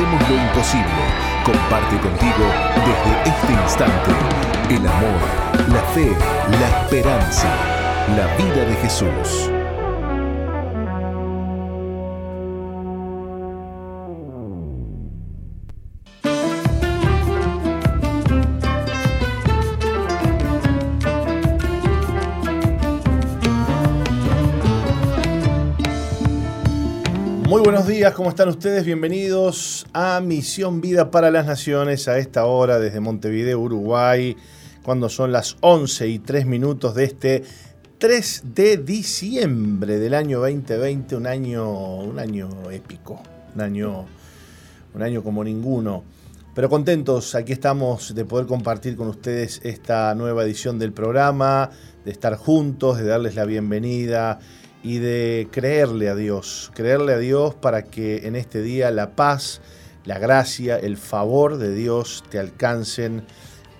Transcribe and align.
alcancemos 0.00 0.28
lo 0.28 0.36
imposible. 0.36 1.02
Comparte 1.44 1.96
contigo 1.98 2.46
desde 2.76 3.30
este 3.30 3.52
instante 3.52 4.10
el 4.70 4.86
amor, 4.86 5.68
la 5.68 5.82
fe, 5.92 6.16
la 6.60 6.80
esperanza, 6.80 7.48
la 8.16 8.26
vida 8.36 8.64
de 8.64 8.76
Jesús. 8.76 9.59
Buenos 27.70 27.86
días, 27.86 28.12
¿cómo 28.14 28.30
están 28.30 28.48
ustedes? 28.48 28.84
Bienvenidos 28.84 29.86
a 29.92 30.20
Misión 30.20 30.80
Vida 30.80 31.12
para 31.12 31.30
las 31.30 31.46
Naciones 31.46 32.08
a 32.08 32.18
esta 32.18 32.44
hora 32.46 32.80
desde 32.80 32.98
Montevideo, 32.98 33.60
Uruguay, 33.60 34.36
cuando 34.82 35.08
son 35.08 35.30
las 35.30 35.56
11 35.60 36.08
y 36.08 36.18
3 36.18 36.46
minutos 36.46 36.96
de 36.96 37.04
este 37.04 37.44
3 37.98 38.42
de 38.56 38.76
diciembre 38.78 40.00
del 40.00 40.14
año 40.14 40.40
2020, 40.40 41.14
un 41.14 41.28
año, 41.28 41.94
un 41.98 42.18
año 42.18 42.48
épico, 42.72 43.22
un 43.54 43.60
año, 43.60 44.04
un 44.92 45.02
año 45.02 45.22
como 45.22 45.44
ninguno. 45.44 46.02
Pero 46.56 46.68
contentos, 46.68 47.36
aquí 47.36 47.52
estamos 47.52 48.16
de 48.16 48.24
poder 48.24 48.48
compartir 48.48 48.96
con 48.96 49.06
ustedes 49.06 49.60
esta 49.62 50.12
nueva 50.16 50.42
edición 50.42 50.80
del 50.80 50.92
programa, 50.92 51.70
de 52.04 52.10
estar 52.10 52.34
juntos, 52.34 52.98
de 52.98 53.04
darles 53.04 53.36
la 53.36 53.44
bienvenida 53.44 54.40
y 54.82 54.98
de 54.98 55.48
creerle 55.50 56.08
a 56.08 56.14
Dios, 56.14 56.70
creerle 56.74 57.12
a 57.12 57.18
Dios 57.18 57.54
para 57.54 57.84
que 57.84 58.26
en 58.26 58.36
este 58.36 58.62
día 58.62 58.90
la 58.90 59.10
paz, 59.14 59.60
la 60.04 60.18
gracia, 60.18 60.78
el 60.78 60.96
favor 60.96 61.58
de 61.58 61.74
Dios 61.74 62.24
te 62.30 62.38
alcancen 62.38 63.24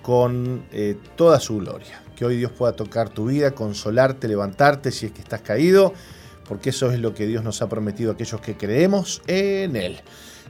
con 0.01 0.65
eh, 0.71 0.97
toda 1.15 1.39
su 1.39 1.57
gloria. 1.57 2.01
Que 2.15 2.25
hoy 2.25 2.37
Dios 2.37 2.51
pueda 2.51 2.73
tocar 2.73 3.09
tu 3.09 3.25
vida, 3.25 3.51
consolarte, 3.51 4.27
levantarte 4.27 4.91
si 4.91 5.07
es 5.07 5.11
que 5.11 5.21
estás 5.21 5.41
caído, 5.41 5.93
porque 6.47 6.69
eso 6.69 6.91
es 6.91 6.99
lo 6.99 7.13
que 7.13 7.25
Dios 7.25 7.43
nos 7.43 7.61
ha 7.61 7.69
prometido 7.69 8.11
a 8.11 8.13
aquellos 8.13 8.41
que 8.41 8.55
creemos 8.55 9.21
en 9.25 9.75
Él. 9.75 9.99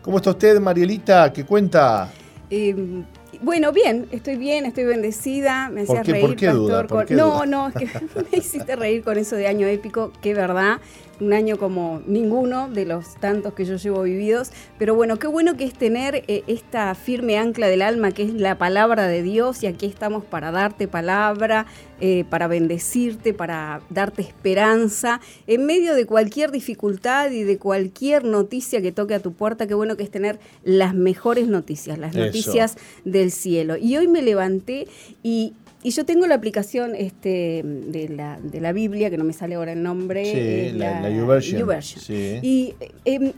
¿Cómo 0.01 0.17
está 0.17 0.31
usted, 0.31 0.59
Marielita? 0.59 1.31
¿Qué 1.31 1.45
cuenta? 1.45 2.11
Eh, 2.49 3.03
bueno, 3.41 3.71
bien, 3.71 4.07
estoy 4.11 4.35
bien, 4.37 4.65
estoy 4.65 4.83
bendecida. 4.85 5.69
Me 5.69 5.83
¿Por 5.85 5.97
hacías 5.97 6.05
qué- 6.05 6.11
reír, 6.21 6.35
qué 6.35 6.47
pastor. 6.47 6.87
con- 6.87 7.05
qué 7.05 7.15
no, 7.15 7.33
duda? 7.33 7.45
no, 7.45 7.67
es 7.69 7.73
que 7.75 7.85
me 8.31 8.37
hiciste 8.37 8.75
reír 8.75 9.03
con 9.03 9.17
eso 9.17 9.35
de 9.35 9.47
año 9.47 9.67
épico, 9.67 10.11
que 10.21 10.33
verdad, 10.33 10.77
un 11.21 11.33
año 11.33 11.57
como 11.57 12.01
ninguno 12.07 12.67
de 12.67 12.85
los 12.85 13.15
tantos 13.15 13.53
que 13.53 13.63
yo 13.63 13.75
llevo 13.75 14.01
vividos. 14.01 14.51
Pero 14.77 14.95
bueno, 14.95 15.17
qué 15.17 15.27
bueno 15.27 15.55
que 15.55 15.63
es 15.63 15.73
tener 15.73 16.23
eh, 16.27 16.43
esta 16.47 16.93
firme 16.95 17.37
ancla 17.37 17.67
del 17.67 17.83
alma, 17.83 18.11
que 18.11 18.23
es 18.23 18.33
la 18.33 18.57
palabra 18.57 19.07
de 19.07 19.21
Dios, 19.21 19.63
y 19.63 19.67
aquí 19.67 19.85
estamos 19.85 20.25
para 20.25 20.51
darte 20.51 20.87
palabra, 20.87 21.67
eh, 21.99 22.25
para 22.29 22.47
bendecirte, 22.47 23.33
para 23.33 23.81
darte 23.89 24.23
esperanza, 24.23 25.21
en 25.45 25.65
medio 25.65 25.93
de 25.93 26.05
cualquier 26.07 26.51
dificultad 26.51 27.29
y 27.29 27.43
de 27.43 27.59
cualquier 27.59 28.25
noticia 28.25 28.81
que 28.81 28.91
toque 28.91 29.13
a 29.13 29.19
tu 29.19 29.33
puerta. 29.33 29.67
Qué 29.67 29.75
bueno 29.75 29.95
que 29.97 30.03
es 30.03 30.11
tener 30.11 30.39
las 30.63 30.95
mejores 30.95 31.47
noticias, 31.47 31.99
las 31.99 32.15
Eso. 32.15 32.25
noticias 32.25 32.77
del 33.05 33.31
cielo. 33.31 33.77
Y 33.77 33.97
hoy 33.97 34.07
me 34.07 34.23
levanté 34.23 34.87
y, 35.21 35.53
y 35.83 35.91
yo 35.91 36.05
tengo 36.05 36.27
la 36.27 36.35
aplicación 36.35 36.95
este, 36.95 37.61
de, 37.65 38.09
la, 38.09 38.39
de 38.41 38.61
la 38.61 38.71
Biblia, 38.73 39.09
que 39.09 39.17
no 39.17 39.23
me 39.23 39.33
sale 39.33 39.55
ahora 39.55 39.71
el 39.73 39.81
nombre. 39.83 40.25
Sí, 40.71 40.77
la- 40.77 41.01
la 41.01 41.09
YouVersion. 41.09 41.59
YouVersion. 41.61 42.01
Sí. 42.03 42.39
Y 42.41 42.75
em, 43.05 43.33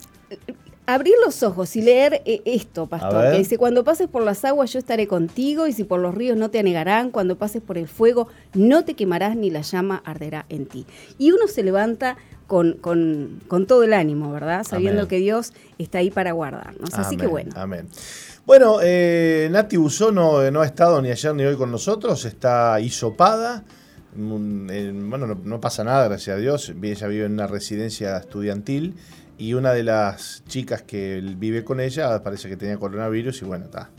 abrir 0.85 1.13
los 1.25 1.43
ojos 1.43 1.75
y 1.77 1.81
leer 1.81 2.21
eh, 2.25 2.41
esto, 2.45 2.87
pastor, 2.87 3.31
que 3.31 3.37
dice, 3.37 3.57
cuando 3.57 3.83
pases 3.85 4.07
por 4.09 4.23
las 4.23 4.43
aguas 4.43 4.73
yo 4.73 4.79
estaré 4.79 5.07
contigo, 5.07 5.67
y 5.67 5.73
si 5.73 5.83
por 5.85 5.99
los 6.01 6.13
ríos 6.13 6.35
no 6.37 6.49
te 6.49 6.59
anegarán, 6.59 7.09
cuando 7.11 7.37
pases 7.37 7.61
por 7.61 7.77
el 7.77 7.87
fuego 7.87 8.27
no 8.53 8.83
te 8.83 8.93
quemarás 8.95 9.37
ni 9.37 9.49
la 9.49 9.61
llama 9.61 10.01
arderá 10.05 10.45
en 10.49 10.65
ti. 10.65 10.85
Y 11.17 11.31
uno 11.31 11.47
se 11.47 11.63
levanta 11.63 12.17
con, 12.47 12.73
con- 12.73 13.39
con 13.47 13.65
todo 13.65 13.83
el 13.83 13.93
ánimo, 13.93 14.31
¿verdad? 14.31 14.65
Sabiendo 14.65 15.01
Amén. 15.01 15.09
que 15.09 15.17
Dios 15.19 15.53
está 15.77 15.99
ahí 15.99 16.11
para 16.11 16.33
guardarnos. 16.33 16.93
Así 16.93 17.15
que 17.15 17.27
bueno. 17.27 17.51
Amén. 17.55 17.87
Bueno, 18.45 18.79
eh, 18.83 19.47
Nati 19.49 19.77
Busó 19.77 20.11
no, 20.11 20.51
no 20.51 20.61
ha 20.61 20.65
estado 20.65 21.01
ni 21.01 21.09
ayer 21.09 21.33
ni 21.33 21.45
hoy 21.45 21.55
con 21.55 21.71
nosotros, 21.71 22.25
está 22.25 22.77
hisopada. 22.81 23.63
Eh, 24.17 24.91
bueno, 24.93 25.27
no, 25.27 25.39
no 25.41 25.61
pasa 25.61 25.85
nada, 25.85 26.09
gracias 26.09 26.35
a 26.35 26.39
Dios. 26.39 26.73
Ella 26.81 27.07
vive 27.07 27.25
en 27.25 27.31
una 27.31 27.47
residencia 27.47 28.17
estudiantil 28.17 28.95
y 29.37 29.53
una 29.53 29.71
de 29.71 29.83
las 29.83 30.43
chicas 30.45 30.81
que 30.81 31.21
vive 31.37 31.63
con 31.63 31.79
ella 31.79 32.21
parece 32.21 32.49
que 32.49 32.57
tenía 32.57 32.77
coronavirus 32.77 33.41
y 33.43 33.45
bueno, 33.45 33.65
está. 33.65 33.91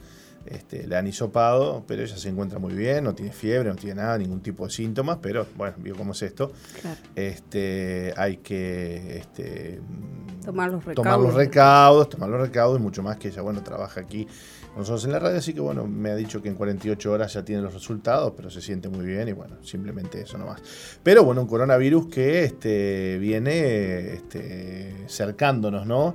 Este, 0.47 0.87
le 0.87 0.97
han 0.97 1.06
hisopado, 1.06 1.84
pero 1.87 2.03
ella 2.03 2.16
se 2.16 2.28
encuentra 2.28 2.59
muy 2.59 2.75
bien, 2.75 3.05
no 3.05 3.15
tiene 3.15 3.32
fiebre, 3.32 3.69
no 3.71 3.77
tiene 3.77 3.97
nada, 4.03 4.19
ningún 4.19 4.41
tipo 4.41 4.65
de 4.66 4.71
síntomas, 4.71 5.19
pero 5.22 5.47
bueno, 5.56 5.75
vio 5.78 5.97
cómo 5.97 6.12
es 6.12 6.22
esto. 6.22 6.53
Claro. 6.81 7.00
Este, 7.15 8.12
hay 8.16 8.38
que 8.38 9.19
este, 9.19 9.81
Tomar 10.44 10.71
los 10.71 10.84
recaudos. 10.84 11.05
tomar 11.05 11.19
los 11.21 11.34
recaudos, 11.34 12.09
tomar 12.10 12.28
los 12.28 12.41
recaudos 12.41 12.78
y 12.78 12.82
mucho 12.82 13.03
más 13.03 13.16
que 13.16 13.28
ella, 13.28 13.41
bueno, 13.41 13.62
trabaja 13.62 14.00
aquí 14.00 14.28
nosotros 14.76 15.04
en 15.04 15.12
la 15.12 15.18
radio, 15.18 15.38
así 15.38 15.54
que 15.54 15.60
bueno, 15.60 15.86
me 15.86 16.10
ha 16.10 16.16
dicho 16.16 16.42
que 16.42 16.48
en 16.48 16.54
48 16.56 17.12
horas 17.12 17.32
ya 17.34 17.44
tiene 17.44 17.62
los 17.62 17.72
resultados, 17.74 18.32
pero 18.36 18.50
se 18.50 18.60
siente 18.60 18.88
muy 18.88 19.06
bien 19.06 19.28
y 19.28 19.32
bueno, 19.32 19.56
simplemente 19.62 20.20
eso 20.22 20.36
nomás. 20.38 20.60
Pero 21.02 21.22
bueno, 21.24 21.42
un 21.42 21.46
coronavirus 21.46 22.08
que 22.08 22.44
este, 22.44 23.18
viene 23.18 24.14
este, 24.14 25.04
cercándonos, 25.08 25.86
¿no? 25.86 26.14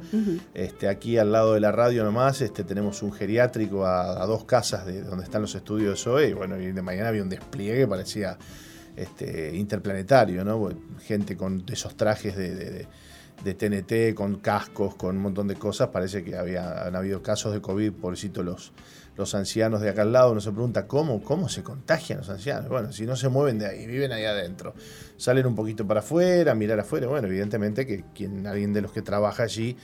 Este, 0.54 0.88
aquí 0.88 1.18
al 1.18 1.32
lado 1.32 1.54
de 1.54 1.60
la 1.62 1.72
radio 1.72 2.04
nomás 2.04 2.42
este, 2.42 2.64
tenemos 2.64 3.02
un 3.04 3.12
geriátrico 3.14 3.86
a, 3.86 4.22
a 4.22 4.26
dos 4.26 4.44
casas 4.46 4.86
de 4.86 5.02
donde 5.04 5.24
están 5.24 5.42
los 5.42 5.56
estudios 5.56 5.92
de 5.92 5.98
SOE 5.98 6.30
y 6.30 6.34
bueno, 6.34 6.60
y 6.60 6.72
de 6.72 6.82
mañana 6.82 7.10
había 7.10 7.24
un 7.24 7.30
despliegue 7.30 7.88
parecía 7.88 8.38
este, 8.96 9.56
interplanetario, 9.56 10.44
¿no? 10.44 10.70
Gente 11.06 11.38
con 11.38 11.64
esos 11.72 11.96
trajes 11.96 12.36
de, 12.36 12.54
de- 12.56 12.70
de- 12.72 12.88
de 13.44 13.54
TNT, 13.54 14.16
con 14.16 14.40
cascos, 14.40 14.96
con 14.96 15.18
un 15.18 15.24
montón 15.24 15.48
de 15.48 15.56
cosas, 15.56 15.90
parece 15.90 16.24
que 16.24 16.36
había, 16.36 16.86
han 16.86 16.96
habido 16.96 17.22
casos 17.22 17.54
de 17.54 17.62
COVID, 17.62 17.94
pobrecito 17.94 18.44
los, 18.44 18.74
los 19.16 19.36
ancianos 19.36 19.82
de 19.82 19.90
acá 19.90 20.04
al 20.04 20.14
lado, 20.14 20.32
uno 20.32 20.42
se 20.42 20.52
pregunta 20.52 20.88
cómo, 20.88 21.22
cómo 21.22 21.50
se 21.50 21.64
contagian 21.64 22.20
los 22.20 22.30
ancianos. 22.30 22.70
Bueno, 22.70 22.92
si 22.92 23.06
no 23.06 23.16
se 23.16 23.30
mueven 23.30 23.60
de 23.60 23.68
ahí, 23.68 23.86
viven 23.86 24.12
ahí 24.12 24.26
adentro, 24.26 24.74
salen 25.18 25.46
un 25.46 25.56
poquito 25.56 25.86
para 25.86 26.00
afuera, 26.00 26.56
mirar 26.56 26.80
afuera, 26.80 27.08
bueno, 27.08 27.28
evidentemente 27.28 27.86
que 27.86 28.04
quien, 28.14 28.48
alguien 28.48 28.74
de 28.74 28.82
los 28.82 28.92
que 28.92 29.02
trabaja 29.02 29.44
allí, 29.44 29.76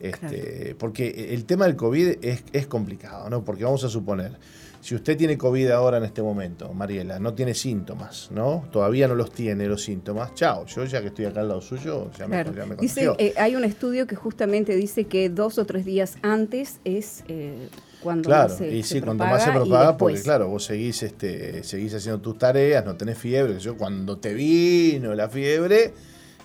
este, 0.00 0.74
porque 0.78 1.34
el 1.34 1.44
tema 1.44 1.66
del 1.66 1.76
COVID 1.76 2.24
es, 2.24 2.42
es 2.52 2.66
complicado, 2.66 3.28
¿no? 3.28 3.44
Porque 3.44 3.64
vamos 3.64 3.84
a 3.84 3.88
suponer, 3.88 4.32
si 4.80 4.94
usted 4.94 5.16
tiene 5.16 5.36
COVID 5.36 5.70
ahora 5.70 5.98
en 5.98 6.04
este 6.04 6.22
momento, 6.22 6.72
Mariela, 6.72 7.18
no 7.18 7.34
tiene 7.34 7.54
síntomas, 7.54 8.30
¿no? 8.32 8.66
Todavía 8.72 9.06
no 9.08 9.14
los 9.14 9.30
tiene 9.30 9.66
los 9.66 9.82
síntomas, 9.82 10.34
chao, 10.34 10.64
yo 10.66 10.84
ya 10.84 11.00
que 11.00 11.08
estoy 11.08 11.26
acá 11.26 11.40
al 11.40 11.48
lado 11.48 11.60
suyo, 11.60 12.10
ya 12.18 12.26
me, 12.26 12.42
Claro. 12.42 12.54
ya 12.56 12.66
me 12.66 12.76
Dice, 12.76 13.10
eh, 13.18 13.34
hay 13.36 13.56
un 13.56 13.64
estudio 13.64 14.06
que 14.06 14.16
justamente 14.16 14.74
dice 14.74 15.04
que 15.04 15.28
dos 15.28 15.58
o 15.58 15.66
tres 15.66 15.84
días 15.84 16.16
antes 16.22 16.80
es 16.84 17.24
eh, 17.28 17.68
cuando 18.02 18.28
Claro, 18.30 18.48
más 18.48 18.58
se, 18.58 18.74
y 18.74 18.82
se 18.82 18.94
sí, 18.94 19.00
cuanto 19.02 19.24
más 19.24 19.44
se 19.44 19.52
propaga 19.52 19.96
porque 19.98 20.22
claro, 20.22 20.48
vos 20.48 20.64
seguís, 20.64 21.02
este, 21.02 21.62
seguís 21.62 21.92
haciendo 21.94 22.20
tus 22.22 22.38
tareas, 22.38 22.84
no 22.84 22.96
tenés 22.96 23.18
fiebre, 23.18 23.58
yo 23.58 23.76
cuando 23.76 24.16
te 24.18 24.32
vino 24.32 25.14
la 25.14 25.28
fiebre, 25.28 25.92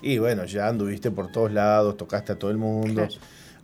y 0.02 0.18
bueno, 0.18 0.44
ya 0.44 0.68
anduviste 0.68 1.10
por 1.10 1.32
todos 1.32 1.50
lados, 1.52 1.96
tocaste 1.96 2.32
a 2.32 2.38
todo 2.38 2.50
el 2.50 2.58
mundo. 2.58 3.06
Claro. 3.06 3.14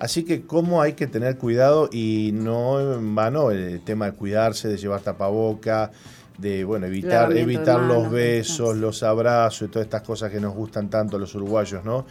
Así 0.03 0.25
que 0.25 0.43
cómo 0.43 0.83
hay 0.83 0.95
que 0.95 1.07
tener 1.07 1.39
cuidado 1.39 1.89
y 1.93 2.33
no 2.35 2.95
en 2.95 3.15
vano 3.15 3.53
el 3.53 3.81
tema 3.83 4.07
de 4.07 4.13
cuidarse, 4.15 4.67
de 4.67 4.77
llevar 4.77 5.01
tapaboca, 5.01 5.93
de 6.39 6.65
bueno, 6.65 6.87
evitar, 6.87 7.37
evitar 7.37 7.79
los 7.79 8.11
besos, 8.11 8.77
los 8.77 9.05
abrazos 9.05 9.69
y 9.69 9.71
todas 9.71 9.87
estas 9.87 10.03
cosas 10.03 10.33
que 10.33 10.41
nos 10.41 10.57
gustan 10.57 10.91
tanto 10.91 11.19
a 11.19 11.21
los 11.21 11.33
uruguayos, 11.37 11.85
¿no? 11.85 12.05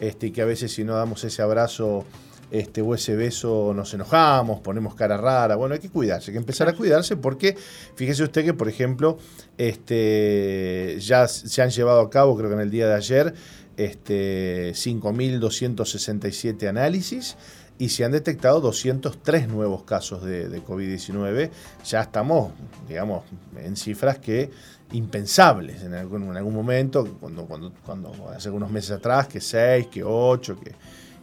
Este, 0.00 0.32
que 0.32 0.40
a 0.40 0.46
veces 0.46 0.72
si 0.72 0.84
no 0.84 0.94
damos 0.94 1.22
ese 1.22 1.42
abrazo 1.42 2.06
este, 2.50 2.80
o 2.80 2.94
ese 2.94 3.14
beso 3.14 3.74
nos 3.76 3.92
enojamos, 3.92 4.60
ponemos 4.60 4.94
cara 4.94 5.18
rara. 5.18 5.54
Bueno, 5.56 5.74
hay 5.74 5.80
que 5.80 5.90
cuidarse, 5.90 6.30
hay 6.30 6.36
que 6.36 6.38
empezar 6.38 6.70
a 6.70 6.72
cuidarse 6.72 7.18
porque 7.18 7.58
fíjese 7.94 8.22
usted 8.22 8.42
que, 8.42 8.54
por 8.54 8.70
ejemplo, 8.70 9.18
este, 9.58 10.96
ya 10.98 11.28
se 11.28 11.60
han 11.60 11.68
llevado 11.68 12.00
a 12.00 12.08
cabo, 12.08 12.38
creo 12.38 12.48
que 12.48 12.54
en 12.54 12.62
el 12.62 12.70
día 12.70 12.88
de 12.88 12.94
ayer, 12.94 13.34
este, 13.76 14.72
5.267 14.72 16.68
análisis 16.68 17.36
y 17.78 17.88
se 17.88 18.04
han 18.04 18.12
detectado 18.12 18.60
203 18.60 19.48
nuevos 19.48 19.82
casos 19.82 20.22
de, 20.22 20.48
de 20.48 20.62
COVID-19. 20.62 21.50
Ya 21.84 22.02
estamos, 22.02 22.52
digamos, 22.88 23.24
en 23.56 23.76
cifras 23.76 24.18
que 24.18 24.50
impensables 24.92 25.82
en 25.82 25.94
algún, 25.94 26.22
en 26.24 26.36
algún 26.36 26.54
momento, 26.54 27.18
cuando 27.20 28.30
hace 28.34 28.48
algunos 28.48 28.70
meses 28.70 28.92
atrás, 28.92 29.26
que 29.26 29.40
6, 29.40 29.88
que 29.88 30.04
8, 30.04 30.58
que, 30.60 30.72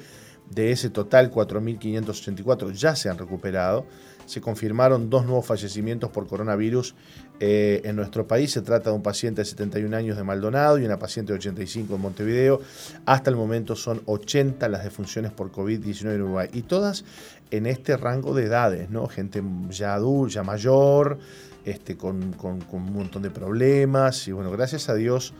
De 0.51 0.71
ese 0.71 0.91
total, 0.91 1.31
4.584 1.31 2.73
ya 2.73 2.95
se 2.97 3.09
han 3.09 3.19
recuperado 3.19 3.87
se 4.27 4.41
confirmaron 4.41 5.09
dos 5.09 5.25
nuevos 5.25 5.47
fallecimientos 5.47 6.11
por 6.11 6.27
coronavirus 6.27 6.95
eh, 7.41 7.81
en 7.85 7.97
nuestro 7.97 8.27
país. 8.27 8.51
Se 8.51 8.61
trata 8.61 8.91
de 8.91 8.97
un 8.97 9.03
paciente 9.03 9.41
de 9.41 9.45
71 9.47 9.97
años 9.97 10.17
de 10.17 10.25
Maldonado 10.25 10.79
y 10.79 10.85
una 10.85 10.99
paciente 10.99 11.33
de 11.33 11.39
85 11.39 11.95
en 11.95 12.01
Montevideo. 12.01 12.61
Hasta 13.07 13.31
el 13.31 13.37
momento 13.37 13.77
son 13.77 14.03
80 14.05 14.69
las 14.69 14.85
defunciones 14.85 15.33
por 15.33 15.53
COVID-19 15.53 16.15
en 16.15 16.23
Uruguay 16.23 16.49
y 16.53 16.63
todas 16.63 17.05
en 17.51 17.67
este 17.67 17.97
rango 17.97 18.35
de 18.35 18.45
edades, 18.45 18.91
¿no? 18.91 19.07
Gente 19.07 19.43
ya 19.71 19.95
adulta, 19.95 20.35
ya 20.35 20.43
mayor, 20.43 21.19
este, 21.65 21.97
con, 21.97 22.33
con 22.33 22.65
un 22.73 22.93
montón 22.93 23.23
de 23.23 23.31
problemas 23.31 24.27
y 24.27 24.33
bueno, 24.33 24.51
gracias 24.51 24.89
a 24.89 24.95
Dios 24.95 25.35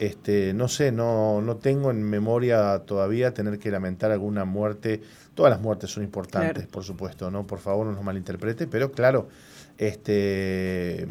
este, 0.00 0.54
no 0.54 0.66
sé, 0.66 0.92
no, 0.92 1.42
no 1.42 1.56
tengo 1.58 1.90
en 1.90 2.02
memoria 2.02 2.78
todavía 2.86 3.34
tener 3.34 3.58
que 3.58 3.70
lamentar 3.70 4.10
alguna 4.10 4.46
muerte. 4.46 5.02
Todas 5.34 5.50
las 5.50 5.60
muertes 5.60 5.90
son 5.90 6.02
importantes, 6.02 6.66
por 6.66 6.84
supuesto, 6.84 7.30
¿no? 7.30 7.46
Por 7.46 7.58
favor, 7.58 7.86
no 7.86 7.92
nos 7.92 8.02
malinterprete, 8.02 8.66
pero 8.66 8.90
claro, 8.92 9.28
este 9.76 11.06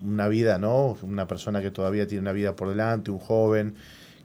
una 0.00 0.28
vida, 0.28 0.58
¿no? 0.60 0.96
Una 1.02 1.26
persona 1.26 1.60
que 1.60 1.72
todavía 1.72 2.06
tiene 2.06 2.22
una 2.22 2.30
vida 2.30 2.54
por 2.54 2.68
delante, 2.68 3.10
un 3.10 3.18
joven 3.18 3.74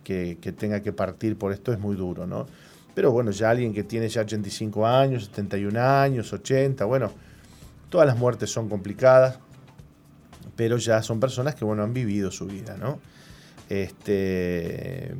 que, 0.03 0.37
que 0.39 0.51
tenga 0.51 0.81
que 0.81 0.93
partir 0.93 1.35
por 1.35 1.51
esto 1.51 1.73
es 1.73 1.79
muy 1.79 1.95
duro, 1.95 2.27
¿no? 2.27 2.45
Pero 2.93 3.11
bueno, 3.11 3.31
ya 3.31 3.49
alguien 3.49 3.73
que 3.73 3.83
tiene 3.83 4.07
ya 4.07 4.21
85 4.21 4.85
años, 4.85 5.25
71 5.25 5.81
años, 5.81 6.31
80, 6.31 6.85
bueno, 6.85 7.11
todas 7.89 8.05
las 8.05 8.19
muertes 8.19 8.51
son 8.51 8.69
complicadas, 8.69 9.39
pero 10.55 10.77
ya 10.77 11.01
son 11.01 11.19
personas 11.19 11.55
que, 11.55 11.65
bueno, 11.65 11.81
han 11.81 11.93
vivido 11.93 12.29
su 12.29 12.45
vida, 12.45 12.77
¿no? 12.77 12.99
Este, 13.71 15.15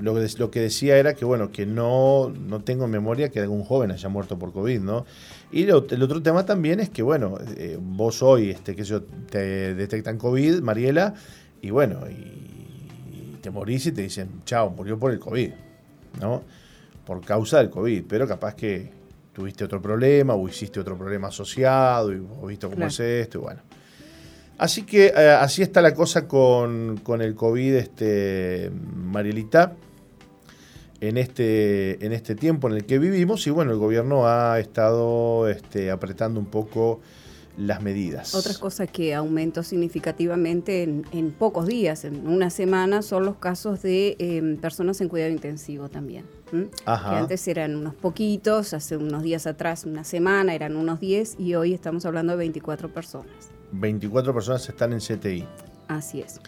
lo, 0.00 0.16
que, 0.16 0.26
lo 0.38 0.50
que 0.50 0.58
decía 0.58 0.96
era 0.98 1.14
que, 1.14 1.24
bueno, 1.24 1.52
que 1.52 1.66
no, 1.66 2.30
no 2.30 2.60
tengo 2.64 2.86
en 2.86 2.90
memoria 2.90 3.28
que 3.28 3.38
algún 3.38 3.62
joven 3.62 3.92
haya 3.92 4.08
muerto 4.08 4.36
por 4.40 4.52
COVID, 4.52 4.80
¿no? 4.80 5.06
Y 5.52 5.62
el 5.62 5.72
otro 5.72 6.20
tema 6.20 6.44
también 6.44 6.80
es 6.80 6.90
que, 6.90 7.02
bueno, 7.02 7.38
eh, 7.56 7.78
vos 7.80 8.24
hoy, 8.24 8.50
este, 8.50 8.74
que 8.74 8.82
yo, 8.82 9.04
te 9.04 9.76
detectan 9.76 10.18
COVID, 10.18 10.62
Mariela, 10.62 11.14
y 11.62 11.70
bueno, 11.70 12.00
y, 12.10 13.38
te 13.40 13.52
morís 13.52 13.86
y 13.86 13.92
te 13.92 14.02
dicen, 14.02 14.42
chao, 14.44 14.70
murió 14.70 14.98
por 14.98 15.12
el 15.12 15.20
COVID, 15.20 15.52
¿no? 16.20 16.42
Por 17.04 17.24
causa 17.24 17.58
del 17.58 17.70
COVID, 17.70 18.02
pero 18.08 18.26
capaz 18.26 18.56
que 18.56 18.90
tuviste 19.32 19.62
otro 19.62 19.80
problema 19.80 20.34
o 20.34 20.48
hiciste 20.48 20.80
otro 20.80 20.98
problema 20.98 21.28
asociado 21.28 22.12
y 22.12 22.18
vos 22.18 22.48
visto 22.48 22.68
cómo 22.68 22.84
es 22.84 22.98
esto, 22.98 23.38
y 23.38 23.40
bueno. 23.42 23.65
Así 24.58 24.82
que 24.82 25.12
eh, 25.14 25.30
así 25.30 25.62
está 25.62 25.82
la 25.82 25.94
cosa 25.94 26.26
con, 26.26 27.02
el 27.20 27.34
COVID, 27.34 27.74
este, 27.74 28.70
Marielita, 28.94 29.74
en 31.00 31.18
este, 31.18 32.04
en 32.04 32.12
este 32.12 32.34
tiempo 32.34 32.68
en 32.68 32.76
el 32.76 32.86
que 32.86 32.98
vivimos. 32.98 33.46
Y 33.46 33.50
bueno, 33.50 33.72
el 33.72 33.78
gobierno 33.78 34.26
ha 34.26 34.58
estado 34.58 35.48
este, 35.48 35.90
apretando 35.90 36.40
un 36.40 36.46
poco 36.46 37.00
las 37.58 37.82
medidas. 37.82 38.34
Otras 38.34 38.58
cosas 38.58 38.90
que 38.90 39.14
aumentó 39.14 39.62
significativamente 39.62 40.82
en, 40.82 41.32
pocos 41.32 41.66
días, 41.66 42.04
en 42.04 42.26
una 42.26 42.50
semana, 42.50 43.02
son 43.02 43.24
los 43.24 43.36
casos 43.36 43.82
de 43.82 44.16
em, 44.18 44.56
personas 44.56 45.00
en 45.00 45.08
cuidado 45.08 45.32
intensivo 45.32 45.88
también. 45.88 46.24
Que 46.50 46.68
antes 46.86 47.46
eran 47.48 47.74
unos 47.74 47.94
poquitos, 47.94 48.72
hace 48.72 48.96
unos 48.96 49.22
días 49.22 49.46
atrás, 49.46 49.84
una 49.84 50.04
semana, 50.04 50.54
eran 50.54 50.76
unos 50.76 51.00
10 51.00 51.36
y 51.38 51.54
hoy 51.54 51.74
estamos 51.74 52.06
hablando 52.06 52.32
de 52.34 52.38
24 52.38 52.92
personas. 52.92 53.55
24 53.72 54.32
personas 54.34 54.68
están 54.68 54.92
en 54.92 55.00
CTI. 55.00 55.44
Así 55.88 56.20
es. 56.20 56.40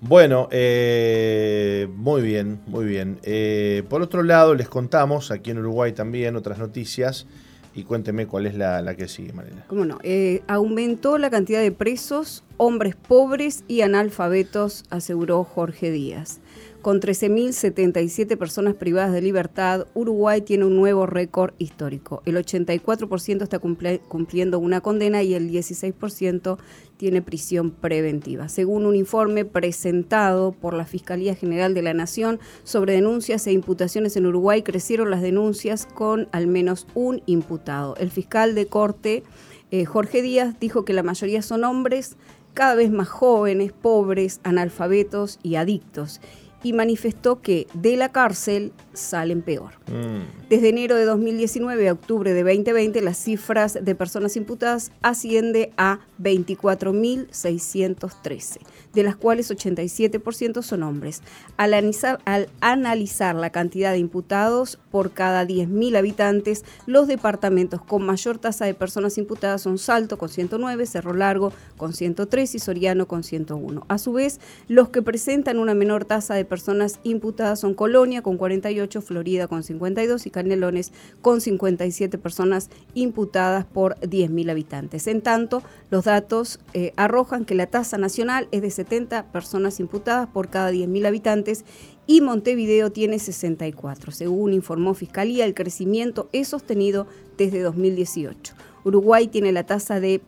Bueno, 0.00 0.48
eh, 0.50 1.88
muy 1.94 2.22
bien, 2.22 2.60
muy 2.66 2.84
bien. 2.84 3.20
Eh, 3.22 3.84
por 3.88 4.02
otro 4.02 4.24
lado, 4.24 4.54
les 4.56 4.68
contamos 4.68 5.30
aquí 5.30 5.52
en 5.52 5.58
Uruguay 5.58 5.92
también 5.92 6.34
otras 6.34 6.58
noticias 6.58 7.26
y 7.72 7.84
cuénteme 7.84 8.26
cuál 8.26 8.46
es 8.46 8.56
la, 8.56 8.94
que 8.96 9.06
sigue, 9.06 9.32
Marina. 9.32 9.64
¿Cómo 9.68 9.84
no? 9.84 9.98
Eh, 10.02 10.42
aumentó 10.48 11.18
la 11.18 11.30
cantidad 11.30 11.60
de 11.60 11.70
presos, 11.70 12.42
hombres 12.56 12.96
pobres 12.96 13.62
y 13.68 13.82
analfabetos, 13.82 14.84
aseguró 14.90 15.44
Jorge 15.44 15.90
Díaz. 15.90 16.40
Con 16.82 17.00
13.077 17.00 18.36
personas 18.36 18.74
privadas 18.74 19.12
de 19.12 19.22
libertad, 19.22 19.86
Uruguay 19.94 20.40
tiene 20.40 20.64
un 20.64 20.74
nuevo 20.74 21.06
récord 21.06 21.54
histórico. 21.58 22.22
El 22.26 22.34
84% 22.34 23.42
está 23.42 23.60
cumpliendo 23.60 24.58
una 24.58 24.80
condena 24.80 25.22
y 25.22 25.34
el 25.34 25.48
16% 25.48 26.58
tiene 26.96 27.22
prisión 27.22 27.70
preventiva. 27.70 28.48
Según 28.48 28.84
un 28.84 28.96
informe 28.96 29.44
presentado 29.44 30.50
por 30.50 30.74
la 30.74 30.84
Fiscalía 30.84 31.36
General 31.36 31.72
de 31.72 31.82
la 31.82 31.94
Nación 31.94 32.40
sobre 32.64 32.94
denuncias 32.94 33.46
e 33.46 33.52
imputaciones 33.52 34.16
en 34.16 34.26
Uruguay, 34.26 34.62
crecieron 34.62 35.12
las 35.12 35.22
denuncias 35.22 35.86
con 35.86 36.28
al 36.32 36.48
menos 36.48 36.88
un 36.94 37.22
imputado. 37.26 37.94
El 37.98 38.10
fiscal 38.10 38.56
de 38.56 38.66
corte, 38.66 39.22
eh, 39.70 39.84
Jorge 39.84 40.20
Díaz, 40.20 40.58
dijo 40.58 40.84
que 40.84 40.94
la 40.94 41.04
mayoría 41.04 41.42
son 41.42 41.62
hombres 41.62 42.16
cada 42.54 42.74
vez 42.74 42.90
más 42.90 43.08
jóvenes, 43.08 43.72
pobres, 43.72 44.40
analfabetos 44.42 45.38
y 45.44 45.54
adictos 45.54 46.20
y 46.62 46.72
manifestó 46.72 47.40
que 47.40 47.66
de 47.74 47.96
la 47.96 48.10
cárcel 48.10 48.72
salen 48.92 49.42
peor. 49.42 49.72
Mm. 49.88 50.48
Desde 50.48 50.68
enero 50.68 50.94
de 50.96 51.04
2019 51.04 51.88
a 51.88 51.92
octubre 51.92 52.32
de 52.32 52.42
2020, 52.42 53.00
las 53.00 53.18
cifras 53.18 53.78
de 53.82 53.94
personas 53.94 54.36
imputadas 54.36 54.90
asciende 55.02 55.72
a 55.76 56.00
24.613, 56.20 58.58
de 58.92 59.02
las 59.02 59.16
cuales 59.16 59.50
87% 59.50 60.62
son 60.62 60.82
hombres. 60.82 61.22
Al 61.56 61.72
analizar, 61.74 62.20
al 62.24 62.48
analizar 62.60 63.34
la 63.34 63.50
cantidad 63.50 63.92
de 63.92 63.98
imputados 63.98 64.78
por 64.90 65.12
cada 65.12 65.44
10.000 65.44 65.96
habitantes, 65.96 66.64
los 66.86 67.08
departamentos 67.08 67.80
con 67.80 68.04
mayor 68.04 68.36
tasa 68.38 68.66
de 68.66 68.74
personas 68.74 69.16
imputadas 69.18 69.62
son 69.62 69.78
Salto 69.78 70.18
con 70.18 70.28
109, 70.28 70.84
Cerro 70.86 71.14
Largo 71.14 71.52
con 71.76 71.94
103 71.94 72.54
y 72.54 72.58
Soriano 72.58 73.08
con 73.08 73.24
101. 73.24 73.84
A 73.88 73.98
su 73.98 74.12
vez, 74.12 74.40
los 74.68 74.90
que 74.90 75.02
presentan 75.02 75.58
una 75.58 75.74
menor 75.74 76.04
tasa 76.04 76.34
de 76.34 76.44
personas 76.52 77.00
imputadas 77.02 77.60
son 77.60 77.72
Colonia 77.72 78.20
con 78.20 78.36
48, 78.36 79.00
Florida 79.00 79.48
con 79.48 79.62
52 79.62 80.26
y 80.26 80.30
Canelones 80.30 80.92
con 81.22 81.40
57 81.40 82.18
personas 82.18 82.68
imputadas 82.92 83.64
por 83.64 83.98
10.000 84.00 84.50
habitantes. 84.50 85.06
En 85.06 85.22
tanto, 85.22 85.62
los 85.88 86.04
datos 86.04 86.60
eh, 86.74 86.92
arrojan 86.96 87.46
que 87.46 87.54
la 87.54 87.68
tasa 87.68 87.96
nacional 87.96 88.48
es 88.50 88.60
de 88.60 88.70
70 88.70 89.32
personas 89.32 89.80
imputadas 89.80 90.28
por 90.28 90.50
cada 90.50 90.70
10.000 90.70 91.06
habitantes 91.06 91.64
y 92.06 92.20
Montevideo 92.20 92.92
tiene 92.92 93.18
64. 93.18 94.12
Según 94.12 94.52
informó 94.52 94.92
Fiscalía, 94.92 95.46
el 95.46 95.54
crecimiento 95.54 96.28
es 96.32 96.48
sostenido 96.48 97.06
desde 97.38 97.62
2018. 97.62 98.52
Uruguay 98.84 99.26
tiene 99.26 99.52
la 99.52 99.64
tasa 99.64 100.00
de 100.00 100.20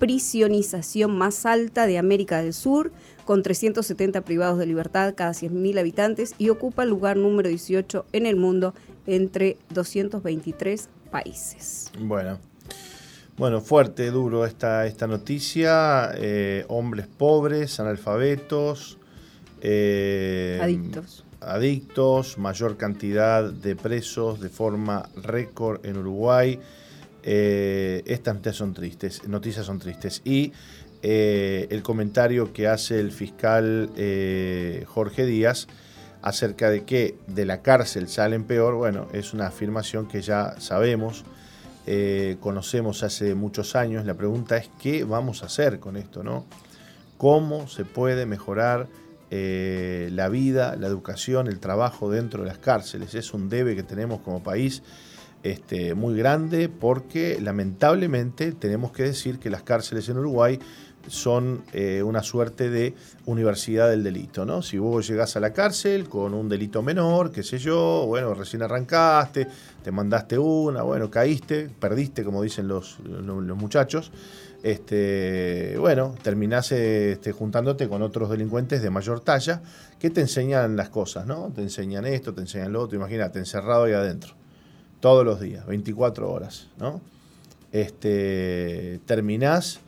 prisionización 0.00 1.16
más 1.16 1.46
alta 1.46 1.86
de 1.86 1.98
América 1.98 2.42
del 2.42 2.54
Sur, 2.54 2.90
con 3.24 3.42
370 3.42 4.22
privados 4.22 4.58
de 4.58 4.66
libertad 4.66 5.14
cada 5.16 5.32
100.000 5.32 5.78
habitantes 5.78 6.34
y 6.38 6.48
ocupa 6.48 6.82
el 6.82 6.90
lugar 6.90 7.16
número 7.16 7.48
18 7.48 8.06
en 8.12 8.26
el 8.26 8.36
mundo 8.36 8.74
entre 9.06 9.56
223 9.70 10.88
países. 11.10 11.90
Bueno, 11.98 12.38
bueno 13.36 13.60
fuerte, 13.60 14.10
duro 14.10 14.44
esta, 14.44 14.86
esta 14.86 15.06
noticia. 15.06 16.12
Eh, 16.16 16.64
hombres 16.68 17.06
pobres, 17.06 17.80
analfabetos. 17.80 18.98
Eh, 19.62 20.58
adictos. 20.62 21.24
Adictos, 21.40 22.38
mayor 22.38 22.76
cantidad 22.76 23.50
de 23.50 23.76
presos 23.76 24.40
de 24.40 24.50
forma 24.50 25.08
récord 25.16 25.84
en 25.86 25.96
Uruguay. 25.96 26.60
Eh, 27.22 28.02
estas 28.06 28.34
noticias 28.34 28.56
son 28.56 28.74
tristes, 28.74 29.26
noticias 29.28 29.66
son 29.66 29.78
tristes. 29.78 30.22
Y 30.24 30.52
eh, 31.02 31.66
el 31.70 31.82
comentario 31.82 32.52
que 32.52 32.68
hace 32.68 33.00
el 33.00 33.10
fiscal 33.10 33.90
eh, 33.96 34.84
Jorge 34.86 35.24
Díaz 35.24 35.66
acerca 36.20 36.68
de 36.68 36.84
que 36.84 37.14
de 37.26 37.46
la 37.46 37.62
cárcel 37.62 38.08
salen 38.08 38.44
peor, 38.44 38.74
bueno, 38.74 39.08
es 39.14 39.32
una 39.32 39.46
afirmación 39.46 40.06
que 40.06 40.20
ya 40.20 40.60
sabemos, 40.60 41.24
eh, 41.86 42.36
conocemos 42.40 43.02
hace 43.02 43.34
muchos 43.34 43.74
años. 43.74 44.04
La 44.04 44.12
pregunta 44.14 44.58
es 44.58 44.68
qué 44.78 45.04
vamos 45.04 45.42
a 45.42 45.46
hacer 45.46 45.80
con 45.80 45.96
esto, 45.96 46.22
¿no? 46.22 46.44
¿Cómo 47.16 47.66
se 47.68 47.86
puede 47.86 48.26
mejorar 48.26 48.88
la 49.30 50.28
vida, 50.28 50.74
la 50.74 50.88
educación, 50.88 51.46
el 51.46 51.60
trabajo 51.60 52.10
dentro 52.10 52.42
de 52.42 52.48
las 52.48 52.58
cárceles? 52.58 53.14
Es 53.14 53.32
un 53.32 53.48
debe 53.48 53.76
que 53.76 53.82
tenemos 53.82 54.20
como 54.20 54.42
país. 54.42 54.82
Este, 55.42 55.94
muy 55.94 56.18
grande 56.18 56.68
porque 56.68 57.38
lamentablemente 57.40 58.52
tenemos 58.52 58.92
que 58.92 59.04
decir 59.04 59.38
que 59.38 59.48
las 59.48 59.62
cárceles 59.62 60.06
en 60.10 60.18
Uruguay 60.18 60.58
son 61.08 61.62
eh, 61.72 62.02
una 62.02 62.22
suerte 62.22 62.70
de 62.70 62.94
universidad 63.26 63.88
del 63.90 64.02
delito, 64.02 64.44
¿no? 64.44 64.62
Si 64.62 64.78
vos 64.78 65.06
llegás 65.08 65.36
a 65.36 65.40
la 65.40 65.52
cárcel 65.52 66.08
con 66.08 66.34
un 66.34 66.48
delito 66.48 66.82
menor, 66.82 67.32
qué 67.32 67.42
sé 67.42 67.58
yo, 67.58 68.04
bueno, 68.06 68.34
recién 68.34 68.62
arrancaste, 68.62 69.46
te 69.82 69.90
mandaste 69.90 70.38
una, 70.38 70.82
bueno, 70.82 71.10
caíste, 71.10 71.68
perdiste, 71.68 72.24
como 72.24 72.42
dicen 72.42 72.68
los, 72.68 72.98
los, 73.00 73.56
muchachos, 73.56 74.12
este, 74.62 75.76
bueno, 75.78 76.14
terminás 76.22 76.70
este, 76.72 77.32
juntándote 77.32 77.88
con 77.88 78.02
otros 78.02 78.30
delincuentes 78.30 78.82
de 78.82 78.90
mayor 78.90 79.20
talla 79.20 79.62
que 79.98 80.10
te 80.10 80.20
enseñan 80.20 80.76
las 80.76 80.90
cosas, 80.90 81.26
¿no? 81.26 81.50
Te 81.54 81.62
enseñan 81.62 82.06
esto, 82.06 82.34
te 82.34 82.42
enseñan 82.42 82.72
lo 82.72 82.82
otro, 82.82 82.96
imagínate, 82.96 83.38
encerrado 83.38 83.84
ahí 83.84 83.92
adentro, 83.92 84.34
todos 85.00 85.24
los 85.24 85.40
días, 85.40 85.66
24 85.66 86.30
horas, 86.30 86.68
¿no? 86.78 87.00
Este, 87.72 89.00
terminás 89.06 89.80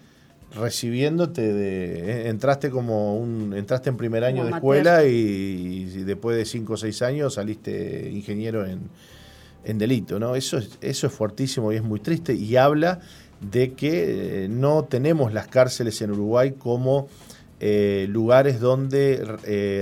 recibiéndote 0.54 1.52
de. 1.52 2.26
Eh, 2.26 2.28
entraste 2.28 2.70
como 2.70 3.16
un. 3.16 3.54
Entraste 3.54 3.90
en 3.90 3.96
primer 3.96 4.24
año 4.24 4.44
de 4.44 4.50
escuela 4.50 5.04
y, 5.04 5.84
después 6.04 6.36
de 6.36 6.44
cinco 6.44 6.74
o 6.74 6.76
seis 6.76 7.02
años 7.02 7.34
saliste 7.34 8.10
ingeniero 8.10 8.64
en, 8.66 9.78
delito, 9.78 10.18
¿no? 10.18 10.34
Eso 10.34 10.58
es, 10.58 10.78
eso 10.80 11.06
es 11.06 11.12
fuertísimo 11.12 11.72
y 11.72 11.76
es 11.76 11.82
muy 11.82 12.00
triste 12.00 12.34
y 12.34 12.56
habla 12.56 13.00
de 13.40 13.72
que 13.72 14.44
eh, 14.44 14.48
no 14.48 14.84
tenemos 14.84 15.32
las 15.32 15.48
cárceles 15.48 16.00
en 16.02 16.10
Uruguay 16.12 16.52
como 16.58 17.08
eh, 17.60 18.06
lugares 18.08 18.60
donde 18.60 19.24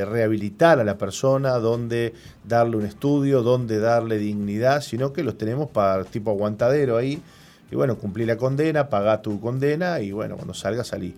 rehabilitar 0.07 0.79
a 0.81 0.85
la 0.85 0.99
persona, 0.99 1.53
donde 1.59 2.13
darle 2.47 2.77
un 2.77 2.85
estudio, 2.85 3.43
donde 3.43 3.79
darle 3.79 4.19
dignidad, 4.19 4.83
sino 4.83 5.13
que 5.13 5.25
los 5.25 5.39
tenemos 5.39 5.71
para 5.71 6.05
tipo 6.05 6.31
aguantadero 6.31 6.97
ahí 6.97 7.23
y 7.71 7.77
bueno, 7.77 7.99
cumplí 7.99 8.25
la 8.27 8.37
condena, 8.37 8.89
pagá 8.89 9.23
tu 9.23 9.41
condena 9.41 10.01
y 10.01 10.13
bueno, 10.13 10.37
cuando 10.37 10.55
salga 10.55 10.85
salí. 10.85 11.15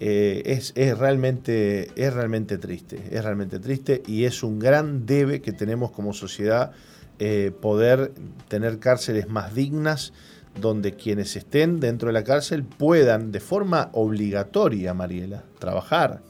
Eh, 0.00 0.42
es, 0.74 0.98
realmente, 0.98 1.90
es 1.94 2.12
realmente 2.12 2.58
triste, 2.58 3.00
es 3.12 3.22
realmente 3.22 3.60
triste 3.60 4.02
y 4.06 4.24
es 4.24 4.42
un 4.42 4.58
gran 4.58 5.06
debe 5.06 5.40
que 5.40 5.52
tenemos 5.52 5.92
como 5.92 6.12
sociedad 6.12 6.72
eh, 7.20 7.52
poder 7.60 8.12
tener 8.48 8.80
cárceles 8.80 9.28
más 9.28 9.54
dignas 9.54 10.12
donde 10.60 10.94
quienes 10.94 11.36
estén 11.36 11.78
dentro 11.78 12.08
de 12.08 12.12
la 12.12 12.24
cárcel 12.24 12.64
puedan 12.64 13.30
de 13.30 13.40
forma 13.40 13.90
obligatoria, 13.92 14.94
Mariela, 14.94 15.44
trabajar, 15.60 16.22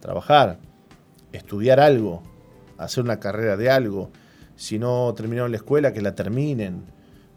trabajar, 0.00 0.58
estudiar 1.32 1.78
algo, 1.78 2.22
hacer 2.78 3.04
una 3.04 3.20
carrera 3.20 3.56
de 3.56 3.70
algo, 3.70 4.10
si 4.56 4.78
no 4.78 5.12
terminaron 5.14 5.50
la 5.50 5.58
escuela, 5.58 5.92
que 5.92 6.02
la 6.02 6.14
terminen, 6.14 6.84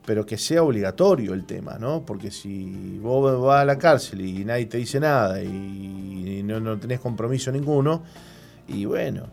pero 0.06 0.26
que 0.26 0.38
sea 0.38 0.64
obligatorio 0.64 1.34
el 1.34 1.46
tema, 1.46 1.78
¿no? 1.80 2.06
Porque 2.06 2.32
si 2.32 3.00
vos 3.02 3.42
vas 3.42 3.62
a 3.62 3.66
la 3.66 3.78
cárcel 3.78 4.22
y 4.22 4.46
nadie 4.46 4.68
te 4.68 4.78
dice 4.78 5.00
nada 5.00 5.42
y 5.42 6.44
no, 6.44 6.78
tenés 6.78 7.00
compromiso 7.00 7.52
ninguno, 7.52 8.04
y 8.68 8.86
bueno, 8.86 9.28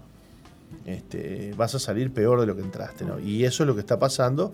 este, 0.86 1.52
vas 1.56 1.74
a 1.74 1.78
salir 1.78 2.12
peor 2.12 2.40
de 2.40 2.46
lo 2.46 2.56
que 2.56 2.62
entraste, 2.62 3.04
¿no? 3.04 3.20
Y 3.20 3.44
eso 3.44 3.62
es 3.62 3.66
lo 3.66 3.74
que 3.74 3.80
está 3.80 3.98
pasando, 3.98 4.52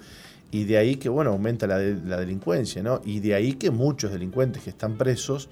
y 0.50 0.64
de 0.64 0.78
ahí 0.78 0.96
que, 0.96 1.08
bueno, 1.08 1.30
aumenta 1.30 1.66
la, 1.66 1.78
la 1.78 2.18
delincuencia, 2.18 2.82
¿no? 2.82 3.00
Y 3.04 3.20
de 3.20 3.34
ahí 3.34 3.54
que 3.54 3.70
muchos 3.70 4.10
delincuentes 4.10 4.62
que 4.62 4.70
están 4.70 4.96
presos 4.96 5.48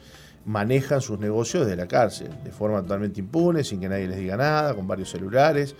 manejan 0.46 1.00
sus 1.00 1.18
negocios 1.18 1.64
desde 1.66 1.76
la 1.76 1.88
cárcel, 1.88 2.30
de 2.44 2.50
forma 2.50 2.80
totalmente 2.82 3.20
impune, 3.20 3.64
sin 3.64 3.80
que 3.80 3.88
nadie 3.88 4.06
les 4.06 4.18
diga 4.18 4.36
nada, 4.36 4.74
con 4.74 4.86
varios 4.86 5.10
celulares. 5.10 5.74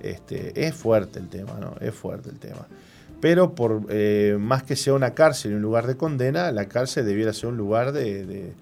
Este, 0.00 0.66
es 0.66 0.74
fuerte 0.74 1.18
el 1.18 1.28
tema, 1.28 1.58
¿no? 1.60 1.74
Es 1.80 1.94
fuerte 1.94 2.30
el 2.30 2.38
tema. 2.38 2.66
Pero 3.20 3.54
por 3.54 3.86
eh, 3.90 4.36
más 4.40 4.62
que 4.62 4.76
sea 4.76 4.94
una 4.94 5.14
cárcel 5.14 5.52
y 5.52 5.54
un 5.54 5.62
lugar 5.62 5.86
de 5.86 5.96
condena, 5.96 6.50
la 6.52 6.66
cárcel 6.66 7.04
debiera 7.04 7.32
ser 7.32 7.50
un 7.50 7.56
lugar 7.56 7.92
de, 7.92 8.52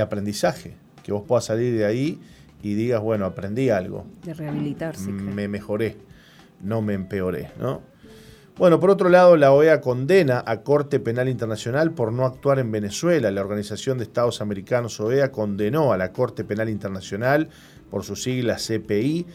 aprendizaje, 0.00 0.76
que 1.02 1.12
vos 1.12 1.24
puedas 1.26 1.46
salir 1.46 1.76
de 1.76 1.84
ahí 1.84 2.20
y 2.62 2.74
digas, 2.74 3.00
bueno, 3.00 3.24
aprendí 3.26 3.70
algo. 3.70 4.06
De 4.24 4.34
rehabilitarse. 4.34 5.10
Me 5.10 5.48
mejoré, 5.48 5.96
no 6.62 6.82
me 6.82 6.94
empeoré, 6.94 7.50
¿no? 7.58 7.82
Bueno, 8.58 8.80
por 8.80 8.88
otro 8.88 9.10
lado, 9.10 9.36
la 9.36 9.52
OEA 9.52 9.82
condena 9.82 10.42
a 10.46 10.62
Corte 10.62 10.98
Penal 10.98 11.28
Internacional 11.28 11.92
por 11.92 12.10
no 12.10 12.24
actuar 12.24 12.58
en 12.58 12.72
Venezuela. 12.72 13.30
La 13.30 13.42
Organización 13.42 13.98
de 13.98 14.04
Estados 14.04 14.40
Americanos 14.40 14.98
OEA 14.98 15.30
condenó 15.30 15.92
a 15.92 15.98
la 15.98 16.10
Corte 16.12 16.42
Penal 16.42 16.70
Internacional, 16.70 17.50
por 17.90 18.04
su 18.04 18.16
sigla 18.16 18.56
CPI, 18.56 19.26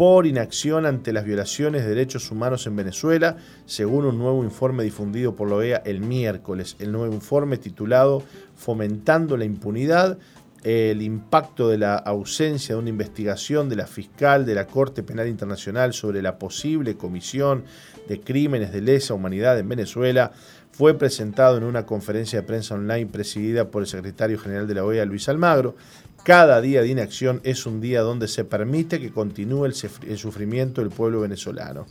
por 0.00 0.26
inacción 0.26 0.86
ante 0.86 1.12
las 1.12 1.26
violaciones 1.26 1.82
de 1.82 1.90
derechos 1.90 2.30
humanos 2.30 2.66
en 2.66 2.74
Venezuela, 2.74 3.36
según 3.66 4.06
un 4.06 4.16
nuevo 4.16 4.42
informe 4.42 4.82
difundido 4.82 5.36
por 5.36 5.50
la 5.50 5.56
OEA 5.56 5.82
el 5.84 6.00
miércoles. 6.00 6.74
El 6.78 6.90
nuevo 6.90 7.12
informe 7.12 7.58
titulado 7.58 8.22
Fomentando 8.56 9.36
la 9.36 9.44
impunidad, 9.44 10.16
el 10.62 11.02
impacto 11.02 11.68
de 11.68 11.76
la 11.76 11.96
ausencia 11.96 12.74
de 12.74 12.80
una 12.80 12.88
investigación 12.88 13.68
de 13.68 13.76
la 13.76 13.86
fiscal 13.86 14.46
de 14.46 14.54
la 14.54 14.66
Corte 14.66 15.02
Penal 15.02 15.28
Internacional 15.28 15.92
sobre 15.92 16.22
la 16.22 16.38
posible 16.38 16.96
comisión 16.96 17.64
de 18.08 18.20
crímenes 18.20 18.72
de 18.72 18.80
lesa 18.80 19.12
humanidad 19.12 19.58
en 19.58 19.68
Venezuela, 19.68 20.32
fue 20.72 20.94
presentado 20.94 21.58
en 21.58 21.64
una 21.64 21.84
conferencia 21.84 22.40
de 22.40 22.46
prensa 22.46 22.74
online 22.74 23.06
presidida 23.06 23.70
por 23.70 23.82
el 23.82 23.88
secretario 23.88 24.38
general 24.38 24.66
de 24.66 24.74
la 24.74 24.84
OEA, 24.84 25.04
Luis 25.04 25.28
Almagro. 25.28 25.76
Cada 26.24 26.60
día 26.60 26.82
de 26.82 26.88
inacción 26.88 27.40
es 27.44 27.64
un 27.64 27.80
día 27.80 28.02
donde 28.02 28.28
se 28.28 28.44
permite 28.44 29.00
que 29.00 29.10
continúe 29.10 29.64
el, 29.64 29.74
sufrimiento 29.74 30.82
del 30.82 30.90
pueblo 30.90 31.22
venezolano. 31.22 31.86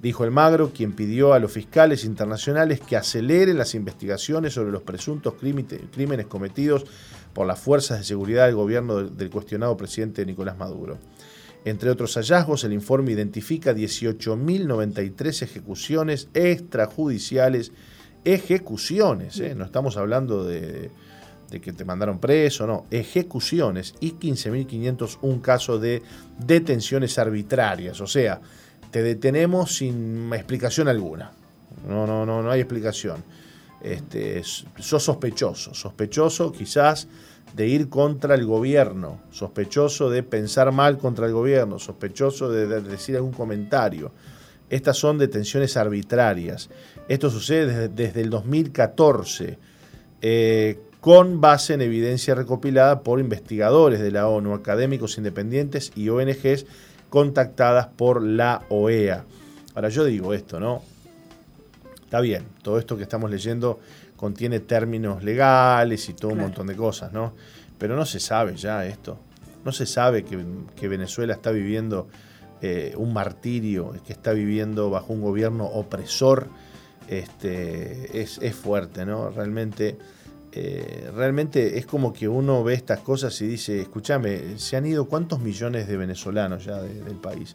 Dijo 0.00 0.24
el 0.24 0.30
Magro, 0.30 0.72
quien 0.72 0.92
pidió 0.92 1.34
a 1.34 1.38
los 1.38 1.52
fiscales 1.52 2.04
internacionales 2.04 2.80
que 2.80 2.96
aceleren 2.96 3.58
las 3.58 3.74
investigaciones 3.74 4.54
sobre 4.54 4.72
los 4.72 4.82
presuntos 4.82 5.34
crímenes 5.34 6.26
cometidos 6.26 6.86
por 7.34 7.46
las 7.46 7.60
fuerzas 7.60 7.98
de 7.98 8.04
seguridad 8.04 8.46
del 8.46 8.54
gobierno 8.54 9.02
del 9.02 9.30
cuestionado 9.30 9.76
presidente 9.76 10.24
Nicolás 10.24 10.56
Maduro. 10.56 10.98
Entre 11.66 11.90
otros 11.90 12.14
hallazgos, 12.14 12.64
el 12.64 12.72
informe 12.72 13.12
identifica 13.12 13.74
18.093 13.74 15.42
ejecuciones 15.42 16.28
extrajudiciales, 16.32 17.72
ejecuciones, 18.24 19.38
¿eh? 19.40 19.54
no 19.54 19.64
estamos 19.64 19.96
hablando 19.96 20.44
de, 20.44 20.90
de 21.50 21.60
que 21.60 21.72
te 21.72 21.84
mandaron 21.84 22.18
preso, 22.18 22.66
no, 22.66 22.86
ejecuciones 22.90 23.94
y 24.00 24.12
15.501 24.12 25.40
casos 25.40 25.80
de 25.80 26.02
detenciones 26.38 27.18
arbitrarias, 27.18 28.00
o 28.00 28.06
sea, 28.06 28.40
te 28.90 29.02
detenemos 29.02 29.76
sin 29.76 30.32
explicación 30.32 30.88
alguna. 30.88 31.32
No, 31.86 32.06
no, 32.06 32.24
no, 32.26 32.42
no 32.42 32.50
hay 32.50 32.60
explicación. 32.60 33.22
Este, 33.82 34.42
sos 34.42 35.02
sospechoso, 35.02 35.74
sospechoso 35.74 36.50
quizás 36.50 37.06
de 37.54 37.68
ir 37.68 37.88
contra 37.88 38.34
el 38.34 38.44
gobierno, 38.44 39.20
sospechoso 39.30 40.10
de 40.10 40.22
pensar 40.22 40.72
mal 40.72 40.98
contra 40.98 41.26
el 41.26 41.32
gobierno, 41.32 41.78
sospechoso 41.78 42.50
de, 42.50 42.66
decir 42.80 43.16
algún 43.16 43.32
comentario. 43.32 44.12
Estas 44.68 44.96
son 44.96 45.18
detenciones 45.18 45.76
arbitrarias. 45.76 46.68
Esto 47.08 47.30
sucede 47.30 47.88
desde, 47.88 48.20
el 48.20 48.30
2014. 48.30 49.58
Eh, 50.20 50.80
con 51.06 51.40
base 51.40 51.74
en 51.74 51.82
evidencia 51.82 52.34
recopilada 52.34 53.02
por 53.02 53.20
investigadores 53.20 54.00
de 54.00 54.10
la 54.10 54.26
ONU, 54.26 54.54
académicos 54.54 55.18
independientes 55.18 55.92
y 55.94 56.08
ONGs 56.08 56.66
contactadas 57.10 57.86
por 57.86 58.20
la 58.22 58.64
OEA. 58.70 59.24
Ahora 59.76 59.88
yo 59.88 60.04
digo 60.04 60.34
esto, 60.34 60.58
¿no? 60.58 60.82
Está 62.02 62.18
bien, 62.18 62.46
todo 62.60 62.80
esto 62.80 62.96
que 62.96 63.04
estamos 63.04 63.30
leyendo 63.30 63.78
contiene 64.16 64.58
términos 64.58 65.22
legales 65.22 66.08
y 66.08 66.14
todo 66.14 66.32
un 66.32 66.40
montón 66.40 66.66
de 66.66 66.74
cosas, 66.74 67.12
¿no? 67.12 67.34
Pero 67.78 67.94
no 67.94 68.04
se 68.04 68.18
sabe 68.18 68.56
ya 68.56 68.84
esto. 68.84 69.16
No 69.64 69.70
se 69.70 69.86
sabe 69.86 70.24
que, 70.24 70.88
Venezuela 70.88 71.34
está 71.34 71.52
viviendo 71.52 72.08
eh, 72.60 72.94
un 72.96 73.12
martirio, 73.12 73.94
que 74.04 74.12
está 74.12 74.32
viviendo 74.32 74.90
bajo 74.90 75.12
un 75.12 75.20
gobierno 75.20 75.66
opresor. 75.66 76.48
Este, 77.06 78.20
es, 78.20 78.38
es 78.42 78.56
fuerte, 78.56 79.06
¿no? 79.06 79.30
Realmente 79.30 79.96
eh, 80.58 81.10
realmente 81.14 81.76
es 81.76 81.84
como 81.84 82.14
que 82.14 82.26
uno 82.26 82.64
ve 82.64 82.72
estas 82.72 83.00
cosas 83.00 83.38
y 83.42 83.46
dice, 83.46 83.78
escúchame, 83.78 84.58
se 84.58 84.78
han 84.78 84.86
ido 84.86 85.04
cuántos 85.04 85.38
millones 85.40 85.86
de 85.86 85.98
venezolanos 85.98 86.64
ya 86.64 86.80
del 86.80 87.16
país. 87.16 87.54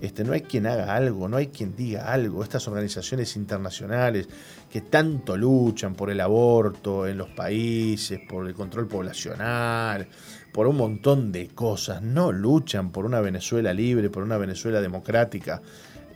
este, 0.00 0.24
no 0.24 0.32
hay 0.32 0.40
quien 0.40 0.66
haga 0.66 0.96
algo, 0.96 1.28
no 1.28 1.36
hay 1.36 1.46
quien 1.48 1.76
diga 1.76 2.12
algo. 2.12 2.42
Estas 2.42 2.66
organizaciones 2.66 3.36
internacionales 3.36 4.26
que 4.68 4.80
tanto 4.80 5.36
luchan 5.36 5.94
por 5.94 6.10
el 6.10 6.20
aborto 6.20 7.06
en 7.06 7.18
los 7.18 7.28
países, 7.28 8.18
por 8.28 8.48
el 8.48 8.54
control 8.54 8.88
poblacional, 8.88 10.08
por 10.52 10.66
un 10.66 10.76
montón 10.78 11.30
de 11.30 11.46
cosas, 11.46 12.02
no 12.02 12.32
luchan 12.32 12.90
por 12.90 13.06
una 13.06 13.20
Venezuela 13.20 13.72
libre, 13.72 14.10
por 14.10 14.24
una 14.24 14.36
Venezuela 14.36 14.80
democrática. 14.80 15.62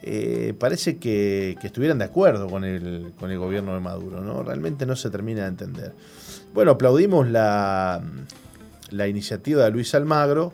Eh, 0.08 0.54
parece 0.58 0.98
que, 0.98 1.58
estuvieran 1.62 1.98
de 1.98 2.04
acuerdo 2.04 2.48
con 2.48 2.64
el, 2.64 3.12
con 3.18 3.30
el 3.30 3.38
gobierno 3.38 3.74
de 3.74 3.80
Maduro, 3.80 4.20
¿no? 4.20 4.42
Realmente 4.44 4.86
no 4.86 4.94
se 4.94 5.10
termina 5.10 5.42
de 5.42 5.48
entender. 5.48 5.92
Bueno, 6.54 6.70
aplaudimos 6.72 7.28
la, 7.28 8.00
la 8.90 9.08
iniciativa 9.08 9.64
de 9.64 9.70
Luis 9.72 9.94
Almagro 9.94 10.52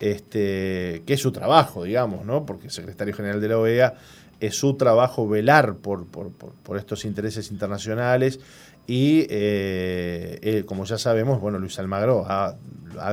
este, 0.00 1.02
que 1.06 1.12
es 1.12 1.20
su 1.20 1.30
trabajo, 1.30 1.84
digamos, 1.84 2.24
¿no? 2.24 2.46
porque 2.46 2.66
el 2.66 2.72
secretario 2.72 3.14
general 3.14 3.40
de 3.40 3.48
la 3.48 3.58
OEA 3.58 3.94
es 4.40 4.54
su 4.54 4.74
trabajo 4.74 5.28
velar 5.28 5.76
por, 5.76 6.06
por, 6.06 6.78
estos 6.78 7.04
intereses 7.04 7.50
internacionales 7.50 8.40
y, 8.92 9.24
eh, 9.30 10.64
como 10.66 10.84
ya 10.84 10.98
sabemos, 10.98 11.40
bueno, 11.40 11.60
Luis 11.60 11.78
Almagro 11.78 12.26
ha, 12.28 12.56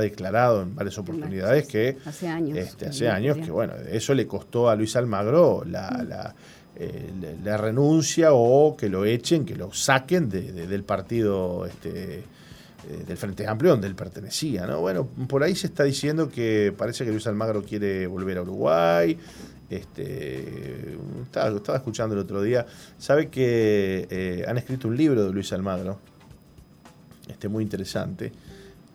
declarado 0.02 0.64
en 0.64 0.74
varias 0.74 0.98
oportunidades 0.98 1.68
que 1.68 1.98
hace 2.04 2.28
años, 2.28 2.58
este, 2.58 2.88
hace 2.88 3.08
años 3.10 3.38
que 3.38 3.52
bueno, 3.52 3.74
eso 3.92 4.16
le 4.16 4.26
costó 4.26 4.70
a 4.70 4.76
Luis 4.76 4.96
Almagro 4.96 5.64
la, 5.68 6.34
eh, 6.76 7.58
renuncia 7.58 8.30
o 8.34 8.76
que 8.76 8.90
lo 8.90 9.06
echen, 9.06 9.46
que 9.46 9.56
lo 9.56 9.72
saquen 9.72 10.30
del 10.30 10.84
partido 10.84 11.68
este, 11.68 12.24
eh, 12.90 13.04
del 13.06 13.18
Frente 13.18 13.46
Amplio 13.46 13.72
donde 13.72 13.86
él 13.86 13.96
pertenecía. 13.96 14.66
¿no? 14.66 14.80
Bueno, 14.80 15.06
por 15.28 15.44
ahí 15.44 15.56
se 15.56 15.68
está 15.68 15.84
diciendo 15.84 16.28
que 16.28 16.74
parece 16.76 17.06
que 17.06 17.12
Luis 17.12 17.28
Almagro 17.28 17.62
quiere 17.62 18.08
volver 18.08 18.40
a 18.40 18.42
Uruguay. 18.42 19.16
Este, 19.70 20.98
estaba, 21.24 21.78
escuchando 21.78 22.16
el 22.16 22.22
otro 22.22 22.42
día. 22.42 22.66
Sabe 22.98 23.30
que 23.30 24.08
eh, 24.10 24.46
han 24.48 24.58
escrito 24.58 24.88
un 24.88 24.96
libro 24.96 25.26
de 25.26 25.34
Luis 25.34 25.52
Almagro, 25.54 26.00
este, 27.28 27.48
muy 27.48 27.64
interesante. 27.64 28.32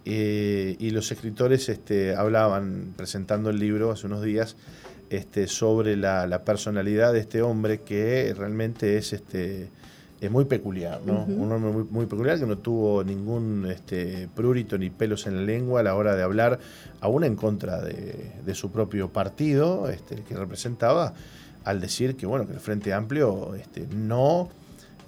Eh, 0.04 0.76
y 0.78 0.90
los 0.90 1.12
escritores 1.12 1.68
este, 1.68 2.16
hablaban, 2.16 2.94
presentando 2.96 3.50
el 3.50 3.58
libro 3.58 3.92
hace 3.92 4.06
unos 4.06 4.22
días, 4.22 4.56
este, 5.10 5.46
sobre 5.46 5.96
la, 5.96 6.42
personalidad 6.44 7.12
de 7.12 7.20
este 7.20 7.42
hombre 7.42 7.82
que 7.82 8.34
realmente 8.36 8.96
es 8.96 9.12
este, 9.12 9.68
es 10.22 10.30
muy 10.30 10.44
peculiar, 10.44 11.00
¿no? 11.04 11.24
Un 11.24 11.50
hombre 11.50 11.84
muy, 11.90 12.06
peculiar 12.06 12.38
que 12.38 12.46
no 12.46 12.56
tuvo 12.56 13.02
ningún 13.02 13.66
este, 13.68 14.28
prurito 14.32 14.78
ni 14.78 14.88
pelos 14.88 15.26
en 15.26 15.34
la 15.34 15.42
lengua 15.42 15.80
a 15.80 15.82
la 15.82 15.96
hora 15.96 16.14
de 16.14 16.22
hablar, 16.22 16.60
aún 17.00 17.24
en 17.24 17.34
contra 17.34 17.80
de, 17.80 18.54
su 18.54 18.70
propio 18.70 19.08
partido, 19.08 19.88
este, 19.90 20.22
que 20.22 20.36
representaba, 20.36 21.12
al 21.64 21.80
decir 21.80 22.14
que, 22.14 22.26
bueno, 22.26 22.46
que 22.46 22.52
el 22.52 22.60
Frente 22.60 22.92
Amplio 22.92 23.56
este, 23.56 23.88
no 23.88 24.48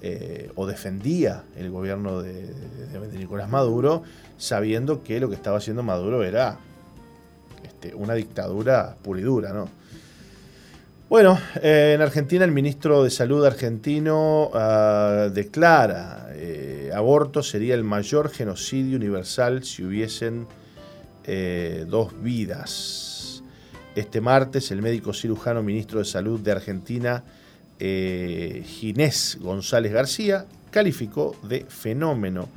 eh, 0.01 0.51
o 0.55 0.67
defendía 0.67 1.43
el 1.55 1.71
gobierno 1.71 2.21
de, 2.21 2.47
de, 2.47 3.17
Nicolás 3.17 3.49
Maduro, 3.49 4.03
sabiendo 4.37 5.01
que 5.01 5.21
lo 5.21 5.29
que 5.29 5.35
estaba 5.35 5.59
haciendo 5.59 5.81
Maduro 5.81 6.25
era 6.25 6.57
este, 7.63 7.95
una 7.95 8.15
dictadura 8.15 8.97
pura 9.01 9.21
y 9.21 9.23
dura, 9.23 9.53
¿no? 9.53 9.69
Bueno, 11.07 11.39
eh, 11.61 11.91
en 11.93 12.01
Argentina 12.01 12.43
el 12.45 12.51
ministro 12.51 13.03
de 13.03 13.11
Salud 13.11 13.45
argentino 13.45 14.49
ah, 14.55 15.29
declara 15.31 16.29
eh, 16.33 16.89
aborto 16.95 17.43
sería 17.43 17.75
el 17.75 17.83
mayor 17.83 18.31
genocidio 18.31 18.97
universal 18.97 19.63
si 19.63 19.83
hubiesen 19.83 20.47
eh, 21.23 21.85
dos 21.87 22.19
vidas. 22.23 23.43
Este 23.93 24.19
martes 24.19 24.71
el 24.71 24.81
médico 24.81 25.13
cirujano 25.13 25.61
ministro 25.61 25.99
de 25.99 26.05
Salud 26.05 26.39
de 26.39 26.51
Argentina, 26.51 27.23
Ginés 27.77 29.37
González 29.39 29.93
García, 29.93 30.47
calificó 30.71 31.35
de 31.43 31.65
fenómeno 31.69 32.49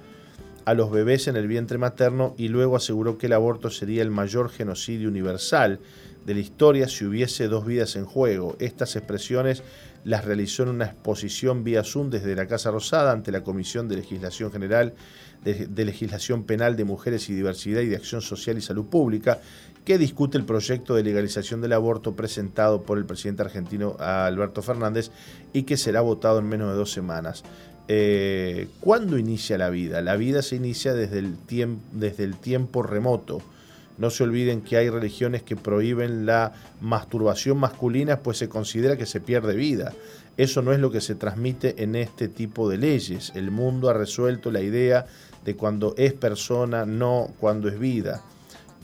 a 0.65 0.73
los 0.73 0.91
bebés 0.91 1.29
en 1.29 1.37
el 1.37 1.49
vientre 1.49 1.77
materno 1.77 2.35
y 2.39 2.49
luego 2.49 2.77
aseguró 2.77 3.19
que 3.19 3.27
el 3.27 3.35
aborto 3.35 3.69
sería 3.69 4.03
el 4.03 4.11
mayor 4.11 4.49
genocidio 4.49 5.09
universal 5.09 5.81
de 6.27 6.35
la 6.35 6.41
historia 6.41 6.89
si 6.89 7.05
hubiese 7.05 7.49
dos 7.49 7.67
vidas 7.67 7.97
en 7.97 8.05
juego. 8.05 8.57
Estas 8.59 8.97
expresiones 8.97 9.63
las 10.05 10.25
realizó 10.25 10.63
en 10.63 10.71
una 10.71 10.87
exposición 10.87 11.65
vía 11.65 11.85
Zoom 11.85 12.11
desde 12.11 12.35
la 12.35 12.47
Casa 12.47 12.71
Rosada 12.71 13.13
ante 13.13 13.33
la 13.33 13.43
Comisión 13.43 13.89
de 13.89 13.97
Legislación 13.97 14.53
General 14.53 14.95
de, 15.45 15.85
Legislación 15.85 16.45
Penal 16.45 16.77
de 16.77 16.85
Mujeres 16.85 17.29
y 17.29 17.35
Diversidad 17.35 17.81
y 17.81 17.87
de 17.87 17.97
Acción 17.97 18.21
Social 18.21 18.59
y 18.59 18.61
Salud 18.61 18.87
Pública, 18.87 19.41
que 19.85 19.99
discute 19.99 20.37
el 20.37 20.45
proyecto 20.45 20.95
de 20.95 21.03
legalización 21.03 21.61
del 21.61 21.73
aborto 21.73 22.15
presentado 22.15 22.83
por 22.83 22.99
el 22.99 23.07
presidente 23.07 23.43
argentino 23.43 23.97
Alberto 23.99 24.63
Fernández 24.63 25.11
y 25.53 25.63
que 25.63 25.77
será 25.77 26.01
votado 26.01 26.39
en 26.39 26.49
menos 26.49 26.71
de 26.71 26.77
dos 26.77 26.93
semanas. 26.93 27.45
Eh, 27.87 28.69
¿Cuándo 28.81 29.17
inicia 29.17 29.57
la 29.57 29.71
vida? 29.71 30.03
La 30.03 30.17
vida 30.17 30.43
se 30.43 30.57
inicia 30.57 30.93
desde 30.93 31.21
el, 31.21 31.37
desde 31.93 32.25
el 32.25 32.37
tiempo 32.37 32.83
remoto 32.83 33.41
no 33.99 34.11
se 34.11 34.23
olviden 34.23 34.63
que 34.63 34.77
hay 34.77 34.89
religiones 34.89 35.43
que 35.43 35.57
prohíben 35.57 36.25
la 36.25 36.53
masturbación 36.81 37.59
masculina, 37.59 38.21
pues 38.21 38.39
se 38.39 38.49
considera 38.49 38.97
que 38.97 39.07
se 39.07 39.21
pierde 39.21 39.55
vida. 39.55 39.93
Eso 40.37 40.63
no 40.63 40.73
es 40.73 40.79
lo 40.79 40.93
que 40.93 41.01
se 41.01 41.17
transmite 41.17 41.83
en 41.83 41.97
este 41.97 42.29
tipo 42.29 42.69
de 42.69 42.79
leyes. 42.79 43.33
El 43.35 43.51
mundo 43.51 43.91
ha 43.91 43.93
resuelto 43.93 44.53
la 44.53 44.61
idea 44.61 45.07
de 45.45 45.57
cuando 45.57 45.95
es 45.97 46.13
persona, 46.13 46.87
no 46.87 47.33
cuando 47.41 47.69
es 47.69 47.79
vida. 47.79 48.23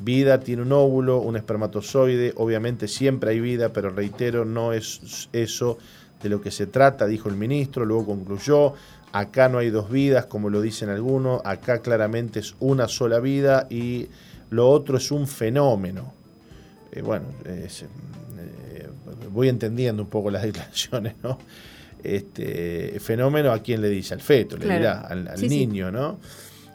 Vida 0.00 0.40
tiene 0.40 0.62
un 0.62 0.72
óvulo, 0.72 1.18
un 1.18 1.37
espermatozoide, 1.37 2.33
obviamente 2.37 2.88
siempre 2.88 3.31
hay 3.31 3.40
vida, 3.40 3.72
pero 3.72 3.90
reitero, 3.90 4.44
no 4.44 4.72
es 4.72 5.29
eso 5.33 5.79
de 6.20 6.29
lo 6.29 6.40
que 6.40 6.50
se 6.50 6.66
trata, 6.66 7.07
dijo 7.07 7.29
el 7.29 7.37
ministro, 7.37 7.85
luego 7.85 8.07
concluyó, 8.07 8.74
acá 9.12 9.48
no 9.48 9.59
hay 9.59 9.70
dos 9.70 9.90
vidas, 9.90 10.27
como 10.27 10.50
lo 10.50 10.61
dicen 10.61 10.88
algunos, 10.88 11.40
acá 11.44 11.79
claramente 11.79 12.40
es 12.40 12.57
una 12.59 12.88
sola 12.88 13.20
vida 13.20 13.68
y 13.70 14.09
lo 14.55 14.71
otro 14.71 14.99
es 14.99 15.11
un 15.11 15.27
fenómeno. 15.27 16.12
Eh, 16.93 17.03
bueno, 17.03 17.27
eh, 17.45 17.69
voy 19.31 19.49
entendiendo 19.49 20.03
un 20.03 20.09
poco 20.09 20.31
las 20.31 20.43
declaraciones, 20.45 21.14
¿no? 21.23 21.38
Este, 22.03 23.01
fenómeno 23.01 23.51
a 23.51 23.61
quién 23.61 23.81
le 23.81 23.88
dice, 23.88 24.14
al 24.14 24.21
feto, 24.21 24.57
le 24.59 24.67
dirá, 24.67 25.01
al, 25.01 25.25
niño, 25.40 25.90
¿no? 25.90 26.21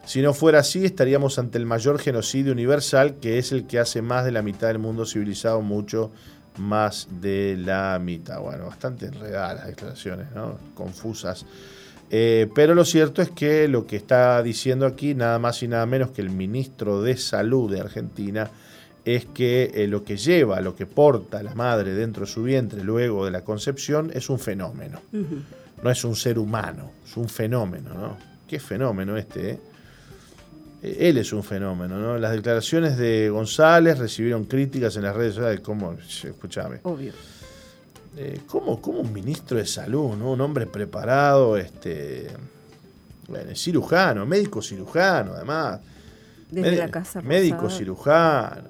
Si 0.06 0.24
no 0.24 0.34
fuera 0.34 0.60
así, 0.60 0.86
estaríamos 0.86 1.38
ante 1.38 1.60
el 1.60 1.68
mayor 1.68 2.00
genocidio 2.00 2.52
universal, 2.52 3.18
que 3.22 3.38
es 3.38 3.52
el 3.52 3.68
que 3.68 3.78
hace 3.78 4.02
más 4.02 4.26
de 4.26 4.32
la 4.32 4.42
mitad 4.42 4.68
del 4.68 4.80
mundo 4.80 5.06
civilizado, 5.06 5.62
mucho 5.62 6.12
más 6.58 7.08
de 7.22 7.56
la 7.58 8.00
mitad. 8.02 8.42
Bueno, 8.42 8.66
bastante 8.66 9.06
enredadas 9.06 9.56
las 9.58 9.68
declaraciones, 9.68 10.32
¿no? 10.34 10.58
Confusas. 10.74 11.46
Eh, 12.12 12.50
pero 12.56 12.74
lo 12.74 12.86
cierto 12.86 13.22
es 13.22 13.30
que 13.30 13.68
lo 13.68 13.86
que 13.86 13.96
está 13.96 14.42
diciendo 14.42 14.86
aquí, 14.86 15.14
nada 15.14 15.38
más 15.38 15.62
y 15.62 15.68
nada 15.68 15.86
menos 15.86 16.12
que 16.12 16.22
el 16.22 16.32
ministro 16.32 17.02
de 17.02 17.18
Salud 17.18 17.72
de 17.72 17.80
Argentina, 17.80 18.50
es 19.06 19.26
que 19.26 19.72
eh, 19.74 19.88
lo 19.88 20.04
que 20.04 20.18
lleva, 20.18 20.60
lo 20.62 20.76
que 20.76 20.86
porta 20.86 21.42
la 21.44 21.56
madre 21.56 21.94
dentro 21.94 22.26
de 22.26 22.32
su 22.32 22.44
vientre 22.44 22.84
luego 22.84 23.26
de 23.26 23.32
la 23.32 23.44
concepción 23.44 24.12
es 24.14 24.30
un 24.30 24.40
fenómeno. 24.40 25.02
No 25.84 25.90
es 25.90 26.04
un 26.04 26.16
ser 26.16 26.38
humano, 26.40 26.92
es 27.08 27.16
un 27.16 27.30
fenómeno, 27.30 27.94
¿no? 27.94 28.18
Qué 28.48 28.60
fenómeno 28.60 29.16
este, 29.16 29.52
¿eh? 29.52 29.60
Él 30.82 31.18
es 31.18 31.34
un 31.34 31.44
fenómeno, 31.44 32.00
¿no? 32.00 32.18
Las 32.18 32.32
declaraciones 32.32 32.98
de 32.98 33.30
González 33.30 34.00
recibieron 34.00 34.46
críticas 34.46 34.96
en 34.96 35.04
las 35.04 35.16
redes 35.16 35.36
sociales, 35.36 35.60
como, 35.60 35.94
escúchame. 35.94 36.80
Obvio 36.84 37.14
eh, 38.18 38.42
¿cómo, 38.48 38.80
un 39.00 39.14
ministro 39.14 39.58
de 39.58 39.66
salud, 39.66 40.16
¿no? 40.16 40.32
un 40.32 40.42
hombre 40.42 40.66
preparado, 40.66 41.58
este, 41.58 42.28
bueno, 43.28 43.56
cirujano, 43.56 44.26
médico 44.26 44.62
cirujano, 44.62 45.34
además. 45.34 45.80
Desde 46.50 46.78
la 46.78 46.90
casa 46.90 47.22
Médico 47.22 47.70
cirujano. 47.70 48.70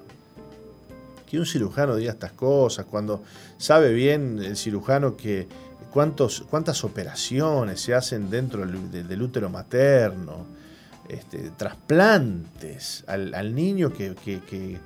Que 1.26 1.38
un 1.38 1.46
cirujano 1.46 1.96
diga 1.96 2.12
estas 2.12 2.32
cosas, 2.32 2.86
cuando 2.86 3.22
sabe 3.56 3.92
bien 3.92 4.40
el 4.40 4.56
cirujano 4.56 5.16
que 5.16 5.48
cuántos, 5.90 6.42
cuántas 6.50 6.84
operaciones 6.84 7.80
se 7.80 7.94
hacen 7.94 8.28
dentro 8.28 8.66
del, 8.66 9.22
útero 9.22 9.48
materno, 9.48 10.44
este, 11.08 11.50
trasplantes 11.56 13.04
al, 13.06 13.54
niño 13.54 13.92
que 13.92 14.14
que 14.14 14.78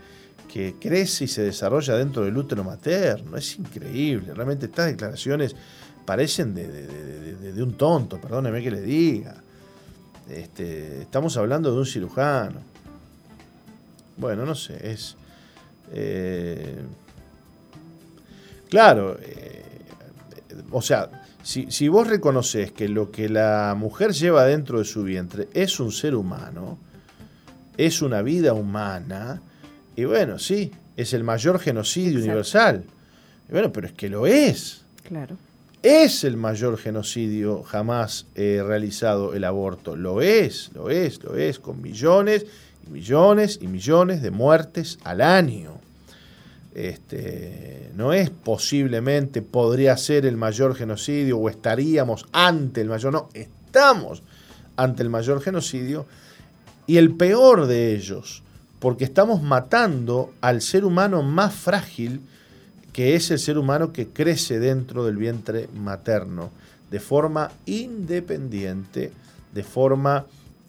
crece 0.79 1.25
y 1.25 1.29
se 1.29 1.43
desarrolla 1.43 1.97
dentro 1.97 2.25
del 2.25 2.37
útero 2.37 2.62
materno. 2.62 3.37
Es 3.37 3.59
increíble. 3.59 4.33
Realmente 4.35 4.67
estas 4.67 4.87
declaraciones 4.87 5.55
parecen 6.05 6.55
de, 6.55 7.62
un 7.62 7.75
tonto, 7.77 8.21
perdóneme 8.21 8.62
que 8.62 8.71
le 8.71 8.81
diga. 8.81 9.35
Este, 10.29 11.03
estamos 11.03 11.37
hablando 11.37 11.73
de 11.73 11.79
un 11.79 11.87
cirujano. 11.87 12.61
Bueno, 14.17 14.47
no 14.47 14.55
sé, 14.55 14.79
es... 14.93 15.17
Eh, 15.93 16.81
claro, 18.71 19.19
eh, 19.21 19.62
o 20.71 20.81
sea, 20.81 21.11
si, 21.43 21.71
si, 21.71 21.88
vos 21.88 22.07
reconoces 22.07 22.73
que 22.73 22.88
lo 22.88 23.11
que 23.11 23.29
la 23.29 23.75
mujer 23.77 24.12
lleva 24.12 24.45
dentro 24.45 24.79
de 24.79 24.85
su 24.85 25.03
vientre 25.03 25.49
es 25.53 25.79
un 25.79 25.93
ser 25.93 26.14
humano, 26.14 26.79
es 27.77 28.01
una 28.03 28.23
vida 28.23 28.55
humana, 28.55 29.43
y 29.97 30.05
bueno, 30.05 30.39
sí, 30.39 30.73
es 30.97 31.13
el 31.13 31.25
mayor 31.25 31.59
genocidio 31.59 32.19
universal. 32.19 32.85
bueno, 33.49 33.73
pero 33.73 33.87
es 33.87 33.93
que 33.93 34.09
lo 34.09 34.27
es. 34.27 34.83
Claro. 35.07 35.37
Es 35.83 36.25
el 36.25 36.37
mayor 36.37 36.79
genocidio 36.79 37.63
jamás 37.63 38.27
eh, 38.35 38.63
realizado 38.67 39.35
el 39.35 39.45
aborto. 39.45 39.97
Lo 39.97 40.23
es, 40.23 40.71
lo 40.75 40.89
es, 40.89 41.23
lo 41.23 41.37
es, 41.37 41.59
con 41.59 41.83
millones 41.83 42.47
y 42.87 42.91
millones 42.91 43.59
y 43.61 43.67
millones 43.67 44.23
de 44.23 44.31
muertes 44.31 44.99
al 45.05 45.21
año. 45.21 45.79
Este, 46.75 47.91
no 47.95 48.13
es 48.13 48.31
posiblemente, 48.31 49.43
podría 49.43 49.97
ser 49.97 50.27
el 50.27 50.37
mayor 50.37 50.75
genocidio 50.75 51.39
o 51.39 51.49
estaríamos 51.49 52.27
ante 52.33 52.81
el 52.81 52.89
mayor, 52.89 53.13
no, 53.13 53.29
estamos 53.33 54.23
ante 54.77 55.03
el 55.03 55.11
mayor 55.11 55.41
genocidio 55.41 56.07
y 56.87 56.97
el 56.97 57.15
peor 57.15 57.67
de 57.67 57.95
ellos, 57.95 58.43
porque 58.85 59.05
estamos 59.05 59.40
matando 59.40 60.35
al 60.42 60.61
ser 60.61 60.85
humano 60.85 61.23
más 61.23 61.55
frágil, 61.55 62.20
que 62.92 63.14
es 63.14 63.31
el 63.31 63.38
ser 63.38 63.57
humano 63.57 63.94
que 63.94 64.09
crece 64.09 64.59
dentro 64.59 65.07
del 65.07 65.16
vientre 65.16 65.70
materno, 65.75 66.51
de 66.90 67.01
forma 67.01 67.51
independiente, 67.64 69.11
de 69.55 69.64
forma 69.64 70.27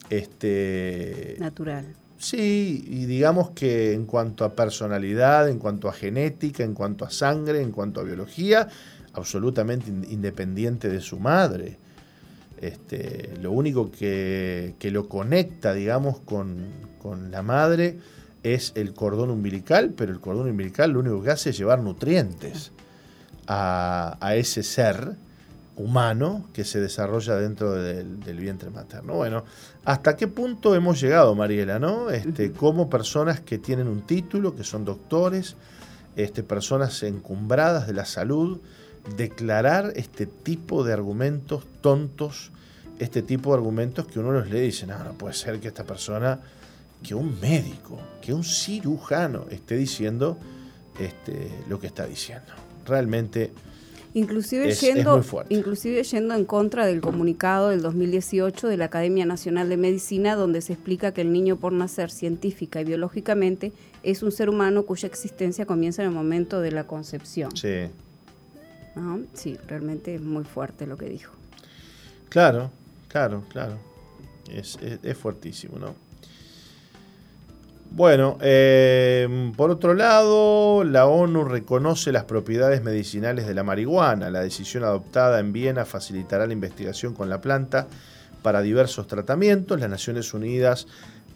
este, 0.10 1.36
natural. 1.40 1.88
Sí, 2.18 2.86
y 2.88 3.04
digamos 3.04 3.50
que 3.50 3.92
en 3.92 4.06
cuanto 4.06 4.46
a 4.46 4.56
personalidad, 4.56 5.50
en 5.50 5.60
cuanto 5.60 5.90
a 5.90 5.92
genética, 5.92 6.64
en 6.64 6.74
cuanto 6.74 7.04
a 7.04 7.10
sangre, 7.10 7.62
en 7.62 7.74
cuanto 7.74 8.00
a 8.00 8.04
biología, 8.04 8.70
absolutamente 9.12 9.90
independiente 9.90 10.88
de 10.88 11.02
su 11.02 11.20
madre. 11.20 11.80
Este, 12.62 13.34
lo 13.42 13.52
único 13.52 13.92
que, 13.92 14.76
lo 14.82 15.10
conecta, 15.10 15.74
digamos, 15.74 16.20
con, 16.20 16.86
la 17.30 17.44
madre 17.44 18.00
es 18.44 18.72
el 18.76 18.94
cordón 18.94 19.30
umbilical, 19.30 19.94
pero 19.96 20.12
el 20.12 20.20
cordón 20.20 20.50
umbilical 20.50 20.92
lo 20.92 21.00
único 21.00 21.22
que 21.22 21.32
hace 21.32 21.52
es 21.52 21.58
llevar 21.58 21.80
nutrientes 21.80 22.72
a, 23.48 24.18
ese 24.36 24.64
ser 24.64 25.16
humano 25.76 26.48
que 26.54 26.64
se 26.64 26.80
desarrolla 26.80 27.36
dentro 27.36 27.74
del, 27.74 28.40
vientre 28.40 28.70
materno. 28.70 29.16
Bueno, 29.16 29.44
¿hasta 29.84 30.16
qué 30.16 30.28
punto 30.28 30.74
hemos 30.74 31.00
llegado, 31.02 31.36
Mariela? 31.36 31.78
¿no? 31.78 32.10
Este, 32.10 32.52
como 32.52 32.90
personas 32.90 33.42
que 33.42 33.58
tienen 33.58 33.88
un 33.88 34.02
título, 34.02 34.56
que 34.56 34.64
son 34.64 34.86
doctores, 34.86 35.56
este, 36.16 36.44
personas 36.44 37.04
encumbradas 37.04 37.88
de 37.88 37.94
la 37.94 38.06
salud, 38.06 38.62
declarar 39.18 39.94
este 39.96 40.26
tipo 40.26 40.84
de 40.84 40.94
argumentos 40.94 41.66
tontos, 41.82 42.52
este 43.00 43.22
tipo 43.22 43.52
de 43.52 43.58
argumentos 43.58 44.08
que 44.08 44.20
uno 44.20 44.32
los 44.32 44.50
lee 44.50 44.60
y 44.60 44.66
dice, 44.68 44.88
no, 44.88 45.04
no 45.04 45.14
puede 45.14 45.34
ser 45.34 45.60
que 45.60 45.68
esta 45.68 45.84
persona, 45.84 46.40
que 47.04 47.14
un 47.14 47.40
médico, 47.40 48.00
que 48.22 48.34
un 48.34 48.44
cirujano 48.44 49.46
esté 49.50 49.76
diciendo 49.76 50.38
este, 51.00 51.50
lo 51.70 51.80
que 51.80 51.88
está 51.88 52.06
diciendo. 52.06 52.54
Realmente 52.86 53.52
Inclusive, 54.16 54.72
yendo, 54.72 55.22
inclusive 55.50 56.02
yendo 56.04 56.36
en 56.36 56.46
contra 56.46 56.86
del 56.86 57.02
comunicado 57.02 57.72
del 57.72 57.82
2018 57.82 58.70
de 58.70 58.78
la 58.78 58.86
Academia 58.86 59.26
Nacional 59.26 59.68
de 59.68 59.76
Medicina, 59.76 60.36
donde 60.36 60.62
se 60.62 60.72
explica 60.72 61.14
que 61.14 61.20
el 61.20 61.34
niño 61.34 61.58
por 61.58 61.74
nacer 61.74 62.10
científica 62.10 62.80
y 62.80 62.86
biológicamente 62.86 63.74
es 64.04 64.24
un 64.24 64.32
ser 64.32 64.50
humano 64.50 64.84
cuya 64.86 65.08
existencia 65.08 65.66
comienza 65.66 66.02
en 66.02 66.08
el 66.08 66.16
momento 66.16 66.62
de 66.62 66.72
la 66.72 66.88
concepción. 66.88 67.54
Sí. 67.58 67.90
Sí, 69.34 69.58
realmente 69.68 70.16
es 70.16 70.22
muy 70.22 70.44
fuerte 70.44 70.88
lo 70.88 70.98
que 70.98 71.10
dijo. 71.10 71.34
Claro, 72.30 72.72
claro, 73.08 73.44
claro. 73.50 73.78
Es, 74.50 74.78
fuertísimo, 75.18 75.80
¿no? 75.80 75.96
Bueno, 77.92 78.38
eh, 78.42 79.52
por 79.56 79.72
otro 79.72 79.94
lado, 79.94 80.84
la 80.84 81.06
ONU 81.06 81.46
reconoce 81.46 82.12
las 82.12 82.26
propiedades 82.26 82.84
medicinales 82.84 83.48
de 83.48 83.54
la 83.54 83.64
marihuana. 83.64 84.30
La 84.30 84.42
decisión 84.42 84.84
adoptada 84.84 85.40
en 85.40 85.54
Viena 85.54 85.86
facilitará 85.86 86.46
la 86.46 86.54
investigación 86.54 87.14
con 87.14 87.30
la 87.30 87.40
planta 87.42 87.88
para 88.42 88.62
diversos 88.62 89.08
tratamientos. 89.08 89.80
Las 89.80 89.90
Naciones 89.90 90.34
Unidas 90.34 90.88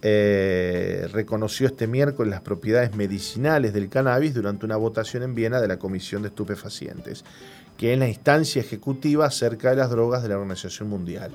eh, 0.02 1.08
reconoció 1.12 1.66
este 1.66 1.86
miércoles 1.86 2.30
las 2.30 2.40
propiedades 2.40 2.94
medicinales 2.94 3.74
del 3.74 3.90
cannabis 3.90 4.34
durante 4.34 4.64
una 4.64 4.76
votación 4.76 5.22
en 5.22 5.34
Viena 5.34 5.60
de 5.60 5.68
la 5.68 5.78
Comisión 5.78 6.22
de 6.22 6.28
Estupefacientes, 6.28 7.24
que 7.76 7.92
es 7.92 7.98
la 7.98 8.08
instancia 8.08 8.60
ejecutiva 8.60 9.26
acerca 9.26 9.70
de 9.70 9.76
las 9.76 9.90
drogas 9.90 10.22
de 10.22 10.30
la 10.30 10.36
Organización 10.36 10.88
Mundial. 10.88 11.32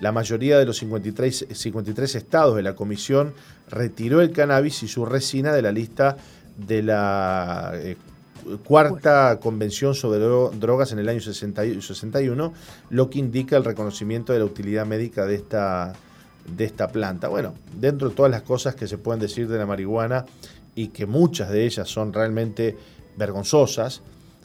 La 0.00 0.12
mayoría 0.12 0.58
de 0.58 0.66
los 0.66 0.78
53, 0.78 1.46
53 1.52 2.14
estados 2.16 2.56
de 2.56 2.62
la 2.62 2.74
Comisión 2.74 3.34
retiró 3.70 4.20
el 4.20 4.32
cannabis 4.32 4.82
y 4.82 4.88
su 4.88 5.06
resina 5.06 5.52
de 5.52 5.62
la 5.62 5.72
lista 5.72 6.16
de 6.56 6.82
la 6.82 7.72
eh, 7.76 7.96
cuarta 8.64 9.38
convención 9.40 9.94
sobre 9.94 10.18
drogas 10.18 10.92
en 10.92 10.98
el 10.98 11.08
año 11.08 11.20
61, 11.20 12.52
lo 12.90 13.10
que 13.10 13.18
indica 13.18 13.56
el 13.56 13.64
reconocimiento 13.64 14.32
de 14.32 14.40
la 14.40 14.44
utilidad 14.44 14.86
médica 14.86 15.24
de 15.24 15.36
esta 15.36 15.94
de 16.46 16.64
esta 16.64 16.88
planta. 16.88 17.28
Bueno, 17.28 17.54
dentro 17.78 18.08
de 18.08 18.14
todas 18.14 18.30
las 18.30 18.42
cosas 18.42 18.74
que 18.74 18.86
se 18.86 18.98
pueden 18.98 19.20
decir 19.20 19.48
de 19.48 19.58
la 19.58 19.66
marihuana 19.66 20.26
y 20.74 20.88
que 20.88 21.06
muchas 21.06 21.50
de 21.50 21.64
ellas 21.64 21.88
son 21.88 22.12
realmente 22.12 22.76
vergonzosas, 23.16 24.02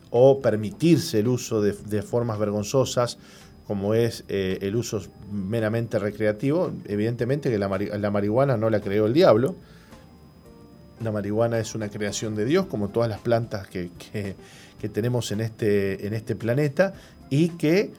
o 0.09 0.41
permitirse 0.41 1.19
el 1.19 1.27
uso 1.27 1.61
de, 1.61 2.01
formas 2.01 2.39
vergonzosas, 2.39 3.17
como 3.65 3.93
es 3.93 4.23
eh, 4.29 4.59
el 4.61 4.75
uso 4.75 5.01
meramente 5.31 5.99
recreativo, 5.99 6.71
evidentemente 6.85 7.49
que 7.49 7.57
la, 7.57 8.09
marihuana 8.09 8.55
no 8.57 8.69
la 8.69 8.79
creó 8.79 9.05
el 9.07 9.13
diablo, 9.13 9.55
la 11.01 11.11
marihuana 11.11 11.59
es 11.59 11.75
una 11.75 11.89
creación 11.89 12.35
de 12.35 12.45
Dios, 12.45 12.65
como 12.67 12.89
todas 12.89 13.09
las 13.09 13.19
plantas 13.19 13.67
que, 13.67 13.89
tenemos 14.93 15.31
en 15.31 15.41
este, 15.41 16.07
en 16.07 16.13
este 16.13 16.35
planeta, 16.35 16.93
y 17.29 17.49
que 17.49 17.91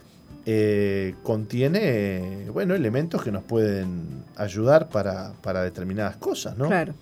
eh, 0.51 1.15
contiene 1.25 2.47
bueno, 2.55 2.75
elementos 2.75 3.23
que 3.23 3.31
nos 3.31 3.43
pueden 3.43 4.25
ayudar 4.35 4.89
para, 4.89 5.63
determinadas 5.63 6.17
cosas, 6.17 6.57
¿no? 6.57 6.69
Claro. 6.69 6.95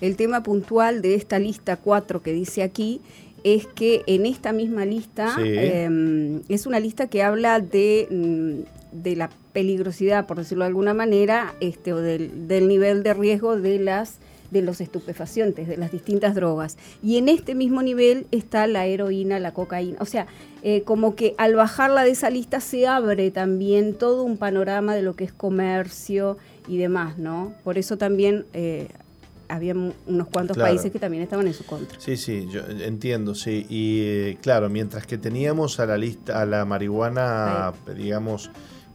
El 0.00 0.16
tema 0.16 0.42
puntual 0.42 1.02
de 1.02 1.14
esta 1.14 1.38
lista 1.38 1.76
4 1.76 2.22
que 2.22 2.32
dice 2.32 2.62
aquí 2.62 3.02
es 3.44 3.66
que 3.66 4.02
en 4.06 4.24
esta 4.24 4.54
misma 4.54 4.86
lista 4.86 5.36
em, 5.38 6.40
es 6.48 6.64
una 6.64 6.80
lista 6.80 7.06
que 7.08 7.22
habla 7.22 7.60
de, 7.60 8.08
mm, 8.10 9.02
de, 9.02 9.16
la 9.16 9.28
peligrosidad, 9.52 10.26
por 10.26 10.38
decirlo 10.38 10.64
de 10.64 10.68
alguna 10.68 10.94
manera, 10.94 11.54
este, 11.60 11.92
o 11.92 11.98
del, 12.00 12.48
del 12.48 12.66
nivel 12.66 13.02
de 13.02 13.12
riesgo 13.12 13.60
de 13.60 13.78
las 13.78 14.20
de 14.50 14.62
los 14.62 14.80
estupefacientes, 14.80 15.68
de 15.68 15.76
las 15.76 15.92
distintas 15.92 16.34
drogas. 16.34 16.76
Y 17.02 17.18
en 17.18 17.28
este 17.28 17.54
mismo 17.54 17.82
nivel 17.82 18.26
está 18.30 18.66
la 18.66 18.86
heroína, 18.86 19.38
la 19.38 19.52
cocaína. 19.52 19.98
O 20.00 20.06
sea, 20.06 20.26
eh, 20.62 20.82
como 20.82 21.14
que 21.14 21.34
al 21.38 21.54
bajarla 21.54 22.04
de 22.04 22.10
esa 22.10 22.30
lista 22.30 22.60
se 22.60 22.86
abre 22.86 23.30
también 23.30 23.94
todo 23.94 24.22
un 24.22 24.36
panorama 24.36 24.94
de 24.94 25.02
lo 25.02 25.14
que 25.14 25.24
es 25.24 25.32
comercio 25.32 26.38
y 26.68 26.78
demás, 26.78 27.18
¿no? 27.18 27.54
Por 27.64 27.78
eso 27.78 27.96
también... 27.96 28.46
Eh, 28.52 28.88
había 29.48 29.74
unos 29.74 30.26
cuantos 30.28 30.56
países 30.56 30.90
que 30.90 30.98
también 30.98 31.22
estaban 31.22 31.46
en 31.46 31.54
su 31.54 31.64
contra. 31.64 32.00
Sí, 32.00 32.16
sí, 32.16 32.48
yo 32.50 32.62
entiendo, 32.66 33.34
sí. 33.34 33.64
Y 33.68 34.00
eh, 34.02 34.38
claro, 34.42 34.68
mientras 34.68 35.06
que 35.06 35.18
teníamos 35.18 35.78
a 35.78 35.86
la 35.86 35.96
lista, 35.96 36.40
a 36.40 36.46
la 36.46 36.64
marihuana, 36.64 37.72
digamos, 37.96 38.50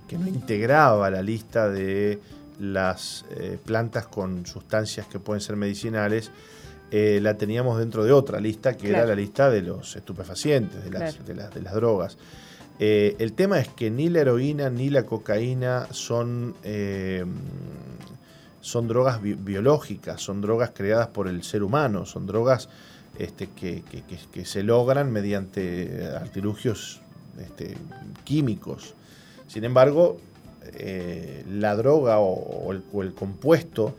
que 0.08 0.18
no 0.18 0.28
integraba 0.28 1.10
la 1.10 1.22
lista 1.22 1.70
de 1.70 2.20
las 2.60 3.26
eh, 3.32 3.58
plantas 3.64 4.08
con 4.08 4.46
sustancias 4.46 5.08
que 5.08 5.20
pueden 5.20 5.42
ser 5.42 5.56
medicinales, 5.56 6.32
eh, 6.92 7.20
la 7.22 7.38
teníamos 7.38 7.80
dentro 7.80 8.04
de 8.04 8.12
otra 8.12 8.40
lista, 8.40 8.76
que 8.76 8.90
era 8.90 9.06
la 9.06 9.16
lista 9.16 9.50
de 9.50 9.62
los 9.62 9.96
estupefacientes, 9.96 10.84
de 10.84 10.92
las, 10.92 11.26
de 11.26 11.34
las, 11.34 11.74
drogas. 11.74 12.18
Eh, 12.80 13.16
el 13.20 13.34
tema 13.34 13.60
es 13.60 13.70
que 13.70 13.90
ni 13.90 14.10
la 14.10 14.22
heroína 14.22 14.70
ni 14.70 14.90
la 14.90 15.06
cocaína 15.06 15.88
son, 15.92 16.56
son 18.60 18.88
drogas 18.88 19.22
biológicas, 19.22 20.22
son 20.22 20.42
drogas 20.42 20.72
creadas 20.74 21.08
por 21.08 21.28
el 21.28 21.44
ser 21.44 21.64
humano, 21.64 22.06
son 22.06 22.28
drogas 22.28 22.68
este, 23.18 23.48
que, 23.48 23.84
que, 24.32 24.46
se 24.46 24.64
logran 24.64 25.12
mediante 25.12 26.10
artilugios 26.14 27.02
este, 27.40 27.78
químicos. 28.26 28.96
Sin 29.48 29.64
embargo, 29.64 30.18
eh, 30.74 31.41
la 31.62 31.76
droga 31.76 32.20
o, 32.20 32.72
el, 32.72 33.14
compuesto 33.14 33.96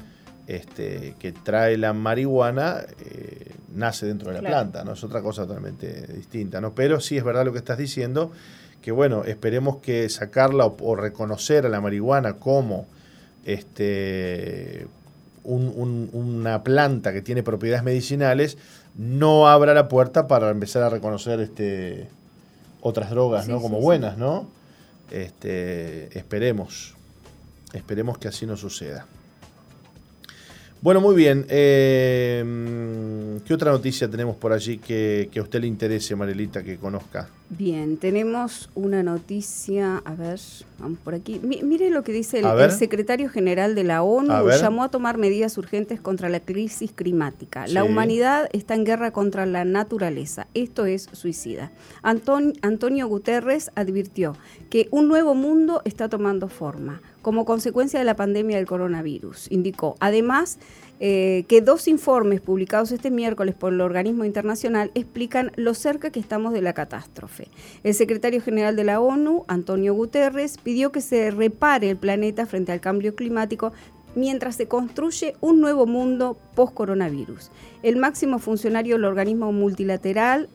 este, 0.47 1.15
que 1.19 1.33
trae 1.33 1.79
la 1.79 1.93
marihuana 1.93 2.83
eh, 3.01 3.53
nace 3.75 4.07
dentro 4.07 4.33
de 4.33 4.43
la 4.43 4.49
planta, 4.49 4.85
¿no? 4.85 4.93
Es 4.93 5.05
otra 5.05 5.23
cosa 5.23 5.47
totalmente 5.47 6.07
distinta, 6.09 6.61
¿no? 6.61 6.75
Pero 6.75 7.01
sí 7.01 7.17
es 7.17 7.25
verdad 7.25 7.45
lo 7.45 7.53
que 7.53 7.59
estás 7.59 7.79
diciendo, 7.79 8.33
que 8.83 8.93
bueno, 8.93 9.25
esperemos 9.25 9.79
que 9.79 10.09
sacarla 10.09 10.67
o, 10.67 10.97
reconocer 10.97 11.65
a 11.65 11.69
la 11.69 11.81
marihuana 11.81 12.35
como 12.35 12.87
este, 13.45 14.87
una 15.45 16.63
planta 16.63 17.13
que 17.13 17.23
tiene 17.23 17.43
propiedades 17.43 17.83
medicinales 17.83 18.59
no 18.97 19.49
abra 19.49 19.75
la 19.75 19.89
puerta 19.89 20.29
para 20.29 20.51
empezar 20.51 20.83
a 20.83 20.91
reconocer 20.91 21.41
este, 21.41 22.09
otras 22.81 23.11
drogas, 23.11 23.49
¿no? 23.49 23.61
Como 23.61 23.81
buenas, 23.81 24.19
¿no? 24.19 24.49
Este, 25.11 26.17
esperemos, 26.19 26.95
esperemos 27.73 28.19
que 28.19 28.29
así 28.29 28.47
no 28.47 28.57
suceda. 28.57 29.07
Bueno, 30.83 31.01
muy 31.01 31.15
bien. 31.15 31.47
Eh, 31.49 32.45
¿Qué 33.47 33.55
otra 33.55 33.71
noticia 33.71 34.11
tenemos 34.11 34.35
por 34.35 34.53
allí 34.53 34.79
que, 34.79 35.31
a 35.37 35.41
usted 35.41 35.61
le 35.61 35.69
interese, 35.69 36.17
Marilita, 36.17 36.65
que 36.65 36.77
conozca? 36.77 37.29
Bien, 37.51 37.99
tenemos 37.99 38.69
una 38.75 39.05
noticia, 39.05 40.03
a 40.05 40.15
ver, 40.17 40.41
vamos 40.81 40.99
por 41.05 41.15
aquí. 41.15 41.41
mire 41.41 41.91
lo 41.91 42.03
que 42.03 42.11
dice 42.11 42.41
el, 42.41 42.71
secretario 42.73 43.29
general 43.29 43.77
de 43.77 43.85
la 43.85 44.03
ONU, 44.03 44.49
llamó 44.49 44.83
a 44.83 44.89
tomar 44.89 45.19
medidas 45.19 45.57
urgentes 45.57 46.01
contra 46.01 46.29
la 46.29 46.41
crisis 46.41 46.91
climática. 46.91 47.69
La 47.69 47.85
humanidad 47.85 48.49
está 48.53 48.75
en 48.75 48.83
guerra 48.83 49.13
contra 49.13 49.47
la 49.47 49.65
naturaleza, 49.65 50.49
esto 50.53 50.87
es 50.87 51.09
suicida. 51.13 51.71
Antonio 52.03 53.07
Guterres 53.07 53.71
advirtió 53.77 54.37
que 54.69 54.89
un 54.91 55.07
nuevo 55.07 55.37
mundo 55.37 55.81
está 55.85 56.09
tomando 56.09 56.49
forma 56.49 57.01
como 57.23 57.45
consecuencia 57.45 57.99
de 57.99 58.05
la 58.05 58.17
pandemia 58.17 58.57
del 58.57 58.67
coronavirus. 58.67 59.51
Indicó, 59.51 59.97
además, 60.01 60.59
eh, 61.01 61.45
que 61.49 61.61
dos 61.61 61.89
informes 61.89 62.41
publicados 62.41 62.93
este 62.93 63.11
miércoles 63.11 63.55
por 63.55 63.73
el 63.73 63.81
organismo 63.81 64.25
internacional 64.25 64.91
explican 64.95 65.51
lo 65.57 65.75
cerca 65.75 66.11
que 66.11 66.21
estamos 66.21 66.53
de 66.53 66.63
la 66.63 66.75
catástrofe. 66.75 67.49
El 67.83 67.95
secretario 67.95 68.41
general 68.41 68.77
de 68.77 68.85
la 68.85 69.01
ONU, 69.01 69.45
Antonio 69.49 69.95
Guterres, 69.95 70.59
pidió 70.59 70.93
que 70.93 71.01
se 71.01 71.31
repare 71.31 71.91
el 71.91 71.97
planeta 71.97 72.47
frente 72.47 72.71
al 72.71 72.81
cambio 72.81 73.17
climático 73.17 73.73
mientras 74.15 74.57
se 74.57 74.69
construye 74.69 75.35
un 75.41 75.61
nuevo 75.61 75.87
mundo 75.87 76.37
post-coronavirus. 76.55 77.51
El 77.83 77.97
máximo 77.97 78.39
funcionario 78.39 78.95
del 78.95 79.05
organismo 79.05 79.51
multilateral 79.51 80.49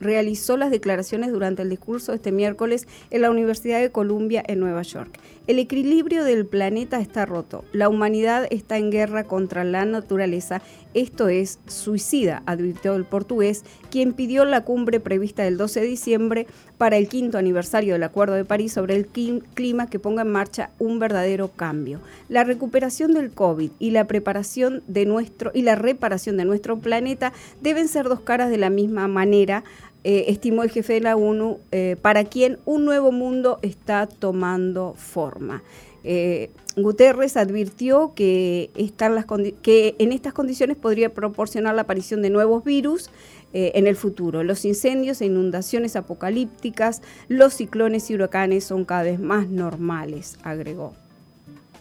realizó 0.00 0.56
las 0.56 0.70
declaraciones 0.70 1.32
durante 1.32 1.62
el 1.62 1.70
discurso 1.70 2.12
este 2.12 2.30
miércoles 2.30 2.86
en 3.10 3.22
la 3.22 3.30
Universidad 3.30 3.80
de 3.80 3.90
Columbia 3.90 4.42
en 4.46 4.60
Nueva 4.60 4.82
York. 4.82 5.18
El 5.48 5.58
equilibrio 5.58 6.24
del 6.24 6.44
planeta 6.46 7.00
está 7.00 7.24
roto. 7.24 7.64
La 7.72 7.88
humanidad 7.88 8.46
está 8.50 8.76
en 8.76 8.90
guerra 8.90 9.24
contra 9.24 9.64
la 9.64 9.84
naturaleza. 9.86 10.60
Esto 10.94 11.28
es 11.28 11.58
suicida, 11.66 12.42
advirtió 12.46 12.94
el 12.94 13.04
portugués, 13.04 13.64
quien 13.90 14.12
pidió 14.12 14.44
la 14.44 14.64
cumbre 14.64 15.00
prevista 15.00 15.46
el 15.46 15.56
12 15.56 15.80
de 15.80 15.86
diciembre 15.86 16.46
para 16.76 16.96
el 16.96 17.08
quinto 17.08 17.38
aniversario 17.38 17.94
del 17.94 18.02
Acuerdo 18.02 18.34
de 18.34 18.44
París 18.44 18.74
sobre 18.74 18.94
el 18.94 19.06
clima 19.06 19.88
que 19.88 19.98
ponga 19.98 20.22
en 20.22 20.30
marcha 20.30 20.70
un 20.78 20.98
verdadero 20.98 21.48
cambio. 21.48 22.00
La 22.28 22.44
recuperación 22.44 23.14
del 23.14 23.30
COVID 23.30 23.70
y 23.78 23.90
la 23.90 24.06
preparación 24.06 24.82
de 24.86 25.06
nuestro 25.06 25.50
y 25.54 25.62
la 25.62 25.74
de 26.08 26.44
nuestro 26.44 26.78
planeta 26.78 27.32
deben 27.60 27.88
ser 27.88 28.08
dos 28.08 28.20
caras 28.20 28.50
de 28.50 28.56
la 28.56 28.70
misma 28.70 29.08
manera, 29.08 29.62
eh, 30.04 30.26
estimó 30.28 30.62
el 30.62 30.70
jefe 30.70 30.94
de 30.94 31.00
la 31.00 31.16
ONU, 31.16 31.58
eh, 31.70 31.96
para 32.00 32.24
quien 32.24 32.58
un 32.64 32.84
nuevo 32.84 33.12
mundo 33.12 33.58
está 33.62 34.06
tomando 34.06 34.94
forma. 34.96 35.62
Eh, 36.04 36.50
Guterres 36.76 37.36
advirtió 37.36 38.14
que, 38.14 38.70
están 38.74 39.14
las 39.14 39.26
que 39.62 39.96
en 39.98 40.12
estas 40.12 40.32
condiciones 40.32 40.76
podría 40.76 41.12
proporcionar 41.12 41.74
la 41.74 41.82
aparición 41.82 42.22
de 42.22 42.30
nuevos 42.30 42.64
virus 42.64 43.10
en 43.52 43.86
el 43.86 43.96
futuro. 43.96 44.44
Los 44.44 44.66
incendios 44.66 45.22
e 45.22 45.26
inundaciones 45.26 45.96
apocalípticas, 45.96 47.00
los 47.28 47.54
ciclones 47.54 48.10
y 48.10 48.14
huracanes 48.14 48.64
son 48.64 48.84
cada 48.84 49.04
vez 49.04 49.18
más 49.18 49.48
normales, 49.48 50.38
agregó. 50.42 50.92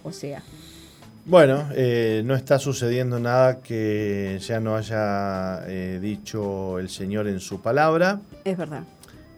O 0.03 0.13
sea, 0.13 0.41
bueno, 1.27 1.67
eh, 1.75 2.21
no 2.23 2.35
está 2.35 2.57
sucediendo 2.57 3.19
nada 3.19 3.59
que 3.59 4.39
ya 4.41 4.61
no 4.61 4.77
haya 4.77 5.61
eh, 5.67 5.99
dicho 6.01 6.79
el 6.79 6.87
Señor 6.87 7.27
en 7.27 7.41
su 7.41 7.61
palabra. 7.61 8.21
Es 8.45 8.57
verdad. 8.57 8.83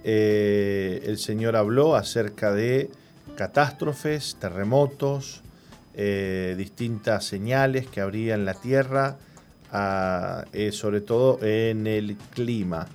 Eh, 0.04 1.02
el 1.08 1.18
Señor 1.18 1.56
habló 1.56 1.96
acerca 1.96 2.54
de 2.54 2.92
catástrofes, 3.36 4.38
terremotos, 4.40 5.42
distintas 6.56 7.26
señales 7.26 7.88
que 7.88 8.00
habría 8.00 8.36
en 8.36 8.46
la 8.46 8.54
tierra, 8.54 9.18
sobre 10.72 11.02
todo 11.02 11.40
en 11.42 11.88
el 11.88 12.16
clima. 12.34 12.88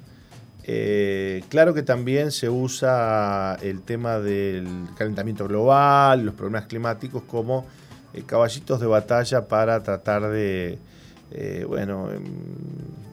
claro 1.50 1.74
que 1.74 1.83
también 1.83 2.30
se 2.30 2.48
usa 2.48 3.59
el 3.61 3.83
tema 3.83 4.20
del 4.20 4.87
calentamiento 4.96 5.46
global, 5.46 6.24
los 6.24 6.35
problemas 6.35 6.64
climáticos 6.64 7.24
como 7.24 7.66
eh, 8.14 8.22
caballitos 8.27 8.81
de 8.81 8.87
batalla 8.87 9.46
para 9.46 9.83
tratar 9.83 10.31
de, 10.31 10.79
eh, 11.31 11.64
bueno, 11.66 12.12
em, 12.12 12.24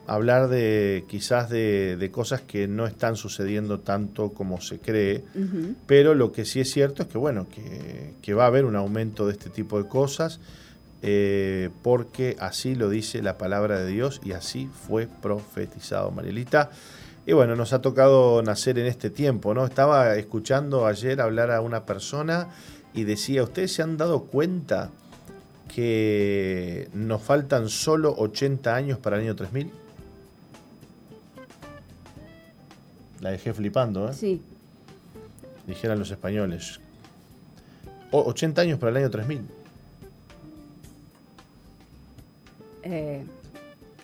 hablar 0.06 0.48
de 0.48 1.04
quizás 1.08 1.50
de, 1.50 2.10
cosas 2.12 2.40
que 2.40 2.68
no 2.68 2.86
están 2.86 3.16
sucediendo 3.16 3.80
tanto 3.80 4.30
como 4.30 4.60
se 4.60 4.78
cree, 4.78 5.24
pero 5.86 6.14
lo 6.14 6.32
que 6.32 6.44
sí 6.44 6.60
es 6.60 6.70
cierto 6.70 7.02
es 7.02 7.08
que, 7.08 7.18
bueno, 7.18 7.46
que, 7.48 8.34
va 8.34 8.44
a 8.44 8.46
haber 8.46 8.64
un 8.64 8.76
aumento 8.76 9.26
de 9.26 9.32
este 9.32 9.50
tipo 9.50 9.82
de 9.82 9.88
cosas. 9.88 10.40
Eh, 11.04 11.70
porque 11.82 12.36
así 12.38 12.76
lo 12.76 12.88
dice 12.88 13.22
la 13.22 13.36
palabra 13.36 13.80
de 13.80 13.90
Dios 13.90 14.20
y 14.24 14.32
así 14.32 14.70
fue 14.86 15.08
profetizado, 15.08 16.12
Marielita. 16.12 16.70
Y 17.26 17.32
bueno, 17.32 17.56
nos 17.56 17.72
ha 17.72 17.80
tocado 17.80 18.40
nacer 18.42 18.78
en 18.78 18.86
este 18.86 19.10
tiempo, 19.10 19.52
¿no? 19.54 19.64
Estaba 19.64 20.14
escuchando 20.16 20.86
ayer 20.86 21.20
hablar 21.20 21.50
a 21.50 21.60
una 21.60 21.86
persona 21.86 22.48
y 22.94 23.04
decía, 23.04 23.42
¿ustedes 23.42 23.72
se 23.72 23.82
han 23.82 23.96
dado 23.96 24.24
cuenta 24.24 24.90
que 25.74 26.88
nos 26.92 27.22
faltan 27.22 27.68
solo 27.68 28.14
80 28.16 28.74
años 28.74 28.98
para 28.98 29.16
el 29.16 29.22
año 29.22 29.36
3000? 29.36 29.70
La 33.20 33.30
dejé 33.30 33.54
flipando, 33.54 34.10
¿eh? 34.10 34.14
Sí. 34.14 34.42
Dijeran 35.66 35.98
los 35.98 36.10
españoles. 36.10 36.80
80 38.10 38.60
años 38.62 38.78
para 38.78 38.90
el 38.90 38.96
año 38.98 39.10
3000. 39.10 39.40
Eh, 42.84 43.24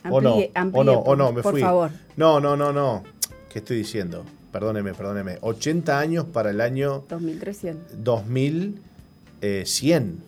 o 0.09 0.21
no, 0.21 0.35
o 0.73 0.83
no, 0.83 0.93
o 0.93 1.15
no, 1.15 1.31
me 1.33 1.41
por 1.43 1.51
fui. 1.51 1.61
favor. 1.61 1.91
No, 2.15 2.39
no, 2.39 2.55
no, 2.55 2.71
no. 2.71 3.03
¿Qué 3.49 3.59
estoy 3.59 3.77
diciendo? 3.77 4.23
Perdóneme, 4.51 4.93
perdóneme. 4.93 5.37
80 5.41 5.99
años 5.99 6.25
para 6.25 6.49
el 6.49 6.61
año... 6.61 7.05
2300. 7.07 8.03
2100. 8.03 10.23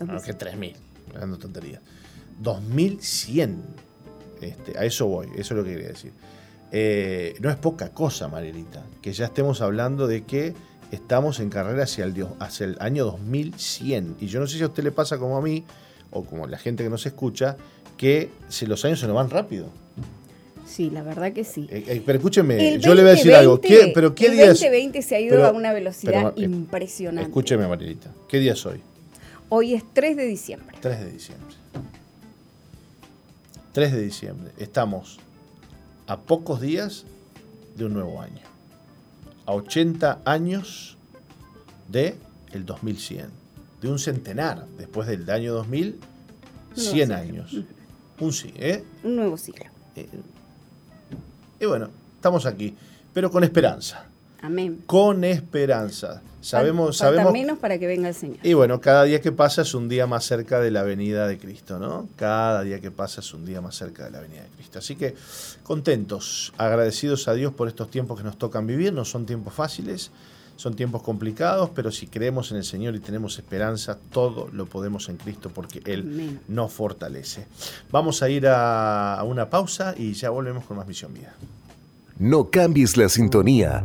No, 0.00 0.20
que 0.22 0.36
3.000, 0.36 0.74
hablando 1.14 1.38
tonterías. 1.38 1.80
2.100. 2.42 3.56
Este, 4.40 4.78
a 4.78 4.84
eso 4.84 5.06
voy, 5.06 5.28
eso 5.36 5.54
es 5.54 5.58
lo 5.58 5.64
que 5.64 5.72
quería 5.72 5.88
decir. 5.88 6.12
Eh, 6.72 7.36
no 7.40 7.50
es 7.50 7.56
poca 7.56 7.90
cosa, 7.90 8.28
Marilita, 8.28 8.82
que 9.02 9.12
ya 9.12 9.26
estemos 9.26 9.60
hablando 9.60 10.06
de 10.06 10.24
que 10.24 10.54
estamos 10.90 11.40
en 11.40 11.50
carrera 11.50 11.84
hacia 11.84 12.04
el, 12.04 12.26
hacia 12.38 12.64
el 12.64 12.76
año 12.80 13.04
2100. 13.04 14.16
Y 14.20 14.28
yo 14.28 14.40
no 14.40 14.46
sé 14.46 14.56
si 14.56 14.62
a 14.62 14.68
usted 14.68 14.84
le 14.84 14.92
pasa 14.92 15.18
como 15.18 15.36
a 15.36 15.42
mí, 15.42 15.64
o 16.10 16.24
como 16.24 16.44
a 16.44 16.48
la 16.48 16.58
gente 16.58 16.82
que 16.82 16.90
nos 16.90 17.06
escucha, 17.06 17.56
que 17.96 18.30
si 18.48 18.66
los 18.66 18.84
años 18.84 19.00
se 19.00 19.06
nos 19.06 19.16
van 19.16 19.30
rápido. 19.30 19.66
Sí, 20.70 20.88
la 20.88 21.02
verdad 21.02 21.32
que 21.32 21.42
sí. 21.42 21.66
Eh, 21.68 21.82
eh, 21.84 22.02
pero 22.06 22.18
escúcheme, 22.18 22.78
yo 22.78 22.94
le 22.94 23.02
voy 23.02 23.10
a 23.10 23.14
decir 23.14 23.34
algo. 23.34 23.60
¿Qué, 23.60 23.90
pero 23.92 24.14
¿qué 24.14 24.26
el 24.26 24.48
2020 24.50 25.02
se 25.02 25.16
ha 25.16 25.20
ido 25.20 25.44
a 25.44 25.50
una 25.50 25.72
velocidad 25.72 26.32
impresionante. 26.36 27.28
Escúcheme, 27.28 27.66
Marilita. 27.66 28.12
¿Qué 28.28 28.38
día 28.38 28.52
es 28.52 28.64
hoy? 28.64 28.80
Hoy 29.48 29.74
es 29.74 29.82
3 29.92 30.16
de 30.16 30.26
diciembre. 30.26 30.76
3 30.80 31.00
de 31.00 31.10
diciembre. 31.10 31.56
3 33.72 33.92
de 33.92 34.00
diciembre. 34.00 34.52
Estamos 34.58 35.18
a 36.06 36.20
pocos 36.20 36.60
días 36.60 37.04
de 37.76 37.86
un 37.86 37.94
nuevo 37.94 38.20
año. 38.20 38.42
A 39.46 39.54
80 39.54 40.20
años 40.24 40.96
de 41.88 42.14
el 42.52 42.64
2100. 42.64 43.26
De 43.82 43.88
un 43.88 43.98
centenar. 43.98 44.66
Después 44.78 45.08
del 45.08 45.28
año 45.30 45.52
2000, 45.52 45.98
100 46.76 47.10
años. 47.10 47.56
Un 48.20 48.32
sí, 48.32 48.54
¿eh? 48.56 48.84
Un 49.02 49.16
nuevo 49.16 49.36
siglo. 49.36 49.64
Eh, 49.96 50.06
y 51.60 51.66
bueno, 51.66 51.88
estamos 52.16 52.46
aquí, 52.46 52.74
pero 53.12 53.30
con 53.30 53.44
esperanza. 53.44 54.06
Amén. 54.42 54.82
Con 54.86 55.22
esperanza. 55.24 56.22
Sabemos, 56.40 56.96
Falta 56.96 57.16
sabemos. 57.16 57.32
menos 57.34 57.58
para 57.58 57.78
que 57.78 57.86
venga 57.86 58.08
el 58.08 58.14
Señor. 58.14 58.38
Y 58.42 58.54
bueno, 58.54 58.80
cada 58.80 59.04
día 59.04 59.20
que 59.20 59.30
pasa 59.30 59.60
es 59.60 59.74
un 59.74 59.90
día 59.90 60.06
más 60.06 60.24
cerca 60.24 60.58
de 60.58 60.70
la 60.70 60.82
venida 60.82 61.26
de 61.26 61.38
Cristo, 61.38 61.78
¿no? 61.78 62.08
Cada 62.16 62.62
día 62.62 62.80
que 62.80 62.90
pasa 62.90 63.20
es 63.20 63.34
un 63.34 63.44
día 63.44 63.60
más 63.60 63.76
cerca 63.76 64.04
de 64.04 64.10
la 64.10 64.20
venida 64.20 64.42
de 64.42 64.48
Cristo. 64.56 64.78
Así 64.78 64.96
que 64.96 65.14
contentos, 65.62 66.54
agradecidos 66.56 67.28
a 67.28 67.34
Dios 67.34 67.52
por 67.52 67.68
estos 67.68 67.90
tiempos 67.90 68.16
que 68.16 68.24
nos 68.24 68.38
tocan 68.38 68.66
vivir. 68.66 68.94
No 68.94 69.04
son 69.04 69.26
tiempos 69.26 69.52
fáciles, 69.52 70.10
son 70.60 70.76
tiempos 70.76 71.02
complicados, 71.02 71.70
pero 71.74 71.90
si 71.90 72.06
creemos 72.06 72.50
en 72.50 72.58
el 72.58 72.64
Señor 72.64 72.94
y 72.94 73.00
tenemos 73.00 73.38
esperanza, 73.38 73.96
todo 74.12 74.50
lo 74.52 74.66
podemos 74.66 75.08
en 75.08 75.16
Cristo 75.16 75.48
porque 75.48 75.80
Él 75.86 76.38
nos 76.48 76.70
fortalece. 76.70 77.46
Vamos 77.90 78.22
a 78.22 78.28
ir 78.28 78.46
a 78.46 79.22
una 79.24 79.48
pausa 79.48 79.94
y 79.96 80.12
ya 80.12 80.28
volvemos 80.28 80.66
con 80.66 80.76
más 80.76 80.86
Misión 80.86 81.14
Vida. 81.14 81.34
No 82.18 82.50
cambies 82.50 82.98
la 82.98 83.08
sintonía. 83.08 83.84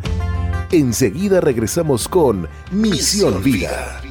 Enseguida 0.70 1.40
regresamos 1.40 2.10
con 2.10 2.50
Misión 2.74 3.42
Vida. 3.42 4.02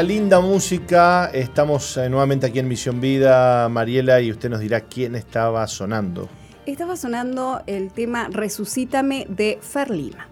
Esta 0.00 0.14
linda 0.14 0.40
música 0.40 1.26
estamos 1.26 1.98
eh, 1.98 2.08
nuevamente 2.08 2.46
aquí 2.46 2.58
en 2.58 2.68
Misión 2.68 3.02
Vida, 3.02 3.68
Mariela, 3.68 4.18
y 4.22 4.30
usted 4.30 4.48
nos 4.48 4.60
dirá 4.60 4.80
quién 4.80 5.14
estaba 5.14 5.66
sonando. 5.66 6.26
Estaba 6.64 6.96
sonando 6.96 7.60
el 7.66 7.92
tema 7.92 8.28
Resucítame 8.30 9.26
de 9.28 9.58
Ferlima. 9.60 10.26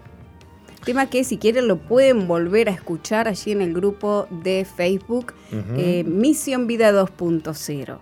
Tema 0.83 1.07
que 1.07 1.23
si 1.23 1.37
quieren 1.37 1.67
lo 1.67 1.77
pueden 1.77 2.27
volver 2.27 2.67
a 2.67 2.71
escuchar 2.71 3.27
allí 3.27 3.51
en 3.51 3.61
el 3.61 3.75
grupo 3.75 4.27
de 4.31 4.65
Facebook 4.65 5.35
eh, 5.77 6.03
Misión 6.03 6.65
Vida 6.65 6.91
2.0 6.91 7.99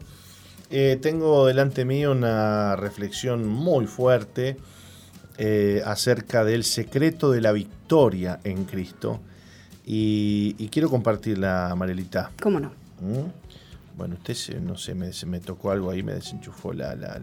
eh, 0.70 1.00
tengo 1.02 1.48
delante 1.48 1.86
mío 1.86 2.12
una 2.12 2.76
reflexión 2.76 3.48
muy 3.48 3.88
fuerte 3.88 4.58
eh, 5.38 5.82
acerca 5.86 6.44
del 6.44 6.66
secreto 6.66 7.32
de 7.32 7.40
la 7.42 7.54
victoria 7.54 8.42
en 8.44 8.66
Cristo 8.66 9.22
y, 9.86 10.56
y 10.58 10.68
quiero 10.68 10.90
compartirla, 10.90 11.74
Marelita. 11.78 12.32
¿Cómo 12.42 12.60
no? 12.60 12.89
¿Mm? 13.02 13.98
Bueno, 13.98 14.16
usted 14.16 14.60
no 14.62 14.78
sé, 14.78 14.96
me, 14.96 15.12
se 15.12 15.26
me 15.26 15.40
tocó 15.40 15.72
algo 15.72 15.90
ahí, 15.92 16.04
me 16.04 16.14
desenchufó 16.14 16.74
la. 16.74 16.96
la, 16.96 17.20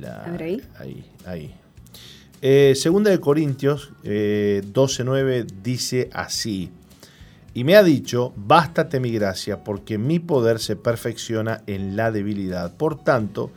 la, 0.00 0.24
A 0.24 0.30
ver 0.30 0.42
ahí. 0.42 0.62
Ahí, 0.78 1.04
ahí. 1.26 1.54
Eh, 2.40 2.74
segunda 2.76 3.10
de 3.10 3.18
Corintios 3.18 3.90
eh, 4.04 4.62
12.9 4.64 5.46
dice 5.62 6.08
así. 6.12 6.70
Y 7.52 7.64
me 7.64 7.74
ha 7.74 7.82
dicho, 7.82 8.32
bástate 8.36 9.00
mi 9.00 9.10
gracia, 9.10 9.64
porque 9.64 9.98
mi 9.98 10.20
poder 10.20 10.60
se 10.60 10.76
perfecciona 10.76 11.62
en 11.66 11.96
la 11.96 12.12
debilidad. 12.12 12.76
Por 12.76 13.02
tanto, 13.02 13.50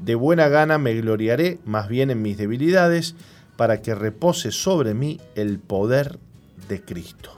de 0.00 0.14
buena 0.14 0.48
gana 0.48 0.78
me 0.78 0.94
gloriaré 0.94 1.58
más 1.64 1.88
bien 1.88 2.10
en 2.10 2.22
mis 2.22 2.38
debilidades, 2.38 3.16
para 3.56 3.82
que 3.82 3.96
repose 3.96 4.52
sobre 4.52 4.94
mí 4.94 5.20
el 5.34 5.58
poder 5.58 6.20
de 6.68 6.80
Cristo. 6.80 7.37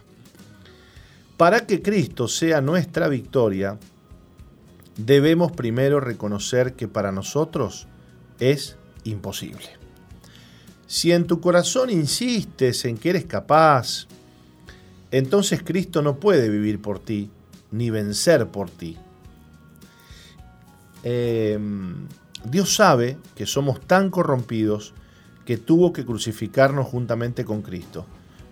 Para 1.40 1.64
que 1.66 1.81
Cristo 1.81 2.29
sea 2.29 2.61
nuestra 2.61 3.09
victoria, 3.09 3.79
debemos 4.98 5.53
primero 5.53 5.98
reconocer 5.98 6.74
que 6.74 6.87
para 6.87 7.12
nosotros 7.12 7.88
es 8.40 8.76
imposible. 9.05 9.64
Si 10.87 11.12
en 11.12 11.26
tu 11.26 11.40
corazón 11.40 11.88
insistes 11.88 12.85
en 12.85 12.98
que 12.98 13.09
eres 13.09 13.24
capaz, 13.24 14.07
entonces 15.11 15.62
Cristo 15.62 16.03
no 16.03 16.20
puede 16.20 16.50
vivir 16.50 16.83
por 16.83 16.98
ti 16.98 17.31
ni 17.70 17.88
vencer 17.88 18.48
por 18.48 18.68
ti. 18.68 18.98
Em, 21.05 22.06
Dios 22.44 22.75
sabe 22.75 23.17
que 23.35 23.46
somos 23.46 23.81
tan 23.81 24.10
corrompidos 24.10 24.92
que 25.46 25.56
tuvo 25.56 25.94
que 25.94 26.04
crucificarnos 26.04 26.87
juntamente 26.87 27.46
con 27.46 27.62
Cristo. 27.62 28.04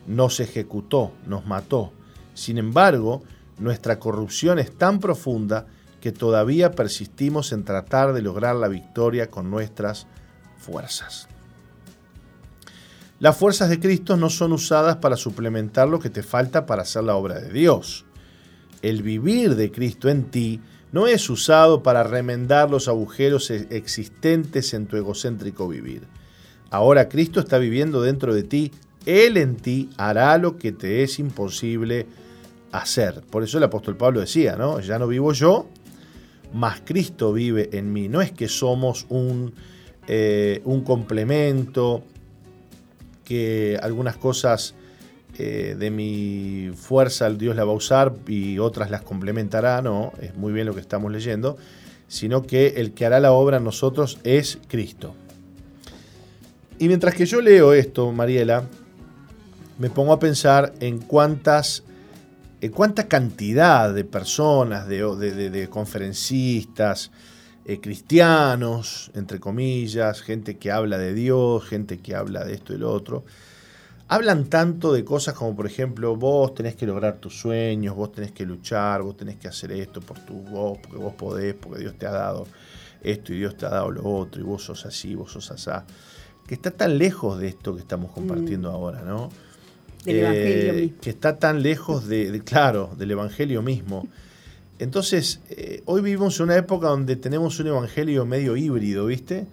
Nos 0.07 0.41
ejecutó, 0.41 1.13
nos 1.27 1.45
mató, 1.45 1.93
sin 2.39 2.59
embargo, 2.59 3.23
nuestra 3.59 3.99
corrupción 3.99 4.59
es 4.59 4.77
tan 4.77 5.01
profunda 5.01 5.67
que 6.01 6.13
todavía 6.13 6.71
persistimos 6.73 7.53
en 7.53 7.65
tratar 7.65 8.13
de 8.13 8.23
lograr 8.23 8.55
la 8.55 8.69
victoria 8.69 9.31
con 9.31 9.51
nuestras 9.51 10.07
fuerzas. 10.57 11.29
Las 13.19 13.37
fuerzas 13.37 13.69
de 13.69 13.81
Cristo 13.81 14.17
no 14.17 14.31
son 14.31 14.53
usadas 14.53 14.97
para 14.97 15.17
suplementar 15.17 15.89
lo 15.89 15.99
que 15.99 16.11
te 16.11 16.23
falta 16.23 16.67
para 16.67 16.83
hacer 16.83 17.03
la 17.03 17.17
obra 17.17 17.41
de 17.41 17.53
Dios. 17.53 18.05
El 18.81 19.03
vivir 19.03 19.57
de 19.57 19.73
Cristo 19.73 20.09
en 20.09 20.31
ti 20.31 20.61
no 20.93 21.09
es 21.09 21.29
usado 21.29 21.83
para 21.83 22.05
remendar 22.05 22.71
los 22.71 22.87
agujeros 22.87 23.51
e-, 23.51 23.67
existentes 23.71 24.73
en 24.73 24.87
tu 24.87 24.97
egocéntrico 24.97 25.67
vivir. 25.67 26.03
Ahora 26.71 27.09
Cristo 27.09 27.41
está 27.41 27.59
viviendo 27.59 28.03
dentro 28.03 28.33
de 28.33 28.45
ti, 28.45 28.71
Él 29.05 29.37
en 29.37 29.57
ti 29.57 29.91
hará 29.97 30.39
lo 30.39 30.57
que 30.57 30.71
te 30.71 31.03
es 31.03 31.19
imposible 31.19 32.07
hacer. 32.73 33.23
Por 33.31 33.43
eso 33.43 33.59
el 33.59 33.65
apóstol 33.65 33.97
Pablo 33.97 34.21
decía, 34.21 34.57
¿no? 34.57 34.81
Ya 34.81 34.99
no 34.99 35.07
vivo 35.07 35.33
yo, 35.33 35.69
más 36.53 36.81
Cristo 36.85 37.33
vive 37.33 37.71
en 37.73 37.93
mí. 37.93 38.09
No 38.09 38.21
es 38.21 38.33
que 38.33 38.49
somos 38.49 39.07
un, 39.09 39.55
eh, 40.07 40.63
complemento, 40.85 42.03
que 43.25 43.79
algunas 43.83 44.17
cosas 44.17 44.75
eh, 45.39 45.77
de 45.79 45.91
mi 45.91 46.71
fuerza 46.75 47.29
Dios 47.31 47.55
la 47.55 47.65
va 47.65 47.73
a 47.73 47.77
usar 47.77 48.15
y 48.27 48.59
otras 48.59 48.91
las 48.91 49.03
complementará, 49.03 49.83
no, 49.83 50.13
es 50.21 50.35
muy 50.35 50.53
bien 50.53 50.67
lo 50.67 50.75
que 50.75 50.81
estamos 50.81 51.13
leyendo, 51.13 51.59
sino 52.09 52.43
que 52.43 52.75
el 52.79 52.93
que 52.93 53.05
hará 53.05 53.21
la 53.21 53.33
obra 53.33 53.59
en 53.59 53.65
nosotros 53.65 54.19
es 54.25 54.59
Cristo. 54.69 55.15
Y 56.79 56.89
mientras 56.89 57.15
que 57.15 57.27
yo 57.27 57.41
leo 57.41 57.73
esto, 57.73 58.11
Mariela, 58.13 58.65
me 59.79 59.91
pongo 59.91 60.13
a 60.13 60.19
pensar 60.19 60.73
en 60.81 60.99
cuántas 60.99 61.85
eh, 62.61 62.71
cuánta 62.71 63.07
cantidad 63.07 63.95
de 63.95 64.05
personas, 64.05 64.89
de, 64.89 65.69
conferencistas, 65.71 67.13
eh, 67.65 67.81
cristianos, 67.81 69.11
entre 69.15 69.39
comillas, 69.39 70.23
gente 70.23 70.57
que 70.59 70.73
habla 70.73 70.99
de 70.99 71.15
Dios, 71.15 71.65
gente 71.65 71.99
que 71.99 72.17
habla 72.17 72.45
de 72.45 72.55
esto 72.55 72.75
y 72.75 72.79
lo 72.79 72.91
otro, 72.91 73.25
hablan 74.09 74.47
tanto 74.47 74.93
de 74.93 75.05
cosas 75.05 75.35
como, 75.35 75.55
por 75.55 75.67
ejemplo, 75.67 76.17
vos 76.17 76.55
tenés 76.55 76.75
que 76.75 76.87
lograr 76.87 77.19
tus 77.19 77.39
sueños, 77.39 77.95
vos 77.95 78.11
tenés 78.11 78.33
que 78.33 78.45
luchar, 78.45 79.03
vos 79.03 79.17
tenés 79.17 79.37
que 79.37 79.47
hacer 79.47 79.71
esto 79.71 80.01
por 80.01 80.19
tu 80.19 80.35
voz, 80.35 80.79
porque 80.79 80.97
vos 80.97 81.15
podés, 81.15 81.55
porque 81.55 81.81
Dios 81.81 81.97
te 81.97 82.07
ha 82.07 82.13
dado 82.13 82.47
esto 83.03 83.33
y 83.33 83.39
Dios 83.39 83.57
te 83.57 83.67
ha 83.67 83.69
dado 83.69 83.91
lo 83.91 84.05
otro, 84.05 84.41
y 84.41 84.45
vos 84.45 84.65
sos 84.65 84.85
así, 84.85 85.15
vos 85.15 85.31
sos 85.31 85.51
asá, 85.53 85.85
que 86.45 86.55
está 86.55 86.73
tan 86.73 86.99
lejos 86.99 87.39
de 87.39 87.49
esto 87.49 87.75
que 87.75 87.83
estamos 87.83 88.11
compartiendo 88.11 88.73
mm. 88.73 88.75
ahora, 88.75 89.03
¿no? 89.03 89.29
Eh, 90.07 90.93
que 91.01 91.11
está 91.11 91.39
tan 91.39 91.63
lejos 91.63 92.07
de, 92.07 92.41
claro, 92.45 92.91
del 92.97 93.11
Evangelio 93.11 93.63
mismo. 93.63 94.07
Entonces, 94.79 95.41
eh, 95.51 95.83
hoy 95.87 96.01
vivimos 96.03 96.39
en 96.39 96.45
una 96.45 96.57
época 96.57 96.89
donde 96.89 97.17
tenemos 97.17 97.59
un 97.59 97.67
Evangelio 97.67 98.25
medio 98.25 98.57
híbrido, 98.57 99.07
¿viste? 99.07 99.47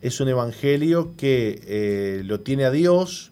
Es 0.00 0.20
un 0.20 0.28
Evangelio 0.28 1.12
que 1.16 1.60
eh, 1.66 2.22
lo 2.24 2.40
tiene 2.40 2.64
a 2.64 2.70
Dios, 2.70 3.30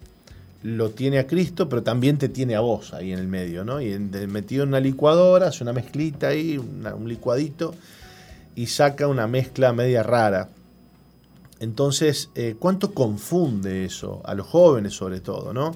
lo 0.62 0.91
tiene 0.91 1.19
a 1.19 1.27
Cristo, 1.27 1.69
pero 1.69 1.83
también 1.83 2.19
te 2.19 2.29
tiene 2.29 2.55
a 2.55 2.61
vos 2.61 2.93
ahí 2.93 3.12
en 3.12 3.19
el 3.19 3.29
medio, 3.29 3.64
¿no? 3.64 3.81
Y 3.81 3.99
metido 3.99 4.64
en 4.64 4.69
una 4.69 4.81
licuadora, 4.81 5.49
hace 5.49 5.64
una 5.64 5.73
mezclita 5.73 6.29
ahí, 6.29 6.59
un 6.59 7.09
licuadito, 7.09 7.75
y 8.55 8.66
saca 8.66 9.09
una 9.09 9.27
mezcla 9.27 9.73
media 9.73 10.03
rara. 10.03 10.51
Entonces, 11.61 12.31
¿cuánto 12.59 12.93
confunde 12.93 13.85
eso? 13.85 14.21
A 14.25 14.35
los 14.35 14.47
jóvenes 14.47 14.93
sobre 14.95 15.21
todo, 15.21 15.53
¿no? 15.55 15.75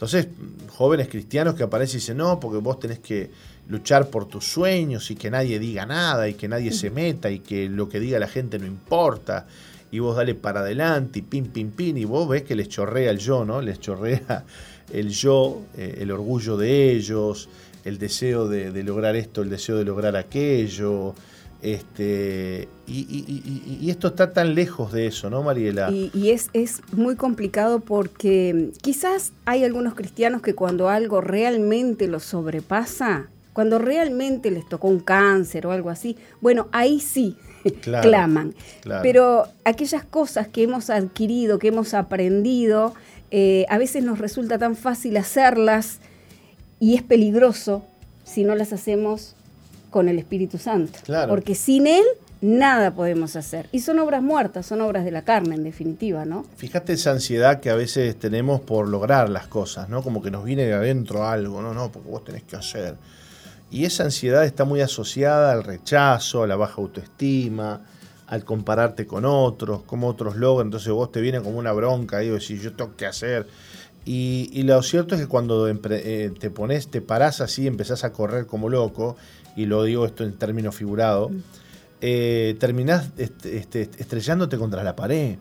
Entonces, 0.00 0.28
jóvenes 0.70 1.08
cristianos 1.08 1.54
que 1.54 1.62
aparecen 1.62 1.98
y 1.98 2.00
dicen, 2.00 2.16
no, 2.16 2.40
porque 2.40 2.56
vos 2.56 2.80
tenés 2.80 3.00
que 3.00 3.30
luchar 3.68 4.08
por 4.08 4.26
tus 4.26 4.46
sueños 4.46 5.10
y 5.10 5.14
que 5.14 5.30
nadie 5.30 5.58
diga 5.58 5.84
nada 5.84 6.26
y 6.26 6.32
que 6.32 6.48
nadie 6.48 6.72
se 6.72 6.88
meta 6.88 7.30
y 7.30 7.40
que 7.40 7.68
lo 7.68 7.86
que 7.86 8.00
diga 8.00 8.18
la 8.18 8.26
gente 8.26 8.58
no 8.58 8.64
importa 8.64 9.46
y 9.90 9.98
vos 9.98 10.16
dale 10.16 10.34
para 10.34 10.60
adelante 10.60 11.18
y 11.18 11.22
pin, 11.22 11.48
pin, 11.48 11.70
pin, 11.72 11.98
y 11.98 12.06
vos 12.06 12.26
ves 12.26 12.44
que 12.44 12.56
les 12.56 12.70
chorrea 12.70 13.10
el 13.10 13.18
yo, 13.18 13.44
¿no? 13.44 13.60
Les 13.60 13.78
chorrea 13.78 14.46
el 14.90 15.10
yo, 15.10 15.64
eh, 15.76 15.98
el 15.98 16.10
orgullo 16.12 16.56
de 16.56 16.92
ellos, 16.92 17.50
el 17.84 17.98
deseo 17.98 18.48
de, 18.48 18.82
lograr 18.82 19.16
esto, 19.16 19.42
el 19.42 19.50
deseo 19.50 19.76
de 19.76 19.84
lograr 19.84 20.16
aquello. 20.16 21.14
Este, 21.62 22.68
y, 22.86 23.90
esto 23.90 24.08
está 24.08 24.32
tan 24.32 24.54
lejos 24.54 24.92
de 24.92 25.06
eso, 25.06 25.28
¿no, 25.28 25.42
Mariela? 25.42 25.90
Y, 25.90 26.30
es, 26.30 26.48
es 26.54 26.80
muy 26.92 27.16
complicado 27.16 27.80
porque 27.80 28.70
quizás 28.80 29.32
hay 29.44 29.64
algunos 29.64 29.94
cristianos 29.94 30.40
que 30.40 30.54
cuando 30.54 30.88
algo 30.88 31.20
realmente 31.20 32.08
los 32.08 32.24
sobrepasa, 32.24 33.28
cuando 33.52 33.78
realmente 33.78 34.50
les 34.50 34.66
tocó 34.68 34.88
un 34.88 35.00
cáncer 35.00 35.66
o 35.66 35.72
algo 35.72 35.90
así, 35.90 36.16
bueno, 36.40 36.68
ahí 36.72 36.98
sí 36.98 37.36
claman. 38.02 38.54
Pero 39.02 39.44
aquellas 39.64 40.04
cosas 40.04 40.48
que 40.48 40.62
hemos 40.62 40.88
adquirido, 40.88 41.58
que 41.58 41.68
hemos 41.68 41.92
aprendido, 41.92 42.94
eh, 43.30 43.66
a 43.68 43.76
veces 43.76 44.02
nos 44.02 44.18
resulta 44.18 44.58
tan 44.58 44.76
fácil 44.76 45.16
hacerlas 45.18 46.00
y 46.78 46.96
es 46.96 47.02
peligroso 47.02 47.84
si 48.24 48.44
no 48.44 48.54
las 48.54 48.72
hacemos 48.72 49.36
con 49.90 50.08
el 50.08 50.18
Espíritu 50.18 50.58
Santo. 50.58 50.98
Porque 51.28 51.54
sin 51.54 51.86
Él 51.86 52.04
nada 52.40 52.94
podemos 52.94 53.36
hacer. 53.36 53.68
Y 53.72 53.80
son 53.80 53.98
obras 53.98 54.22
muertas, 54.22 54.66
son 54.66 54.80
obras 54.80 55.04
de 55.04 55.10
la 55.10 55.22
carne, 55.22 55.54
en 55.54 55.64
definitiva, 55.64 56.24
¿no? 56.24 56.46
Fíjate 56.56 56.94
esa 56.94 57.10
ansiedad 57.10 57.60
que 57.60 57.70
a 57.70 57.74
veces 57.74 58.18
tenemos 58.18 58.60
por 58.60 58.88
lograr 58.88 59.28
las 59.28 59.46
cosas, 59.46 59.88
¿no? 59.88 60.02
Como 60.02 60.22
que 60.22 60.30
nos 60.30 60.44
viene 60.44 60.64
de 60.64 60.72
adentro 60.72 61.26
algo, 61.26 61.60
no, 61.60 61.74
no, 61.74 61.92
porque 61.92 62.08
vos 62.08 62.24
tenés 62.24 62.44
que 62.44 62.56
hacer. 62.56 62.96
Y 63.70 63.84
esa 63.84 64.04
ansiedad 64.04 64.44
está 64.44 64.64
muy 64.64 64.80
asociada 64.80 65.52
al 65.52 65.62
rechazo, 65.62 66.42
a 66.42 66.46
la 66.46 66.56
baja 66.56 66.80
autoestima, 66.80 67.82
al 68.26 68.44
compararte 68.44 69.06
con 69.06 69.24
otros, 69.24 69.82
como 69.82 70.08
otros 70.08 70.36
logran, 70.36 70.68
entonces 70.68 70.92
vos 70.92 71.12
te 71.12 71.20
viene 71.20 71.40
como 71.40 71.58
una 71.58 71.72
bronca 71.72 72.22
y 72.22 72.28
decís, 72.28 72.62
yo 72.62 72.72
tengo 72.72 72.96
que 72.96 73.06
hacer. 73.06 73.46
Y, 74.04 74.62
lo 74.62 74.82
cierto 74.82 75.14
es 75.14 75.20
que 75.20 75.26
cuando 75.26 75.68
eh, 75.68 76.32
te 76.38 76.50
pones, 76.50 76.88
te 76.88 77.00
parás 77.00 77.40
así, 77.40 77.66
empezás 77.66 78.02
a 78.02 78.12
correr 78.12 78.46
como 78.46 78.68
loco, 78.68 79.16
y 79.56 79.66
lo 79.66 79.84
digo 79.84 80.06
esto 80.06 80.24
en 80.24 80.34
términos 80.34 80.74
figurados, 80.74 81.30
mm. 81.30 81.38
eh, 82.00 82.56
terminás 82.58 83.10
este, 83.16 83.58
este, 83.58 83.90
estrellándote 83.98 84.58
contra 84.58 84.82
la 84.82 84.96
pared, 84.96 85.36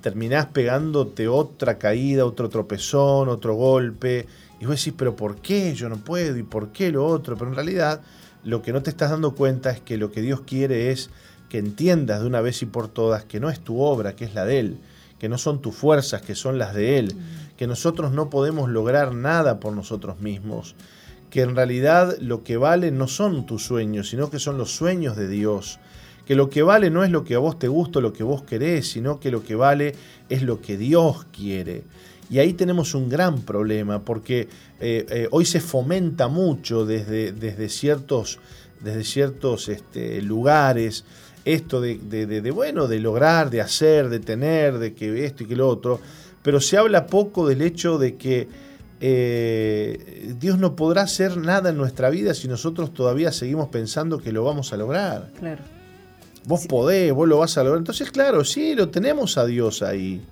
terminás 0.00 0.46
pegándote 0.46 1.28
otra 1.28 1.78
caída, 1.78 2.24
otro 2.24 2.48
tropezón, 2.48 3.28
otro 3.28 3.54
golpe, 3.54 4.26
y 4.60 4.66
vos 4.66 4.76
decís, 4.76 4.94
pero 4.96 5.16
¿por 5.16 5.36
qué 5.36 5.74
yo 5.74 5.88
no 5.88 5.96
puedo? 5.96 6.36
¿Y 6.36 6.44
por 6.44 6.70
qué 6.70 6.92
lo 6.92 7.04
otro? 7.06 7.36
Pero 7.36 7.50
en 7.50 7.56
realidad 7.56 8.00
lo 8.44 8.62
que 8.62 8.72
no 8.72 8.82
te 8.82 8.90
estás 8.90 9.10
dando 9.10 9.34
cuenta 9.34 9.70
es 9.70 9.80
que 9.80 9.96
lo 9.96 10.12
que 10.12 10.20
Dios 10.20 10.42
quiere 10.42 10.90
es 10.90 11.10
que 11.48 11.58
entiendas 11.58 12.20
de 12.20 12.26
una 12.26 12.40
vez 12.40 12.62
y 12.62 12.66
por 12.66 12.88
todas 12.88 13.24
que 13.24 13.40
no 13.40 13.50
es 13.50 13.60
tu 13.60 13.80
obra, 13.80 14.16
que 14.16 14.24
es 14.24 14.34
la 14.34 14.44
de 14.44 14.58
Él, 14.58 14.78
que 15.18 15.28
no 15.28 15.36
son 15.36 15.60
tus 15.60 15.74
fuerzas, 15.74 16.22
que 16.22 16.34
son 16.34 16.58
las 16.58 16.74
de 16.74 16.98
Él, 16.98 17.14
mm. 17.14 17.56
que 17.56 17.66
nosotros 17.66 18.12
no 18.12 18.30
podemos 18.30 18.70
lograr 18.70 19.14
nada 19.14 19.60
por 19.60 19.72
nosotros 19.72 20.20
mismos, 20.20 20.74
que 21.32 21.40
en 21.40 21.56
realidad 21.56 22.18
lo 22.20 22.44
que 22.44 22.58
vale 22.58 22.90
no 22.90 23.08
son 23.08 23.46
tus 23.46 23.64
sueños, 23.64 24.10
sino 24.10 24.28
que 24.28 24.38
son 24.38 24.58
los 24.58 24.76
sueños 24.76 25.16
de 25.16 25.28
Dios, 25.28 25.80
que 26.26 26.34
lo 26.34 26.50
que 26.50 26.62
vale 26.62 26.90
no 26.90 27.04
es 27.04 27.10
lo 27.10 27.24
que 27.24 27.36
a 27.36 27.38
vos 27.38 27.58
te 27.58 27.68
gusta, 27.68 28.00
lo 28.00 28.12
que 28.12 28.22
vos 28.22 28.42
querés, 28.42 28.90
sino 28.90 29.18
que 29.18 29.30
lo 29.30 29.42
que 29.42 29.54
vale 29.54 29.94
es 30.28 30.42
lo 30.42 30.60
que 30.60 30.76
Dios 30.76 31.24
quiere. 31.32 31.84
Y 32.28 32.38
ahí 32.38 32.52
tenemos 32.52 32.94
un 32.94 33.08
gran 33.08 33.40
problema, 33.40 34.04
porque 34.04 34.42
eh, 34.78 35.06
eh, 35.08 35.28
hoy 35.30 35.46
se 35.46 35.60
fomenta 35.60 36.28
mucho 36.28 36.84
desde, 36.84 37.32
desde 37.32 37.70
ciertos, 37.70 38.38
desde 38.82 39.02
ciertos 39.02 39.70
este, 39.70 40.20
lugares 40.20 41.06
esto 41.46 41.80
de, 41.80 42.50
bueno, 42.54 42.88
de 42.88 43.00
lograr, 43.00 43.48
de 43.48 43.62
hacer, 43.62 44.10
de 44.10 44.20
tener, 44.20 44.78
de 44.78 44.92
que 44.92 45.24
esto 45.24 45.44
y 45.44 45.46
que 45.46 45.56
lo 45.56 45.66
otro, 45.66 45.98
pero 46.42 46.60
se 46.60 46.76
habla 46.76 47.06
poco 47.06 47.48
del 47.48 47.62
hecho 47.62 47.96
de 47.96 48.16
que 48.16 48.48
eh, 49.04 50.32
Dios 50.38 50.58
no 50.58 50.76
podrá 50.76 51.02
hacer 51.02 51.36
nada 51.36 51.70
en 51.70 51.76
nuestra 51.76 52.08
vida 52.08 52.34
si 52.34 52.46
nosotros 52.46 52.94
todavía 52.94 53.32
seguimos 53.32 53.68
pensando 53.68 54.18
que 54.18 54.30
lo 54.30 54.44
vamos 54.44 54.72
a 54.72 54.76
lograr. 54.76 55.30
Claro. 55.38 55.62
Vos 56.46 56.66
podés, 56.66 57.12
vos 57.12 57.28
lo 57.28 57.38
vas 57.38 57.58
a 57.58 57.64
lograr. 57.64 57.78
Entonces, 57.78 58.10
claro, 58.10 58.44
sí, 58.44 58.74
lo 58.74 58.88
tenemos 58.88 59.36
a 59.38 59.44
Dios 59.44 59.82
ahí 59.82 60.22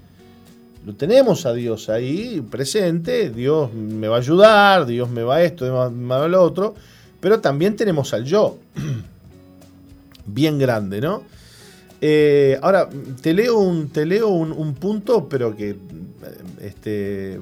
lo 0.84 0.94
tenemos 0.94 1.44
a 1.44 1.52
Dios 1.52 1.90
ahí 1.90 2.40
presente, 2.50 3.30
Dios 3.30 3.72
me 3.74 4.08
va 4.08 4.16
a 4.16 4.20
ayudar, 4.20 4.86
Dios 4.86 5.10
me 5.10 5.22
va 5.22 5.36
a 5.36 5.42
esto, 5.42 5.90
me 5.90 6.06
va 6.08 6.24
a 6.24 6.28
lo 6.28 6.42
otro, 6.42 6.74
pero 7.20 7.40
también 7.40 7.76
tenemos 7.76 8.14
al 8.14 8.24
yo, 8.24 8.58
bien 10.26 10.58
grande, 10.58 11.00
¿no? 11.00 11.22
Eh, 12.00 12.58
ahora, 12.62 12.88
te 13.20 13.34
leo, 13.34 13.58
un, 13.58 13.90
te 13.90 14.06
leo 14.06 14.28
un, 14.28 14.74
punto, 14.74 15.28
pero 15.28 15.54
que 15.54 15.76
este, 16.62 17.38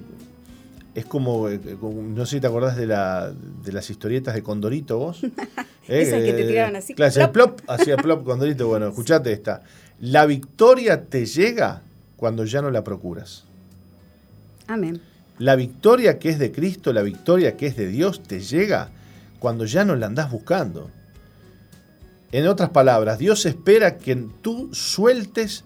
es 0.99 1.07
como, 1.07 1.49
eh, 1.49 1.61
no 1.80 2.26
sé 2.26 2.36
si 2.36 2.40
te 2.40 2.49
acordás 2.49 2.76
de, 2.76 2.86
la, 2.86 3.32
de 3.32 3.72
las 3.72 3.88
historietas 3.88 4.34
de 4.34 4.42
Condorito 4.42 4.99
vos. 4.99 5.20
Esas 5.88 6.22
que 6.22 6.32
te 6.32 6.42
eh, 6.42 6.49
tiraban 6.49 6.76
así. 6.76 6.94
Claro, 6.94 7.32
plop, 7.32 7.61
hacía 7.68 7.96
plop 7.96 8.24
Condorito. 8.24 8.66
Bueno, 8.66 8.88
escuchate 8.90 9.32
esta. 9.32 9.62
La 10.01 10.26
victoria 10.26 11.05
te 11.05 11.24
llega 11.24 11.82
cuando 12.16 12.44
ya 12.44 12.61
no 12.62 12.70
la 12.70 12.82
procuras. 12.82 13.44
Amén. 14.66 15.01
La 15.38 15.55
victoria 15.55 16.18
que 16.18 16.30
es 16.30 16.40
de 16.40 16.51
Cristo, 16.51 16.92
la 16.92 17.03
victoria 17.03 17.57
que 17.57 17.66
es 17.66 17.76
de 17.76 17.86
Dios, 17.86 18.22
te 18.22 18.40
llega 18.40 18.90
cuando 19.38 19.64
ya 19.66 19.84
no 19.84 19.94
la 19.94 20.07
andás 20.07 20.32
buscando. 20.32 20.90
En 22.32 22.49
otras 22.49 22.70
palabras, 22.70 23.18
Dios 23.18 23.46
espera 23.46 23.99
que 23.99 24.16
tú 24.42 24.68
sueltes 24.74 25.64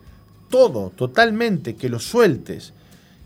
todo, 0.50 0.90
totalmente, 0.90 1.74
que 1.74 1.88
lo 1.88 1.98
sueltes, 1.98 2.74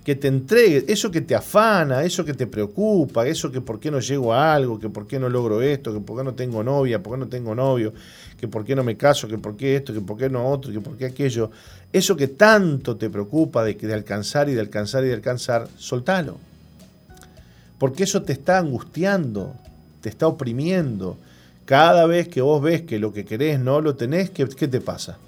que 0.06 0.14
te 0.14 0.28
entregues, 0.28 0.84
eso 0.86 1.10
que 1.10 1.20
te 1.20 1.34
afana, 1.34 2.04
eso 2.04 2.24
que 2.24 2.32
te 2.32 2.46
preocupa, 2.46 3.26
eso 3.26 3.50
que 3.50 3.60
por 3.60 3.80
qué 3.80 3.90
no 3.90 3.98
llego 3.98 4.32
a 4.32 4.54
algo, 4.54 4.78
que 4.78 4.88
por 4.88 5.04
qué 5.08 5.18
no 5.18 5.28
logro 5.28 5.60
esto, 5.60 5.92
que 5.92 5.98
por 5.98 6.16
qué 6.16 6.22
no 6.22 6.32
tengo 6.32 6.62
novia, 6.62 7.02
por 7.02 7.14
qué 7.14 7.18
no 7.18 7.26
tengo 7.26 7.56
novio, 7.56 7.92
que 8.38 8.46
por 8.46 8.64
qué 8.64 8.76
no 8.76 8.84
me 8.84 8.96
caso, 8.96 9.26
que 9.26 9.36
por 9.36 9.56
qué 9.56 9.74
esto, 9.74 9.92
que 9.92 10.00
por 10.00 10.16
qué 10.16 10.30
no 10.30 10.48
otro, 10.48 10.70
que 10.70 10.80
por 10.80 10.96
qué 10.96 11.06
aquello. 11.06 11.50
Eso 11.92 12.14
que 12.14 12.28
tanto 12.28 12.96
te 12.96 13.10
preocupa 13.10 13.64
de, 13.64 13.74
de 13.74 13.92
alcanzar 13.92 14.48
y 14.48 14.54
de 14.54 14.60
alcanzar 14.60 15.02
y 15.02 15.08
de 15.08 15.14
alcanzar, 15.14 15.66
soltalo. 15.76 16.38
Porque 17.76 18.04
eso 18.04 18.22
te 18.22 18.32
está 18.32 18.58
angustiando, 18.58 19.56
te 20.02 20.08
está 20.08 20.28
oprimiendo. 20.28 21.18
Cada 21.64 22.06
vez 22.06 22.28
que 22.28 22.42
vos 22.42 22.62
ves 22.62 22.82
que 22.82 23.00
lo 23.00 23.12
que 23.12 23.24
querés 23.24 23.58
no 23.58 23.80
lo 23.80 23.96
tenés, 23.96 24.30
¿qué, 24.30 24.46
qué 24.46 24.68
te 24.68 24.80
pasa? 24.80 25.18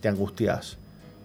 Te 0.00 0.08
angustiás 0.08 0.78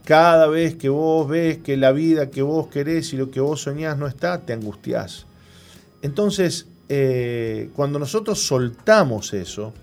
cada 0.03 0.47
vez 0.47 0.75
que 0.75 0.89
vos 0.89 1.27
ves 1.27 1.59
que 1.59 1.77
la 1.77 1.91
vida 1.91 2.29
que 2.29 2.41
vos 2.41 2.67
querés 2.67 3.13
y 3.13 3.17
lo 3.17 3.29
que 3.29 3.39
vos 3.39 3.61
soñás 3.61 3.97
no 3.97 4.07
está, 4.07 4.41
te 4.41 4.53
angustiás. 4.53 5.25
Entonces, 6.01 6.67
eh, 6.89 7.69
cuando 7.75 7.99
nosotros 7.99 8.45
soltamos 8.45 9.33
eso, 9.33 9.73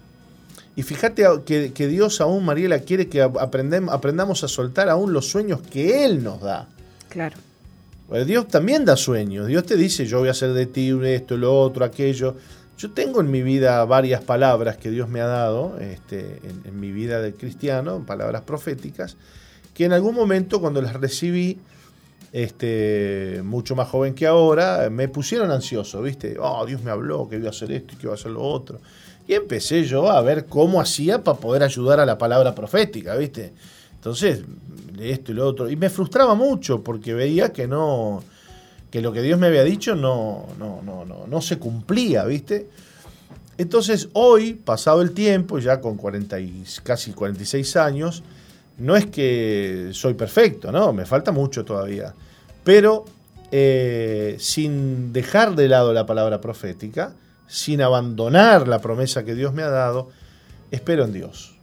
y 0.78 0.82
fíjate 0.82 1.24
que, 1.44 1.86
Dios 1.88 2.20
aún, 2.20 2.44
Mariela, 2.44 2.78
quiere 2.78 3.08
que 3.08 3.20
aprendamos 3.20 4.44
a 4.44 4.48
soltar 4.48 4.88
aún 4.88 5.12
los 5.12 5.28
sueños 5.28 5.60
que 5.60 6.04
Él 6.04 6.22
nos 6.22 6.40
da. 6.40 6.68
Claro. 7.08 7.36
Dios 8.24 8.46
también 8.46 8.84
da 8.84 8.96
sueños. 8.96 9.48
Dios 9.48 9.66
te 9.66 9.76
dice, 9.76 10.06
yo 10.06 10.20
voy 10.20 10.28
a 10.28 10.30
hacer 10.30 10.52
de 10.52 10.66
ti 10.66 10.96
esto, 11.02 11.36
lo 11.36 11.60
otro, 11.60 11.84
aquello. 11.84 12.36
Yo 12.78 12.92
tengo 12.92 13.20
en 13.20 13.28
mi 13.28 13.42
vida 13.42 13.84
varias 13.86 14.22
palabras 14.22 14.76
que 14.76 14.90
Dios 14.90 15.08
me 15.08 15.20
ha 15.20 15.26
dado, 15.26 15.80
este, 15.80 16.38
en, 16.44 16.62
en 16.64 16.78
mi 16.78 16.92
vida 16.92 17.20
de 17.20 17.34
cristiano, 17.34 18.04
palabras 18.06 18.42
proféticas, 18.42 19.16
que 19.78 19.84
en 19.84 19.92
algún 19.92 20.16
momento 20.16 20.60
cuando 20.60 20.82
las 20.82 20.94
recibí, 20.94 21.56
este, 22.32 23.42
mucho 23.44 23.76
más 23.76 23.88
joven 23.88 24.12
que 24.12 24.26
ahora, 24.26 24.90
me 24.90 25.06
pusieron 25.06 25.52
ansioso, 25.52 26.02
¿viste? 26.02 26.36
Oh, 26.40 26.66
Dios 26.66 26.82
me 26.82 26.90
habló 26.90 27.28
que 27.28 27.36
iba 27.36 27.46
a 27.46 27.50
hacer 27.50 27.70
esto 27.70 27.94
y 27.94 27.96
que 27.96 28.06
iba 28.06 28.12
a 28.12 28.16
hacer 28.16 28.32
lo 28.32 28.42
otro. 28.42 28.80
Y 29.28 29.34
empecé 29.34 29.84
yo 29.84 30.10
a 30.10 30.20
ver 30.20 30.46
cómo 30.46 30.80
hacía 30.80 31.22
para 31.22 31.38
poder 31.38 31.62
ayudar 31.62 32.00
a 32.00 32.06
la 32.06 32.18
palabra 32.18 32.56
profética, 32.56 33.14
¿viste? 33.14 33.52
Entonces, 33.94 34.42
esto 34.98 35.30
y 35.30 35.36
lo 35.36 35.46
otro. 35.46 35.70
Y 35.70 35.76
me 35.76 35.90
frustraba 35.90 36.34
mucho 36.34 36.82
porque 36.82 37.14
veía 37.14 37.52
que 37.52 37.68
no, 37.68 38.24
que 38.90 39.00
lo 39.00 39.12
que 39.12 39.22
Dios 39.22 39.38
me 39.38 39.46
había 39.46 39.62
dicho 39.62 39.94
no, 39.94 40.46
no, 40.58 40.82
no, 40.82 41.04
no, 41.04 41.28
no 41.28 41.40
se 41.40 41.60
cumplía, 41.60 42.24
¿viste? 42.24 42.68
Entonces, 43.58 44.08
hoy, 44.14 44.54
pasado 44.54 45.02
el 45.02 45.12
tiempo, 45.12 45.60
ya 45.60 45.80
con 45.80 45.96
40 45.96 46.40
y, 46.40 46.64
casi 46.82 47.12
46 47.12 47.76
años, 47.76 48.24
no 48.78 48.96
es 48.96 49.06
que 49.06 49.90
soy 49.92 50.14
perfecto, 50.14 50.70
no, 50.72 50.92
me 50.92 51.04
falta 51.04 51.32
mucho 51.32 51.64
todavía. 51.64 52.14
Pero 52.64 53.04
eh, 53.50 54.36
sin 54.38 55.12
dejar 55.12 55.54
de 55.56 55.68
lado 55.68 55.92
la 55.92 56.06
palabra 56.06 56.40
profética, 56.40 57.12
sin 57.46 57.80
abandonar 57.80 58.68
la 58.68 58.80
promesa 58.80 59.24
que 59.24 59.34
Dios 59.34 59.52
me 59.54 59.62
ha 59.62 59.70
dado, 59.70 60.10
espero 60.70 61.04
en 61.04 61.12
Dios. 61.12 61.56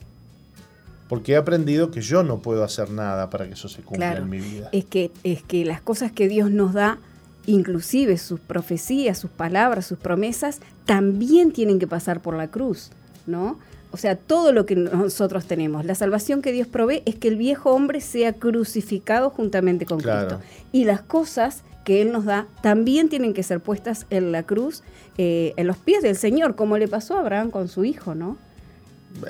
Porque 1.07 1.33
he 1.33 1.37
aprendido 1.37 1.91
que 1.91 2.01
yo 2.01 2.23
no 2.23 2.39
puedo 2.39 2.63
hacer 2.63 2.89
nada 2.89 3.29
para 3.29 3.45
que 3.45 3.53
eso 3.53 3.69
se 3.69 3.83
cumpla 3.83 4.17
en 4.17 4.29
mi 4.29 4.39
vida. 4.39 4.69
Es 4.71 4.85
que, 4.85 5.11
es 5.23 5.43
que 5.43 5.63
las 5.63 5.79
cosas 5.79 6.11
que 6.11 6.27
Dios 6.27 6.49
nos 6.49 6.73
da, 6.73 6.97
inclusive 7.45 8.17
sus 8.17 8.39
profecías, 8.39 9.19
sus 9.19 9.29
palabras, 9.29 9.85
sus 9.85 9.99
promesas, 9.99 10.61
también 10.85 11.51
tienen 11.51 11.77
que 11.77 11.85
pasar 11.85 12.21
por 12.21 12.35
la 12.35 12.49
cruz, 12.49 12.89
¿no? 13.27 13.59
O 13.95 13.97
sea, 13.97 14.17
todo 14.17 14.51
lo 14.51 14.65
que 14.65 14.75
nosotros 14.75 15.45
tenemos. 15.45 15.85
La 15.85 15.95
salvación 15.95 16.41
que 16.41 16.51
Dios 16.51 16.67
provee 16.67 17.01
es 17.05 17.15
que 17.15 17.29
el 17.29 17.37
viejo 17.37 17.71
hombre 17.71 18.01
sea 18.01 18.33
crucificado 18.33 19.29
juntamente 19.29 19.85
con 19.85 20.01
Cristo. 20.01 20.41
Y 20.73 20.83
las 20.83 21.01
cosas 21.01 21.63
que 21.85 22.01
Él 22.01 22.11
nos 22.11 22.25
da 22.25 22.45
también 22.61 23.07
tienen 23.07 23.33
que 23.33 23.41
ser 23.41 23.61
puestas 23.61 24.05
en 24.09 24.33
la 24.33 24.43
cruz, 24.43 24.83
eh, 25.17 25.53
en 25.55 25.65
los 25.65 25.77
pies 25.77 26.03
del 26.03 26.17
Señor, 26.17 26.57
como 26.57 26.77
le 26.77 26.89
pasó 26.89 27.15
a 27.15 27.21
Abraham 27.21 27.51
con 27.51 27.69
su 27.69 27.85
hijo, 27.85 28.15
¿no? 28.15 28.37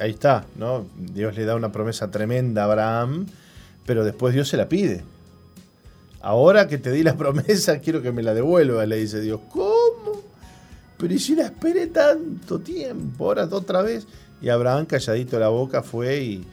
Ahí 0.02 0.10
está, 0.10 0.46
¿no? 0.56 0.88
Dios 0.98 1.36
le 1.38 1.46
da 1.46 1.56
una 1.56 1.72
promesa 1.72 2.10
tremenda 2.10 2.64
a 2.64 2.66
Abraham, 2.66 3.28
pero 3.86 4.04
después 4.04 4.34
Dios 4.34 4.48
se 4.50 4.58
la 4.58 4.68
pide. 4.68 5.04
Ahora 6.22 6.68
que 6.68 6.80
te 6.80 6.92
di 6.92 7.04
la 7.04 7.16
promesa, 7.18 7.78
quiero 7.82 8.02
que 8.02 8.12
me 8.12 8.24
la 8.24 8.34
devuelva, 8.34 8.84
le 8.88 8.96
dice 8.96 9.22
Dios. 9.22 9.42
¿Cómo? 9.52 10.24
Pero 10.98 11.14
y 11.14 11.20
si 11.20 11.36
la 11.36 11.44
esperé 11.44 11.86
tanto 11.86 12.58
tiempo, 12.58 13.26
ahora 13.26 13.48
otra 13.52 13.84
vez. 13.84 14.08
Y 14.46 14.50
Abraham 14.50 14.86
calladito 14.86 15.40
la 15.40 15.50
boca 15.50 15.82
fue 15.82 16.22
y... 16.22 16.46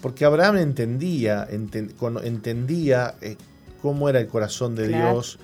Porque 0.00 0.24
Abraham 0.24 0.58
entendía, 0.58 1.46
entendía 1.50 3.14
eh, 3.20 3.36
cómo 3.80 4.08
era 4.08 4.20
el 4.20 4.28
corazón 4.28 4.74
de 4.76 4.88
Dios, 4.88 5.38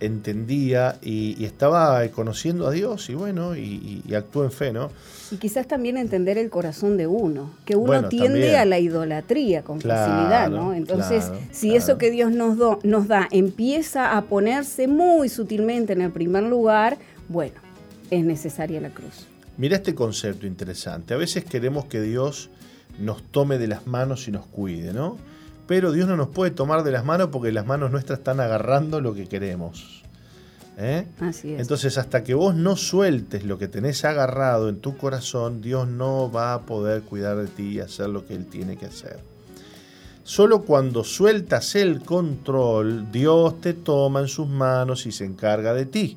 entendía 0.00 0.96
y, 1.02 1.44
estaba 1.44 2.06
conociendo 2.08 2.66
a 2.66 2.72
Dios 2.72 3.08
y 3.08 3.14
bueno, 3.14 3.56
y, 3.56 4.02
actuó 4.16 4.44
en 4.44 4.50
fe, 4.50 4.72
¿no? 4.72 4.90
Y 5.30 5.36
quizás 5.36 5.66
también 5.68 5.96
entender 5.96 6.38
el 6.38 6.50
corazón 6.50 6.96
de 6.96 7.06
uno, 7.06 7.52
que 7.64 7.76
uno 7.76 8.08
tiende 8.08 8.56
a 8.56 8.64
la 8.64 8.80
idolatría 8.80 9.62
con 9.62 9.80
facilidad, 9.80 10.50
¿no? 10.50 10.72
Entonces, 10.74 11.30
si 11.52 11.76
eso 11.76 11.98
que 11.98 12.10
Dios 12.10 12.32
nos, 12.32 12.84
nos 12.84 13.08
da 13.08 13.28
empieza 13.30 14.16
a 14.16 14.22
ponerse 14.22 14.88
muy 14.88 15.28
sutilmente 15.28 15.92
en 15.92 16.00
el 16.00 16.10
primer 16.10 16.44
lugar, 16.44 16.98
bueno, 17.28 17.60
es 18.10 18.24
necesaria 18.24 18.80
la 18.80 18.90
cruz. 18.90 19.29
Mira 19.60 19.76
este 19.76 19.94
concepto 19.94 20.46
interesante. 20.46 21.12
A 21.12 21.18
veces 21.18 21.44
queremos 21.44 21.84
que 21.84 22.00
Dios 22.00 22.48
nos 22.98 23.22
tome 23.22 23.58
de 23.58 23.68
las 23.68 23.86
manos 23.86 24.26
y 24.26 24.30
nos 24.30 24.46
cuide, 24.46 24.94
¿no? 24.94 25.18
Pero 25.66 25.92
Dios 25.92 26.08
no 26.08 26.16
nos 26.16 26.28
puede 26.28 26.50
tomar 26.50 26.82
de 26.82 26.90
las 26.90 27.04
manos 27.04 27.28
porque 27.30 27.52
las 27.52 27.66
manos 27.66 27.90
nuestras 27.90 28.20
están 28.20 28.40
agarrando 28.40 29.02
lo 29.02 29.12
que 29.12 29.28
queremos. 29.28 30.02
¿eh? 30.78 31.06
Así 31.20 31.52
es. 31.52 31.60
Entonces, 31.60 31.98
hasta 31.98 32.24
que 32.24 32.32
vos 32.32 32.54
no 32.54 32.74
sueltes 32.74 33.44
lo 33.44 33.58
que 33.58 33.68
tenés 33.68 34.02
agarrado 34.06 34.70
en 34.70 34.80
tu 34.80 34.96
corazón, 34.96 35.60
Dios 35.60 35.86
no 35.86 36.32
va 36.32 36.54
a 36.54 36.62
poder 36.62 37.02
cuidar 37.02 37.36
de 37.36 37.48
ti 37.48 37.74
y 37.74 37.80
hacer 37.80 38.08
lo 38.08 38.24
que 38.24 38.36
Él 38.36 38.46
tiene 38.46 38.78
que 38.78 38.86
hacer. 38.86 39.18
Solo 40.24 40.62
cuando 40.62 41.04
sueltas 41.04 41.74
el 41.74 42.00
control, 42.00 43.12
Dios 43.12 43.60
te 43.60 43.74
toma 43.74 44.20
en 44.20 44.28
sus 44.28 44.48
manos 44.48 45.04
y 45.04 45.12
se 45.12 45.26
encarga 45.26 45.74
de 45.74 45.84
ti. 45.84 46.16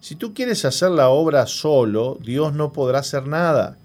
Si 0.00 0.14
tú 0.14 0.34
quieres 0.34 0.64
hacer 0.64 0.90
la 0.90 1.08
obra 1.08 1.46
solo, 1.46 2.18
Dios 2.22 2.52
no 2.52 2.72
podrá 2.72 3.00
hacer 3.00 3.26
nada. 3.26 3.76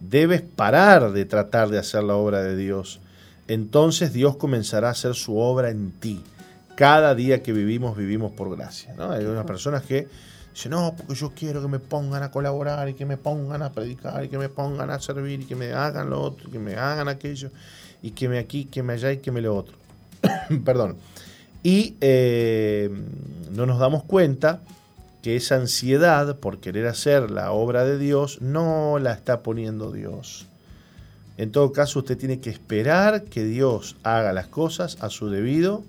Debes 0.00 0.42
parar 0.42 1.12
de 1.12 1.24
tratar 1.24 1.68
de 1.70 1.78
hacer 1.78 2.04
la 2.04 2.16
obra 2.16 2.42
de 2.42 2.56
Dios. 2.56 3.00
Entonces 3.48 4.12
Dios 4.12 4.36
comenzará 4.36 4.88
a 4.88 4.92
hacer 4.92 5.14
su 5.14 5.38
obra 5.38 5.70
en 5.70 5.92
ti. 5.92 6.22
Cada 6.74 7.14
día 7.14 7.42
que 7.42 7.52
vivimos, 7.52 7.96
vivimos 7.96 8.32
por 8.32 8.54
gracia. 8.54 8.94
Hay 8.98 9.24
unas 9.24 9.46
personas 9.46 9.82
que 9.82 10.08
dicen, 10.52 10.72
no, 10.72 10.94
porque 10.96 11.14
yo 11.14 11.32
quiero 11.34 11.62
que 11.62 11.68
me 11.68 11.78
pongan 11.78 12.22
a 12.22 12.30
colaborar 12.30 12.88
y 12.88 12.94
que 12.94 13.06
me 13.06 13.16
pongan 13.16 13.62
a 13.62 13.72
predicar 13.72 14.24
y 14.24 14.28
que 14.28 14.36
me 14.36 14.48
pongan 14.48 14.90
a 14.90 15.00
servir 15.00 15.40
y 15.40 15.44
que 15.46 15.56
me 15.56 15.72
hagan 15.72 16.10
lo 16.10 16.20
otro, 16.20 16.48
y 16.48 16.52
que 16.52 16.58
me 16.58 16.74
hagan 16.76 17.08
aquello 17.08 17.50
y 18.02 18.10
que 18.10 18.28
me 18.28 18.38
aquí, 18.38 18.66
que 18.66 18.82
me 18.82 18.92
allá 18.92 19.12
y 19.12 19.18
que 19.18 19.32
me 19.32 19.40
lo 19.40 19.56
otro. 19.56 19.76
Perdón. 20.64 20.96
Y 21.62 21.96
eh, 22.00 22.90
no 23.52 23.66
nos 23.66 23.78
damos 23.78 24.04
cuenta 24.04 24.60
que 25.26 25.34
esa 25.34 25.56
ansiedad 25.56 26.38
por 26.38 26.60
querer 26.60 26.86
hacer 26.86 27.32
la 27.32 27.50
obra 27.50 27.84
de 27.84 27.98
Dios 27.98 28.40
no 28.42 29.00
la 29.00 29.12
está 29.12 29.42
poniendo 29.42 29.90
Dios. 29.90 30.46
En 31.36 31.50
todo 31.50 31.72
caso, 31.72 31.98
usted 31.98 32.16
tiene 32.16 32.38
que 32.38 32.48
esperar 32.48 33.24
que 33.24 33.42
Dios 33.42 33.96
haga 34.04 34.32
las 34.32 34.46
cosas 34.46 34.98
a 35.00 35.10
su 35.10 35.28
debido 35.28 35.82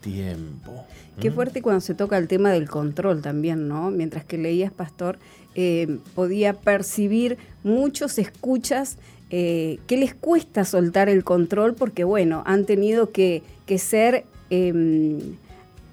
tiempo. 0.00 0.84
Qué 1.20 1.30
¿Mm? 1.30 1.34
fuerte 1.34 1.62
cuando 1.62 1.80
se 1.80 1.94
toca 1.94 2.18
el 2.18 2.26
tema 2.26 2.50
del 2.50 2.68
control 2.68 3.22
también, 3.22 3.68
¿no? 3.68 3.92
Mientras 3.92 4.24
que 4.24 4.36
leías, 4.36 4.72
Pastor, 4.72 5.16
eh, 5.54 5.98
podía 6.16 6.54
percibir 6.54 7.38
muchos 7.62 8.18
escuchas 8.18 8.98
eh, 9.30 9.78
que 9.86 9.96
les 9.96 10.12
cuesta 10.12 10.64
soltar 10.64 11.08
el 11.08 11.22
control 11.22 11.74
porque, 11.76 12.02
bueno, 12.02 12.42
han 12.46 12.64
tenido 12.64 13.12
que, 13.12 13.44
que 13.64 13.78
ser 13.78 14.24
em, 14.50 15.36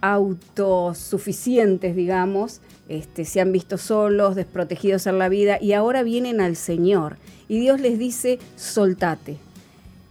autosuficientes, 0.01 1.95
digamos, 1.95 2.61
este, 2.89 3.23
se 3.25 3.39
han 3.39 3.51
visto 3.51 3.77
solos, 3.77 4.35
desprotegidos 4.35 5.07
en 5.07 5.19
la 5.19 5.29
vida 5.29 5.57
y 5.61 5.73
ahora 5.73 6.03
vienen 6.03 6.41
al 6.41 6.55
Señor. 6.55 7.17
Y 7.47 7.59
Dios 7.59 7.79
les 7.79 7.97
dice, 7.99 8.39
soltate. 8.55 9.37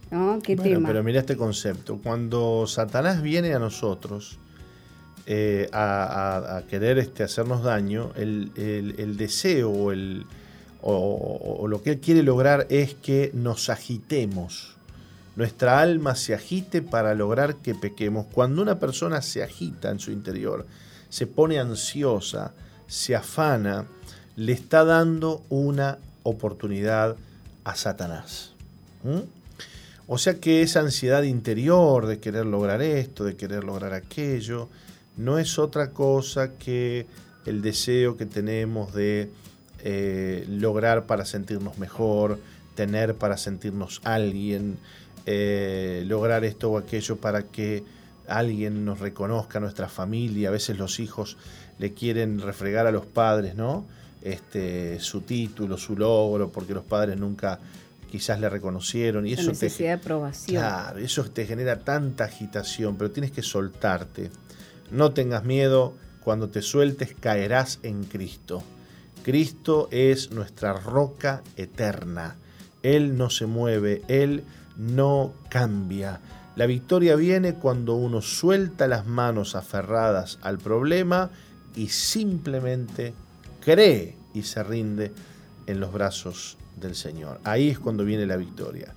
¿No? 0.09 0.39
¿Qué 0.41 0.55
tema? 0.55 0.89
Pero 0.89 1.03
mira 1.03 1.19
este 1.19 1.37
concepto. 1.37 1.99
Cuando 2.03 2.65
Satanás 2.67 3.21
viene 3.21 3.53
a 3.53 3.59
nosotros 3.59 4.39
eh, 5.25 5.69
a, 5.71 6.63
querer 6.69 6.97
este, 6.97 7.23
hacernos 7.23 7.63
daño, 7.63 8.11
el, 8.15 9.15
deseo 9.17 9.71
o 10.81 11.67
lo 11.67 11.81
que 11.81 11.91
él 11.91 11.99
quiere 11.99 12.23
lograr 12.23 12.67
es 12.69 12.95
que 12.95 13.31
nos 13.33 13.69
agitemos 13.69 14.75
nuestra 15.35 15.79
alma 15.79 16.15
se 16.15 16.33
agite 16.33 16.81
para 16.81 17.15
lograr 17.15 17.55
que 17.55 17.75
pequemos. 17.75 18.25
Cuando 18.31 18.61
una 18.61 18.79
persona 18.79 19.21
se 19.21 19.43
agita 19.43 19.89
en 19.89 19.99
su 19.99 20.11
interior, 20.11 20.65
se 21.09 21.27
pone 21.27 21.59
ansiosa, 21.59 22.53
se 22.87 23.15
afana, 23.15 23.85
le 24.35 24.51
está 24.51 24.83
dando 24.83 25.43
una 25.49 25.97
oportunidad 26.23 27.15
a 27.63 27.75
Satanás. 27.75 28.51
O 30.07 30.17
sea 30.17 30.35
que 30.35 30.61
esa 30.61 30.81
ansiedad 30.81 31.23
interior 31.23 32.05
de 32.05 32.19
querer 32.19 32.45
lograr 32.45 32.81
esto, 32.81 33.23
de 33.23 33.35
querer 33.35 33.63
lograr 33.63 33.93
aquello, 33.93 34.67
no 35.17 35.39
es 35.39 35.57
otra 35.57 35.91
cosa 35.91 36.53
que 36.53 37.05
el 37.45 37.61
deseo 37.61 38.17
que 38.17 38.25
tenemos 38.25 38.93
de 38.93 39.29
eh, 39.83 40.45
lograr 40.49 41.05
para 41.05 41.25
sentirnos 41.25 41.77
mejor, 41.77 42.39
tener 42.75 43.15
para 43.15 43.37
sentirnos 43.37 44.01
alguien, 44.03 44.77
eh, 45.33 46.03
lograr 46.05 46.43
esto 46.43 46.71
o 46.71 46.77
aquello 46.77 47.15
para 47.15 47.43
que 47.43 47.83
alguien 48.27 48.83
nos 48.83 48.99
reconozca, 48.99 49.59
nuestra 49.59 49.87
familia. 49.87 50.49
A 50.49 50.51
veces 50.51 50.77
los 50.77 50.99
hijos 50.99 51.37
le 51.79 51.93
quieren 51.93 52.39
refregar 52.41 52.85
a 52.85 52.91
los 52.91 53.05
padres, 53.05 53.55
¿no? 53.55 53.85
Este, 54.21 54.99
su 54.99 55.21
título, 55.21 55.77
su 55.77 55.95
logro, 55.95 56.49
porque 56.49 56.73
los 56.73 56.83
padres 56.83 57.17
nunca 57.17 57.59
quizás 58.11 58.39
le 58.41 58.49
reconocieron. 58.49 59.25
Y 59.25 59.33
eso 59.33 59.49
necesidad 59.49 59.89
de 59.89 59.93
aprobación. 59.93 60.61
Claro, 60.61 60.99
eso 60.99 61.23
te 61.31 61.45
genera 61.45 61.79
tanta 61.79 62.25
agitación, 62.25 62.97
pero 62.97 63.11
tienes 63.11 63.31
que 63.31 63.41
soltarte. 63.41 64.31
No 64.91 65.13
tengas 65.13 65.45
miedo, 65.45 65.93
cuando 66.21 66.49
te 66.49 66.61
sueltes 66.61 67.15
caerás 67.19 67.79
en 67.83 68.03
Cristo. 68.03 68.63
Cristo 69.23 69.87
es 69.91 70.31
nuestra 70.31 70.73
roca 70.73 71.41
eterna. 71.55 72.35
Él 72.83 73.17
no 73.17 73.29
se 73.29 73.45
mueve, 73.45 74.01
Él 74.07 74.43
no 74.81 75.33
cambia. 75.49 76.19
La 76.55 76.65
victoria 76.65 77.15
viene 77.15 77.53
cuando 77.53 77.95
uno 77.95 78.21
suelta 78.21 78.87
las 78.87 79.05
manos 79.05 79.55
aferradas 79.55 80.39
al 80.41 80.57
problema 80.57 81.29
y 81.75 81.89
simplemente 81.89 83.13
cree 83.63 84.17
y 84.33 84.41
se 84.41 84.63
rinde 84.63 85.11
en 85.67 85.79
los 85.79 85.93
brazos 85.93 86.57
del 86.79 86.95
Señor. 86.95 87.39
Ahí 87.43 87.69
es 87.69 87.79
cuando 87.79 88.03
viene 88.03 88.25
la 88.25 88.37
victoria. 88.37 88.93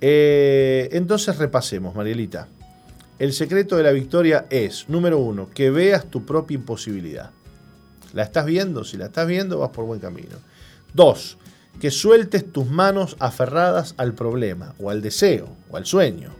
Eh, 0.00 0.88
entonces 0.92 1.36
repasemos, 1.36 1.94
Marielita. 1.94 2.48
El 3.18 3.32
secreto 3.32 3.76
de 3.76 3.82
la 3.82 3.90
victoria 3.90 4.46
es, 4.48 4.88
número 4.88 5.18
uno, 5.18 5.50
que 5.52 5.70
veas 5.70 6.06
tu 6.06 6.24
propia 6.24 6.54
imposibilidad. 6.54 7.30
¿La 8.14 8.22
estás 8.22 8.46
viendo? 8.46 8.84
Si 8.84 8.96
la 8.96 9.06
estás 9.06 9.26
viendo, 9.26 9.58
vas 9.58 9.70
por 9.70 9.84
buen 9.84 10.00
camino. 10.00 10.36
Dos, 10.94 11.36
que 11.80 11.90
sueltes 11.90 12.50
tus 12.52 12.66
manos 12.66 13.16
aferradas 13.20 13.94
al 13.96 14.14
problema, 14.14 14.74
o 14.78 14.90
al 14.90 15.00
deseo, 15.00 15.48
o 15.70 15.76
al 15.76 15.86
sueño. 15.86 16.30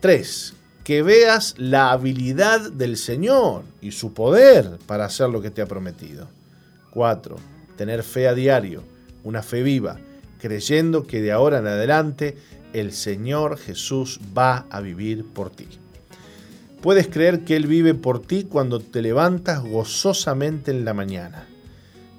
3. 0.00 0.54
Que 0.84 1.02
veas 1.02 1.54
la 1.58 1.92
habilidad 1.92 2.72
del 2.72 2.96
Señor 2.96 3.64
y 3.80 3.92
su 3.92 4.14
poder 4.14 4.78
para 4.86 5.04
hacer 5.04 5.28
lo 5.28 5.42
que 5.42 5.50
te 5.50 5.60
ha 5.60 5.66
prometido. 5.66 6.28
4. 6.92 7.36
Tener 7.76 8.02
fe 8.02 8.26
a 8.26 8.34
diario, 8.34 8.82
una 9.22 9.42
fe 9.42 9.62
viva, 9.62 9.98
creyendo 10.40 11.06
que 11.06 11.20
de 11.20 11.32
ahora 11.32 11.58
en 11.58 11.66
adelante 11.66 12.38
el 12.72 12.92
Señor 12.92 13.58
Jesús 13.58 14.18
va 14.36 14.66
a 14.70 14.80
vivir 14.80 15.26
por 15.26 15.50
ti. 15.50 15.68
Puedes 16.80 17.08
creer 17.08 17.44
que 17.44 17.56
Él 17.56 17.66
vive 17.66 17.92
por 17.92 18.22
ti 18.22 18.44
cuando 18.44 18.80
te 18.80 19.02
levantas 19.02 19.62
gozosamente 19.62 20.70
en 20.70 20.86
la 20.86 20.94
mañana 20.94 21.49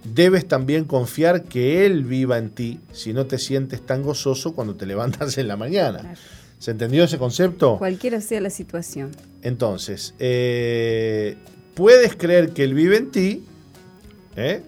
debes 0.04 0.47
también 0.47 0.86
confiar 0.86 1.43
que 1.43 1.86
Él 1.86 2.04
viva 2.04 2.38
en 2.38 2.49
ti 2.49 2.80
si 2.91 3.14
no 3.14 3.26
te 3.26 3.38
sientes 3.38 3.86
tan 3.86 4.04
gozoso 4.04 4.54
cuando 4.54 4.76
te 4.76 4.86
levantas 4.86 5.38
en 5.38 5.47
la 5.47 5.58
mañana. 5.58 6.16
¿Se 6.60 6.72
entendió 6.72 7.04
ese 7.04 7.18
concepto? 7.18 7.78
Cualquiera 7.78 8.22
sea 8.22 8.39
la 8.39 8.52
situación. 8.52 9.12
Entonces, 9.41 10.14
eh, 10.20 11.36
puedes 11.74 12.16
creer 12.16 12.52
que 12.52 12.64
Él 12.64 12.74
vive 12.74 12.97
en 12.97 13.12
ti, 13.12 13.43
¿eh? 14.36 14.62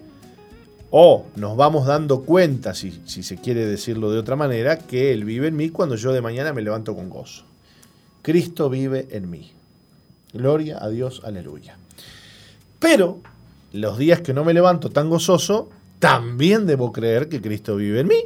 O 0.90 1.26
nos 1.36 1.56
vamos 1.56 1.86
dando 1.86 2.22
cuenta, 2.22 2.74
si, 2.74 3.00
si 3.04 3.22
se 3.22 3.36
quiere 3.36 3.66
decirlo 3.66 4.10
de 4.10 4.18
otra 4.18 4.36
manera, 4.36 4.78
que 4.78 5.12
Él 5.12 5.24
vive 5.24 5.48
en 5.48 5.56
mí 5.56 5.70
cuando 5.70 5.96
yo 5.96 6.12
de 6.12 6.20
mañana 6.20 6.52
me 6.52 6.62
levanto 6.62 6.94
con 6.94 7.08
gozo. 7.10 7.44
Cristo 8.22 8.70
vive 8.70 9.06
en 9.10 9.30
mí. 9.30 9.52
Gloria 10.32 10.82
a 10.82 10.88
Dios, 10.88 11.22
aleluya. 11.24 11.76
Pero 12.80 13.20
los 13.74 13.98
días 13.98 14.20
que 14.20 14.32
no 14.32 14.44
me 14.44 14.54
levanto 14.54 14.88
tan 14.88 15.10
gozoso, 15.10 15.68
también 15.98 16.64
debo 16.64 16.92
creer 16.92 17.28
que 17.28 17.40
Cristo 17.40 17.74
vive 17.74 18.00
en 18.00 18.06
mí. 18.06 18.24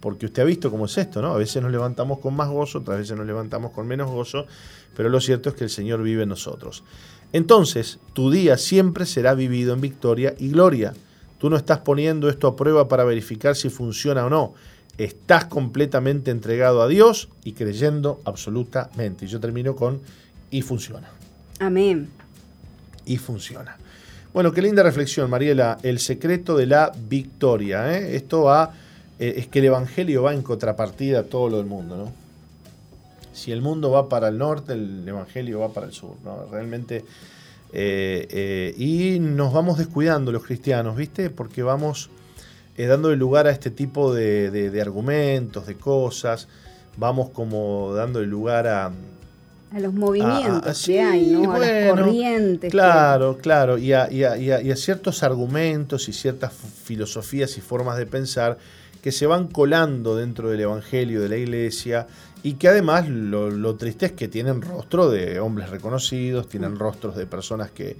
Porque 0.00 0.26
usted 0.26 0.42
ha 0.42 0.44
visto 0.44 0.70
cómo 0.70 0.84
es 0.86 0.98
esto, 0.98 1.22
¿no? 1.22 1.32
A 1.32 1.38
veces 1.38 1.62
nos 1.62 1.70
levantamos 1.70 2.18
con 2.18 2.34
más 2.34 2.50
gozo, 2.50 2.80
otras 2.80 2.98
veces 2.98 3.16
nos 3.16 3.24
levantamos 3.24 3.70
con 3.70 3.86
menos 3.86 4.10
gozo, 4.10 4.46
pero 4.96 5.08
lo 5.08 5.20
cierto 5.20 5.48
es 5.48 5.54
que 5.54 5.64
el 5.64 5.70
Señor 5.70 6.02
vive 6.02 6.24
en 6.24 6.28
nosotros. 6.28 6.82
Entonces, 7.32 8.00
tu 8.12 8.30
día 8.30 8.58
siempre 8.58 9.06
será 9.06 9.34
vivido 9.34 9.72
en 9.72 9.80
victoria 9.80 10.34
y 10.38 10.50
gloria. 10.50 10.92
Tú 11.38 11.48
no 11.48 11.56
estás 11.56 11.78
poniendo 11.78 12.28
esto 12.28 12.48
a 12.48 12.56
prueba 12.56 12.88
para 12.88 13.04
verificar 13.04 13.56
si 13.56 13.70
funciona 13.70 14.26
o 14.26 14.30
no. 14.30 14.54
Estás 14.98 15.46
completamente 15.46 16.30
entregado 16.30 16.82
a 16.82 16.88
Dios 16.88 17.28
y 17.44 17.52
creyendo 17.52 18.20
absolutamente. 18.24 19.24
Y 19.24 19.28
yo 19.28 19.40
termino 19.40 19.74
con 19.74 20.00
y 20.50 20.60
funciona. 20.60 21.08
Amén. 21.60 22.10
Y 23.06 23.16
funciona. 23.16 23.78
Bueno, 24.32 24.50
qué 24.52 24.62
linda 24.62 24.82
reflexión, 24.82 25.28
Mariela. 25.28 25.76
El 25.82 25.98
secreto 25.98 26.56
de 26.56 26.64
la 26.64 26.90
victoria. 27.06 27.94
¿eh? 27.94 28.16
Esto 28.16 28.44
va, 28.44 28.72
eh, 29.18 29.34
es 29.36 29.48
que 29.48 29.58
el 29.58 29.66
Evangelio 29.66 30.22
va 30.22 30.32
en 30.32 30.40
contrapartida 30.40 31.20
a 31.20 31.22
todo 31.24 31.50
lo 31.50 31.58
del 31.58 31.66
mundo, 31.66 31.98
¿no? 31.98 32.12
Si 33.34 33.52
el 33.52 33.60
mundo 33.60 33.90
va 33.90 34.08
para 34.08 34.28
el 34.28 34.38
norte, 34.38 34.72
el 34.72 35.06
Evangelio 35.06 35.60
va 35.60 35.68
para 35.68 35.86
el 35.86 35.92
sur, 35.92 36.16
¿no? 36.24 36.46
Realmente... 36.50 37.04
Eh, 37.74 38.74
y 38.76 39.18
nos 39.18 39.52
vamos 39.54 39.78
descuidando 39.78 40.30
los 40.30 40.44
cristianos, 40.44 40.94
¿viste? 40.94 41.30
Porque 41.30 41.62
vamos 41.62 42.10
dándole 42.76 43.16
lugar 43.16 43.46
a 43.46 43.50
este 43.50 43.70
tipo 43.70 44.12
de, 44.14 44.78
argumentos, 44.80 45.66
de 45.66 45.76
cosas. 45.76 46.48
Vamos 46.98 47.30
como 47.30 47.94
dándole 47.94 48.26
lugar 48.26 48.66
a, 48.66 48.92
a 49.72 49.80
los 49.80 49.94
movimientos 49.94 50.84
que 50.84 51.00
hay, 51.00 51.26
¿no? 51.26 51.52
a 51.52 51.58
las 51.58 51.90
corrientes. 51.90 52.70
Claro, 52.70 53.38
claro, 53.38 53.78
y 53.78 53.92
a, 53.92 54.10
y, 54.10 54.22
a, 54.22 54.76
ciertos 54.76 55.22
argumentos 55.22 56.08
y 56.08 56.12
ciertas 56.12 56.52
filosofías 56.52 57.56
y 57.56 57.60
formas 57.60 57.96
de 57.96 58.06
pensar 58.06 58.58
que 59.00 59.12
se 59.12 59.26
van 59.26 59.48
colando 59.48 60.14
dentro 60.14 60.50
del 60.50 60.60
Evangelio 60.60 61.22
de 61.22 61.28
la 61.28 61.36
Iglesia 61.36 62.06
y 62.42 62.54
que 62.54 62.68
además 62.68 63.08
lo, 63.08 63.74
triste 63.76 64.06
es 64.06 64.12
que 64.12 64.28
tienen 64.28 64.60
rostro 64.60 65.10
de 65.10 65.40
hombres 65.40 65.70
reconocidos, 65.70 66.48
tienen 66.48 66.78
rostros 66.78 67.16
de 67.16 67.26
personas 67.26 67.70
que, 67.70 67.96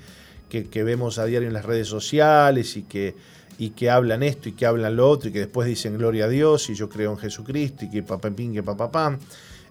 que, 0.48 0.84
vemos 0.84 1.18
a 1.18 1.24
diario 1.24 1.48
en 1.48 1.54
las 1.54 1.64
redes 1.64 1.88
sociales 1.88 2.76
y 2.76 2.82
que, 2.82 3.14
y 3.58 3.70
que 3.70 3.88
hablan 3.88 4.22
esto 4.22 4.50
y 4.50 4.52
que 4.52 4.66
hablan 4.66 4.96
lo 4.96 5.08
otro 5.08 5.30
y 5.30 5.32
que 5.32 5.38
después 5.40 5.66
dicen 5.66 5.96
gloria 5.96 6.26
a 6.26 6.28
Dios 6.28 6.68
y 6.68 6.74
yo 6.74 6.88
creo 6.88 7.12
en 7.12 7.18
Jesucristo 7.18 7.86
y 7.86 7.90
que 7.90 8.02
papá 8.02 8.30
que 8.34 8.62
papá 8.62 8.90
pam. 8.90 9.18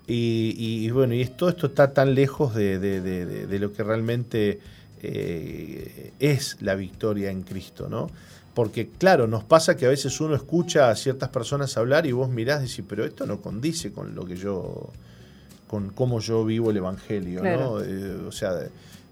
Y, 0.08 0.90
bueno, 0.90 1.14
y 1.14 1.26
todo 1.26 1.50
esto 1.50 1.68
está 1.68 1.94
tan 1.94 2.14
lejos 2.16 2.54
de, 2.54 3.58
lo 3.60 3.74
que 3.74 3.84
realmente 3.84 4.60
eh, 5.02 6.12
es 6.20 6.58
la 6.62 6.76
victoria 6.76 7.32
en 7.32 7.44
Cristo, 7.44 7.88
¿no? 7.90 8.10
Porque 8.54 8.90
claro, 8.98 9.28
nos 9.28 9.46
pasa 9.46 9.78
que 9.78 9.86
a 9.86 9.90
veces 9.90 10.20
uno 10.20 10.36
escucha 10.36 10.90
a 10.90 10.96
ciertas 10.96 11.30
personas 11.30 11.78
hablar 11.78 12.06
y 12.06 12.12
vos 12.12 12.30
mirás 12.30 12.60
y 12.60 12.68
decís, 12.68 12.84
pero 12.88 13.06
esto 13.06 13.26
no 13.26 13.40
condice 13.40 13.94
con 13.94 14.14
lo 14.14 14.26
que 14.26 14.36
yo, 14.36 14.90
con 15.68 15.92
cómo 15.92 16.20
yo 16.20 16.44
vivo 16.44 16.72
el 16.72 16.78
Evangelio, 16.78 17.42
¿no? 17.42 17.82
Eh, 17.82 18.18
o 18.28 18.32
sea, 18.34 18.52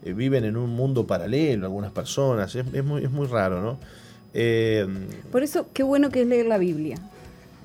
eh, 0.03 0.13
viven 0.13 0.43
en 0.43 0.57
un 0.57 0.71
mundo 0.71 1.07
paralelo 1.07 1.67
algunas 1.67 1.93
personas, 1.93 2.53
es, 2.53 2.83
muy, 2.83 3.05
es 3.05 3.11
muy 3.11 3.27
raro, 3.27 3.61
¿no? 3.61 3.79
Por 5.31 5.43
eso, 5.43 5.67
qué 5.73 5.83
bueno 5.83 6.09
que 6.09 6.23
es 6.23 6.27
leer 6.27 6.47
la 6.47 6.57
Biblia. 6.57 6.97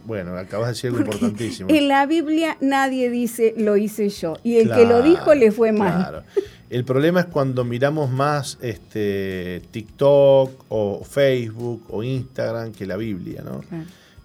Bueno, 0.05 0.37
acabas 0.37 0.69
de 0.69 0.73
decir 0.75 0.91
algo 0.91 1.01
importantísimo. 1.01 1.71
En 1.71 1.89
la 1.89 2.07
Biblia 2.07 2.57
nadie 2.61 3.11
dice 3.11 3.55
lo 3.57 3.77
hice 3.77 4.09
yo. 4.09 4.37
Y 4.43 4.59
el 4.59 4.71
que 4.71 4.85
lo 4.85 5.03
dijo 5.03 5.35
le 5.35 5.51
fue 5.51 5.73
mal. 5.73 5.95
Claro. 5.97 6.25
El 6.71 6.85
problema 6.85 7.21
es 7.21 7.27
cuando 7.27 7.65
miramos 7.65 8.11
más 8.11 8.59
este, 8.61 9.63
TikTok 9.71 10.65
o 10.69 11.05
Facebook 11.05 11.85
o 11.89 12.03
Instagram 12.03 12.73
que 12.73 12.87
la 12.87 12.97
Biblia, 12.97 13.43
¿no? 13.45 13.63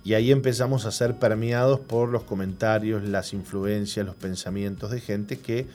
Y 0.04 0.14
ahí 0.14 0.32
empezamos 0.32 0.86
a 0.86 0.92
ser 0.92 1.16
permeados 1.16 1.80
por 1.80 2.10
los 2.10 2.24
comentarios, 2.24 3.04
las 3.04 3.34
influencias, 3.34 4.06
los 4.06 4.16
pensamientos 4.16 4.90
de 4.90 5.02
gente 5.02 5.38
que, 5.38 5.68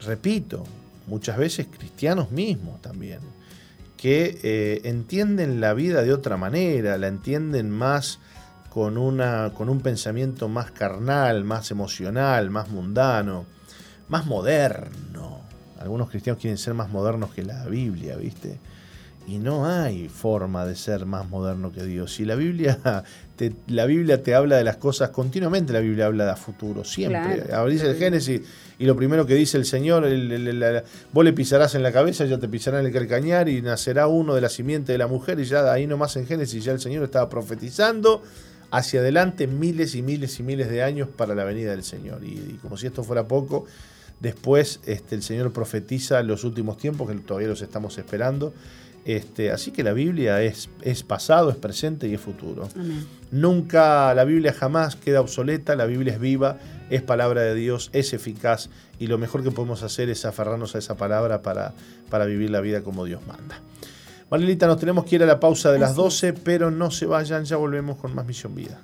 repito, 0.00 0.64
muchas 1.08 1.36
veces 1.36 1.66
cristianos 1.66 2.30
mismos 2.30 2.80
también, 2.80 3.18
que 3.96 4.38
eh, 4.42 4.80
entienden 4.84 5.60
la 5.60 5.74
vida 5.74 6.02
de 6.02 6.12
otra 6.12 6.36
manera, 6.36 6.96
la 6.96 7.08
entienden 7.08 7.68
más 7.68 8.20
con, 8.78 8.96
una, 8.96 9.50
con 9.56 9.68
un 9.68 9.80
pensamiento 9.80 10.48
más 10.48 10.70
carnal, 10.70 11.42
más 11.42 11.72
emocional, 11.72 12.48
más 12.48 12.68
mundano, 12.68 13.44
más 14.08 14.24
moderno. 14.24 15.40
Algunos 15.80 16.08
cristianos 16.08 16.40
quieren 16.40 16.58
ser 16.58 16.74
más 16.74 16.88
modernos 16.88 17.34
que 17.34 17.42
la 17.42 17.64
Biblia, 17.64 18.14
¿viste? 18.14 18.60
Y 19.26 19.38
no 19.38 19.66
hay 19.66 20.08
forma 20.08 20.64
de 20.64 20.76
ser 20.76 21.06
más 21.06 21.28
moderno 21.28 21.72
que 21.72 21.82
Dios. 21.82 22.14
Si 22.14 22.24
la 22.24 22.36
Biblia 22.36 22.78
te, 23.36 23.52
la 23.66 23.84
Biblia 23.84 24.22
te 24.22 24.36
habla 24.36 24.58
de 24.58 24.62
las 24.62 24.76
cosas 24.76 25.10
continuamente, 25.10 25.72
la 25.72 25.80
Biblia 25.80 26.06
habla 26.06 26.26
de 26.26 26.36
futuro, 26.36 26.84
siempre. 26.84 27.42
Claro. 27.46 27.68
Dice 27.68 27.90
el 27.90 27.96
Génesis 27.96 28.42
y 28.78 28.86
lo 28.86 28.94
primero 28.94 29.26
que 29.26 29.34
dice 29.34 29.56
el 29.56 29.64
Señor, 29.64 30.06
vos 31.12 31.24
le 31.24 31.32
pisarás 31.32 31.74
en 31.74 31.82
la 31.82 31.90
cabeza, 31.90 32.26
ya 32.26 32.38
te 32.38 32.46
pisará 32.46 32.78
en 32.78 32.86
el 32.86 32.92
calcañar 32.92 33.48
y 33.48 33.60
nacerá 33.60 34.06
uno 34.06 34.36
de 34.36 34.40
la 34.40 34.48
simiente 34.48 34.92
de 34.92 34.98
la 34.98 35.08
mujer 35.08 35.40
y 35.40 35.46
ya 35.46 35.72
ahí 35.72 35.88
nomás 35.88 36.14
en 36.14 36.28
Génesis 36.28 36.62
ya 36.62 36.70
el 36.70 36.78
Señor 36.78 37.02
estaba 37.02 37.28
profetizando 37.28 38.22
hacia 38.70 39.00
adelante 39.00 39.46
miles 39.46 39.94
y 39.94 40.02
miles 40.02 40.38
y 40.40 40.42
miles 40.42 40.68
de 40.68 40.82
años 40.82 41.08
para 41.08 41.34
la 41.34 41.44
venida 41.44 41.70
del 41.70 41.84
Señor. 41.84 42.24
Y, 42.24 42.58
como 42.62 42.76
si 42.76 42.86
esto 42.86 43.02
fuera 43.02 43.26
poco, 43.26 43.66
después 44.20 44.80
este, 44.86 45.14
el 45.14 45.22
Señor 45.22 45.52
profetiza 45.52 46.22
los 46.22 46.44
últimos 46.44 46.76
tiempos, 46.76 47.08
que 47.10 47.16
todavía 47.16 47.48
los 47.48 47.62
estamos 47.62 47.98
esperando. 47.98 48.52
Este, 49.04 49.50
así 49.52 49.70
que 49.70 49.82
la 49.82 49.94
Biblia 49.94 50.42
es, 50.42 50.68
es 50.82 51.02
pasado, 51.02 51.48
es 51.48 51.56
presente 51.56 52.08
y 52.08 52.14
es 52.14 52.20
futuro. 52.20 52.68
Nunca, 53.30 54.12
la 54.12 54.24
Biblia 54.24 54.52
jamás 54.52 54.96
queda 54.96 55.22
obsoleta, 55.22 55.76
la 55.76 55.86
Biblia 55.86 56.12
es 56.12 56.20
viva, 56.20 56.58
es 56.90 57.00
palabra 57.00 57.40
de 57.40 57.54
Dios, 57.54 57.88
es 57.94 58.12
eficaz 58.12 58.68
y 58.98 59.06
lo 59.06 59.16
mejor 59.16 59.42
que 59.42 59.50
podemos 59.50 59.82
hacer 59.82 60.10
es 60.10 60.26
aferrarnos 60.26 60.74
a 60.74 60.78
esa 60.78 60.96
palabra 60.96 61.40
para, 61.40 61.72
para 62.10 62.26
vivir 62.26 62.50
la 62.50 62.60
vida 62.60 62.82
como 62.82 63.06
Dios 63.06 63.26
manda. 63.26 63.62
Marilita, 64.30 64.66
nos 64.66 64.78
tenemos 64.78 65.06
que 65.06 65.16
ir 65.16 65.22
a 65.22 65.26
la 65.26 65.40
pausa 65.40 65.72
de 65.72 65.78
las 65.78 65.94
12, 65.96 66.34
pero 66.34 66.70
no 66.70 66.90
se 66.90 67.06
vayan, 67.06 67.46
ya 67.46 67.56
volvemos 67.56 67.96
con 67.96 68.14
más 68.14 68.26
Misión 68.26 68.54
Vida. 68.54 68.78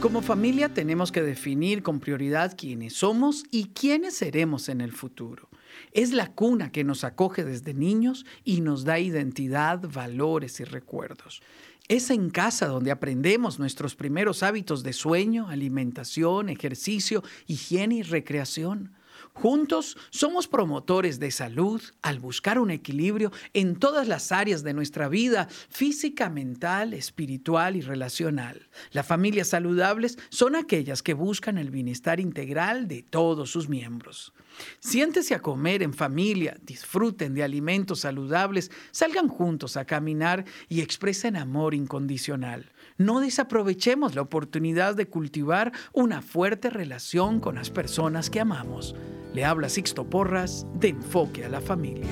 Como 0.00 0.22
familia 0.22 0.68
tenemos 0.68 1.10
que 1.10 1.22
definir 1.22 1.82
con 1.82 1.98
prioridad 1.98 2.54
quiénes 2.56 2.92
somos 2.92 3.42
y 3.50 3.70
quiénes 3.74 4.14
seremos 4.14 4.68
en 4.68 4.80
el 4.80 4.92
futuro. 4.92 5.48
Es 5.90 6.12
la 6.12 6.30
cuna 6.32 6.70
que 6.70 6.84
nos 6.84 7.02
acoge 7.02 7.44
desde 7.44 7.74
niños 7.74 8.24
y 8.44 8.60
nos 8.60 8.84
da 8.84 9.00
identidad, 9.00 9.80
valores 9.92 10.60
y 10.60 10.64
recuerdos. 10.64 11.42
Es 11.88 12.10
en 12.10 12.30
casa 12.30 12.68
donde 12.68 12.92
aprendemos 12.92 13.58
nuestros 13.58 13.96
primeros 13.96 14.44
hábitos 14.44 14.84
de 14.84 14.92
sueño, 14.92 15.48
alimentación, 15.48 16.48
ejercicio, 16.48 17.24
higiene 17.48 17.96
y 17.96 18.02
recreación. 18.02 18.92
Juntos 19.36 19.98
somos 20.08 20.48
promotores 20.48 21.20
de 21.20 21.30
salud 21.30 21.82
al 22.00 22.20
buscar 22.20 22.58
un 22.58 22.70
equilibrio 22.70 23.32
en 23.52 23.76
todas 23.76 24.08
las 24.08 24.32
áreas 24.32 24.62
de 24.62 24.72
nuestra 24.72 25.10
vida, 25.10 25.46
física, 25.68 26.30
mental, 26.30 26.94
espiritual 26.94 27.76
y 27.76 27.82
relacional. 27.82 28.66
Las 28.92 29.06
familias 29.06 29.48
saludables 29.48 30.18
son 30.30 30.56
aquellas 30.56 31.02
que 31.02 31.12
buscan 31.12 31.58
el 31.58 31.70
bienestar 31.70 32.18
integral 32.18 32.88
de 32.88 33.02
todos 33.02 33.50
sus 33.50 33.68
miembros. 33.68 34.32
Siéntese 34.80 35.34
a 35.34 35.42
comer 35.42 35.82
en 35.82 35.92
familia, 35.92 36.56
disfruten 36.62 37.34
de 37.34 37.42
alimentos 37.42 38.00
saludables, 38.00 38.70
salgan 38.90 39.28
juntos 39.28 39.76
a 39.76 39.84
caminar 39.84 40.46
y 40.70 40.80
expresen 40.80 41.36
amor 41.36 41.74
incondicional. 41.74 42.72
No 42.96 43.20
desaprovechemos 43.20 44.14
la 44.14 44.22
oportunidad 44.22 44.94
de 44.94 45.08
cultivar 45.08 45.72
una 45.92 46.22
fuerte 46.22 46.70
relación 46.70 47.38
con 47.38 47.56
las 47.56 47.68
personas 47.68 48.30
que 48.30 48.40
amamos. 48.40 48.94
Le 49.36 49.44
habla 49.44 49.68
Sixto 49.68 50.08
Porras 50.08 50.66
de 50.72 50.88
Enfoque 50.88 51.44
a 51.44 51.50
la 51.50 51.60
Familia. 51.60 52.08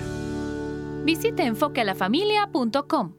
Visite 1.07 1.43
enfoquealafamilia.com. 1.43 3.15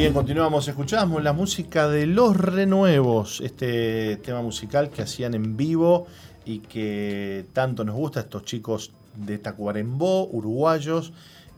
bien, 0.00 0.14
continuamos. 0.14 0.66
Escuchamos 0.66 1.22
la 1.22 1.34
música 1.34 1.86
de 1.86 2.06
Los 2.06 2.34
Renuevos, 2.34 3.42
este 3.42 4.16
tema 4.16 4.40
musical 4.40 4.88
que 4.88 5.02
hacían 5.02 5.34
en 5.34 5.58
vivo 5.58 6.06
y 6.46 6.60
que 6.60 7.44
tanto 7.52 7.84
nos 7.84 7.96
gusta 7.96 8.20
estos 8.20 8.46
chicos 8.46 8.92
de 9.14 9.36
Tacuarembó, 9.36 10.26
uruguayos, 10.28 11.12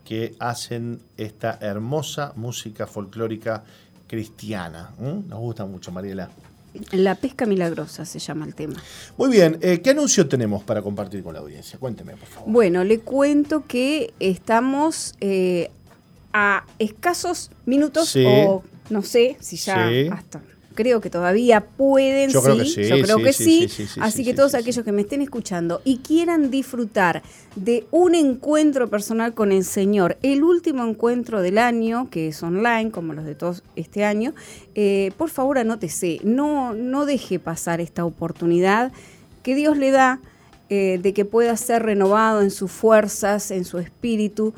que 0.04 0.34
hacen 0.40 0.98
esta 1.16 1.56
hermosa 1.60 2.32
música 2.34 2.88
folclórica 2.88 3.62
cristiana. 4.08 4.90
Nos 4.98 5.38
gusta 5.38 5.64
mucho, 5.64 5.92
Mariela. 5.92 6.28
La 6.90 7.14
pesca 7.14 7.46
milagrosa 7.46 8.04
se 8.04 8.18
llama 8.18 8.44
el 8.46 8.56
tema. 8.56 8.82
Muy 9.18 9.30
bien, 9.30 9.56
eh, 9.60 9.80
¿qué 9.80 9.90
anuncio 9.90 10.26
tenemos 10.26 10.64
para 10.64 10.82
compartir 10.82 11.22
con 11.22 11.34
la 11.34 11.40
audiencia? 11.40 11.78
Cuénteme, 11.78 12.16
por 12.16 12.26
favor. 12.26 12.50
Bueno, 12.50 12.82
le 12.82 12.98
cuento 12.98 13.68
que 13.68 14.14
estamos 14.18 15.14
eh, 15.20 15.70
a 16.32 16.64
escasos 16.78 17.50
minutos 17.66 18.16
o 18.16 18.62
no 18.90 19.02
sé 19.02 19.36
si 19.40 19.56
ya 19.56 19.88
hasta 20.12 20.40
creo 20.72 21.00
que 21.00 21.10
todavía 21.10 21.60
pueden, 21.60 22.30
yo 22.30 22.40
sí, 22.40 22.46
creo 22.46 22.58
que 22.58 22.64
sí, 22.64 22.84
yo 22.84 23.02
creo 23.02 23.18
que 23.18 23.32
sí, 23.32 23.68
sí. 23.68 23.86
así 24.00 24.24
que 24.24 24.34
todos 24.34 24.54
aquellos 24.54 24.84
que 24.84 24.92
me 24.92 25.02
estén 25.02 25.22
escuchando 25.22 25.80
y 25.84 25.98
quieran 25.98 26.50
disfrutar 26.50 27.22
de 27.56 27.86
un 27.90 28.14
encuentro 28.14 28.88
personal 28.88 29.34
con 29.34 29.52
el 29.52 29.64
Señor, 29.64 30.16
el 30.22 30.42
último 30.42 30.84
encuentro 30.84 31.42
del 31.42 31.58
año, 31.58 32.08
que 32.10 32.28
es 32.28 32.42
online, 32.42 32.90
como 32.90 33.12
los 33.12 33.24
de 33.24 33.34
todos 33.34 33.62
este 33.76 34.04
año, 34.04 34.34
eh, 34.74 35.12
por 35.16 35.30
favor 35.30 35.58
anótese, 35.58 36.20
no, 36.24 36.74
no 36.74 37.06
deje 37.06 37.38
pasar 37.38 37.80
esta 37.80 38.04
oportunidad 38.04 38.92
que 39.42 39.54
Dios 39.54 39.76
le 39.76 39.90
da 39.90 40.20
eh, 40.70 40.98
de 41.02 41.12
que 41.12 41.24
pueda 41.24 41.56
ser 41.56 41.82
renovado 41.82 42.40
en 42.40 42.50
sus 42.50 42.70
fuerzas, 42.70 43.50
en 43.50 43.64
su 43.64 43.78
espíritu, 43.78 44.54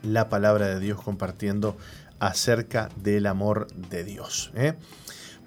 la 0.04 0.28
palabra 0.28 0.68
de 0.68 0.78
Dios, 0.78 1.02
compartiendo 1.02 1.76
acerca 2.20 2.90
del 2.94 3.26
amor 3.26 3.66
de 3.90 4.04
Dios. 4.04 4.52
¿eh? 4.54 4.74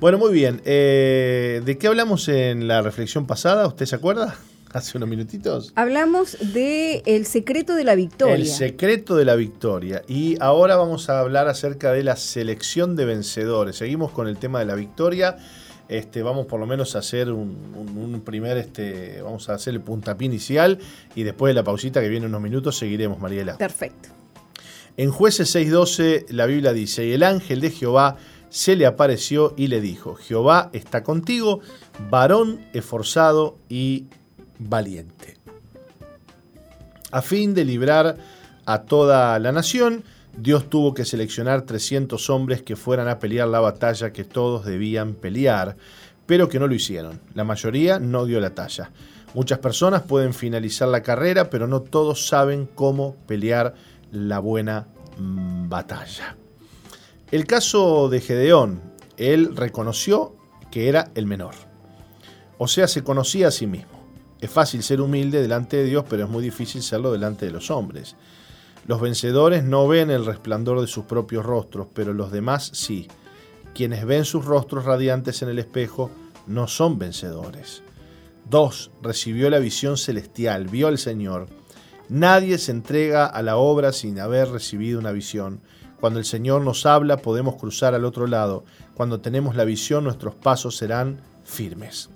Bueno, 0.02 0.18
muy 0.18 0.34
bien. 0.34 0.62
Eh, 0.66 1.62
¿De 1.64 1.78
qué 1.78 1.88
hablamos 1.88 2.28
en 2.28 2.68
la 2.68 2.82
reflexión 2.82 3.26
pasada? 3.26 3.68
¿Usted 3.68 3.86
se 3.86 3.96
acuerda? 3.96 4.36
Hace 4.74 4.98
unos 4.98 5.08
minutitos. 5.08 5.72
Hablamos 5.76 6.38
de 6.54 7.04
El 7.06 7.26
secreto 7.26 7.76
de 7.76 7.84
la 7.84 7.96
victoria. 7.96 8.36
El 8.36 8.48
secreto 8.48 9.16
de 9.16 9.26
la 9.26 9.36
victoria. 9.36 10.02
Y 10.08 10.36
ahora 10.42 10.76
vamos 10.76 11.10
a 11.10 11.20
hablar 11.20 11.48
acerca 11.48 11.92
de 11.92 12.04
la 12.04 12.16
selección 12.16 12.96
de 12.96 13.06
vencedores. 13.06 13.78
Seguimos 13.78 14.12
con 14.12 14.28
el 14.28 14.38
tema 14.38 14.60
de 14.60 14.66
la 14.66 14.76
victoria. 14.76 15.38
Este, 15.90 16.24
vamos 16.24 16.48
por 16.48 16.60
lo 16.60 16.66
menos 16.66 16.96
a 16.96 17.00
hacer 17.00 17.32
un, 17.32 18.22
primer, 18.26 18.58
este, 18.58 19.22
vamos 19.22 19.50
a 19.50 19.54
hacer 19.54 19.74
el 19.74 19.82
puntapié 19.82 20.26
inicial 20.26 20.80
y 21.14 21.24
después 21.24 21.52
de 21.52 21.56
la 21.56 21.64
pausita 21.64 22.02
que 22.02 22.10
viene 22.10 22.26
unos 22.26 22.42
minutos 22.42 22.78
seguiremos, 22.78 23.20
Mariela. 23.20 23.58
Perfecto. 23.58 24.10
En 24.98 25.12
jueces 25.12 25.54
6.12 25.56 26.28
la 26.30 26.46
Biblia 26.46 26.72
dice, 26.74 27.06
y 27.06 27.12
el 27.12 27.24
ángel 27.24 27.62
de 27.62 27.72
Jehová 27.72 28.18
se 28.50 28.76
le 28.76 28.86
apareció 28.86 29.54
y 29.58 29.68
le 29.68 29.82
dijo, 29.82 30.16
Jehová 30.16 30.70
está 30.74 31.04
contigo, 31.04 31.60
varón 32.10 32.66
esforzado 32.74 33.58
y 33.68 34.06
valiente. 34.60 35.38
A 37.12 37.22
fin 37.22 37.54
de 37.54 37.66
librar 37.66 38.18
a 38.66 38.82
toda 38.82 39.38
la 39.40 39.52
nación, 39.52 40.04
Dios 40.36 40.70
tuvo 40.70 40.94
que 40.94 41.06
seleccionar 41.06 41.62
300 41.62 42.30
hombres 42.30 42.64
que 42.64 42.76
fueran 42.76 43.08
a 43.08 43.20
pelear 43.20 43.48
la 43.48 43.60
batalla 43.60 44.12
que 44.12 44.24
todos 44.24 44.66
debían 44.66 45.14
pelear, 45.14 45.78
pero 46.26 46.50
que 46.50 46.60
no 46.60 46.68
lo 46.68 46.74
hicieron. 46.74 47.22
La 47.36 47.44
mayoría 47.44 48.00
no 48.00 48.26
dio 48.26 48.40
la 48.40 48.56
talla. 48.56 48.90
Muchas 49.36 49.60
personas 49.60 50.04
pueden 50.04 50.34
finalizar 50.34 50.88
la 50.88 51.04
carrera, 51.04 51.50
pero 51.50 51.68
no 51.68 51.82
todos 51.82 52.28
saben 52.28 52.68
cómo 52.74 53.16
pelear 53.28 53.76
la 54.12 54.40
buena 54.40 54.88
mm, 55.18 55.70
batalla. 55.70 56.36
El 57.32 57.46
caso 57.46 58.10
de 58.10 58.22
Gedeón, 58.22 58.82
él 59.18 59.56
reconoció 59.56 60.36
que 60.72 60.88
era 60.88 61.12
el 61.16 61.26
menor. 61.26 61.54
O 62.58 62.68
sea, 62.68 62.88
se 62.88 63.04
conocía 63.04 63.48
a 63.50 63.52
sí 63.52 63.68
mismo. 63.68 63.93
Es 64.44 64.52
fácil 64.52 64.84
ser 64.84 65.00
humilde 65.00 65.42
delante 65.42 65.78
de 65.78 65.86
Dios, 65.86 66.04
pero 66.10 66.26
es 66.26 66.30
muy 66.30 66.44
difícil 66.44 66.84
serlo 66.84 67.14
delante 67.14 67.46
de 67.46 67.54
los 67.54 67.72
hombres. 67.72 68.18
Los 68.86 69.00
vencedores 69.00 69.64
no 69.64 69.88
ven 69.88 70.12
el 70.12 70.26
resplandor 70.26 70.82
de 70.82 70.88
sus 70.88 71.06
propios 71.06 71.46
rostros, 71.46 71.88
pero 71.94 72.14
los 72.14 72.30
demás 72.30 72.70
sí. 72.74 73.08
Quienes 73.74 74.06
ven 74.06 74.26
sus 74.26 74.44
rostros 74.44 74.84
radiantes 74.84 75.42
en 75.44 75.48
el 75.48 75.60
espejo 75.60 76.12
no 76.46 76.68
son 76.68 77.00
vencedores. 77.00 77.84
2. 78.50 78.92
Recibió 79.02 79.50
la 79.50 79.60
visión 79.60 79.96
celestial, 79.96 80.68
vio 80.68 80.90
al 80.90 80.98
Señor. 80.98 81.48
Nadie 82.10 82.58
se 82.58 82.74
entrega 82.74 83.26
a 83.26 83.42
la 83.44 83.56
obra 83.56 83.94
sin 83.94 84.20
haber 84.20 84.50
recibido 84.50 85.00
una 85.00 85.14
visión. 85.14 85.62
Cuando 86.02 86.20
el 86.20 86.26
Señor 86.26 86.64
nos 86.64 86.86
habla 86.86 87.16
podemos 87.16 87.56
cruzar 87.56 87.96
al 87.96 88.04
otro 88.04 88.28
lado. 88.28 88.66
Cuando 88.94 89.22
tenemos 89.22 89.56
la 89.56 89.64
visión 89.64 90.04
nuestros 90.04 90.36
pasos 90.36 90.76
serán 90.76 91.22
firmes. 91.46 92.10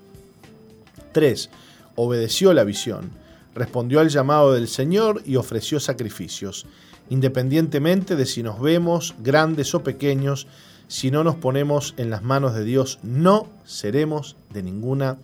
3 1.13 1.49
obedeció 1.97 2.53
la 2.53 2.63
visión, 2.63 3.09
respondió 3.55 3.99
al 3.99 4.09
llamado 4.09 4.53
del 4.53 4.67
Señor 4.67 5.23
y 5.25 5.35
ofreció 5.35 5.79
sacrificios, 5.79 6.67
independientemente 7.09 8.15
de 8.15 8.27
si 8.27 8.43
nos 8.43 8.61
vemos 8.61 9.15
grandes 9.23 9.73
o 9.73 9.83
pequeños, 9.83 10.47
si 10.87 11.09
no 11.09 11.23
nos 11.23 11.35
ponemos 11.35 11.95
en 11.97 12.11
las 12.11 12.21
manos 12.21 12.53
de 12.53 12.63
Dios, 12.63 12.99
no 13.01 13.47
seremos 13.65 14.35
de 14.53 14.61
ninguna 14.61 15.17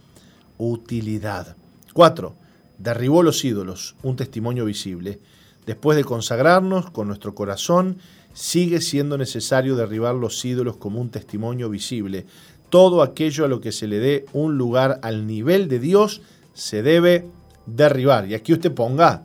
utilidad. 0.57 1.55
4. 1.93 2.34
Derribó 2.80 3.21
los 3.21 3.45
ídolos, 3.45 3.95
un 4.01 4.15
testimonio 4.15 4.65
visible. 4.65 5.19
Después 5.67 5.95
de 5.95 6.03
consagrarnos 6.03 6.89
con 6.89 7.07
nuestro 7.07 7.36
corazón, 7.36 7.97
sigue 8.34 8.82
siendo 8.82 9.15
necesario 9.19 9.76
derribar 9.76 10.15
los 10.15 10.43
ídolos 10.43 10.78
como 10.78 10.99
un 10.99 11.11
testimonio 11.11 11.69
visible. 11.69 12.26
Todo 12.69 13.03
aquello 13.03 13.45
a 13.45 13.47
lo 13.47 13.61
que 13.61 13.71
se 13.71 13.88
le 13.88 13.99
dé 13.99 14.26
un 14.34 14.57
lugar 14.57 14.99
al 15.03 15.28
nivel 15.28 15.67
de 15.67 15.78
Dios 15.78 16.21
se 16.54 16.84
debe 16.84 17.26
derribar. 17.66 18.28
Y 18.28 18.34
aquí 18.34 18.54
usted 18.54 18.72
ponga 18.72 19.24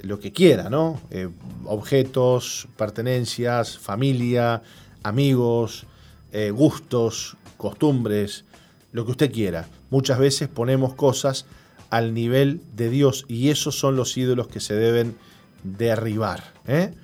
lo 0.00 0.18
que 0.18 0.32
quiera, 0.32 0.68
¿no? 0.68 1.00
Eh, 1.10 1.28
objetos, 1.64 2.68
pertenencias, 2.76 3.78
familia, 3.78 4.62
amigos, 5.02 5.86
eh, 6.32 6.50
gustos, 6.50 7.36
costumbres, 7.56 8.44
lo 8.92 9.04
que 9.04 9.12
usted 9.12 9.32
quiera. 9.32 9.68
Muchas 9.90 10.18
veces 10.18 10.48
ponemos 10.48 10.94
cosas 10.94 11.46
al 11.90 12.14
nivel 12.14 12.62
de 12.74 12.90
Dios 12.90 13.24
y 13.28 13.50
esos 13.50 13.78
son 13.78 13.96
los 13.96 14.16
ídolos 14.16 14.48
que 14.48 14.60
se 14.60 14.74
deben 14.74 15.16
derribar. 15.62 16.42
¿eh? 16.66 16.94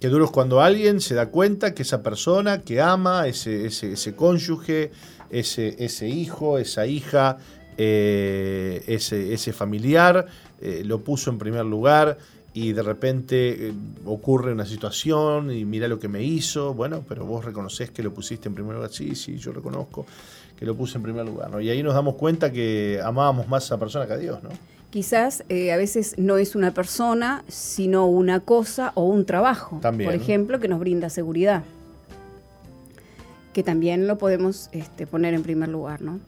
Qué 0.00 0.08
duro 0.08 0.24
es 0.24 0.30
cuando 0.30 0.60
alguien 0.60 1.00
se 1.00 1.14
da 1.14 1.26
cuenta 1.26 1.74
que 1.74 1.82
esa 1.82 2.02
persona 2.02 2.62
que 2.62 2.80
ama, 2.80 3.28
ese, 3.28 3.66
ese, 3.66 4.14
cónyuge, 4.16 4.90
ese, 5.30 5.76
ese, 5.78 6.08
hijo, 6.08 6.58
esa 6.58 6.86
hija, 6.86 7.38
eh, 7.76 8.82
ese, 8.86 9.32
ese, 9.32 9.52
familiar, 9.52 10.26
eh, 10.60 10.82
lo 10.84 11.00
puso 11.00 11.30
en 11.30 11.38
primer 11.38 11.64
lugar 11.64 12.18
y 12.52 12.72
de 12.72 12.82
repente 12.82 13.68
eh, 13.68 13.72
ocurre 14.04 14.52
una 14.52 14.66
situación 14.66 15.50
y 15.50 15.64
mira 15.64 15.88
lo 15.88 15.98
que 15.98 16.08
me 16.08 16.22
hizo, 16.22 16.74
bueno, 16.74 17.02
pero 17.08 17.24
vos 17.24 17.44
reconoces 17.44 17.90
que 17.90 18.02
lo 18.02 18.12
pusiste 18.12 18.48
en 18.48 18.54
primer 18.54 18.74
lugar, 18.74 18.90
sí, 18.92 19.14
sí, 19.14 19.38
yo 19.38 19.52
reconozco 19.52 20.04
que 20.58 20.66
lo 20.66 20.76
puse 20.76 20.98
en 20.98 21.02
primer 21.02 21.24
lugar, 21.24 21.50
¿no? 21.50 21.60
Y 21.60 21.70
ahí 21.70 21.82
nos 21.82 21.94
damos 21.94 22.14
cuenta 22.16 22.52
que 22.52 23.00
amábamos 23.02 23.48
más 23.48 23.64
a 23.64 23.66
esa 23.66 23.78
persona 23.78 24.06
que 24.06 24.12
a 24.12 24.18
Dios, 24.18 24.42
¿no? 24.42 24.50
Quizás 24.90 25.40
a 25.40 25.76
veces 25.78 26.16
no 26.18 26.36
es 26.36 26.54
una 26.54 26.74
persona, 26.74 27.42
sino 27.48 28.06
una 28.06 28.40
cosa 28.40 28.92
o 28.94 29.04
un 29.04 29.24
trabajo, 29.24 29.78
también. 29.80 30.10
por 30.10 30.14
ejemplo, 30.14 30.60
que 30.60 30.68
nos 30.68 30.78
brinda 30.78 31.08
seguridad, 31.08 31.64
que 33.54 33.62
también 33.62 34.06
lo 34.06 34.18
podemos 34.18 34.68
este, 34.72 35.06
poner 35.06 35.32
en 35.32 35.42
primer 35.42 35.70
lugar, 35.70 36.02
¿no? 36.02 36.20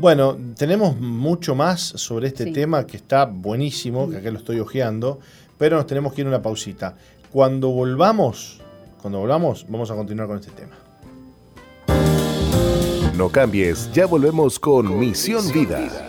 Bueno, 0.00 0.36
tenemos 0.56 0.96
mucho 1.00 1.56
más 1.56 1.80
sobre 1.80 2.28
este 2.28 2.52
tema 2.52 2.86
que 2.86 2.96
está 2.96 3.24
buenísimo, 3.24 4.08
que 4.08 4.18
acá 4.18 4.30
lo 4.30 4.38
estoy 4.38 4.60
hojeando, 4.60 5.18
pero 5.58 5.76
nos 5.76 5.88
tenemos 5.88 6.12
que 6.12 6.20
ir 6.20 6.28
a 6.28 6.30
una 6.30 6.40
pausita. 6.40 6.94
Cuando 7.32 7.70
volvamos, 7.70 8.60
cuando 9.02 9.18
volvamos, 9.18 9.66
vamos 9.68 9.90
a 9.90 9.96
continuar 9.96 10.28
con 10.28 10.38
este 10.38 10.52
tema. 10.52 10.76
No 13.16 13.28
cambies, 13.28 13.90
ya 13.92 14.06
volvemos 14.06 14.60
con, 14.60 15.00
Misión, 15.00 15.50
Vida. 15.52 16.08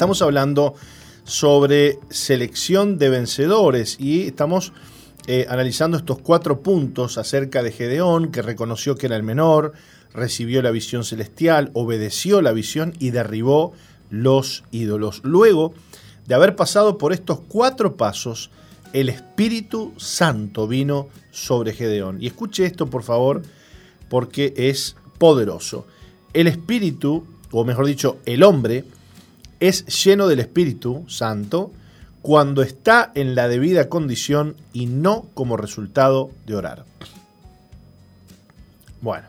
estamos 0.00 0.22
hablando 0.22 0.76
sobre 1.24 1.98
selección 2.08 2.96
de 2.96 3.10
vencedores 3.10 3.98
y 4.00 4.28
estamos 4.28 4.72
eh, 5.26 5.44
analizando 5.50 5.98
estos 5.98 6.20
cuatro 6.20 6.62
puntos 6.62 7.18
acerca 7.18 7.62
de 7.62 7.70
Gedeón, 7.70 8.30
que 8.30 8.40
reconoció 8.40 8.94
que 8.94 9.04
era 9.04 9.16
el 9.16 9.22
menor, 9.22 9.74
recibió 10.14 10.62
la 10.62 10.70
visión 10.70 11.04
celestial, 11.04 11.70
obedeció 11.74 12.40
la 12.40 12.52
visión 12.52 12.94
y 12.98 13.10
derribó 13.10 13.74
los 14.08 14.64
ídolos. 14.70 15.20
Luego 15.22 15.74
de 16.26 16.34
haber 16.34 16.56
pasado 16.56 16.96
por 16.96 17.12
estos 17.12 17.40
cuatro 17.40 17.98
pasos, 17.98 18.50
el 18.94 19.10
Espíritu 19.10 19.92
Santo 19.98 20.66
vino 20.66 21.08
sobre 21.30 21.74
Gedeón. 21.74 22.22
Y 22.22 22.28
escuche 22.28 22.64
esto, 22.64 22.86
por 22.86 23.02
favor, 23.02 23.42
porque 24.08 24.54
es 24.56 24.96
poderoso. 25.18 25.86
El 26.32 26.46
Espíritu, 26.46 27.26
o 27.50 27.66
mejor 27.66 27.84
dicho, 27.84 28.16
el 28.24 28.44
hombre, 28.44 28.86
es 29.60 30.04
lleno 30.04 30.26
del 30.26 30.40
Espíritu 30.40 31.04
Santo 31.08 31.70
cuando 32.22 32.62
está 32.62 33.12
en 33.14 33.34
la 33.34 33.48
debida 33.48 33.88
condición 33.88 34.56
y 34.72 34.86
no 34.86 35.26
como 35.34 35.56
resultado 35.56 36.30
de 36.46 36.54
orar. 36.54 36.84
Bueno, 39.00 39.26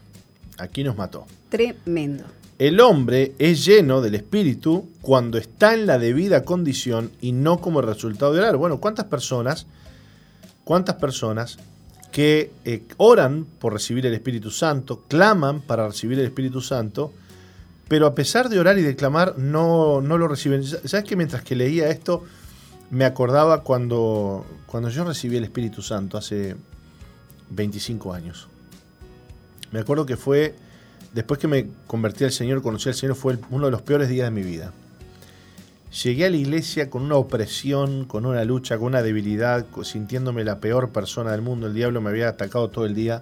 aquí 0.57 0.83
nos 0.83 0.97
mató. 0.97 1.25
Tremendo. 1.49 2.23
El 2.59 2.79
hombre 2.79 3.33
es 3.39 3.65
lleno 3.65 4.01
del 4.01 4.15
Espíritu 4.15 4.87
cuando 5.01 5.37
está 5.37 5.73
en 5.73 5.87
la 5.87 5.97
debida 5.97 6.43
condición 6.43 7.11
y 7.21 7.31
no 7.31 7.59
como 7.59 7.81
resultado 7.81 8.33
de 8.33 8.39
orar. 8.39 8.57
Bueno, 8.57 8.79
¿cuántas 8.79 9.05
personas, 9.05 9.65
cuántas 10.63 10.95
personas 10.95 11.57
que 12.11 12.51
eh, 12.65 12.83
oran 12.97 13.45
por 13.59 13.73
recibir 13.73 14.05
el 14.05 14.13
Espíritu 14.13 14.51
Santo, 14.51 15.03
claman 15.07 15.61
para 15.61 15.87
recibir 15.87 16.19
el 16.19 16.25
Espíritu 16.25 16.61
Santo, 16.61 17.13
pero 17.91 18.05
a 18.07 18.15
pesar 18.15 18.47
de 18.47 18.57
orar 18.57 18.79
y 18.79 18.83
de 18.83 18.95
clamar, 18.95 19.37
no, 19.37 19.99
no 19.99 20.17
lo 20.17 20.29
reciben. 20.29 20.63
¿Sabes 20.63 21.03
que 21.03 21.17
mientras 21.17 21.43
que 21.43 21.57
leía 21.57 21.89
esto, 21.89 22.23
me 22.89 23.03
acordaba 23.03 23.63
cuando, 23.63 24.45
cuando 24.65 24.87
yo 24.87 25.03
recibí 25.03 25.35
el 25.35 25.43
Espíritu 25.43 25.81
Santo 25.81 26.17
hace 26.17 26.55
25 27.49 28.13
años? 28.13 28.47
Me 29.73 29.81
acuerdo 29.81 30.05
que 30.05 30.15
fue, 30.15 30.55
después 31.13 31.37
que 31.37 31.49
me 31.49 31.67
convertí 31.85 32.23
al 32.23 32.31
Señor, 32.31 32.61
conocí 32.61 32.87
al 32.87 32.95
Señor, 32.95 33.17
fue 33.17 33.37
uno 33.49 33.65
de 33.65 33.71
los 33.71 33.81
peores 33.81 34.07
días 34.07 34.27
de 34.27 34.31
mi 34.31 34.43
vida. 34.43 34.71
Llegué 36.01 36.27
a 36.27 36.29
la 36.29 36.37
iglesia 36.37 36.89
con 36.89 37.01
una 37.01 37.17
opresión, 37.17 38.05
con 38.05 38.25
una 38.25 38.45
lucha, 38.45 38.77
con 38.77 38.87
una 38.87 39.01
debilidad, 39.01 39.65
sintiéndome 39.83 40.45
la 40.45 40.61
peor 40.61 40.91
persona 40.91 41.33
del 41.33 41.41
mundo. 41.41 41.67
El 41.67 41.73
diablo 41.73 41.99
me 41.99 42.09
había 42.09 42.29
atacado 42.29 42.69
todo 42.69 42.85
el 42.85 42.95
día 42.95 43.21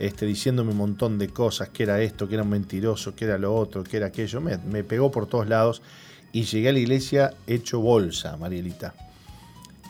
este, 0.00 0.24
diciéndome 0.24 0.72
un 0.72 0.78
montón 0.78 1.18
de 1.18 1.28
cosas, 1.28 1.68
que 1.68 1.82
era 1.82 2.00
esto, 2.00 2.26
que 2.26 2.34
era 2.34 2.42
un 2.42 2.48
mentiroso, 2.48 3.14
que 3.14 3.26
era 3.26 3.36
lo 3.36 3.54
otro, 3.54 3.84
que 3.84 3.98
era 3.98 4.06
aquello. 4.06 4.40
Me, 4.40 4.82
pegó 4.82 5.10
por 5.10 5.26
todos 5.26 5.46
lados 5.46 5.82
y 6.32 6.44
llegué 6.44 6.70
a 6.70 6.72
la 6.72 6.78
iglesia 6.78 7.34
hecho 7.46 7.80
bolsa, 7.80 8.36
Marielita. 8.38 8.94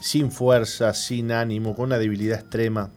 Sin 0.02 0.32
fuerza, 0.32 0.94
sin 0.94 1.30
ánimo, 1.30 1.76
con 1.76 1.86
una 1.86 1.98
debilidad 1.98 2.40
extrema. 2.40 2.90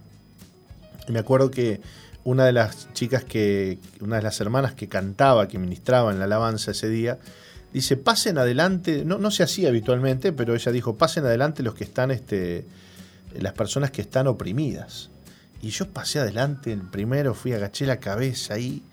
Y 1.08 1.12
me 1.12 1.20
acuerdo 1.20 1.52
que 1.52 1.82
una 2.24 2.46
de 2.46 2.54
las 2.54 2.92
chicas 2.94 3.24
que, 3.24 3.78
una 4.02 4.16
de 4.16 4.24
las 4.24 4.42
hermanas 4.42 4.74
que 4.74 4.90
cantaba, 4.90 5.48
que 5.48 5.60
ministraba 5.60 6.12
en 6.12 6.18
la 6.18 6.26
alabanza 6.26 6.72
ese 6.72 6.90
día, 6.90 7.20
dice, 7.72 7.96
pasen 7.96 8.40
adelante, 8.40 9.04
no, 9.06 9.20
no 9.20 9.30
se 9.30 9.44
hacía 9.44 9.70
habitualmente, 9.70 10.34
pero 10.34 10.56
ella 10.56 10.72
dijo, 10.72 10.98
pasen 10.98 11.26
adelante 11.26 11.62
los 11.62 11.76
que 11.76 11.84
están, 11.84 12.10
este, 12.10 12.66
las 13.40 13.54
personas 13.54 13.92
que 13.92 14.02
están 14.02 14.26
oprimidas. 14.26 15.12
Y 15.64 15.70
yo 15.70 15.88
pasé 15.88 16.20
adelante, 16.20 16.74
el 16.74 16.82
primero 16.82 17.34
fui, 17.34 17.54
agaché 17.54 17.86
la 17.86 18.02
cabeza 18.02 18.56
ahí 18.56 18.84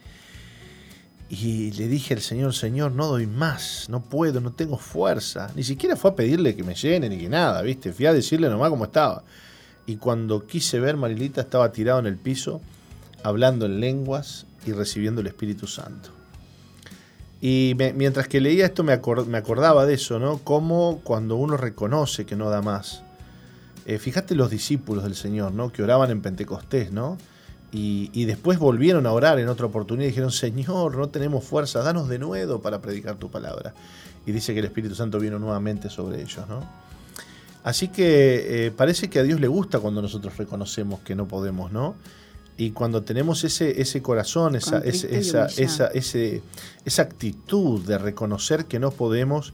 y 1.28 1.72
le 1.72 1.88
dije 1.88 2.14
al 2.14 2.20
Señor, 2.20 2.54
Señor, 2.54 2.92
no 2.92 3.08
doy 3.08 3.26
más, 3.26 3.88
no 3.88 4.04
puedo, 4.04 4.40
no 4.40 4.52
tengo 4.52 4.78
fuerza. 4.78 5.50
Ni 5.56 5.64
siquiera 5.64 5.96
fue 5.96 6.12
a 6.12 6.14
pedirle 6.14 6.54
que 6.54 6.62
me 6.62 6.76
llene 6.76 7.08
ni 7.08 7.18
que 7.18 7.28
nada, 7.28 7.60
¿viste? 7.62 7.92
Fui 7.92 8.06
a 8.06 8.12
decirle 8.12 8.48
nomás 8.48 8.70
cómo 8.70 8.84
estaba. 8.84 9.24
Y 9.84 9.96
cuando 9.96 10.46
quise 10.46 10.78
ver, 10.78 10.96
Marilita 10.96 11.40
estaba 11.40 11.72
tirado 11.72 11.98
en 11.98 12.06
el 12.06 12.16
piso, 12.16 12.60
hablando 13.24 13.66
en 13.66 13.80
lenguas 13.80 14.46
y 14.64 14.70
recibiendo 14.70 15.22
el 15.22 15.26
Espíritu 15.26 15.66
Santo. 15.66 16.10
Y 17.40 17.76
mientras 17.96 18.28
que 18.28 18.40
leía 18.40 18.66
esto 18.66 18.84
me, 18.84 18.96
me 19.26 19.38
acordaba 19.38 19.86
de 19.86 19.94
eso, 19.94 20.20
¿no? 20.20 20.38
Como 20.38 21.00
cuando 21.02 21.34
uno 21.34 21.56
reconoce 21.56 22.26
que 22.26 22.36
no 22.36 22.48
da 22.48 22.62
más, 22.62 23.02
eh, 23.90 23.98
fíjate 23.98 24.36
los 24.36 24.50
discípulos 24.50 25.02
del 25.02 25.16
Señor, 25.16 25.50
¿no? 25.50 25.72
Que 25.72 25.82
oraban 25.82 26.12
en 26.12 26.22
Pentecostés, 26.22 26.92
¿no? 26.92 27.18
Y, 27.72 28.24
después 28.24 28.60
volvieron 28.60 29.04
a 29.04 29.12
orar 29.12 29.40
en 29.40 29.48
otra 29.48 29.66
oportunidad 29.66 30.06
y 30.06 30.10
dijeron, 30.10 30.30
Señor, 30.30 30.96
no 30.96 31.08
tenemos 31.08 31.44
fuerza, 31.44 31.82
danos 31.82 32.08
de 32.08 32.20
nuevo 32.20 32.60
para 32.60 32.80
predicar 32.80 33.16
tu 33.16 33.32
palabra. 33.32 33.74
Y 34.26 34.30
dice 34.30 34.52
que 34.52 34.60
el 34.60 34.66
Espíritu 34.66 34.94
Santo 34.94 35.18
vino 35.18 35.40
nuevamente 35.40 35.90
sobre 35.90 36.22
ellos, 36.22 36.48
¿no? 36.48 36.64
Así 37.64 37.88
que 37.88 38.66
eh, 38.66 38.70
parece 38.70 39.10
que 39.10 39.18
a 39.18 39.24
Dios 39.24 39.40
le 39.40 39.48
gusta 39.48 39.80
cuando 39.80 40.00
nosotros 40.00 40.36
reconocemos 40.36 41.00
que 41.00 41.16
no 41.16 41.26
podemos, 41.26 41.72
¿no? 41.72 41.96
Y 42.56 42.70
cuando 42.70 43.02
tenemos 43.02 43.42
ese, 43.42 43.80
ese 43.80 44.02
corazón, 44.02 44.54
esa, 44.54 44.78
esa, 44.78 45.08
esa, 45.08 45.46
esa, 45.46 45.86
ese, 45.88 46.42
esa 46.84 47.02
actitud 47.02 47.84
de 47.84 47.98
reconocer 47.98 48.66
que 48.66 48.78
no 48.78 48.92
podemos, 48.92 49.52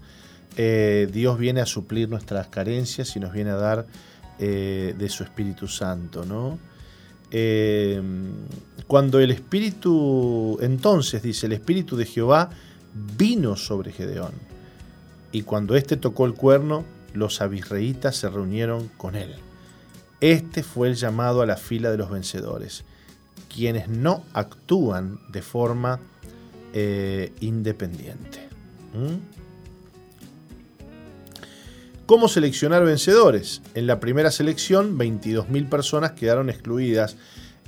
eh, 0.58 1.08
Dios 1.10 1.38
viene 1.38 1.62
a 1.62 1.66
suplir 1.66 2.10
nuestras 2.10 2.48
carencias 2.48 3.16
y 3.16 3.20
nos 3.20 3.32
viene 3.32 3.50
a 3.50 3.56
dar 3.56 3.86
eh, 4.38 4.94
de 4.96 5.08
su 5.08 5.22
Espíritu 5.22 5.68
Santo, 5.68 6.24
¿no? 6.24 6.58
cuando 8.86 9.18
el 9.18 9.30
Espíritu, 9.30 10.56
entonces 10.62 11.22
dice, 11.22 11.46
el 11.46 11.52
Espíritu 11.52 11.96
de 11.96 12.06
Jehová 12.06 12.50
vino 13.16 13.56
sobre 13.56 13.92
Gedeón. 13.92 14.32
Y 15.32 15.42
cuando 15.42 15.76
éste 15.76 15.96
tocó 15.96 16.24
el 16.24 16.34
cuerno, 16.34 16.84
los 17.12 17.40
abisreitas 17.40 18.16
se 18.16 18.30
reunieron 18.30 18.88
con 18.96 19.16
él. 19.16 19.34
Este 20.20 20.62
fue 20.62 20.88
el 20.88 20.94
llamado 20.94 21.42
a 21.42 21.46
la 21.46 21.56
fila 21.56 21.90
de 21.90 21.98
los 21.98 22.10
vencedores, 22.10 22.84
quienes 23.52 23.88
no 23.88 24.24
actúan 24.32 25.18
de 25.30 25.42
forma 25.42 26.00
eh, 26.72 27.32
independiente. 27.40 28.48
¿Cómo 32.06 32.28
seleccionar 32.28 32.84
vencedores? 32.84 33.62
En 33.74 33.88
la 33.88 33.98
primera 33.98 34.30
selección, 34.30 34.96
22.000 34.96 35.68
personas 35.68 36.12
quedaron 36.12 36.48
excluidas. 36.48 37.16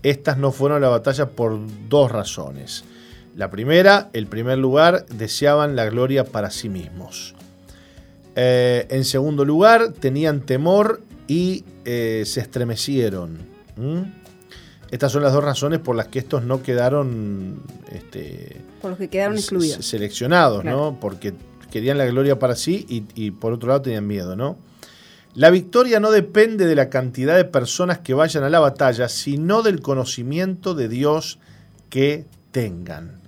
Estas 0.05 0.39
no 0.39 0.53
fueron 0.53 0.79
a 0.79 0.81
la 0.81 0.89
batalla 0.89 1.31
por 1.31 1.59
dos 1.89 2.13
razones. 2.13 2.85
La 3.35 3.51
primera, 3.51 4.11
el 4.13 4.29
primer 4.29 4.59
lugar, 4.59 5.07
deseaban 5.07 5.75
la 5.75 5.87
gloria 5.87 6.25
para 6.25 6.53
sí 6.53 6.69
mismos. 6.69 7.35
Eh, 8.37 8.87
en 8.91 9.05
segundo 9.05 9.45
lugar, 9.45 9.93
tenían 9.93 10.43
temor 10.43 11.03
y 11.27 11.65
eh, 11.85 12.23
se 12.25 12.41
estremecieron. 12.41 13.39
Estas 14.93 15.11
son 15.11 15.25
las 15.25 15.33
dos 15.33 15.43
razones 15.43 15.81
por 15.81 15.97
las 15.97 16.07
que 16.07 16.21
estos 16.21 16.45
no 16.45 16.63
quedaron. 16.63 17.61
Este, 17.91 18.61
por 18.81 18.91
los 18.91 18.99
que 18.99 19.09
quedaron 19.09 19.37
excluidos. 19.37 19.85
Seleccionados, 19.85 20.65
¿no? 20.65 20.99
Porque 21.01 21.35
querían 21.71 21.99
la 21.99 22.07
gloria 22.07 22.39
para 22.39 22.57
sí 22.57 22.87
y, 22.89 23.05
y, 23.15 23.31
por 23.31 23.53
otro 23.53 23.69
lado 23.69 23.83
tenían 23.83 24.07
miedo, 24.07 24.37
¿no? 24.37 24.59
La 25.35 25.51
victoria 25.51 26.01
no 26.01 26.11
depende 26.11 26.67
de 26.67 26.75
la 26.75 26.89
cantidad 26.89 27.37
de 27.37 27.45
personas 27.45 27.99
que 27.99 28.15
vayan 28.15 28.45
a 28.45 28.51
la 28.51 28.61
batalla, 28.61 29.09
sino 29.09 29.63
del 29.63 29.81
conocimiento 29.81 30.75
de 30.75 30.89
Dios 30.89 31.39
que 31.91 32.27
tengan. 32.51 33.21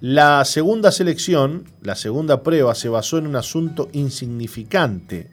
La 0.00 0.44
segunda 0.44 0.90
selección, 0.90 1.64
la 1.80 1.94
segunda 1.94 2.42
prueba, 2.42 2.74
se 2.74 2.88
basó 2.88 3.18
en 3.18 3.26
un 3.28 3.36
asunto 3.36 3.88
insignificante, 3.92 5.30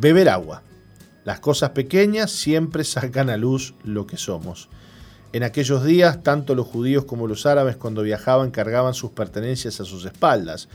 beber 0.00 0.28
agua. 0.28 0.62
Las 1.24 1.38
cosas 1.38 1.70
pequeñas 1.70 2.32
siempre 2.32 2.82
sacan 2.82 3.30
a 3.30 3.36
luz 3.36 3.74
lo 3.84 4.06
que 4.06 4.16
somos. 4.16 4.68
En 5.32 5.44
aquellos 5.44 5.84
días, 5.84 6.24
tanto 6.24 6.56
los 6.56 6.66
judíos 6.66 7.04
como 7.04 7.28
los 7.28 7.46
árabes 7.46 7.76
cuando 7.76 8.02
viajaban 8.02 8.50
cargaban 8.50 8.94
sus 8.94 9.12
pertenencias 9.12 9.80
a 9.80 9.84
sus 9.84 10.04
espaldas. 10.04 10.68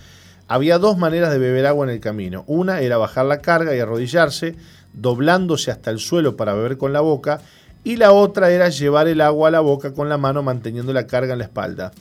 Había 0.48 0.80
dos 0.80 0.98
maneras 0.98 1.32
de 1.32 1.40
beber 1.40 1.66
agua 1.66 1.86
en 1.86 1.92
el 1.92 2.00
camino. 2.00 2.44
Una 2.48 2.80
era 2.80 2.98
bajar 2.98 3.26
la 3.26 3.42
carga 3.42 3.76
y 3.76 3.80
arrodillarse, 3.80 4.56
doblándose 4.94 5.72
hasta 5.72 5.92
el 5.92 6.00
suelo 6.00 6.38
para 6.38 6.54
beber 6.54 6.78
con 6.78 6.94
la 6.94 7.02
boca, 7.02 7.42
y 7.84 7.98
la 7.98 8.12
otra 8.12 8.50
era 8.50 8.70
llevar 8.70 9.08
el 9.08 9.22
agua 9.22 9.50
a 9.50 9.52
la 9.52 9.60
boca 9.60 9.94
con 9.94 10.10
la 10.10 10.18
mano 10.18 10.44
manteniendo 10.44 10.94
la 10.94 11.08
carga 11.08 11.34
en 11.34 11.40
la 11.40 11.46
espalda. 11.46 11.92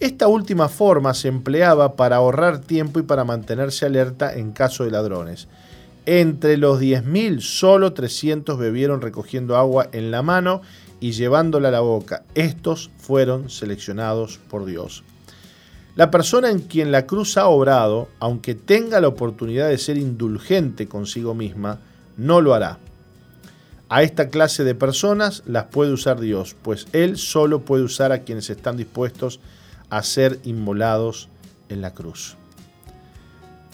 Esta 0.00 0.26
última 0.26 0.68
forma 0.68 1.14
se 1.14 1.28
empleaba 1.28 1.94
para 1.94 2.16
ahorrar 2.16 2.58
tiempo 2.58 2.98
y 2.98 3.04
para 3.04 3.24
mantenerse 3.24 3.86
alerta 3.86 4.34
en 4.34 4.52
caso 4.52 4.84
de 4.84 4.90
ladrones. 4.90 5.46
Entre 6.06 6.56
los 6.56 6.80
10.000, 6.80 7.40
solo 7.40 7.94
300 7.94 8.58
bebieron 8.58 9.00
recogiendo 9.00 9.56
agua 9.56 9.88
en 9.92 10.10
la 10.10 10.22
mano 10.22 10.62
y 11.00 11.12
llevándola 11.12 11.68
a 11.68 11.72
la 11.72 11.80
boca. 11.80 12.24
Estos 12.34 12.90
fueron 12.98 13.50
seleccionados 13.50 14.38
por 14.50 14.64
Dios. 14.64 15.04
La 15.96 16.10
persona 16.10 16.50
en 16.50 16.58
quien 16.58 16.90
la 16.90 17.06
cruz 17.06 17.36
ha 17.36 17.46
obrado, 17.46 18.08
aunque 18.18 18.56
tenga 18.56 19.00
la 19.00 19.06
oportunidad 19.06 19.68
de 19.68 19.78
ser 19.78 19.96
indulgente 19.96 20.88
consigo 20.88 21.34
misma, 21.34 21.78
no 22.16 22.40
lo 22.40 22.52
hará. 22.52 22.78
A 23.88 24.02
esta 24.02 24.28
clase 24.28 24.64
de 24.64 24.74
personas 24.74 25.44
las 25.46 25.66
puede 25.66 25.92
usar 25.92 26.18
Dios, 26.18 26.56
pues 26.62 26.88
Él 26.92 27.16
solo 27.16 27.60
puede 27.60 27.84
usar 27.84 28.10
a 28.10 28.22
quienes 28.22 28.50
están 28.50 28.76
dispuestos 28.76 29.38
a 29.88 30.02
ser 30.02 30.40
inmolados 30.42 31.28
en 31.68 31.80
la 31.80 31.94
cruz. 31.94 32.36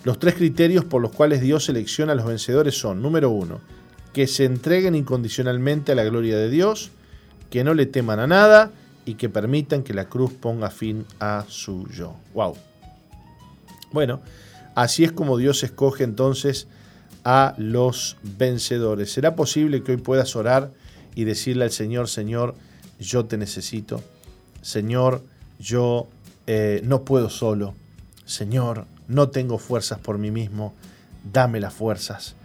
Los 0.05 0.19
tres 0.19 0.35
criterios 0.35 0.85
por 0.85 1.01
los 1.01 1.13
cuales 1.13 1.41
Dios 1.41 1.65
selecciona 1.65 2.13
a 2.13 2.17
los 2.17 2.27
vencedores 2.27 2.79
son, 2.79 3.01
número 3.01 3.31
uno, 3.31 3.61
que 4.13 4.27
se 4.27 4.45
entreguen 4.45 4.95
incondicionalmente 4.95 5.93
a 5.93 5.95
la 5.95 6.05
gloria 6.05 6.37
de 6.37 6.51
Dios, 6.51 6.91
que 7.49 7.65
no 7.65 7.73
le 7.73 7.87
teman 7.87 8.21
a 8.21 8.27
nada 8.27 8.73
y 9.05 9.15
que 9.15 9.29
permitan 9.29 9.83
que 9.83 9.95
la 9.95 10.09
cruz 10.09 10.33
ponga 10.33 10.71
fin 10.71 11.07
a 11.19 11.45
su 11.49 11.89
yo. 11.89 12.17
¡Wow! 12.35 12.57
Bueno, 13.93 14.21
así 14.75 15.05
es 15.05 15.13
como 15.13 15.37
Dios 15.37 15.63
escoge 15.63 16.05
entonces 16.05 16.69
a 17.25 17.55
los 17.59 18.17
vencedores. 18.23 19.13
¿Será 19.13 19.35
posible 19.35 19.83
que 19.83 19.93
hoy 19.93 19.99
puedas 19.99 20.37
orar 20.37 20.73
y 21.15 21.25
decirle 21.25 21.65
al 21.65 21.71
Señor, 21.71 22.09
Señor, 22.09 22.55
yo 22.99 23.27
te 23.27 23.37
necesito? 23.37 24.03
Señor, 24.63 25.23
yo 25.59 26.09
eh, 26.47 26.81
no 26.85 27.05
puedo 27.05 27.31
solo. 27.31 27.75
Señor, 28.25 28.87
no 29.09 29.31
tengo 29.31 29.59
fuerzas 29.59 29.99
por 29.99 30.19
mí 30.19 30.31
mismo, 30.31 30.73
dame 31.33 31.61
las 31.61 31.75
fuerzas. 31.75 32.37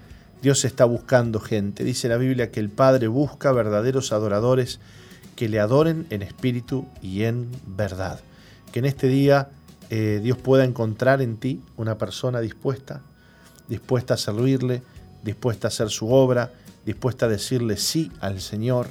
Dios 0.41 0.65
está 0.65 0.85
buscando 0.85 1.39
gente. 1.39 1.83
Dice 1.83 2.07
la 2.07 2.17
Biblia 2.17 2.51
que 2.51 2.59
el 2.59 2.69
Padre 2.69 3.07
busca 3.07 3.51
verdaderos 3.51 4.11
adoradores 4.11 4.79
que 5.35 5.49
le 5.49 5.59
adoren 5.59 6.07
en 6.09 6.21
espíritu 6.21 6.85
y 7.01 7.23
en 7.23 7.49
verdad. 7.65 8.19
Que 8.71 8.79
en 8.79 8.85
este 8.85 9.07
día 9.07 9.49
eh, 9.89 10.19
Dios 10.23 10.37
pueda 10.37 10.63
encontrar 10.63 11.21
en 11.21 11.37
ti 11.37 11.61
una 11.77 11.97
persona 11.97 12.39
dispuesta, 12.39 13.01
dispuesta 13.67 14.15
a 14.15 14.17
servirle, 14.17 14.81
dispuesta 15.23 15.67
a 15.67 15.69
hacer 15.69 15.89
su 15.89 16.11
obra, 16.11 16.51
dispuesta 16.85 17.25
a 17.25 17.29
decirle 17.29 17.77
sí 17.77 18.11
al 18.19 18.41
Señor 18.41 18.87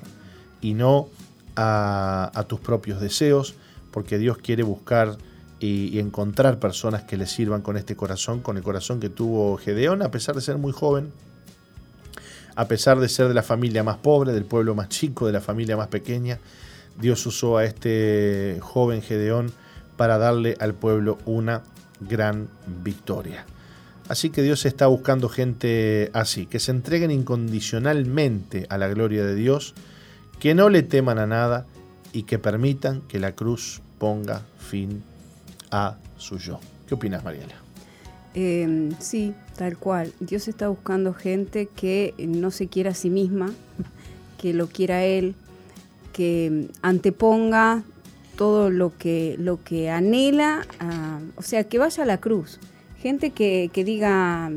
y 0.61 0.75
no 0.75 1.09
a 1.57 2.45
tus 2.49 2.59
propios 2.59 3.01
deseos, 3.01 3.55
porque 3.93 4.19
Dios 4.19 4.39
quiere 4.39 4.65
buscar 4.65 5.17
y, 5.65 5.99
encontrar 5.99 6.59
personas 6.59 7.05
que 7.05 7.17
le 7.17 7.27
sirvan 7.27 7.63
con 7.63 7.77
este 7.77 7.97
corazón, 7.97 8.41
con 8.41 8.57
el 8.57 8.63
corazón 8.63 9.01
que 9.01 9.09
tuvo 9.09 9.57
Gedeón, 9.57 10.03
a 10.03 10.11
pesar 10.11 10.35
de 10.35 10.41
ser 10.41 10.59
muy 10.59 10.73
joven, 10.73 11.13
a 12.57 12.69
pesar 12.69 13.01
de 13.01 13.09
ser 13.09 13.29
de 13.29 13.35
la 13.35 13.43
familia 13.43 13.83
más 13.83 13.97
pobre, 13.99 14.33
del 14.33 14.45
pueblo 14.45 14.75
más 14.75 14.89
chico, 14.89 15.27
de 15.27 15.33
la 15.33 15.41
familia 15.41 15.77
más 15.77 15.89
pequeña. 15.89 16.39
Dios 17.01 17.25
usó 17.27 17.59
a 17.59 17.65
este 17.65 18.59
joven 18.61 19.03
Gedeón 19.03 19.53
para 19.97 20.19
darle 20.19 20.57
al 20.61 20.75
pueblo 20.75 21.19
una 21.25 21.63
gran 22.01 22.49
victoria. 22.83 23.45
Así 24.09 24.31
que 24.31 24.43
Dios 24.43 24.67
está 24.67 24.87
buscando 24.87 25.29
gente 25.29 26.11
así, 26.13 26.47
que 26.47 26.61
se 26.61 26.71
entreguen 26.71 27.11
incondicionalmente 27.11 28.67
a 28.69 28.77
la 28.77 28.89
gloria 28.89 29.25
de 29.25 29.35
Dios, 29.35 29.75
que 30.39 30.55
no 30.55 30.69
le 30.69 30.83
teman 30.83 31.19
a 31.19 31.27
nada 31.27 31.67
y 32.13 32.25
que 32.25 32.39
permitan 32.39 33.01
que 33.03 33.19
la 33.19 33.33
cruz 33.33 33.81
ponga 33.99 34.43
fin 34.59 35.03
a 35.71 35.97
su 36.19 36.39
yo. 36.39 36.61
¿Qué 36.87 36.95
opinas, 36.95 37.25
Mariela? 37.25 37.64
Em, 38.35 38.91
sí, 38.99 39.33
tal 39.57 39.79
cual. 39.79 40.13
Dios 40.19 40.49
está 40.49 40.69
buscando 40.69 41.15
gente 41.15 41.67
que 41.67 42.15
no 42.19 42.51
se 42.51 42.67
quiera 42.67 42.91
a 42.91 42.95
sí 42.95 43.11
misma, 43.11 43.53
que 44.39 44.53
lo 44.53 44.67
quiera 44.67 45.05
Él, 45.05 45.35
que 46.13 46.69
anteponga 46.83 47.85
todo 48.37 48.71
lo 48.71 48.97
que, 48.97 49.37
lo 49.39 49.63
que 49.63 49.91
anhela, 49.91 50.67
o 51.37 51.43
sea, 51.43 51.65
que 51.65 51.79
vaya 51.79 52.03
a 52.03 52.07
la 52.07 52.19
cruz. 52.19 52.59
Gente 52.99 53.31
que, 53.31 53.71
diga 53.75 54.51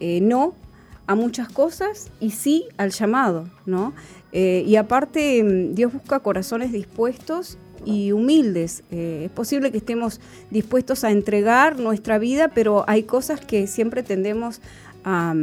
eh, 0.00 0.20
no 0.20 0.54
a 1.06 1.14
muchas 1.14 1.48
cosas 1.48 2.10
y 2.20 2.30
sí 2.30 2.66
al 2.78 2.90
llamado, 2.90 3.48
¿no? 3.66 3.92
Eh, 4.32 4.64
y 4.66 4.76
aparte, 4.76 5.38
em, 5.38 5.74
Dios 5.74 5.92
busca 5.92 6.20
corazones 6.20 6.72
dispuestos 6.72 7.58
y 7.84 8.12
humildes. 8.12 8.82
Eh, 8.90 9.22
es 9.26 9.30
posible 9.30 9.70
que 9.70 9.78
estemos 9.78 10.20
dispuestos 10.50 11.04
a 11.04 11.10
entregar 11.10 11.78
nuestra 11.78 12.18
vida, 12.18 12.48
pero 12.48 12.84
hay 12.86 13.04
cosas 13.04 13.40
que 13.40 13.66
siempre 13.66 14.02
tendemos 14.02 14.60
a, 15.04 15.34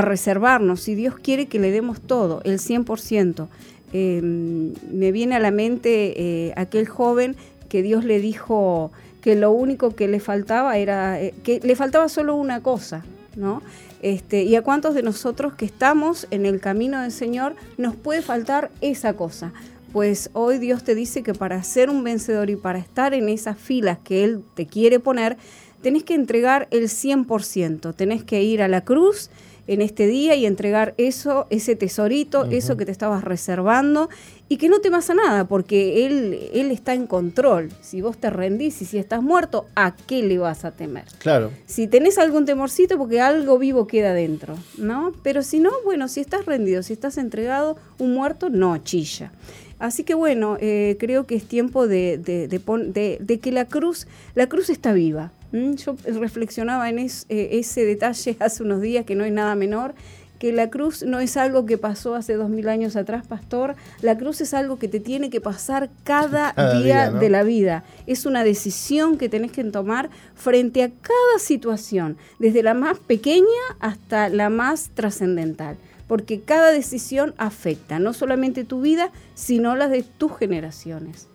reservarnos. 0.00 0.80
Si 0.80 0.94
Dios 0.94 1.14
quiere 1.18 1.46
que 1.46 1.58
le 1.58 1.70
demos 1.70 2.00
todo, 2.00 2.40
el 2.44 2.58
100%. 2.58 3.48
Eh, 3.92 4.20
me 4.22 5.12
viene 5.12 5.36
a 5.36 5.38
la 5.38 5.50
mente 5.50 6.48
eh, 6.48 6.52
aquel 6.56 6.86
joven 6.86 7.36
que 7.68 7.82
Dios 7.82 8.04
le 8.04 8.20
dijo 8.20 8.90
que 9.22 9.34
lo 9.34 9.50
único 9.50 9.94
que 9.94 10.08
le 10.08 10.20
faltaba 10.20 10.76
era, 10.76 11.18
que 11.42 11.60
le 11.62 11.74
faltaba 11.74 12.08
solo 12.08 12.36
una 12.36 12.62
cosa, 12.62 13.04
¿no? 13.34 13.62
Este, 14.00 14.44
y 14.44 14.54
a 14.54 14.62
cuántos 14.62 14.94
de 14.94 15.02
nosotros 15.02 15.54
que 15.54 15.64
estamos 15.64 16.28
en 16.30 16.46
el 16.46 16.60
camino 16.60 17.00
del 17.00 17.10
Señor 17.10 17.56
nos 17.78 17.96
puede 17.96 18.22
faltar 18.22 18.70
esa 18.80 19.14
cosa 19.14 19.52
pues 19.92 20.30
hoy 20.32 20.58
Dios 20.58 20.84
te 20.84 20.94
dice 20.94 21.22
que 21.22 21.34
para 21.34 21.62
ser 21.62 21.90
un 21.90 22.04
vencedor 22.04 22.50
y 22.50 22.56
para 22.56 22.78
estar 22.78 23.14
en 23.14 23.28
esas 23.28 23.58
filas 23.58 23.98
que 24.02 24.24
Él 24.24 24.42
te 24.54 24.66
quiere 24.66 25.00
poner, 25.00 25.36
tenés 25.82 26.04
que 26.04 26.14
entregar 26.14 26.68
el 26.70 26.84
100%, 26.84 27.94
tenés 27.94 28.24
que 28.24 28.42
ir 28.42 28.62
a 28.62 28.68
la 28.68 28.84
cruz 28.84 29.30
en 29.68 29.82
este 29.82 30.06
día 30.06 30.34
y 30.34 30.46
entregar 30.46 30.94
eso, 30.96 31.46
ese 31.50 31.76
tesorito, 31.76 32.46
eso 32.46 32.78
que 32.78 32.86
te 32.86 32.90
estabas 32.90 33.22
reservando 33.22 34.08
y 34.48 34.56
que 34.56 34.70
no 34.70 34.80
temas 34.80 35.10
a 35.10 35.14
nada, 35.14 35.46
porque 35.46 36.06
él, 36.06 36.50
él 36.54 36.70
está 36.70 36.94
en 36.94 37.06
control. 37.06 37.68
Si 37.82 38.00
vos 38.00 38.16
te 38.16 38.30
rendís 38.30 38.80
y 38.80 38.86
si 38.86 38.96
estás 38.96 39.22
muerto, 39.22 39.66
¿a 39.76 39.94
qué 39.94 40.22
le 40.22 40.38
vas 40.38 40.64
a 40.64 40.70
temer? 40.70 41.04
Claro. 41.18 41.50
Si 41.66 41.86
tenés 41.86 42.16
algún 42.16 42.46
temorcito, 42.46 42.96
porque 42.96 43.20
algo 43.20 43.58
vivo 43.58 43.86
queda 43.86 44.14
dentro, 44.14 44.56
¿no? 44.78 45.12
Pero 45.22 45.42
si 45.42 45.60
no, 45.60 45.70
bueno, 45.84 46.08
si 46.08 46.20
estás 46.20 46.46
rendido, 46.46 46.82
si 46.82 46.94
estás 46.94 47.18
entregado, 47.18 47.76
un 47.98 48.14
muerto 48.14 48.48
no 48.48 48.78
chilla. 48.78 49.32
Así 49.78 50.04
que 50.04 50.14
bueno, 50.14 50.56
eh, 50.60 50.96
creo 50.98 51.24
que 51.24 51.36
es 51.36 51.44
tiempo 51.44 51.86
de, 51.86 52.18
de, 52.18 52.48
de, 52.48 53.38
que 53.38 53.52
la 53.52 53.64
cruz, 53.66 54.06
la 54.34 54.48
cruz 54.48 54.70
está 54.70 54.92
viva. 54.92 55.32
Yo 55.52 55.96
reflexionaba 56.04 56.90
en 56.90 56.98
eh, 56.98 57.08
ese 57.28 57.84
detalle 57.84 58.36
hace 58.40 58.62
unos 58.62 58.80
días, 58.80 59.04
que 59.04 59.14
no 59.14 59.24
es 59.24 59.32
nada 59.32 59.54
menor, 59.54 59.94
que 60.38 60.52
la 60.52 60.70
cruz 60.70 61.02
no 61.02 61.20
es 61.20 61.36
algo 61.36 61.66
que 61.66 61.78
pasó 61.78 62.14
hace 62.14 62.34
dos 62.34 62.48
mil 62.48 62.68
años 62.68 62.96
atrás, 62.96 63.26
pastor. 63.26 63.74
La 64.02 64.16
cruz 64.16 64.40
es 64.40 64.54
algo 64.54 64.78
que 64.78 64.88
te 64.88 65.00
tiene 65.00 65.30
que 65.30 65.40
pasar 65.40 65.90
cada, 66.04 66.52
día, 66.82 67.10
de 67.10 67.28
la 67.28 67.42
vida. 67.42 67.84
Es 68.06 68.26
una 68.26 68.44
decisión 68.44 69.18
que 69.18 69.28
tenés 69.28 69.52
que 69.52 69.64
tomar 69.64 70.10
frente 70.34 70.82
a 70.82 70.90
cada 70.90 71.38
situación, 71.38 72.16
desde 72.38 72.62
la 72.62 72.74
más 72.74 72.98
pequeña 72.98 73.46
hasta 73.80 74.28
la 74.28 74.48
más 74.48 74.90
trascendental. 74.94 75.76
Porque 76.08 76.40
cada 76.40 76.72
decisión 76.72 77.34
afecta 77.38 77.98
no 78.00 78.12
solamente 78.12 78.64
tu 78.64 78.80
vida, 78.80 79.12
sino 79.34 79.76
las 79.76 79.90
de 79.90 80.02
tus 80.02 80.36
generaciones. 80.36 81.28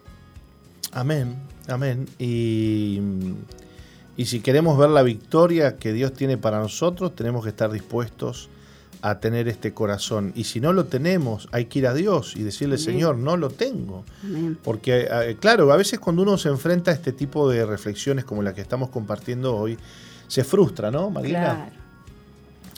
Amén, 0.92 1.38
amén. 1.68 2.08
Y, 2.20 3.00
y 4.18 4.26
si 4.26 4.42
queremos 4.42 4.78
ver 4.78 4.90
la 4.90 5.04
victoria 5.04 5.78
que 5.78 5.94
Dios 5.94 6.14
tiene 6.14 6.38
para 6.38 6.60
nosotros, 6.60 7.16
tenemos 7.16 7.44
que 7.44 7.50
estar 7.50 7.72
dispuestos 7.72 8.50
a 9.04 9.20
tener 9.20 9.50
este 9.50 9.74
corazón. 9.74 10.32
Y 10.34 10.46
si 10.46 10.62
no 10.62 10.72
lo 10.72 10.86
tenemos, 10.86 11.50
hay 11.52 11.66
que 11.66 11.80
ir 11.80 11.88
a 11.88 11.94
Dios 11.94 12.38
y 12.38 12.44
decirle, 12.44 12.78
Señor, 12.78 13.18
no 13.18 13.36
lo 13.36 13.50
tengo. 13.50 14.06
Porque, 14.64 15.08
eh, 15.12 15.36
claro, 15.42 15.74
a 15.74 15.76
veces 15.76 16.00
cuando 16.00 16.22
uno 16.22 16.38
se 16.38 16.48
enfrenta 16.48 16.92
a 16.92 16.94
este 16.94 17.12
tipo 17.12 17.50
de 17.50 17.66
reflexiones 17.66 18.24
como 18.24 18.42
la 18.42 18.54
que 18.54 18.62
estamos 18.62 18.90
compartiendo 18.90 19.58
hoy, 19.58 19.78
se 20.30 20.46
frustra, 20.46 20.90
¿no, 20.90 21.10
Marina? 21.10 21.70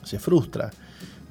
Se 0.04 0.18
frustra. 0.18 0.72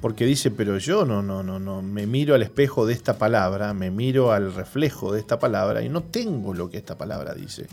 Porque 0.05 0.23
dice, 0.27 0.51
pero 0.51 0.77
yo 0.77 1.03
no, 1.03 1.23
no, 1.23 1.41
no, 1.41 1.57
no, 1.57 1.81
me 1.81 2.05
miro 2.05 2.35
al 2.35 2.43
espejo 2.43 2.85
de 2.85 2.93
esta 2.93 3.17
palabra, 3.17 3.73
me 3.73 3.89
miro 3.89 4.31
al 4.31 4.53
reflejo 4.53 5.11
de 5.11 5.19
esta 5.19 5.39
palabra 5.39 5.81
y 5.81 5.89
no 5.89 6.03
tengo 6.03 6.53
lo 6.53 6.69
que 6.69 6.77
esta 6.77 6.95
palabra 6.95 7.33
dice. 7.33 7.65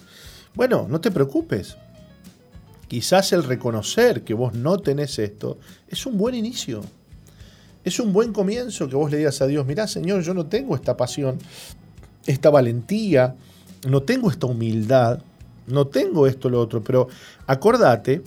Bueno, 0.54 0.86
no 0.88 0.98
te 0.98 1.10
preocupes. 1.10 1.76
Quizás 2.88 3.34
el 3.34 3.44
reconocer 3.44 4.22
que 4.22 4.32
vos 4.32 4.54
no 4.54 4.78
tenés 4.78 5.18
esto 5.18 5.58
es 5.86 6.06
un 6.06 6.16
buen 6.16 6.34
inicio. 6.34 6.80
Es 7.84 8.00
un 8.00 8.14
buen 8.14 8.32
comienzo 8.32 8.88
que 8.88 8.96
vos 8.96 9.10
le 9.10 9.18
digas 9.18 9.42
a 9.42 9.46
Dios, 9.46 9.66
mirá 9.66 9.86
Señor, 9.86 10.22
yo 10.22 10.32
no 10.32 10.46
tengo 10.46 10.74
esta 10.74 10.96
pasión, 10.96 11.36
esta 12.24 12.48
valentía, 12.48 13.36
no 13.86 14.04
tengo 14.04 14.30
esta 14.30 14.46
humildad, 14.46 15.20
no 15.66 15.86
tengo 15.86 16.26
esto, 16.26 16.48
lo 16.48 16.62
otro, 16.62 16.82
pero 16.82 17.08
acordate, 17.46 18.22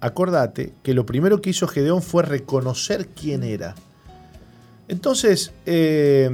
acordate 0.00 0.74
que 0.82 0.94
lo 0.94 1.06
primero 1.06 1.40
que 1.40 1.50
hizo 1.50 1.66
Gedeón 1.66 2.02
fue 2.02 2.22
reconocer 2.22 3.08
quién 3.08 3.42
era. 3.42 3.74
Entonces, 4.88 5.52
eh, 5.64 6.30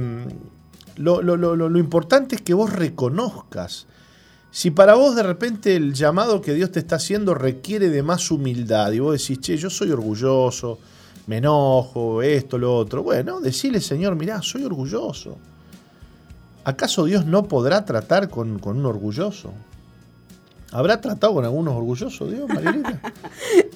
lo, 0.95 1.21
lo, 1.21 1.79
importante 1.79 2.35
es 2.35 2.41
que 2.41 2.53
vos 2.53 2.71
reconozcas. 2.71 3.87
Si 4.51 4.69
para 4.69 4.93
vos 4.93 5.15
de 5.15 5.23
repente 5.23 5.75
el 5.75 5.93
llamado 5.93 6.41
que 6.41 6.53
Dios 6.53 6.71
te 6.71 6.79
está 6.79 6.97
haciendo 6.97 7.33
requiere 7.33 7.89
de 7.89 8.03
más 8.03 8.29
humildad 8.29 8.91
y 8.91 8.99
vos 8.99 9.19
decís, 9.19 9.39
che, 9.39 9.57
yo 9.57 9.71
soy 9.71 9.91
orgulloso, 9.91 10.77
me 11.25 11.37
enojo, 11.37 12.21
esto, 12.21 12.57
lo 12.57 12.75
otro. 12.75 13.01
Bueno, 13.01 13.39
decirle, 13.39 13.81
Señor, 13.81 14.15
mirá, 14.15 14.41
soy 14.41 14.63
orgulloso. 14.63 15.37
¿Acaso 16.65 17.05
Dios 17.05 17.25
no 17.25 17.47
podrá 17.47 17.83
tratar 17.85 18.29
con, 18.29 18.61
un 18.63 18.85
orgulloso? 18.85 19.51
¿Habrá 20.73 20.99
tratado 20.99 21.35
con 21.35 21.45
algunos 21.45 21.75
orgullosos 21.75 22.31
Dios, 22.31 22.49
Marilita? 22.49 22.99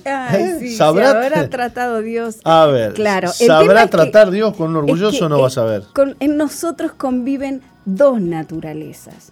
¿Eh? 0.33 0.73
¿Sabrá 0.75 1.47
tratado 1.47 2.01
Dios? 2.01 2.37
A 2.43 2.65
ver, 2.65 2.93
claro. 2.93 3.29
¿sabrá 3.29 3.87
tratar 3.87 4.31
Dios 4.31 4.55
con 4.55 4.71
un 4.71 4.77
orgulloso 4.77 5.27
o 5.27 5.29
no 5.29 5.39
vas 5.39 5.57
a 5.59 5.65
ver? 5.65 5.83
en 6.19 6.37
nosotros 6.37 6.93
conviven 6.93 7.61
dos 7.85 8.19
naturalezas. 8.19 9.31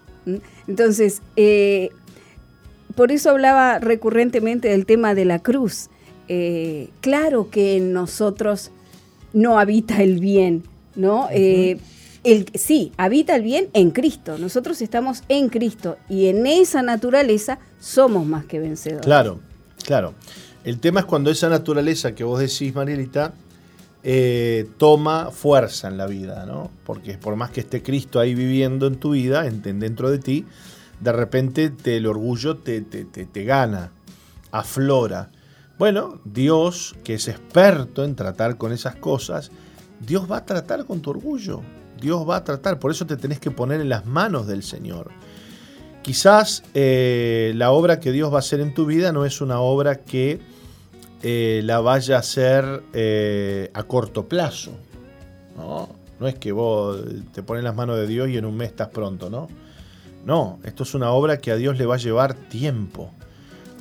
Entonces, 0.68 1.22
eh, 1.36 1.90
por 2.96 3.12
eso 3.12 3.32
hablaba 3.32 3.80
recurrentemente 3.80 4.70
del 4.70 4.86
tema 4.86 5.16
de 5.16 5.26
la 5.26 5.40
cruz. 5.40 5.90
Eh, 6.28 6.90
claro 7.02 7.50
que 7.50 7.78
en 7.78 7.94
nosotros 7.94 8.72
no 9.34 9.60
habita 9.60 10.04
el 10.04 10.20
bien, 10.20 10.64
¿no? 10.96 11.28
Eh, 11.32 11.78
el, 12.26 12.50
sí, 12.56 12.92
habita 12.98 13.36
el 13.36 13.44
bien 13.44 13.70
en 13.74 13.92
Cristo. 13.92 14.38
Nosotros 14.38 14.82
estamos 14.82 15.24
en 15.30 15.50
Cristo 15.50 15.98
y 16.10 16.28
en 16.28 16.46
esa 16.48 16.82
naturaleza 16.82 17.60
somos 17.80 18.26
más 18.26 18.46
que 18.46 18.60
vencedores. 18.60 19.06
Claro, 19.06 19.40
claro. 19.86 20.14
El 20.64 20.80
tema 20.80 21.02
es 21.02 21.06
cuando 21.06 21.30
esa 21.30 21.48
naturaleza 21.48 22.16
que 22.16 22.24
vos 22.24 22.40
decís, 22.40 22.74
Marielita, 22.74 23.34
eh, 24.04 24.68
toma 24.78 25.30
fuerza 25.32 25.88
en 25.88 25.98
la 25.98 26.08
vida, 26.08 26.46
¿no? 26.46 26.72
Porque 26.84 27.18
por 27.18 27.36
más 27.36 27.52
que 27.52 27.62
esté 27.62 27.84
Cristo 27.84 28.20
ahí 28.20 28.34
viviendo 28.34 28.88
en 28.88 28.96
tu 28.96 29.12
vida, 29.12 29.44
dentro 29.44 30.10
de 30.10 30.18
ti, 30.18 30.46
de 31.00 31.12
repente 31.12 31.72
el 31.86 32.08
orgullo 32.08 32.58
te, 32.58 32.82
te, 32.82 33.06
te 33.06 33.44
gana, 33.44 33.92
aflora. 34.52 35.30
Bueno, 35.78 36.22
Dios, 36.24 36.96
que 37.04 37.16
es 37.16 37.28
experto 37.28 38.04
en 38.04 38.16
tratar 38.16 38.58
con 38.58 38.72
esas 38.72 38.96
cosas, 38.96 39.52
Dios 40.00 40.30
va 40.32 40.38
a 40.38 40.46
tratar 40.46 40.86
con 40.86 41.02
tu 41.02 41.12
orgullo. 41.12 41.62
Dios 42.06 42.30
va 42.30 42.38
a 42.38 42.44
tratar. 42.44 42.77
Por 42.77 42.91
eso 42.91 43.07
te 43.07 43.18
tenés 43.18 43.40
que 43.40 43.49
poner 43.49 43.82
en 43.82 43.90
las 43.90 44.06
manos 44.06 44.45
del 44.45 44.61
Señor. 44.61 45.10
Quizás 46.03 46.64
eh, 46.76 47.52
la 47.56 47.72
obra 47.72 47.99
que 47.99 48.11
Dios 48.11 48.32
va 48.32 48.36
a 48.36 48.40
hacer 48.40 48.60
en 48.60 48.76
tu 48.76 48.86
vida 48.86 49.11
no 49.11 49.26
es 49.26 49.41
una 49.41 49.60
obra 49.60 50.03
que 50.03 50.40
eh, 51.23 51.61
la 51.64 51.80
vaya 51.80 52.18
a 52.18 52.19
hacer 52.19 52.84
eh, 52.94 53.72
a 53.73 53.84
corto 53.84 54.27
plazo. 54.27 54.72
¿no? 55.57 55.90
no 56.19 56.27
es 56.27 56.36
que 56.36 56.52
vos 56.52 57.02
te 57.34 57.41
pones 57.41 57.64
las 57.64 57.76
manos 57.76 57.98
de 57.98 58.06
Dios 58.06 58.30
y 58.30 58.38
en 58.38 58.45
un 58.45 58.56
mes 58.56 58.69
estás 58.69 58.90
pronto, 58.90 59.32
¿no? 59.32 59.48
No, 60.26 60.60
esto 60.64 60.84
es 60.84 60.94
una 60.94 61.11
obra 61.11 61.38
que 61.38 61.49
a 61.52 61.56
Dios 61.56 61.77
le 61.77 61.88
va 61.88 61.95
a 61.95 61.98
llevar 61.98 62.36
tiempo. 62.36 63.11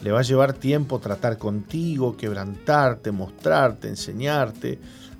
Le 0.03 0.11
va 0.11 0.21
a 0.21 0.23
llevar 0.23 0.55
tiempo 0.55 0.99
tratar 0.99 1.37
contigo, 1.37 2.17
quebrantarte, 2.17 3.13
mostrarte, 3.13 3.89
enseñarte, 3.89 4.79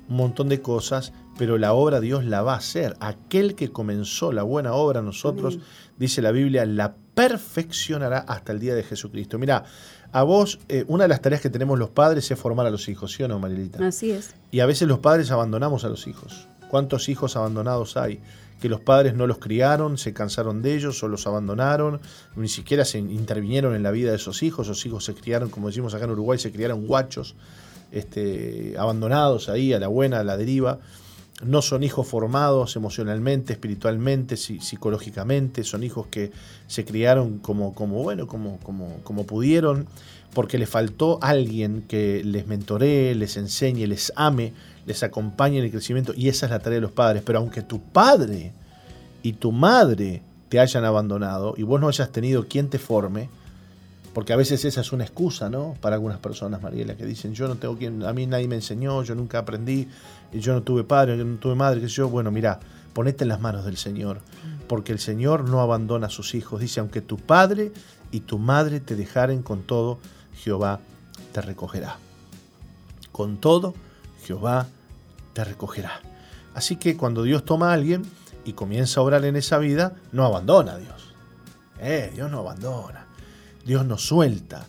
un 0.09 0.17
montón 0.17 0.49
de 0.49 0.61
cosas, 0.61 1.13
pero 1.37 1.57
la 1.57 1.73
obra 1.73 1.99
Dios 1.99 2.25
la 2.25 2.41
va 2.41 2.53
a 2.53 2.57
hacer. 2.57 2.95
Aquel 2.99 3.55
que 3.55 3.71
comenzó 3.71 4.31
la 4.31 4.43
buena 4.43 4.73
obra 4.73 5.01
nosotros, 5.01 5.59
dice 5.97 6.21
la 6.21 6.31
Biblia, 6.31 6.65
la 6.65 6.95
perfeccionará 7.13 8.19
hasta 8.19 8.51
el 8.51 8.59
día 8.59 8.75
de 8.75 8.83
Jesucristo. 8.83 9.37
Mira, 9.39 9.63
a 10.11 10.23
vos, 10.23 10.59
eh, 10.69 10.85
una 10.87 11.05
de 11.05 11.07
las 11.09 11.21
tareas 11.21 11.41
que 11.41 11.49
tenemos 11.49 11.77
los 11.79 11.89
padres 11.89 12.29
es 12.29 12.39
formar 12.39 12.65
a 12.65 12.69
los 12.69 12.87
hijos, 12.87 13.11
¿sí 13.11 13.23
o 13.23 13.27
no, 13.27 13.39
Marilita? 13.39 13.85
Así 13.85 14.11
es. 14.11 14.33
Y 14.51 14.59
a 14.59 14.65
veces 14.65 14.87
los 14.87 14.99
padres 14.99 15.31
abandonamos 15.31 15.83
a 15.85 15.89
los 15.89 16.07
hijos. 16.07 16.47
¿Cuántos 16.69 17.09
hijos 17.09 17.35
abandonados 17.35 17.97
hay? 17.97 18.21
que 18.61 18.69
los 18.69 18.79
padres 18.79 19.15
no 19.15 19.27
los 19.27 19.37
criaron, 19.39 19.97
se 19.97 20.13
cansaron 20.13 20.61
de 20.61 20.75
ellos 20.75 21.03
o 21.03 21.07
los 21.07 21.27
abandonaron, 21.27 21.99
ni 22.35 22.47
siquiera 22.47 22.85
se 22.85 22.99
intervinieron 22.99 23.75
en 23.75 23.83
la 23.83 23.91
vida 23.91 24.11
de 24.11 24.15
esos 24.15 24.43
hijos, 24.43 24.67
esos 24.67 24.85
hijos 24.85 25.03
se 25.03 25.13
criaron, 25.13 25.49
como 25.49 25.67
decimos 25.67 25.93
acá 25.93 26.05
en 26.05 26.11
Uruguay, 26.11 26.39
se 26.39 26.51
criaron 26.51 26.87
guachos, 26.87 27.35
este, 27.91 28.75
abandonados 28.77 29.49
ahí 29.49 29.73
a 29.73 29.79
la 29.79 29.87
buena, 29.87 30.19
a 30.19 30.23
la 30.23 30.37
deriva. 30.37 30.79
No 31.43 31.61
son 31.61 31.83
hijos 31.83 32.07
formados 32.07 32.75
emocionalmente, 32.75 33.53
espiritualmente, 33.53 34.37
psicológicamente, 34.37 35.63
son 35.63 35.83
hijos 35.83 36.07
que 36.07 36.31
se 36.67 36.85
criaron 36.85 37.39
como, 37.39 37.71
bueno, 37.73 38.25
como, 38.27 38.57
como 39.03 39.25
pudieron, 39.25 39.87
porque 40.33 40.57
les 40.57 40.69
faltó 40.69 41.19
alguien 41.21 41.83
que 41.87 42.23
les 42.23 42.47
mentoree, 42.47 43.15
les 43.15 43.37
enseñe, 43.37 43.87
les 43.87 44.13
ame, 44.15 44.53
les 44.85 45.03
acompañe 45.03 45.57
en 45.57 45.65
el 45.65 45.71
crecimiento 45.71 46.13
y 46.15 46.29
esa 46.29 46.45
es 46.45 46.51
la 46.51 46.59
tarea 46.59 46.75
de 46.77 46.81
los 46.81 46.91
padres. 46.91 47.23
Pero 47.25 47.39
aunque 47.39 47.61
tu 47.61 47.81
padre 47.81 48.51
y 49.23 49.33
tu 49.33 49.51
madre 49.51 50.21
te 50.49 50.59
hayan 50.59 50.85
abandonado 50.85 51.55
y 51.57 51.63
vos 51.63 51.81
no 51.81 51.87
hayas 51.87 52.11
tenido 52.11 52.47
quien 52.47 52.69
te 52.69 52.79
forme, 52.79 53.29
porque 54.15 54.31
a 54.31 54.37
veces 54.37 54.63
esa 54.63 54.79
es 54.79 54.93
una 54.93 55.03
excusa, 55.03 55.49
¿no? 55.49 55.75
Para 55.81 55.97
algunas 55.97 56.19
personas, 56.19 56.61
Mariela, 56.61 56.95
que 56.95 57.05
dicen, 57.05 57.33
yo 57.33 57.49
no 57.49 57.55
tengo 57.55 57.77
quien, 57.77 58.01
a 58.01 58.13
mí 58.13 58.25
nadie 58.25 58.47
me 58.47 58.55
enseñó, 58.55 59.03
yo 59.03 59.13
nunca 59.13 59.39
aprendí, 59.39 59.89
yo 60.31 60.53
no 60.53 60.63
tuve 60.63 60.85
padre, 60.85 61.17
yo 61.17 61.25
no 61.25 61.35
tuve 61.35 61.53
madre, 61.55 61.81
que 61.81 61.89
yo, 61.89 62.07
bueno, 62.07 62.31
mira, 62.31 62.61
ponete 62.93 63.25
en 63.25 63.27
las 63.27 63.41
manos 63.41 63.65
del 63.65 63.75
Señor, 63.75 64.21
porque 64.69 64.93
el 64.93 64.99
Señor 64.99 65.49
no 65.49 65.59
abandona 65.59 66.07
a 66.07 66.09
sus 66.09 66.33
hijos. 66.33 66.61
Dice, 66.61 66.79
aunque 66.79 67.01
tu 67.01 67.17
padre 67.17 67.73
y 68.09 68.21
tu 68.21 68.39
madre 68.39 68.79
te 68.79 68.95
dejaren 68.95 69.43
con 69.43 69.63
todo, 69.63 69.99
Jehová 70.33 70.79
te 71.33 71.41
recogerá. 71.41 71.97
Con 73.11 73.35
todo, 73.35 73.73
Jehová 74.23 74.67
te 75.33 75.43
recogerá. 75.43 75.99
Así 76.53 76.77
que 76.77 76.95
cuando 76.95 77.23
Dios 77.23 77.43
toma 77.43 77.71
a 77.71 77.73
alguien 77.73 78.03
y 78.45 78.53
comienza 78.53 79.01
a 79.01 79.03
obrar 79.03 79.25
en 79.25 79.35
esa 79.35 79.57
vida, 79.57 79.97
no 80.13 80.23
abandona 80.23 80.75
a 80.75 80.77
Dios. 80.77 81.13
Eh, 81.81 82.11
Dios 82.15 82.31
no 82.31 82.39
abandona. 82.39 83.04
Dios 83.65 83.85
no 83.85 83.97
suelta. 83.97 84.67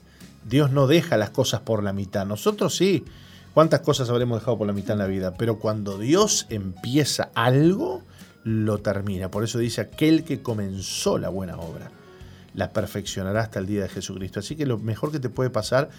Dios 0.49 0.71
no 0.71 0.87
deja 0.87 1.17
las 1.17 1.31
cosas 1.31 1.61
por 1.61 1.83
la 1.83 1.93
mitad. 1.93 2.27
Nosotros 2.27 2.75
sí. 2.75 3.05
¿Cuántas 3.55 3.81
cosas 3.81 4.11
habremos 4.11 4.41
dejado 4.41 4.59
por 4.59 4.67
la 4.67 4.73
mitad 4.73 4.93
en 4.93 4.99
la 4.99 5.07
vida? 5.07 5.35
Pero 5.35 5.59
cuando 5.59 5.99
Dios 5.99 6.47
empieza 6.51 7.31
algo, 7.35 8.03
lo 8.45 8.79
termina. 8.79 9.31
Por 9.31 9.45
eso 9.45 9.59
dice 9.59 9.81
aquel 9.81 10.25
que 10.25 10.43
comenzó 10.43 11.17
la 11.17 11.31
buena 11.31 11.57
obra 11.57 11.91
la 12.57 12.73
perfeccionará 12.73 13.43
hasta 13.43 13.59
el 13.61 13.67
día 13.67 13.83
de 13.83 13.89
Jesucristo. 13.89 14.41
Así 14.41 14.57
que 14.57 14.67
lo 14.67 14.79
mejor 14.79 15.13
que 15.13 15.21
te 15.21 15.29
puede 15.29 15.51
pasar 15.51 15.91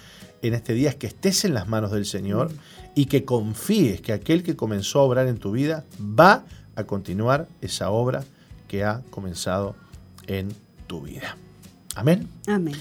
en 0.42 0.56
este 0.56 0.74
día 0.74 0.90
es 0.90 0.96
que 0.96 1.08
estés 1.08 1.46
en 1.46 1.54
las 1.54 1.68
manos 1.68 1.92
del 1.92 2.06
Señor 2.06 2.52
y 2.96 3.06
que 3.06 3.24
confíes 3.24 4.02
que 4.02 4.12
aquel 4.12 4.44
que 4.44 4.56
comenzó 4.56 5.00
a 5.00 5.04
obrar 5.04 5.28
en 5.28 5.38
tu 5.38 5.52
vida 5.52 5.86
va 6.02 6.44
a 6.76 6.84
continuar 6.86 7.48
esa 7.62 7.92
obra 7.92 8.24
que 8.68 8.84
ha 8.84 9.02
comenzado 9.12 9.76
en 10.26 10.50
tu 10.88 11.02
vida. 11.02 11.38
Amén. 11.98 12.28
Amén. 12.48 12.76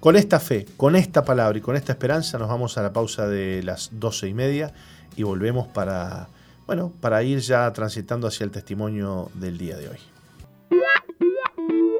Con 0.00 0.16
esta 0.16 0.40
fe, 0.40 0.66
con 0.76 0.96
esta 0.96 1.24
palabra 1.24 1.56
y 1.58 1.60
con 1.60 1.76
esta 1.76 1.92
esperanza 1.92 2.38
nos 2.38 2.48
vamos 2.48 2.76
a 2.76 2.82
la 2.82 2.92
pausa 2.92 3.28
de 3.28 3.62
las 3.62 3.90
doce 3.92 4.28
y 4.28 4.34
media 4.34 4.72
y 5.14 5.22
volvemos 5.22 5.68
para, 5.68 6.28
bueno, 6.66 6.92
para 7.00 7.22
ir 7.22 7.38
ya 7.38 7.72
transitando 7.72 8.26
hacia 8.26 8.44
el 8.44 8.50
testimonio 8.50 9.30
del 9.34 9.58
día 9.58 9.76
de 9.76 9.90
hoy. 9.90 9.98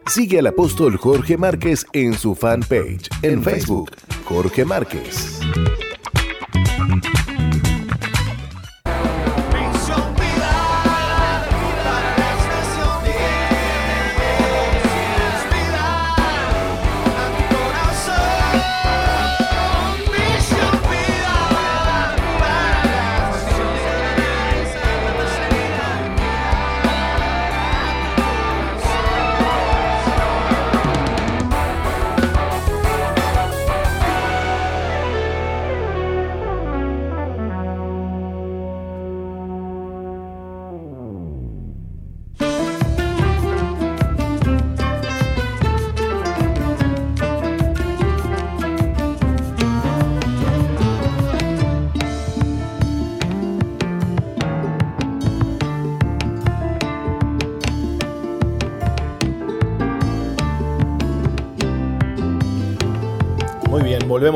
Sigue 0.07 0.41
al 0.41 0.47
apóstol 0.49 0.97
Jorge 0.97 1.37
Márquez 1.37 1.87
en 1.93 2.15
su 2.15 2.35
fanpage 2.35 3.09
en 3.23 3.43
Facebook, 3.43 3.93
Jorge 4.25 4.65
Márquez. 4.65 5.41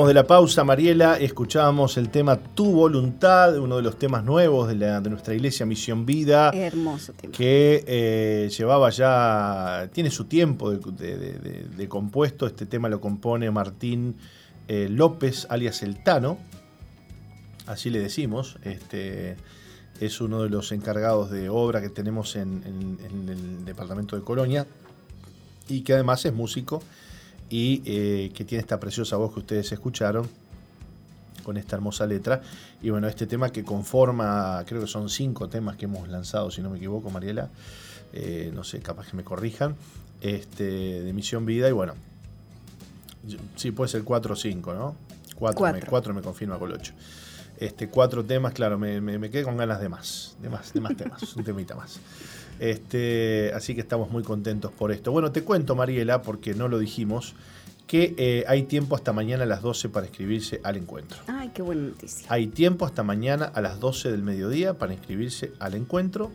De 0.07 0.15
la 0.15 0.27
pausa, 0.27 0.65
Mariela. 0.65 1.17
Escuchábamos 1.19 1.97
el 1.97 2.09
tema 2.11 2.37
Tu 2.37 2.65
Voluntad, 2.71 3.57
uno 3.59 3.77
de 3.77 3.83
los 3.83 3.99
temas 3.99 4.25
nuevos 4.25 4.69
de, 4.69 4.75
la- 4.77 5.01
de 5.01 5.11
nuestra 5.11 5.35
iglesia 5.35 5.67
Misión 5.67 6.07
Vida, 6.07 6.51
Hermoso 6.51 7.13
tema. 7.13 7.33
que 7.33 7.85
eh, 7.87 8.51
llevaba 8.57 8.91
ya, 8.91 9.89
tiene 9.93 10.11
su 10.11 10.25
tiempo 10.27 10.71
de, 10.71 10.79
de- 10.79 11.17
de- 11.17 11.39
de- 11.39 11.65
de 11.77 11.89
compuesto. 11.89 12.47
Este 12.47 12.67
tema 12.67 12.89
lo 12.89 13.01
compone 13.01 13.51
Martín 13.51 14.17
eh, 14.69 14.89
López, 14.91 15.47
alias 15.51 15.83
El 15.83 16.03
Tano, 16.03 16.39
así 17.67 17.91
le 17.91 17.99
decimos. 18.01 18.59
Este, 18.63 19.37
es 20.01 20.21
uno 20.21 20.43
de 20.43 20.51
los 20.51 20.73
encargados 20.73 21.31
de 21.31 21.49
obra 21.49 21.81
que 21.81 21.89
tenemos 21.89 22.37
en, 22.37 22.63
en- 22.67 22.99
en 23.11 23.29
el 23.29 23.65
departamento 23.65 24.15
de 24.17 24.23
Colonia 24.23 24.67
y 25.69 25.81
que 25.81 25.95
además 25.95 26.25
es 26.27 26.33
músico 26.33 26.83
y 27.51 27.83
eh, 27.85 28.31
que 28.35 28.45
tiene 28.45 28.61
esta 28.61 28.79
preciosa 28.81 29.17
voz 29.17 29.33
que 29.35 29.41
ustedes 29.41 29.71
escucharon 29.73 30.29
con 31.45 31.57
esta 31.57 31.77
hermosa 31.77 32.07
letra. 32.07 32.43
Y 32.83 32.91
bueno, 32.91 33.07
este 33.09 33.27
tema 33.27 33.51
que 33.51 33.63
conforma, 33.63 34.65
creo 34.67 34.81
que 34.81 34.87
son 34.89 35.09
cinco 35.09 35.49
temas 35.49 35.77
que 35.77 35.85
hemos 35.85 36.09
lanzado, 36.09 36.51
si 36.51 36.61
no 36.61 36.71
me 36.71 36.79
equivoco, 36.79 37.09
Mariela, 37.11 37.49
eh, 38.13 38.51
no 38.55 38.65
sé, 38.65 38.81
capaz 38.81 39.09
que 39.11 39.17
me 39.17 39.23
corrijan, 39.25 39.77
este, 40.21 40.65
de 41.03 41.13
Misión 41.13 41.47
Vida, 41.47 41.69
y 41.69 41.73
bueno, 41.73 41.95
sí, 43.57 43.71
puede 43.71 43.89
ser 43.91 44.03
cuatro 44.05 44.35
o 44.35 44.37
cinco, 44.37 44.75
¿no? 44.75 44.97
Cuatro, 45.37 45.65
Me, 45.67 45.73
Cuatro. 45.73 45.91
cuatro 45.91 46.15
me 46.15 46.23
confirma 46.23 46.59
con 46.59 46.73
ocho. 46.73 46.93
Este, 47.59 47.89
cuatro 47.89 48.25
temas, 48.25 48.53
claro, 48.53 48.79
me, 48.79 49.01
me- 49.01 49.19
me 49.19 49.31
quedé 49.31 49.43
con 49.45 49.57
ganas 49.57 49.81
de 49.81 49.89
más, 49.89 50.37
de 50.43 50.49
más, 50.51 50.73
de 50.73 50.81
más 50.81 50.97
temas, 50.97 51.37
un 51.37 51.45
temita 51.45 51.75
más. 51.75 51.99
Este, 52.59 53.53
así 53.55 53.75
que 53.75 53.81
estamos 53.81 54.11
muy 54.11 54.23
contentos 54.23 54.73
por 54.73 54.93
esto. 54.93 55.13
Bueno, 55.13 55.33
te 55.33 55.43
cuento, 55.43 55.75
Mariela, 55.75 56.23
porque 56.23 56.55
no 56.55 56.69
lo 56.69 56.79
dijimos, 56.79 57.35
que 57.87 58.15
eh, 58.19 58.45
hay 58.49 58.65
tiempo 58.65 58.97
hasta 58.97 59.13
mañana 59.13 59.45
a 59.45 59.47
las 59.47 59.63
12 59.63 59.89
para 59.91 60.07
inscribirse 60.07 60.61
al 60.65 60.77
encuentro. 60.77 61.19
Ay, 61.29 61.51
qué 61.55 61.63
buena 61.63 61.83
noticia. 61.83 62.27
Hay 62.31 62.49
tiempo 62.49 62.85
hasta 62.85 63.03
mañana 63.03 63.45
a 63.47 63.61
las 63.61 63.79
12 63.79 64.11
del 64.11 64.23
mediodía 64.23 64.75
para 64.75 64.93
inscribirse 64.93 65.53
al 65.61 65.75
encuentro 65.75 66.33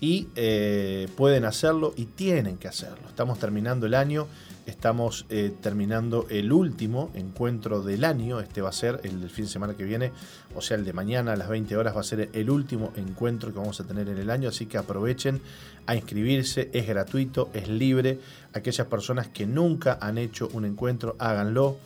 y 0.00 0.28
eh, 0.36 1.08
pueden 1.16 1.44
hacerlo 1.44 1.92
y 1.96 2.06
tienen 2.06 2.56
que 2.58 2.68
hacerlo. 2.68 3.08
Estamos 3.08 3.38
terminando 3.38 3.86
el 3.86 3.94
año, 3.94 4.26
estamos 4.68 5.24
eh, 5.30 5.50
terminando 5.62 6.26
el 6.28 6.52
último 6.52 7.10
encuentro 7.14 7.82
del 7.82 8.04
año, 8.04 8.38
este 8.38 8.60
va 8.60 8.68
a 8.68 8.72
ser 8.72 9.00
el 9.02 9.20
del 9.20 9.30
fin 9.30 9.46
de 9.46 9.50
semana 9.50 9.74
que 9.74 9.84
viene, 9.84 10.12
o 10.54 10.60
sea, 10.60 10.76
el 10.76 10.84
de 10.84 10.92
mañana 10.92 11.32
a 11.32 11.36
las 11.36 11.48
20 11.48 11.74
horas 11.76 11.96
va 11.96 12.00
a 12.02 12.04
ser 12.04 12.28
el 12.34 12.50
último 12.50 12.92
encuentro 12.94 13.50
que 13.50 13.58
vamos 13.58 13.80
a 13.80 13.84
tener 13.84 14.08
en 14.10 14.18
el 14.18 14.28
año, 14.28 14.50
así 14.50 14.66
que 14.66 14.76
aprovechen 14.76 15.40
a 15.86 15.96
inscribirse, 15.96 16.68
es 16.74 16.86
gratuito, 16.86 17.48
es 17.54 17.66
libre. 17.68 18.20
Aquellas 18.52 18.86
personas 18.88 19.28
que 19.28 19.46
nunca 19.46 19.96
han 20.02 20.18
hecho 20.18 20.50
un 20.52 20.66
encuentro, 20.66 21.16
háganlo. 21.18 21.78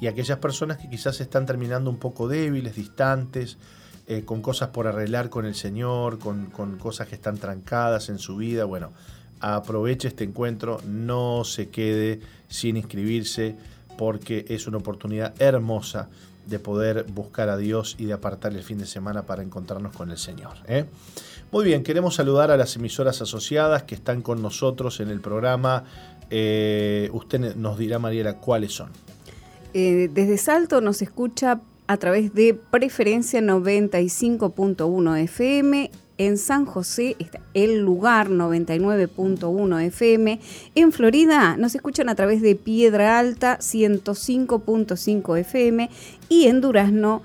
Y 0.00 0.06
aquellas 0.06 0.38
personas 0.38 0.78
que 0.78 0.88
quizás 0.88 1.20
están 1.20 1.44
terminando 1.44 1.90
un 1.90 1.98
poco 1.98 2.26
débiles, 2.26 2.74
distantes, 2.74 3.58
eh, 4.06 4.24
con 4.24 4.40
cosas 4.40 4.70
por 4.70 4.86
arreglar 4.86 5.28
con 5.28 5.44
el 5.44 5.54
Señor, 5.54 6.18
con, 6.18 6.46
con 6.46 6.78
cosas 6.78 7.06
que 7.06 7.16
están 7.16 7.36
trancadas 7.36 8.08
en 8.08 8.18
su 8.18 8.36
vida, 8.36 8.64
bueno, 8.64 8.92
aproveche 9.40 10.08
este 10.08 10.24
encuentro, 10.24 10.80
no 10.86 11.44
se 11.44 11.68
quede 11.68 12.20
sin 12.48 12.76
inscribirse 12.76 13.56
porque 13.96 14.44
es 14.48 14.66
una 14.66 14.78
oportunidad 14.78 15.34
hermosa 15.40 16.08
de 16.46 16.58
poder 16.58 17.04
buscar 17.04 17.48
a 17.48 17.56
Dios 17.56 17.96
y 17.98 18.06
de 18.06 18.12
apartar 18.12 18.52
el 18.52 18.62
fin 18.62 18.78
de 18.78 18.86
semana 18.86 19.22
para 19.22 19.42
encontrarnos 19.42 19.94
con 19.94 20.10
el 20.10 20.18
Señor. 20.18 20.54
¿eh? 20.66 20.86
Muy 21.52 21.64
bien, 21.64 21.82
queremos 21.82 22.14
saludar 22.14 22.50
a 22.50 22.56
las 22.56 22.76
emisoras 22.76 23.20
asociadas 23.22 23.84
que 23.84 23.94
están 23.94 24.22
con 24.22 24.42
nosotros 24.42 25.00
en 25.00 25.10
el 25.10 25.20
programa. 25.20 25.84
Eh, 26.30 27.10
usted 27.12 27.56
nos 27.56 27.78
dirá, 27.78 27.98
Mariela, 27.98 28.36
cuáles 28.38 28.72
son. 28.72 28.90
Eh, 29.74 30.10
desde 30.12 30.38
Salto 30.38 30.80
nos 30.80 31.02
escucha 31.02 31.60
a 31.86 31.96
través 31.96 32.34
de 32.34 32.54
Preferencia 32.54 33.40
95.1 33.40 35.18
FM. 35.24 35.90
En 36.20 36.36
San 36.36 36.66
José 36.66 37.16
está 37.18 37.40
El 37.54 37.78
Lugar 37.78 38.28
99.1 38.28 39.82
FM. 39.84 40.38
En 40.74 40.92
Florida 40.92 41.56
nos 41.56 41.74
escuchan 41.74 42.10
a 42.10 42.14
través 42.14 42.42
de 42.42 42.56
Piedra 42.56 43.18
Alta 43.18 43.56
105.5 43.58 45.38
FM. 45.38 45.88
Y 46.28 46.44
en 46.44 46.60
Durazno 46.60 47.22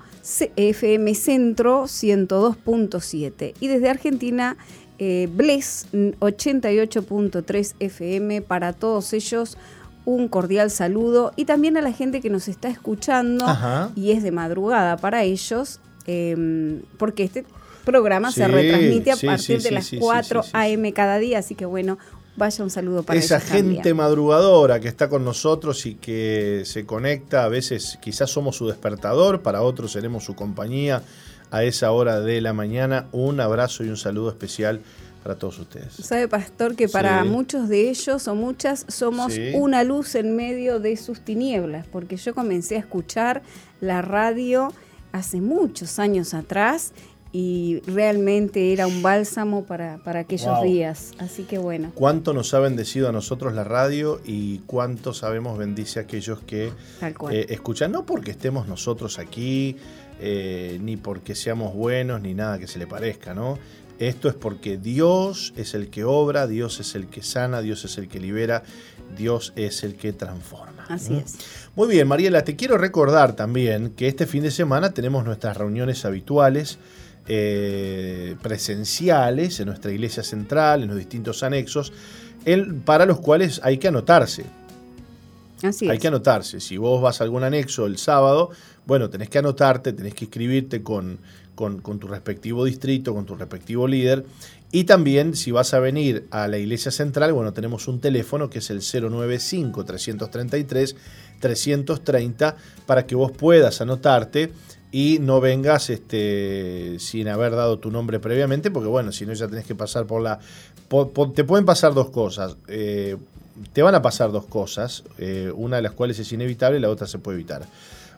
FM 0.56 1.14
Centro 1.14 1.82
102.7. 1.82 3.52
Y 3.60 3.68
desde 3.68 3.90
Argentina 3.90 4.56
eh, 4.98 5.28
Bless 5.30 5.88
88.3 5.92 7.74
FM. 7.78 8.40
Para 8.40 8.72
todos 8.72 9.12
ellos 9.12 9.58
un 10.06 10.28
cordial 10.28 10.70
saludo 10.70 11.34
y 11.36 11.44
también 11.44 11.76
a 11.76 11.82
la 11.82 11.92
gente 11.92 12.22
que 12.22 12.30
nos 12.30 12.48
está 12.48 12.70
escuchando 12.70 13.44
Ajá. 13.44 13.90
y 13.94 14.12
es 14.12 14.22
de 14.22 14.30
madrugada 14.30 14.96
para 14.96 15.22
ellos, 15.24 15.80
eh, 16.06 16.80
porque 16.96 17.24
este 17.24 17.44
programa 17.86 18.30
se 18.30 18.46
retransmite 18.46 19.12
a 19.12 19.16
sí, 19.16 19.26
partir 19.26 19.60
sí, 19.62 19.68
de 19.68 19.70
las 19.74 19.84
sí, 19.86 19.96
sí, 19.96 19.98
4 19.98 20.42
sí, 20.42 20.50
sí. 20.50 20.56
AM 20.56 20.92
cada 20.92 21.16
día, 21.18 21.38
así 21.38 21.54
que 21.54 21.64
bueno, 21.64 21.96
vaya 22.36 22.62
un 22.62 22.68
saludo 22.68 23.02
para 23.02 23.18
Esa 23.18 23.40
gente 23.40 23.76
también. 23.76 23.96
madrugadora 23.96 24.78
que 24.80 24.88
está 24.88 25.08
con 25.08 25.24
nosotros 25.24 25.86
y 25.86 25.94
que 25.94 26.62
se 26.66 26.84
conecta, 26.84 27.44
a 27.44 27.48
veces 27.48 27.98
quizás 28.02 28.28
somos 28.30 28.56
su 28.56 28.66
despertador, 28.68 29.40
para 29.40 29.62
otros 29.62 29.92
seremos 29.92 30.24
su 30.24 30.34
compañía 30.34 31.02
a 31.50 31.64
esa 31.64 31.92
hora 31.92 32.20
de 32.20 32.40
la 32.42 32.52
mañana. 32.52 33.06
Un 33.12 33.40
abrazo 33.40 33.84
y 33.84 33.88
un 33.88 33.96
saludo 33.96 34.28
especial 34.28 34.80
para 35.22 35.36
todos 35.38 35.58
ustedes. 35.58 35.94
Sabe, 35.94 36.28
Pastor, 36.28 36.76
que 36.76 36.88
para 36.88 37.22
Sí. 37.22 37.28
muchos 37.28 37.68
de 37.68 37.88
ellos 37.88 38.28
o 38.28 38.34
muchas 38.34 38.84
somos 38.88 39.32
Sí. 39.32 39.52
una 39.54 39.82
luz 39.82 40.14
en 40.14 40.36
medio 40.36 40.78
de 40.78 40.96
sus 40.96 41.20
tinieblas, 41.20 41.86
porque 41.90 42.16
yo 42.16 42.34
comencé 42.34 42.76
a 42.76 42.80
escuchar 42.80 43.42
la 43.80 44.02
radio 44.02 44.72
hace 45.12 45.40
muchos 45.40 45.98
años 45.98 46.34
atrás 46.34 46.92
y 47.32 47.80
realmente 47.86 48.72
era 48.72 48.86
un 48.86 49.02
bálsamo 49.02 49.64
para, 49.64 49.98
para 49.98 50.20
aquellos 50.20 50.46
Wow. 50.46 50.64
días. 50.64 51.12
Así 51.18 51.42
que 51.42 51.58
bueno, 51.58 51.92
Cuánto 51.94 52.32
nos 52.32 52.54
ha 52.54 52.60
bendecido 52.60 53.08
a 53.08 53.12
nosotros 53.12 53.52
la 53.54 53.64
radio 53.64 54.20
y 54.24 54.58
cuánto 54.66 55.12
sabemos 55.12 55.58
bendice 55.58 55.98
a 55.98 56.02
aquellos 56.02 56.40
que 56.40 56.72
eh, 57.30 57.46
escuchan, 57.50 57.92
no 57.92 58.06
porque 58.06 58.30
estemos 58.30 58.68
nosotros 58.68 59.18
aquí, 59.18 59.76
eh, 60.20 60.78
ni 60.82 60.96
porque 60.96 61.34
seamos 61.34 61.74
buenos, 61.74 62.22
ni 62.22 62.32
nada 62.32 62.58
que 62.58 62.66
se 62.66 62.78
le 62.78 62.86
parezca, 62.86 63.34
¿no? 63.34 63.58
Esto 63.98 64.28
es 64.28 64.34
porque 64.34 64.76
Dios 64.76 65.54
es 65.56 65.74
el 65.74 65.88
que 65.88 66.04
obra, 66.04 66.46
Dios 66.46 66.80
es 66.80 66.94
el 66.94 67.06
que 67.08 67.22
sana, 67.22 67.62
Dios 67.62 67.84
es 67.86 67.96
el 67.96 68.08
que 68.08 68.20
libera, 68.20 68.62
Dios 69.16 69.52
es 69.56 69.84
el 69.84 69.96
que 69.96 70.12
transforma. 70.12 70.84
Así 70.88 71.14
¿Mm? 71.14 71.16
es. 71.18 71.36
Muy 71.74 71.88
bien, 71.88 72.06
Mariela, 72.06 72.44
te 72.44 72.56
quiero 72.56 72.76
recordar 72.78 73.34
también 73.36 73.90
que 73.90 74.06
este 74.06 74.26
fin 74.26 74.42
de 74.42 74.50
semana 74.50 74.92
tenemos 74.92 75.24
nuestras 75.24 75.56
reuniones 75.56 76.04
habituales 76.04 76.78
eh, 77.28 78.36
presenciales 78.42 79.58
en 79.60 79.66
nuestra 79.66 79.90
iglesia 79.92 80.22
central, 80.22 80.82
en 80.82 80.88
los 80.88 80.96
distintos 80.98 81.42
anexos, 81.42 81.92
el- 82.44 82.74
para 82.76 83.06
los 83.06 83.20
cuales 83.20 83.60
hay 83.64 83.78
que 83.78 83.88
anotarse. 83.88 84.44
Así 85.62 85.88
Hay 85.88 85.96
es. 85.96 86.02
que 86.02 86.08
anotarse. 86.08 86.60
Si 86.60 86.76
vos 86.76 87.00
vas 87.02 87.20
a 87.20 87.24
algún 87.24 87.42
anexo 87.42 87.86
el 87.86 87.96
sábado, 87.98 88.50
bueno, 88.86 89.08
tenés 89.10 89.28
que 89.30 89.38
anotarte, 89.38 89.92
tenés 89.92 90.14
que 90.14 90.26
inscribirte 90.26 90.82
con, 90.82 91.18
con- 91.54 91.80
con 91.80 91.98
tu 91.98 92.06
respectivo 92.08 92.64
distrito, 92.64 93.14
con 93.14 93.24
tu 93.26 93.34
respectivo 93.34 93.88
líder. 93.88 94.24
Y 94.70 94.84
también, 94.84 95.34
si 95.34 95.52
vas 95.52 95.72
a 95.74 95.78
venir 95.80 96.26
a 96.30 96.46
la 96.48 96.58
iglesia 96.58 96.90
central, 96.90 97.32
bueno, 97.32 97.52
tenemos 97.52 97.88
un 97.88 98.00
teléfono 98.00 98.50
que 98.50 98.58
es 98.58 98.68
el 98.70 98.82
095-333-330 101.40 102.54
para 102.86 103.06
que 103.06 103.14
vos 103.14 103.32
puedas 103.32 103.80
anotarte 103.80 104.52
y 104.92 105.18
no 105.20 105.40
vengas 105.40 105.90
este, 105.90 106.96
sin 106.98 107.28
haber 107.28 107.52
dado 107.52 107.78
tu 107.78 107.90
nombre 107.90 108.20
previamente, 108.20 108.70
porque 108.70 108.88
bueno, 108.88 109.12
si 109.12 109.26
no 109.26 109.32
ya 109.32 109.48
tenés 109.48 109.66
que 109.66 109.74
pasar 109.74 110.06
por 110.06 110.22
la... 110.22 110.38
te 111.34 111.44
pueden 111.44 111.64
pasar 111.64 111.94
dos 111.94 112.10
cosas. 112.10 112.56
Eh, 112.68 113.16
te 113.72 113.82
van 113.82 113.94
a 113.94 114.02
pasar 114.02 114.32
dos 114.32 114.46
cosas, 114.46 115.04
eh, 115.18 115.50
una 115.54 115.76
de 115.76 115.82
las 115.82 115.92
cuales 115.92 116.18
es 116.18 116.30
inevitable 116.32 116.78
y 116.78 116.80
la 116.80 116.90
otra 116.90 117.06
se 117.06 117.18
puede 117.18 117.36
evitar. 117.36 117.62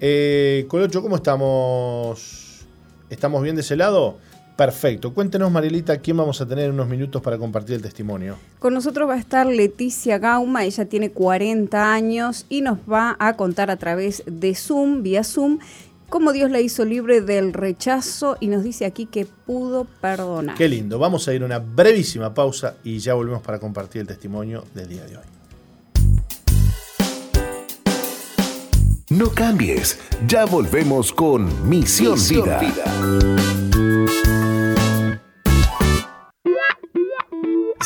Eh, 0.00 0.64
Colocho, 0.66 1.02
¿cómo 1.02 1.16
estamos? 1.16 2.64
¿Estamos 3.10 3.42
bien 3.42 3.54
de 3.54 3.60
ese 3.60 3.76
lado? 3.76 4.26
Perfecto. 4.58 5.14
Cuéntenos, 5.14 5.52
Marilita, 5.52 5.98
quién 5.98 6.16
vamos 6.16 6.40
a 6.40 6.46
tener 6.48 6.64
en 6.64 6.72
unos 6.72 6.88
minutos 6.88 7.22
para 7.22 7.38
compartir 7.38 7.76
el 7.76 7.82
testimonio. 7.82 8.34
Con 8.58 8.74
nosotros 8.74 9.08
va 9.08 9.14
a 9.14 9.18
estar 9.18 9.46
Leticia 9.46 10.18
Gauma, 10.18 10.64
ella 10.64 10.84
tiene 10.86 11.12
40 11.12 11.94
años 11.94 12.44
y 12.48 12.62
nos 12.62 12.78
va 12.90 13.14
a 13.20 13.34
contar 13.34 13.70
a 13.70 13.76
través 13.76 14.24
de 14.26 14.56
Zoom, 14.56 15.04
vía 15.04 15.22
Zoom, 15.22 15.60
cómo 16.08 16.32
Dios 16.32 16.50
la 16.50 16.58
hizo 16.58 16.84
libre 16.84 17.20
del 17.20 17.52
rechazo 17.52 18.36
y 18.40 18.48
nos 18.48 18.64
dice 18.64 18.84
aquí 18.84 19.06
que 19.06 19.26
pudo 19.46 19.86
perdonar. 20.00 20.56
Qué 20.56 20.68
lindo. 20.68 20.98
Vamos 20.98 21.28
a 21.28 21.34
ir 21.34 21.42
a 21.42 21.46
una 21.46 21.60
brevísima 21.60 22.34
pausa 22.34 22.78
y 22.82 22.98
ya 22.98 23.14
volvemos 23.14 23.42
para 23.42 23.60
compartir 23.60 24.00
el 24.00 24.08
testimonio 24.08 24.64
del 24.74 24.88
día 24.88 25.04
de 25.04 25.18
hoy. 25.18 25.24
No 29.10 29.30
cambies, 29.30 30.00
ya 30.26 30.46
volvemos 30.46 31.12
con 31.12 31.68
Misión, 31.68 32.14
Misión 32.14 32.44
Vida. 32.60 33.77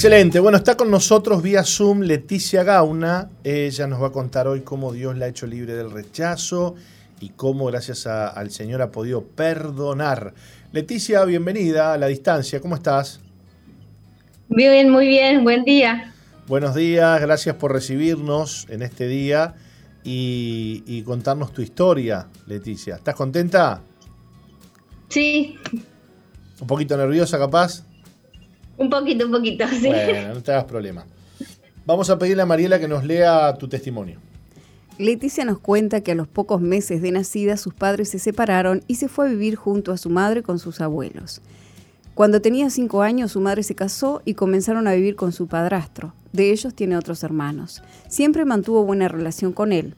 Excelente. 0.00 0.40
Bueno, 0.40 0.58
está 0.58 0.76
con 0.76 0.90
nosotros 0.90 1.42
vía 1.42 1.64
Zoom 1.64 2.00
Leticia 2.02 2.62
Gauna. 2.62 3.30
Ella 3.42 3.86
nos 3.86 4.02
va 4.02 4.08
a 4.08 4.12
contar 4.12 4.46
hoy 4.46 4.60
cómo 4.60 4.92
Dios 4.92 5.16
la 5.16 5.24
ha 5.24 5.28
hecho 5.28 5.46
libre 5.46 5.72
del 5.74 5.90
rechazo 5.90 6.74
y 7.18 7.30
cómo 7.30 7.64
gracias 7.64 8.06
a- 8.06 8.28
al 8.28 8.50
Señor 8.50 8.82
ha 8.82 8.90
podido 8.92 9.24
perdonar. 9.24 10.34
Leticia, 10.72 11.24
bienvenida 11.24 11.94
a 11.94 11.96
la 11.96 12.08
distancia. 12.08 12.60
¿Cómo 12.60 12.74
estás? 12.74 13.20
Bien, 14.50 14.90
muy 14.90 15.06
bien, 15.08 15.42
buen 15.44 15.64
día. 15.64 16.12
Buenos 16.46 16.74
días, 16.74 17.18
gracias 17.22 17.56
por 17.56 17.72
recibirnos 17.72 18.66
en 18.68 18.82
este 18.82 19.08
día 19.08 19.54
y, 20.04 20.82
y 20.86 21.04
contarnos 21.04 21.54
tu 21.54 21.62
historia, 21.62 22.26
Leticia. 22.46 22.96
¿Estás 22.96 23.14
contenta? 23.14 23.80
Sí, 25.08 25.58
¿Un 26.60 26.66
poquito 26.66 26.98
nerviosa 26.98 27.38
capaz? 27.38 27.85
Un 28.78 28.90
poquito, 28.90 29.26
un 29.26 29.32
poquito, 29.32 29.66
sí. 29.80 29.88
Bueno, 29.88 30.34
no 30.34 30.42
te 30.42 30.52
hagas 30.52 30.64
problema. 30.64 31.06
Vamos 31.84 32.10
a 32.10 32.18
pedirle 32.18 32.42
a 32.42 32.46
Mariela 32.46 32.80
que 32.80 32.88
nos 32.88 33.04
lea 33.04 33.54
tu 33.54 33.68
testimonio. 33.68 34.18
Leticia 34.98 35.44
nos 35.44 35.58
cuenta 35.58 36.00
que 36.00 36.12
a 36.12 36.14
los 36.14 36.26
pocos 36.26 36.60
meses 36.60 37.02
de 37.02 37.12
nacida 37.12 37.56
sus 37.58 37.74
padres 37.74 38.08
se 38.08 38.18
separaron 38.18 38.82
y 38.88 38.94
se 38.94 39.08
fue 39.08 39.26
a 39.26 39.28
vivir 39.28 39.54
junto 39.54 39.92
a 39.92 39.98
su 39.98 40.08
madre 40.08 40.42
con 40.42 40.58
sus 40.58 40.80
abuelos. 40.80 41.42
Cuando 42.14 42.40
tenía 42.40 42.70
cinco 42.70 43.02
años 43.02 43.32
su 43.32 43.40
madre 43.40 43.62
se 43.62 43.74
casó 43.74 44.22
y 44.24 44.32
comenzaron 44.32 44.88
a 44.88 44.94
vivir 44.94 45.14
con 45.16 45.32
su 45.32 45.48
padrastro. 45.48 46.14
De 46.32 46.50
ellos 46.50 46.74
tiene 46.74 46.96
otros 46.96 47.22
hermanos. 47.22 47.82
Siempre 48.08 48.46
mantuvo 48.46 48.84
buena 48.84 49.06
relación 49.08 49.52
con 49.52 49.70
él. 49.70 49.94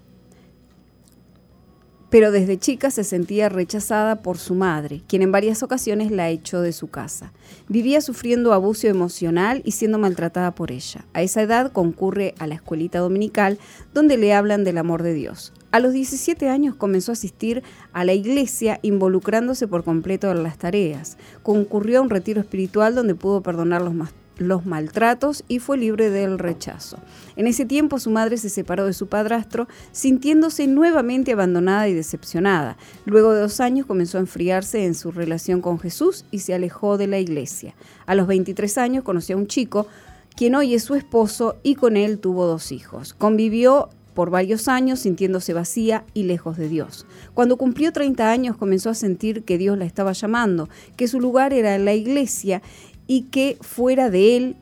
Pero 2.11 2.31
desde 2.31 2.59
chica 2.59 2.91
se 2.91 3.05
sentía 3.05 3.51
rechazada 3.51 4.17
por 4.23 4.39
su 4.39 4.55
madre, 4.55 5.03
quien 5.07 5.21
en 5.21 5.31
varias 5.31 5.63
ocasiones 5.63 6.11
la 6.11 6.31
echó 6.31 6.63
de 6.63 6.73
su 6.73 6.89
casa. 6.89 7.33
Vivía 7.69 8.01
sufriendo 8.01 8.55
abuso 8.55 8.87
emocional 8.87 9.61
y 9.65 9.73
siendo 9.73 9.99
maltratada 9.99 10.55
por 10.55 10.73
ella. 10.73 11.05
A 11.13 11.21
esa 11.21 11.43
edad 11.43 11.71
concurre 11.71 12.35
a 12.39 12.47
la 12.47 12.55
escuelita 12.55 13.01
dominical 13.01 13.59
donde 13.93 14.17
le 14.17 14.33
hablan 14.33 14.65
del 14.65 14.79
amor 14.79 15.03
de 15.03 15.13
Dios. 15.13 15.53
A 15.71 15.81
los 15.81 15.93
17 15.93 16.49
años 16.49 16.75
comenzó 16.75 17.13
a 17.13 17.15
asistir 17.15 17.63
a 17.93 18.05
la 18.07 18.15
iglesia 18.15 18.79
involucrándose 18.81 19.69
por 19.69 19.85
completo 19.85 20.31
en 20.31 20.43
las 20.43 20.57
tareas. 20.57 21.19
Concurrió 21.43 21.99
a 21.99 22.03
un 22.03 22.09
retiro 22.09 22.41
espiritual 22.41 22.95
donde 22.95 23.15
pudo 23.15 23.43
perdonar 23.43 23.83
los, 23.83 23.93
mas- 23.93 24.15
los 24.39 24.65
maltratos 24.65 25.45
y 25.49 25.59
fue 25.59 25.77
libre 25.77 26.11
del 26.11 26.39
rechazo. 26.39 26.99
En 27.37 27.47
ese 27.47 27.67
tiempo 27.67 27.99
su 27.99 28.11
madre 28.11 28.37
se 28.39 28.49
separó 28.49 28.87
de 28.87 28.93
su 28.93 29.09
padrastro, 29.09 29.69
sintiéndose 29.93 30.67
nuevamente 30.67 31.33
abandonada 31.33 31.89
y 31.89 31.95
decepcionada. 31.95 32.77
Luego 33.05 33.33
de 33.33 33.41
dos 33.41 33.61
años 33.61 33.87
comenzó 33.87 34.19
a 34.19 34.23
enfriarse 34.23 34.85
en 34.85 34.95
su 34.95 35.11
relación 35.11 35.61
con 35.61 35.79
Jesús 35.79 36.25
y 36.31 36.41
se 36.41 36.55
alejó 36.55 36.99
de 36.99 37.09
la 37.09 37.19
iglesia. 37.19 37.75
A 38.07 38.15
los 38.15 38.27
23 38.27 38.79
años 38.79 39.05
conoció 39.05 39.37
a 39.37 39.39
un 39.39 39.47
chico, 39.47 39.87
quien 40.37 40.55
hoy 40.55 40.75
es 40.75 40.85
su 40.85 40.95
esposo 40.95 41.57
y 41.63 41.75
con 41.75 41.97
él 41.97 42.19
tuvo 42.19 42.47
dos 42.47 42.73
hijos. 42.73 43.13
Convivió 43.13 43.91
por 44.19 44.31
varios 44.31 44.67
años 44.67 44.99
sintiéndose 44.99 45.53
vacía 45.53 46.05
y 46.13 46.25
lejos 46.25 46.57
de 46.57 46.69
Dios. 46.69 47.07
Cuando 47.35 47.57
cumplió 47.57 47.93
30 47.93 48.29
años 48.29 48.57
comenzó 48.57 48.91
a 48.91 48.95
sentir 48.95 49.45
que 49.45 49.59
Dios 49.59 49.79
la 49.79 49.85
estaba 49.85 50.11
llamando, 50.11 50.69
que 50.97 51.07
su 51.07 51.21
lugar 51.21 51.53
era 51.53 51.79
la 51.79 51.95
iglesia 51.95 52.61
y 53.09 53.23
que 53.23 53.59
fuera 53.61 54.11
de 54.11 54.37
él 54.37 54.57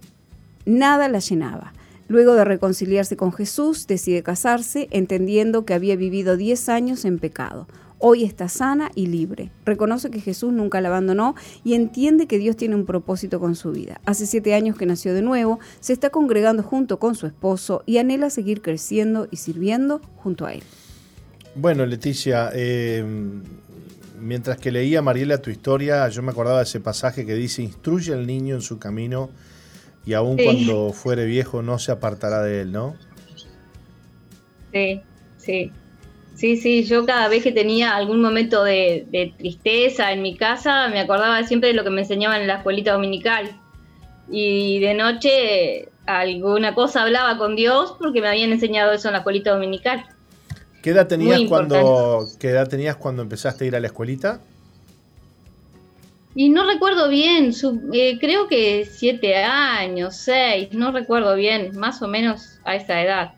nada 0.65 1.11
la 1.11 1.19
llenaba. 1.19 1.75
Luego 2.09 2.35
de 2.35 2.45
reconciliarse 2.45 3.17
con 3.17 3.33
Jesús, 3.33 3.87
decide 3.87 4.23
casarse, 4.23 4.89
entendiendo 4.93 5.67
que 5.67 5.75
había 5.75 5.97
vivido 5.97 6.37
10 6.37 6.69
años 6.71 7.05
en 7.05 7.19
pecado. 7.19 7.67
Hoy 7.99 8.25
está 8.25 8.49
sana 8.49 8.91
y 8.95 9.07
libre. 9.07 9.51
Reconoce 9.65 10.11
que 10.11 10.21
Jesús 10.21 10.53
nunca 10.53 10.81
la 10.81 10.89
abandonó 10.89 11.35
y 11.65 11.75
entiende 11.75 12.27
que 12.27 12.39
Dios 12.39 12.55
tiene 12.55 12.75
un 12.75 12.85
propósito 12.85 13.41
con 13.41 13.57
su 13.57 13.73
vida. 13.73 14.01
Hace 14.05 14.27
siete 14.27 14.55
años 14.55 14.77
que 14.77 14.87
nació 14.87 15.15
de 15.15 15.23
nuevo, 15.23 15.59
se 15.81 15.95
está 15.95 16.11
congregando 16.11 16.63
junto 16.63 16.99
con 16.99 17.15
su 17.15 17.27
esposo 17.27 17.83
y 17.87 17.97
anhela 17.97 18.29
seguir 18.31 18.61
creciendo 18.61 19.27
y 19.31 19.39
sirviendo 19.39 20.03
junto 20.17 20.47
a 20.47 20.53
él. 20.53 20.63
Bueno, 21.55 21.87
Leticia, 21.87 22.51
eh, 22.53 23.03
mientras 24.27 24.59
que 24.59 24.71
leía 24.71 25.01
Mariela 25.03 25.41
tu 25.41 25.51
historia, 25.51 26.09
yo 26.09 26.23
me 26.23 26.33
acordaba 26.33 26.59
de 26.59 26.65
ese 26.65 26.81
pasaje 26.81 27.25
que 27.25 27.35
dice, 27.35 27.63
instruye 27.63 28.13
al 28.13 28.27
niño 28.27 28.57
en 28.57 28.61
su 28.63 28.79
camino 28.79 29.31
y 30.05 30.13
aun 30.15 30.37
Sí. 30.39 30.45
cuando 30.45 30.93
fuere 30.93 31.25
viejo 31.25 31.63
no 31.63 31.79
se 31.79 31.93
apartará 31.93 32.43
de 32.43 32.61
él, 32.63 32.73
¿no? 32.73 32.97
Sí, 34.73 35.01
sí. 35.39 35.73
Sí, 36.35 36.59
sí, 36.59 36.85
yo 36.85 37.07
cada 37.07 37.29
vez 37.29 37.43
que 37.43 37.51
tenía 37.53 37.97
algún 37.97 38.21
momento 38.21 38.63
de, 38.63 39.07
de 39.11 39.33
tristeza 39.39 40.13
en 40.13 40.21
mi 40.21 40.37
casa, 40.37 40.89
me 40.89 41.01
acordaba 41.01 41.43
siempre 41.45 41.69
de 41.71 41.75
lo 41.75 41.83
que 41.83 41.89
me 41.89 42.03
enseñaban 42.03 42.43
en 42.43 42.49
la 42.49 42.57
escuelita 42.57 42.93
dominical. 42.93 43.59
Y 44.31 44.81
de 44.81 44.93
noche 44.93 45.89
alguna 46.05 46.75
cosa 46.75 47.03
hablaba 47.03 47.39
con 47.39 47.57
Dios 47.57 47.97
porque 47.99 48.21
me 48.21 48.29
habían 48.29 48.53
enseñado 48.53 48.93
eso 48.93 49.09
en 49.09 49.13
la 49.13 49.19
escuelita 49.19 49.53
dominical. 49.53 50.05
¿Qué 50.87 50.93
edad 50.93 51.09
tenías 51.09 51.41
cuando 51.49 52.29
qué 52.39 52.51
edad 52.51 52.69
tenías 52.69 52.95
cuando 52.95 53.21
empezaste 53.23 53.65
a 53.65 53.67
ir 53.67 53.75
a 53.75 53.81
la 53.81 53.89
escuelita? 53.89 54.39
Y 56.37 56.49
no 56.49 56.65
recuerdo 56.65 57.09
bien, 57.09 57.53
su- 57.53 57.91
eh, 57.93 58.19
creo 58.21 58.47
que 58.47 58.85
siete 58.89 59.35
años, 59.35 60.15
seis, 60.15 60.69
no 60.71 60.93
recuerdo 60.93 61.35
bien, 61.35 61.77
más 61.77 62.03
o 62.03 62.07
menos 62.07 62.61
a 62.65 62.77
esa 62.77 63.03
edad. 63.03 63.33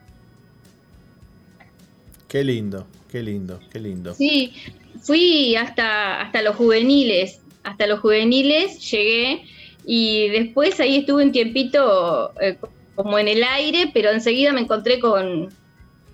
Qué 2.29 2.45
lindo, 2.45 2.87
qué 3.11 3.23
lindo, 3.23 3.61
qué 3.73 3.81
lindo. 3.81 4.13
Sí, 4.13 4.53
fui 5.01 5.57
hasta, 5.57 6.21
hasta 6.21 6.43
los 6.43 6.55
juveniles, 6.55 7.41
hasta 7.63 7.87
los 7.87 8.01
juveniles 8.01 8.79
llegué 8.91 9.45
y 9.87 10.29
después 10.29 10.79
ahí 10.81 10.99
estuve 10.99 11.25
un 11.25 11.33
tiempito 11.33 12.39
eh, 12.43 12.59
como 12.95 13.19
en 13.19 13.27
el 13.27 13.43
aire, 13.43 13.91
pero 13.95 14.11
enseguida 14.11 14.53
me 14.53 14.61
encontré 14.61 15.01
con, 15.01 15.49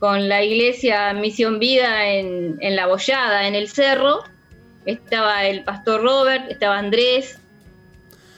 con 0.05 0.29
la 0.29 0.45
iglesia 0.45 1.15
Misión 1.15 1.59
Vida 1.59 2.11
en, 2.13 2.59
en 2.61 2.77
La 2.77 2.87
Bollada, 2.87 3.49
en 3.49 3.55
el 3.55 3.69
cerro. 3.69 4.19
Estaba 4.85 5.47
el 5.47 5.65
pastor 5.65 6.03
Robert, 6.03 6.51
estaba 6.51 6.77
Andrés. 6.77 7.41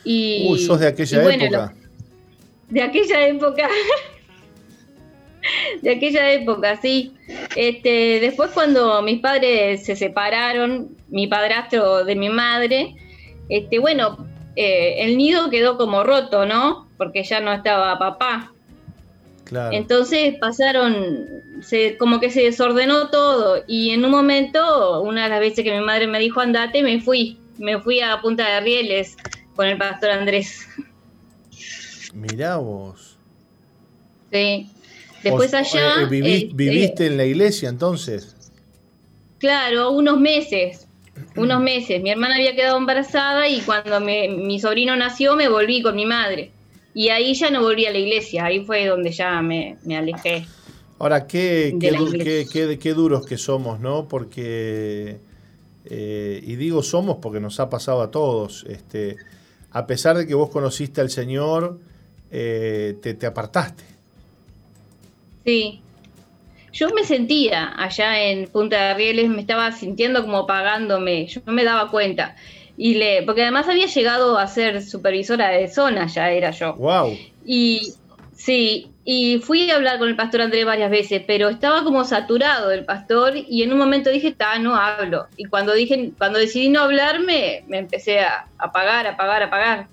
Y, 0.05 0.47
Uy, 0.49 0.61
sos 0.61 0.79
de 0.79 0.87
aquella 0.87 1.23
bueno, 1.25 1.43
época. 1.43 1.75
lo- 1.75 2.73
de 2.73 2.83
aquella 2.83 3.27
época. 3.27 3.69
de 5.83 5.91
aquella 5.91 6.31
época, 6.35 6.77
sí. 6.81 7.17
Este, 7.57 8.21
después 8.21 8.53
cuando 8.53 9.03
mis 9.03 9.19
padres 9.19 9.85
se 9.87 9.97
separaron, 9.97 10.97
mi 11.09 11.27
padrastro 11.27 12.05
de 12.05 12.15
mi 12.15 12.29
madre, 12.29 12.95
este, 13.49 13.81
bueno, 13.81 14.25
eh, 14.55 14.99
el 14.99 15.17
nido 15.19 15.51
quedó 15.51 15.77
como 15.77 16.05
roto, 16.05 16.47
¿no? 16.47 16.89
Porque 16.97 17.25
ya 17.25 17.41
no 17.41 17.53
estaba 17.53 17.99
papá. 17.99 18.53
Claro. 19.47 19.75
Entonces 19.77 20.35
pasaron, 20.41 21.29
se, 21.63 21.97
como 21.97 22.19
que 22.21 22.31
se 22.31 22.43
desordenó 22.43 23.11
todo 23.11 23.63
y 23.69 23.91
en 23.91 24.05
un 24.05 24.11
momento, 24.11 25.01
una 25.03 25.23
de 25.25 25.29
las 25.31 25.41
veces 25.41 25.65
que 25.65 25.73
mi 25.73 25.85
madre 25.85 26.07
me 26.09 26.19
dijo 26.19 26.41
andate, 26.41 26.83
me 26.83 27.01
fui, 27.01 27.39
me 27.57 27.81
fui 27.81 28.01
a 28.01 28.21
Punta 28.21 28.45
de 28.47 28.61
Rieles 28.61 29.17
con 29.55 29.67
el 29.67 29.79
pastor 29.79 30.11
Andrés. 30.11 30.67
Mirá 32.13 32.57
vos. 32.57 33.17
Sí. 34.33 34.69
Después 35.23 35.55
O- 35.55 35.57
allá... 35.57 36.03
eh, 36.03 36.07
viví- 36.07 36.45
este, 36.45 36.55
¿Viviste 36.55 37.07
en 37.07 37.17
la 37.17 37.25
iglesia 37.25 37.69
entonces? 37.69 38.35
Claro, 39.39 39.93
unos 39.93 40.19
meses, 40.19 40.89
unos 41.37 41.61
meses. 41.61 42.03
Mi 42.03 42.11
hermana 42.11 42.37
había 42.37 42.55
quedado 42.57 42.79
embarazada 42.79 43.49
y 43.49 43.61
cuando 43.61 44.01
me- 44.01 44.29
mi 44.29 44.59
sobrino 44.59 44.97
nació 44.97 45.37
me 45.37 45.49
volví 45.49 45.83
con 45.83 45.95
mi 45.95 46.05
madre. 46.07 46.51
Y 46.99 47.11
ahí 47.11 47.35
ya 47.35 47.51
no 47.51 47.61
volví 47.61 47.85
a 47.85 47.91
la 47.93 47.99
iglesia, 47.99 48.47
ahí 48.47 48.65
fue 48.65 48.87
donde 48.87 49.13
ya 49.13 49.43
me, 49.43 49.77
me 49.85 49.99
alejé. 49.99 50.47
Ahora, 50.99 51.27
du- 51.99 52.11
qué- 52.25 52.47
qué- 52.51 52.79
qué 52.79 52.95
duros 52.95 53.27
que 53.27 53.37
somos, 53.37 53.81
¿no? 53.81 54.09
Porque, 54.09 55.19
eh, 55.85 56.41
y 56.43 56.57
digo 56.57 56.83
somos 56.83 57.19
porque 57.21 57.39
nos 57.39 57.61
ha 57.61 57.69
pasado 57.69 58.01
a 58.01 58.11
todos, 58.11 58.65
este, 58.71 59.19
a 59.73 59.87
pesar 59.87 60.17
de 60.17 60.27
que 60.27 60.35
vos 60.35 60.49
conociste 60.49 61.03
al 61.03 61.11
Señor, 61.11 61.79
eh, 62.31 62.97
te, 63.03 63.13
te 63.13 63.27
apartaste. 63.27 63.85
Sí. 65.45 65.83
Yo 66.73 66.89
me 66.95 67.05
sentía 67.05 67.73
allá 67.77 68.23
en 68.23 68.49
Punta 68.49 68.89
de 68.89 68.95
Rieles, 68.95 69.29
me 69.29 69.41
estaba 69.43 69.71
sintiendo 69.73 70.23
como 70.23 70.47
pagándome, 70.47 71.27
yo 71.27 71.41
no 71.47 71.53
me 71.53 71.65
daba 71.65 71.91
cuenta. 71.91 72.37
Y 72.77 72.95
le, 72.95 73.23
porque 73.23 73.43
además 73.43 73.69
había 73.69 73.87
llegado 73.87 74.39
a 74.39 74.47
ser 74.49 74.83
supervisora 74.83 75.49
de 75.51 75.69
zona, 75.69 76.07
ya 76.09 76.31
era 76.31 76.51
yo. 76.51 76.75
¡Wow! 76.77 77.17
Y 77.45 77.95
sí, 78.33 78.95
y 79.05 79.39
fui 79.39 79.71
a 79.71 79.77
hablar 79.77 79.99
con 79.99 80.09
el 80.09 80.17
pastor 80.17 80.43
Andrés 80.43 80.67
varias 80.67 80.91
veces, 80.91 81.23
pero 81.27 81.49
estaba 81.49 81.85
como 81.85 82.05
saturado 82.05 82.71
el 82.73 82.85
pastor 82.85 83.33
y 83.37 83.63
en 83.63 83.73
un 83.73 83.79
momento 83.79 84.11
dije, 84.11 84.35
ta, 84.35 84.59
no 84.59 84.77
hablo. 84.77 85.29
Y 85.37 85.47
cuando 85.49 85.73
dije, 85.75 86.13
cuando 86.19 86.39
decidí 86.39 86.69
no 86.69 86.81
hablar, 86.83 87.21
me, 87.21 87.63
me 87.67 87.79
empecé 87.79 88.21
a, 88.21 88.51
a 88.59 88.73
pagar, 88.73 89.07
a 89.07 89.17
pagar, 89.17 89.43
a 89.45 89.51
pagar. 89.51 89.91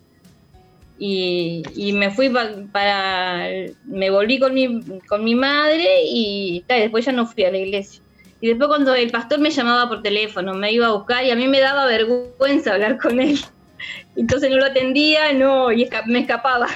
Y, 0.95 1.71
y 1.75 1.93
me 1.93 2.11
fui 2.11 2.29
pa- 2.29 2.51
para, 2.71 3.49
me 3.83 4.09
volví 4.11 4.39
con 4.39 4.53
mi, 4.53 5.01
con 5.07 5.23
mi 5.23 5.35
madre 5.35 5.85
y, 6.05 6.65
ta, 6.67 6.77
y 6.77 6.81
después 6.81 7.05
ya 7.05 7.11
no 7.11 7.25
fui 7.27 7.43
a 7.45 7.51
la 7.51 7.57
iglesia. 7.57 8.02
Y 8.43 8.49
después 8.49 8.67
cuando 8.67 8.93
el 8.93 9.09
pastor 9.09 9.39
me 9.39 9.51
llamaba 9.51 9.87
por 9.87 10.01
teléfono, 10.01 10.53
me 10.53 10.69
iba 10.69 10.87
a 10.87 10.91
buscar 10.91 11.23
y 11.23 11.31
a 11.31 11.35
mí 11.37 11.47
me 11.47 11.61
daba 11.61 11.85
vergüenza 11.85 12.73
hablar 12.73 12.97
con 12.97 13.21
él. 13.21 13.39
Entonces 14.17 14.49
no 14.49 14.57
lo 14.57 14.65
atendía, 14.65 15.31
no, 15.31 15.71
y 15.71 15.85
esca- 15.85 16.05
me 16.05 16.19
escapaba. 16.19 16.67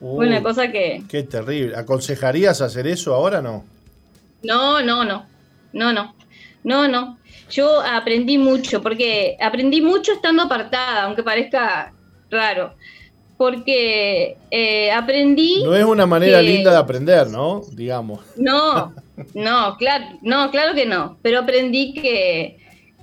Fue 0.00 0.26
una 0.28 0.42
cosa 0.42 0.72
que. 0.72 1.02
Qué 1.10 1.24
terrible. 1.24 1.76
¿Aconsejarías 1.76 2.62
hacer 2.62 2.86
eso 2.86 3.14
ahora 3.14 3.42
no? 3.42 3.66
No, 4.42 4.80
no, 4.82 5.04
no. 5.04 5.26
No, 5.74 5.92
no. 5.92 6.14
No, 6.64 6.88
no. 6.88 7.18
Yo 7.50 7.82
aprendí 7.82 8.38
mucho, 8.38 8.80
porque 8.82 9.36
aprendí 9.38 9.82
mucho 9.82 10.12
estando 10.12 10.44
apartada, 10.44 11.02
aunque 11.02 11.22
parezca 11.22 11.92
raro. 12.30 12.74
Porque 13.36 14.36
eh, 14.50 14.90
aprendí. 14.92 15.62
No 15.64 15.74
es 15.76 15.84
una 15.84 16.06
manera 16.06 16.40
que- 16.40 16.46
linda 16.48 16.70
de 16.70 16.78
aprender, 16.78 17.26
¿no? 17.28 17.62
Digamos. 17.72 18.20
No, 18.36 18.94
no, 19.34 19.76
claro, 19.76 20.06
no, 20.22 20.50
claro 20.50 20.74
que 20.74 20.86
no. 20.86 21.18
Pero 21.22 21.40
aprendí 21.40 21.92
que, 21.92 22.58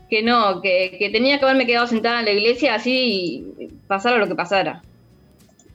que 0.10 0.24
no, 0.24 0.62
que, 0.62 0.96
que 0.98 1.10
tenía 1.10 1.38
que 1.38 1.46
haberme 1.46 1.66
quedado 1.68 1.88
sentada 1.88 2.20
en 2.20 2.26
la 2.26 2.32
iglesia 2.32 2.76
así 2.76 3.46
y 3.60 3.68
pasara 3.88 4.18
lo 4.18 4.28
que 4.28 4.36
pasara. 4.36 4.82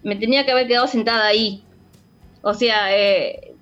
Me 0.03 0.17
tenía 0.17 0.45
que 0.45 0.53
haber 0.53 0.67
quedado 0.67 0.87
sentada 0.89 1.27
ahí. 1.27 1.63
O 2.43 2.55
sea, 2.55 2.97
eh, 2.97 3.53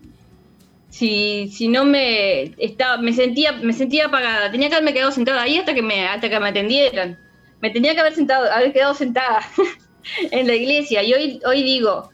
si, 0.88 1.48
si 1.48 1.68
no 1.68 1.84
me 1.84 2.54
estaba, 2.58 2.96
me 2.98 3.12
sentía, 3.12 3.52
me 3.52 3.72
sentía 3.72 4.06
apagada, 4.06 4.50
tenía 4.50 4.68
que 4.68 4.76
haberme 4.76 4.94
quedado 4.94 5.12
sentada 5.12 5.42
ahí 5.42 5.58
hasta 5.58 5.74
que 5.74 5.82
me, 5.82 6.06
hasta 6.06 6.28
que 6.30 6.40
me 6.40 6.48
atendieran. 6.48 7.18
Me 7.60 7.70
tenía 7.70 7.94
que 7.94 8.00
haber 8.00 8.14
sentado, 8.14 8.50
haber 8.50 8.72
quedado 8.72 8.94
sentada 8.94 9.40
en 10.30 10.46
la 10.46 10.54
iglesia. 10.54 11.02
Y 11.02 11.12
hoy, 11.14 11.40
hoy 11.44 11.62
digo, 11.62 12.10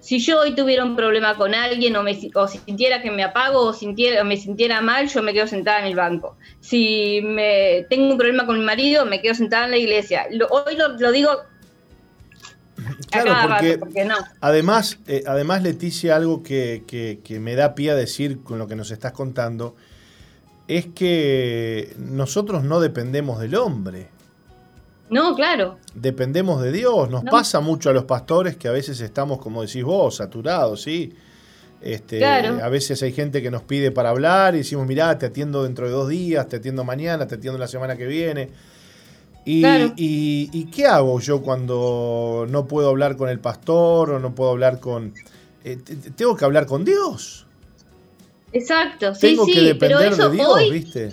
si 0.00 0.20
yo 0.20 0.40
hoy 0.40 0.54
tuviera 0.54 0.84
un 0.84 0.96
problema 0.96 1.36
con 1.36 1.54
alguien 1.54 1.94
o, 1.96 2.02
me, 2.02 2.18
o 2.34 2.48
sintiera 2.48 3.02
que 3.02 3.10
me 3.10 3.24
apago 3.24 3.60
o, 3.60 3.72
sintiera, 3.72 4.22
o 4.22 4.24
me 4.24 4.36
sintiera 4.36 4.80
mal, 4.80 5.08
yo 5.08 5.22
me 5.22 5.32
quedo 5.34 5.46
sentada 5.46 5.80
en 5.80 5.86
el 5.86 5.96
banco. 5.96 6.36
Si 6.60 7.20
me 7.22 7.86
tengo 7.90 8.12
un 8.12 8.18
problema 8.18 8.46
con 8.46 8.58
mi 8.58 8.64
marido, 8.64 9.04
me 9.06 9.20
quedo 9.20 9.34
sentada 9.34 9.64
en 9.66 9.72
la 9.72 9.76
iglesia. 9.78 10.26
Lo- 10.30 10.46
hoy 10.48 10.76
lo, 10.76 10.96
lo 10.96 11.12
digo 11.12 11.30
a 11.30 11.46
Claro, 13.10 13.24
cada 13.26 13.46
porque 13.48 13.68
rato, 13.72 13.80
porque 13.80 14.04
no. 14.04 14.14
Además, 14.40 14.98
eh, 15.08 15.24
además 15.26 15.62
Leticia, 15.62 16.16
algo 16.16 16.42
que, 16.42 16.84
que- 16.86 17.20
que 17.24 17.40
me 17.40 17.54
da 17.54 17.74
pie 17.74 17.90
a 17.90 17.94
decir 17.94 18.42
con 18.42 18.58
lo 18.58 18.68
que 18.68 18.76
nos 18.76 18.90
estás 18.90 19.12
contando, 19.12 19.74
es 20.68 20.86
que 20.86 21.94
nosotros 21.98 22.62
no 22.62 22.78
dependemos 22.80 23.40
del 23.40 23.56
hombre, 23.56 24.08
No, 25.10 25.34
claro. 25.34 25.78
dependemos 25.94 26.60
de 26.62 26.70
Dios. 26.72 27.08
Nos 27.10 27.24
No. 27.24 27.30
pasa 27.30 27.60
mucho 27.60 27.90
a 27.90 27.92
los 27.92 28.04
pastores 28.04 28.56
que 28.56 28.68
a 28.68 28.72
veces 28.72 29.00
estamos, 29.00 29.38
como 29.38 29.62
decís 29.62 29.82
vos, 29.84 30.16
saturados, 30.16 30.82
¿sí? 30.82 31.12
Este, 31.80 32.18
Claro. 32.18 32.58
A 32.62 32.68
veces 32.68 33.02
hay 33.02 33.12
gente 33.12 33.40
que 33.40 33.50
nos 33.50 33.62
pide 33.62 33.90
para 33.92 34.10
hablar 34.10 34.54
y 34.54 34.58
decimos, 34.58 34.86
mirá, 34.86 35.16
te 35.18 35.26
atiendo 35.26 35.62
dentro 35.64 35.86
de 35.86 35.92
dos 35.92 36.08
días, 36.08 36.48
te 36.48 36.56
atiendo 36.56 36.84
mañana, 36.84 37.26
te 37.26 37.36
atiendo 37.36 37.58
la 37.58 37.68
semana 37.68 37.96
que 37.96 38.06
viene. 38.06 38.50
Y, 39.44 39.60
Claro. 39.62 39.92
y- 39.96 40.50
y 40.52 40.64
qué 40.66 40.86
hago 40.86 41.20
yo 41.20 41.40
cuando 41.40 42.44
no 42.50 42.66
puedo 42.66 42.88
hablar 42.90 43.16
con 43.16 43.28
el 43.30 43.38
pastor 43.38 44.10
o 44.10 44.18
no 44.18 44.34
puedo 44.34 44.50
hablar 44.50 44.78
con... 44.80 45.14
eh, 45.64 45.76
te- 45.76 45.96
te- 45.96 46.10
tengo 46.10 46.36
que 46.36 46.44
hablar 46.44 46.66
con 46.66 46.84
Dios. 46.84 47.46
Exacto. 48.52 49.14
Sí, 49.14 49.20
Tengo 49.28 49.44
sí, 49.46 49.52
que 49.54 49.74
pero 49.74 49.98
depender 50.00 50.12
eso 50.12 50.28
de 50.30 50.36
Dios, 50.36 50.48
hoy, 50.48 50.70
¿viste? 50.70 51.10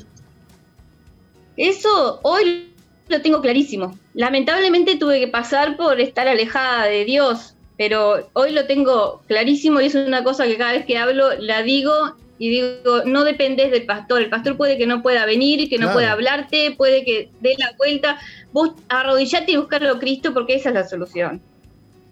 eso 1.58 2.20
hoy 2.24 2.74
lo 3.08 3.22
tengo 3.22 3.42
clarísimo. 3.42 3.98
Lamentablemente 4.14 4.96
tuve 4.98 5.20
que 5.20 5.28
pasar 5.28 5.78
por 5.78 6.00
estar 6.00 6.28
alejada 6.28 6.86
de 6.86 7.06
Dios, 7.06 7.56
pero 7.78 8.30
hoy 8.34 8.52
lo 8.52 8.66
tengo 8.66 9.22
clarísimo 9.28 9.82
y 9.82 9.86
es 9.86 9.96
una 9.96 10.24
cosa 10.24 10.46
que 10.46 10.58
cada 10.58 10.74
vez 10.74 10.86
que 10.86 10.98
hablo 10.98 11.34
la 11.40 11.62
digo 11.62 11.92
y 12.38 12.50
digo, 12.50 13.04
no 13.06 13.24
dependes 13.24 13.72
del 13.72 13.86
pastor. 13.86 14.22
El 14.22 14.30
pastor 14.30 14.58
puede 14.58 14.78
que 14.78 14.88
no 14.88 15.02
pueda 15.02 15.26
venir, 15.26 15.70
que 15.70 15.78
no 15.78 15.84
Claro. 15.86 15.94
pueda 15.94 16.12
hablarte, 16.12 16.72
puede 16.78 17.06
que 17.06 17.30
dé 17.40 17.56
la 17.58 17.72
vuelta. 17.78 18.20
Vos 18.52 18.72
arrodillate 18.90 19.54
y 19.54 19.58
buscarlo 19.58 19.92
a 19.94 20.00
Cristo 20.00 20.34
porque 20.34 20.56
esa 20.56 20.70
es 20.70 20.76
la 20.76 20.88
solución. 20.88 21.42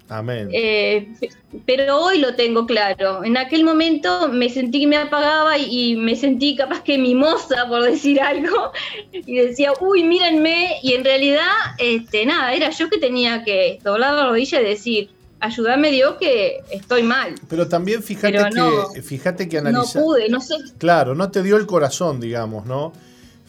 Amén. 0.09 0.49
Eh, 0.51 1.07
pe- 1.19 1.29
pero 1.65 1.99
hoy 1.99 2.19
lo 2.19 2.35
tengo 2.35 2.65
claro. 2.65 3.23
En 3.23 3.37
aquel 3.37 3.63
momento 3.63 4.27
me 4.29 4.49
sentí 4.49 4.81
que 4.81 4.87
me 4.87 4.97
apagaba 4.97 5.57
y, 5.57 5.91
y 5.91 5.95
me 5.95 6.15
sentí 6.15 6.55
capaz 6.55 6.81
que 6.83 6.97
mimosa, 6.97 7.67
por 7.67 7.83
decir 7.83 8.21
algo, 8.21 8.71
y 9.11 9.35
decía, 9.35 9.71
uy, 9.79 10.03
mírenme, 10.03 10.77
y 10.83 10.93
en 10.93 11.03
realidad, 11.03 11.47
este, 11.77 12.25
nada, 12.25 12.53
era 12.53 12.69
yo 12.69 12.89
que 12.89 12.97
tenía 12.97 13.43
que 13.43 13.79
doblar 13.83 14.13
la 14.13 14.27
rodilla 14.29 14.61
y 14.61 14.65
decir, 14.65 15.09
ayúdame 15.39 15.91
Dios 15.91 16.15
que 16.19 16.59
estoy 16.71 17.03
mal. 17.03 17.35
Pero 17.49 17.67
también 17.67 18.03
fíjate 18.03 18.37
pero 18.51 18.91
que, 18.93 19.01
fíjate 19.01 19.49
que 19.49 19.61
No 19.61 19.83
pude, 19.83 20.29
no 20.29 20.41
sé. 20.41 20.55
Claro, 20.77 21.15
no 21.15 21.31
te 21.31 21.43
dio 21.43 21.57
el 21.57 21.65
corazón, 21.65 22.19
digamos, 22.19 22.65
¿no? 22.65 22.93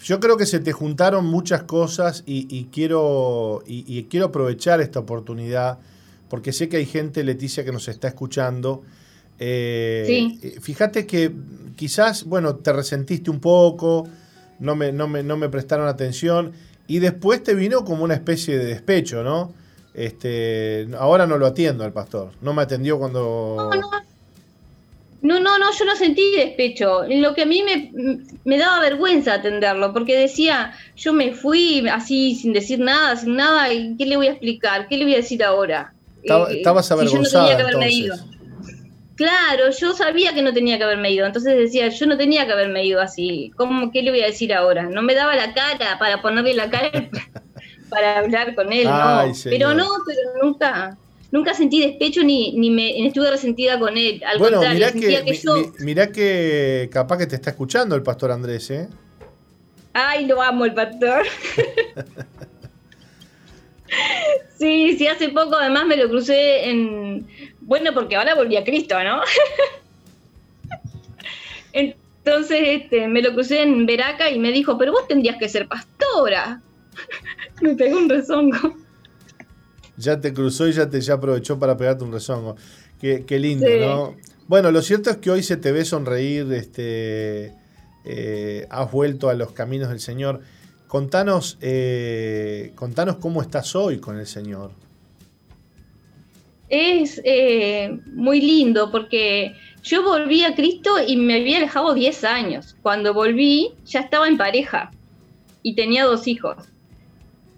Yo 0.03 0.21
creo 0.21 0.37
que 0.37 0.45
se 0.47 0.61
te 0.61 0.73
juntaron 0.73 1.25
muchas 1.27 1.63
cosas 1.63 2.25
y, 2.27 2.47
y 2.55 2.65
quiero, 2.67 3.63
y, 3.67 3.85
y 3.87 4.05
quiero 4.05 4.27
aprovechar 4.27 4.81
esta 4.81 4.99
oportunidad 5.01 5.79
porque 6.29 6.53
sé 6.53 6.69
que 6.69 6.79
hay 6.79 6.87
gente, 6.87 7.23
Leticia, 7.25 7.65
que 7.65 7.73
nos 7.73 7.89
está 7.89 8.09
escuchando. 8.09 8.83
Eh, 9.39 10.05
Sí. 10.07 10.39
eh, 10.43 10.59
Fíjate 10.61 11.07
que 11.07 11.33
quizás, 11.77 12.25
bueno, 12.25 12.57
te 12.57 12.73
resentiste 12.73 13.31
un 13.31 13.41
poco, 13.41 14.09
no 14.61 14.77
me, 14.77 14.93
no, 14.93 15.09
me, 15.09 15.23
no 15.23 15.37
me 15.37 15.49
prestaron 15.49 15.89
atención 15.89 16.53
y 16.87 16.99
después 17.01 17.43
te 17.43 17.55
vino 17.55 17.85
como 17.85 18.05
una 18.05 18.15
especie 18.15 18.57
de 18.59 18.67
despecho, 18.67 19.23
¿no? 19.23 19.53
Este, 19.95 20.89
ahora 20.99 21.27
no 21.27 21.39
lo 21.39 21.47
atiendo 21.47 21.85
al 21.85 21.93
pastor, 21.93 22.33
no 22.43 22.53
me 22.53 22.63
atendió 22.63 22.99
cuando... 22.99 23.71
No, 25.23 25.41
no, 25.41 25.57
no, 25.57 25.73
yo 25.73 25.85
no 25.87 25.97
sentí 25.97 26.33
despecho. 26.37 27.05
Lo 27.09 27.35
que 27.35 27.43
a 27.43 27.47
mí 27.47 27.63
me, 27.63 27.91
me 28.45 28.59
daba 28.59 28.81
vergüenza 28.81 29.33
atenderlo, 29.35 29.95
porque 29.95 30.19
decía, 30.19 30.75
yo 30.97 31.15
me 31.15 31.33
fui 31.33 31.89
así 31.89 32.35
sin 32.35 32.53
decir 32.53 32.79
nada, 32.79 33.17
sin 33.17 33.35
nada, 33.37 33.73
y 33.73 33.97
¿qué 33.97 34.05
le 34.05 34.17
voy 34.17 34.27
a 34.27 34.33
explicar? 34.33 34.87
¿Qué 34.87 34.99
le 34.99 35.05
voy 35.05 35.15
a 35.15 35.19
decir 35.19 35.43
ahora? 35.43 35.94
Estaba- 36.25 36.51
Eh, 36.51 36.57
estabas 36.57 36.87
si 36.87 36.91
yo 36.91 36.97
no 36.97 37.01
avergonzada, 37.03 37.45
tenía 37.45 37.57
que 37.57 37.63
haberme 37.63 37.91
ido. 37.93 38.15
entonces. 38.15 38.35
Claro, 39.17 39.71
yo 39.71 39.93
sabía 39.93 40.35
que 40.35 40.43
no 40.43 40.53
tenía 40.53 40.77
que 40.77 40.83
haberme 40.85 41.13
ido, 41.13 41.25
entonces 41.25 41.57
decía, 41.57 41.89
yo 41.89 42.07
no 42.07 42.17
tenía 42.17 42.47
que 42.47 42.53
haberme 42.53 42.85
ido 42.85 43.01
así. 43.01 43.53
¿Cómo, 43.57 43.93
qué 43.93 44.03
le 44.03 44.11
voy 44.11 44.23
a 44.23 44.27
decir 44.27 44.53
ahora? 44.53 44.83
No 44.85 45.03
me 45.03 45.15
daba 45.15 45.37
la 45.37 45.55
cara 45.55 45.99
para 46.01 46.21
ponerle 46.21 46.53
la 46.55 46.69
cara 46.69 46.91
para 47.91 48.19
hablar 48.19 48.55
con 48.57 48.73
él, 48.73 48.89
Ay, 48.91 49.29
no. 49.29 49.35
señor. 49.37 49.57
Pero 49.59 49.75
no, 49.75 49.89
pero 50.05 50.21
nunca, 50.43 50.99
nunca 51.31 51.55
sentí 51.55 51.81
despecho 51.81 52.25
ni, 52.25 52.55
ni 52.59 52.71
me 52.71 53.07
estuve 53.07 53.31
resentida 53.31 53.79
con 53.79 53.97
él. 53.97 54.21
Al 54.27 54.39
Bueno, 54.39 54.57
contrario, 54.57 54.75
mirá 54.81 54.91
sentía 54.91 55.25
que, 55.25 55.31
que, 55.31 55.37
yo. 55.39 55.55
mi- 55.59 55.71
mirá 55.85 56.11
que 56.11 56.89
capaz 56.93 57.19
que 57.19 57.27
te 57.29 57.37
está 57.37 57.51
escuchando 57.51 57.95
el 57.95 58.03
pastor 58.03 58.33
Andrés, 58.33 58.69
¿eh? 58.73 58.89
Ay, 59.93 60.27
lo 60.27 60.43
amo 60.43 60.65
el 60.65 60.75
pastor. 60.75 61.23
sí, 64.59 64.97
sí, 64.97 65.07
hace 65.07 65.29
poco 65.29 65.57
además 65.57 65.87
me 65.87 65.97
lo 65.97 66.09
crucé 66.09 66.69
en... 66.69 67.27
Bueno, 67.61 67.93
porque 67.95 68.17
ahora 68.17 68.35
volví 68.35 68.57
a 68.57 68.65
Cristo, 68.65 68.97
¿no? 69.03 69.21
Entonces 71.73 72.61
este, 72.63 73.09
me 73.09 73.23
lo 73.23 73.33
crucé 73.33 73.63
en 73.63 73.87
Veraca 73.87 74.31
y 74.31 74.39
me 74.39 74.53
dijo, 74.53 74.79
pero 74.79 74.93
vos 74.93 75.07
tendrías 75.09 75.37
que 75.39 75.49
ser 75.49 75.69
pastora. 75.69 76.63
me 77.61 77.75
pegó 77.75 77.99
un 77.99 78.09
rezongo. 78.09 78.77
Ya 79.97 80.21
te 80.21 80.33
cruzó 80.33 80.67
y 80.69 80.73
ya 80.73 80.89
te 80.89 81.01
ya 81.01 81.15
aprovechó 81.15 81.59
para 81.59 81.77
pegarte 81.77 82.05
un 82.05 82.13
rezongo. 82.13 82.57
Qué, 83.01 83.25
qué 83.27 83.39
lindo, 83.39 83.67
Sí. 83.67 83.79
¿no? 83.81 84.17
Bueno, 84.47 84.71
lo 84.71 84.83
cierto 84.83 85.11
es 85.11 85.17
que 85.17 85.31
hoy 85.31 85.43
se 85.43 85.57
te 85.57 85.73
ve 85.73 85.85
sonreír, 85.85 86.53
este, 86.53 87.55
eh, 88.05 88.67
has 88.69 88.91
vuelto 88.93 89.31
a 89.31 89.35
los 89.35 89.53
caminos 89.53 89.89
del 89.89 90.01
Señor. 90.01 90.41
Contanos, 90.99 91.59
eh, 91.61 92.71
contanos 92.77 93.17
cómo 93.17 93.43
estás 93.43 93.75
hoy 93.75 93.99
con 93.99 94.17
el 94.17 94.29
Señor. 94.29 94.71
Es 96.69 97.21
eh, 97.25 97.99
muy 98.13 98.41
lindo 98.41 98.93
porque 98.93 99.57
yo 99.83 100.05
volví 100.05 100.45
a 100.45 100.55
Cristo 100.55 100.91
y 101.05 101.17
me 101.17 101.35
había 101.35 101.57
alejado 101.57 101.95
10 101.95 102.23
años. 102.23 102.77
Cuando 102.81 103.13
volví 103.13 103.73
ya 103.85 103.99
estaba 103.99 104.29
en 104.29 104.37
pareja 104.37 104.93
y 105.65 105.75
tenía 105.75 106.05
dos 106.05 106.29
hijos. 106.29 106.59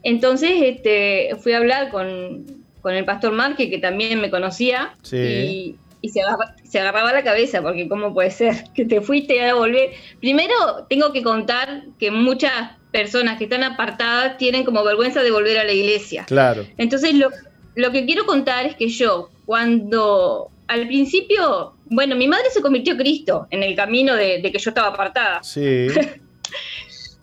Entonces 0.02 0.52
este, 0.62 1.36
fui 1.38 1.52
a 1.52 1.58
hablar 1.58 1.90
con, 1.90 2.46
con 2.80 2.94
el 2.94 3.04
pastor 3.04 3.34
Marque, 3.34 3.68
que 3.68 3.76
también 3.76 4.18
me 4.18 4.30
conocía, 4.30 4.96
Sí. 5.02 5.16
y, 5.18 5.76
y 6.00 6.08
se, 6.08 6.22
agarra- 6.22 6.56
se 6.64 6.80
agarraba 6.80 7.12
la 7.12 7.22
cabeza, 7.22 7.60
porque 7.60 7.86
¿cómo 7.86 8.14
puede 8.14 8.30
ser 8.30 8.64
que 8.74 8.86
te 8.86 9.02
fuiste 9.02 9.36
y 9.36 9.40
ahora 9.40 9.54
volver? 9.56 9.90
Primero, 10.20 10.54
tengo 10.88 11.12
que 11.12 11.22
contar 11.22 11.84
que 11.98 12.10
muchas 12.10 12.70
personas 12.96 13.36
que 13.36 13.44
están 13.44 13.62
apartadas 13.62 14.38
tienen 14.38 14.64
como 14.64 14.82
vergüenza 14.82 15.22
de 15.22 15.30
volver 15.30 15.58
a 15.58 15.64
la 15.64 15.72
iglesia. 15.72 16.24
Claro. 16.26 16.66
Entonces, 16.78 17.14
lo, 17.14 17.28
lo 17.74 17.92
que 17.92 18.06
quiero 18.06 18.24
contar 18.24 18.64
es 18.64 18.74
que 18.74 18.88
yo, 18.88 19.28
cuando 19.44 20.50
al 20.66 20.86
principio, 20.86 21.74
bueno, 21.90 22.16
mi 22.16 22.26
madre 22.26 22.46
se 22.50 22.62
convirtió 22.62 22.94
a 22.94 22.96
Cristo 22.96 23.46
en 23.50 23.62
el 23.62 23.76
camino 23.76 24.14
de, 24.14 24.40
de 24.40 24.50
que 24.50 24.58
yo 24.58 24.70
estaba 24.70 24.88
apartada. 24.88 25.42
Sí. 25.42 25.88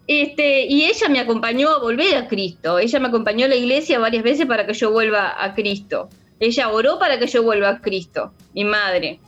Este, 0.06 0.66
y 0.66 0.84
ella 0.84 1.08
me 1.08 1.22
acompañó 1.22 1.70
a 1.70 1.80
volver 1.80 2.18
a 2.18 2.28
Cristo. 2.28 2.78
Ella 2.78 3.00
me 3.00 3.08
acompañó 3.08 3.46
a 3.46 3.48
la 3.48 3.56
iglesia 3.56 4.00
varias 4.00 4.22
veces 4.22 4.46
para 4.46 4.66
que 4.68 4.74
yo 4.74 4.92
vuelva 4.92 5.42
a 5.42 5.56
Cristo. 5.56 6.10
Ella 6.42 6.68
oró 6.68 7.00
para 7.00 7.18
que 7.20 7.28
yo 7.28 7.42
vuelva 7.42 7.70
a 7.70 7.80
Cristo, 7.80 8.34
mi 8.54 8.66
madre. 8.66 9.22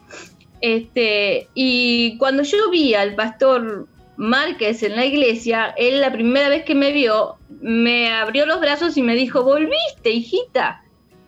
Este, 0.59 1.47
y 1.53 2.17
cuando 2.17 2.43
yo 2.43 2.69
vi 2.69 2.93
al 2.93 3.15
pastor 3.15 3.87
Márquez 4.17 4.83
en 4.83 4.95
la 4.95 5.05
iglesia, 5.05 5.73
él 5.77 6.01
la 6.01 6.11
primera 6.11 6.49
vez 6.49 6.63
que 6.63 6.75
me 6.75 6.91
vio, 6.91 7.35
me 7.61 8.11
abrió 8.11 8.45
los 8.45 8.59
brazos 8.59 8.97
y 8.97 9.01
me 9.01 9.15
dijo, 9.15 9.43
volviste, 9.43 10.09
hijita. 10.11 10.83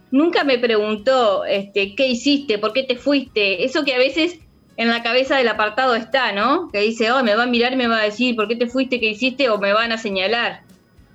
Nunca 0.10 0.44
me 0.46 0.58
preguntó 0.58 1.44
este, 1.44 1.96
qué 1.96 2.08
hiciste, 2.08 2.58
por 2.58 2.72
qué 2.72 2.84
te 2.84 2.96
fuiste. 2.96 3.66
Eso 3.66 3.84
que 3.84 3.94
a 3.94 3.98
veces 3.98 4.40
en 4.78 4.90
la 4.90 5.04
cabeza 5.04 5.38
del 5.38 5.50
apartado 5.50 5.96
está, 5.96 6.32
¿no? 6.32 6.70
Que 6.72 6.80
dice, 6.80 7.12
oh, 7.12 7.24
me 7.24 7.36
va 7.36 7.44
a 7.44 7.48
mirar 7.48 7.74
y 7.74 7.78
me 7.78 7.88
va 7.88 8.00
a 8.00 8.04
decir, 8.04 8.36
¿por 8.36 8.48
qué 8.48 8.56
te 8.56 8.68
fuiste, 8.68 9.00
qué 9.00 9.10
hiciste? 9.10 9.50
O 9.50 9.58
me 9.58 9.74
van 9.74 9.92
a 9.92 9.98
señalar. 9.98 10.62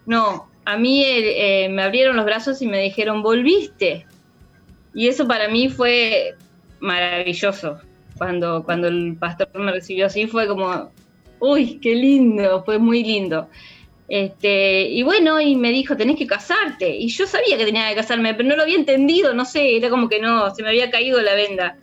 No, 0.04 0.48
a 0.64 0.76
mí 0.76 1.04
eh, 1.06 1.68
me 1.70 1.82
abrieron 1.82 2.16
los 2.16 2.24
brazos 2.24 2.60
y 2.60 2.66
me 2.66 2.82
dijeron, 2.82 3.22
volviste. 3.22 4.06
Y 4.94 5.08
eso 5.08 5.26
para 5.26 5.48
mí 5.48 5.68
fue 5.68 6.34
maravilloso. 6.80 7.78
Cuando, 8.18 8.62
cuando 8.64 8.88
el 8.88 9.16
pastor 9.16 9.48
me 9.54 9.72
recibió 9.72 10.06
así 10.06 10.26
fue 10.26 10.46
como, 10.46 10.90
uy, 11.42 11.80
qué 11.80 11.94
lindo, 11.94 12.62
fue 12.64 12.78
muy 12.78 13.02
lindo. 13.02 13.48
Este, 14.08 14.82
y 14.82 15.02
bueno, 15.02 15.40
y 15.40 15.56
me 15.56 15.70
dijo, 15.70 15.96
tenés 15.96 16.16
que 16.16 16.26
casarte. 16.26 16.88
Y 16.96 17.08
yo 17.08 17.26
sabía 17.26 17.58
que 17.58 17.64
tenía 17.64 17.88
que 17.88 17.96
casarme, 17.96 18.34
pero 18.34 18.48
no 18.48 18.56
lo 18.56 18.62
había 18.62 18.76
entendido, 18.76 19.34
no 19.34 19.44
sé, 19.44 19.76
era 19.76 19.90
como 19.90 20.08
que 20.08 20.20
no, 20.20 20.54
se 20.54 20.62
me 20.62 20.68
había 20.68 20.90
caído 20.90 21.20
la 21.20 21.34
venda. 21.34 21.76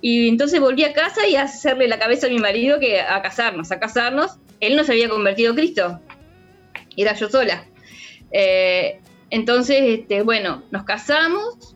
Y 0.00 0.28
entonces 0.28 0.60
volví 0.60 0.84
a 0.84 0.92
casa 0.92 1.26
y 1.26 1.34
a 1.36 1.42
hacerle 1.42 1.88
la 1.88 1.98
cabeza 1.98 2.26
a 2.28 2.30
mi 2.30 2.38
marido 2.38 2.78
que 2.78 3.00
a 3.00 3.20
casarnos, 3.22 3.72
a 3.72 3.80
casarnos. 3.80 4.38
Él 4.60 4.76
no 4.76 4.84
se 4.84 4.92
había 4.92 5.08
convertido 5.08 5.52
a 5.52 5.56
Cristo, 5.56 6.00
era 6.96 7.14
yo 7.14 7.28
sola. 7.28 7.66
Eh, 8.30 9.00
entonces, 9.30 9.78
este, 9.82 10.22
bueno, 10.22 10.62
nos 10.70 10.84
casamos. 10.84 11.74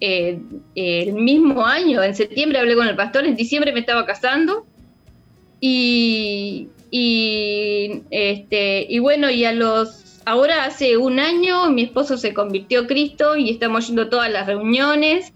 eh, 0.00 0.38
el 0.76 1.14
mismo 1.14 1.66
año, 1.66 2.02
en 2.02 2.14
septiembre 2.14 2.60
hablé 2.60 2.76
con 2.76 2.86
el 2.86 2.94
pastor, 2.94 3.26
en 3.26 3.34
diciembre 3.34 3.72
me 3.72 3.80
estaba 3.80 4.06
casando. 4.06 4.66
Y, 5.60 6.68
y, 6.90 8.02
este, 8.10 8.86
y 8.88 8.98
bueno, 8.98 9.30
y 9.30 9.44
a 9.44 9.52
los. 9.52 10.20
Ahora 10.24 10.64
hace 10.64 10.96
un 10.98 11.18
año 11.20 11.70
mi 11.70 11.82
esposo 11.84 12.18
se 12.18 12.34
convirtió 12.34 12.80
a 12.80 12.86
Cristo 12.86 13.36
y 13.36 13.50
estamos 13.50 13.86
yendo 13.86 14.02
a 14.02 14.10
todas 14.10 14.30
las 14.30 14.46
reuniones 14.46 15.32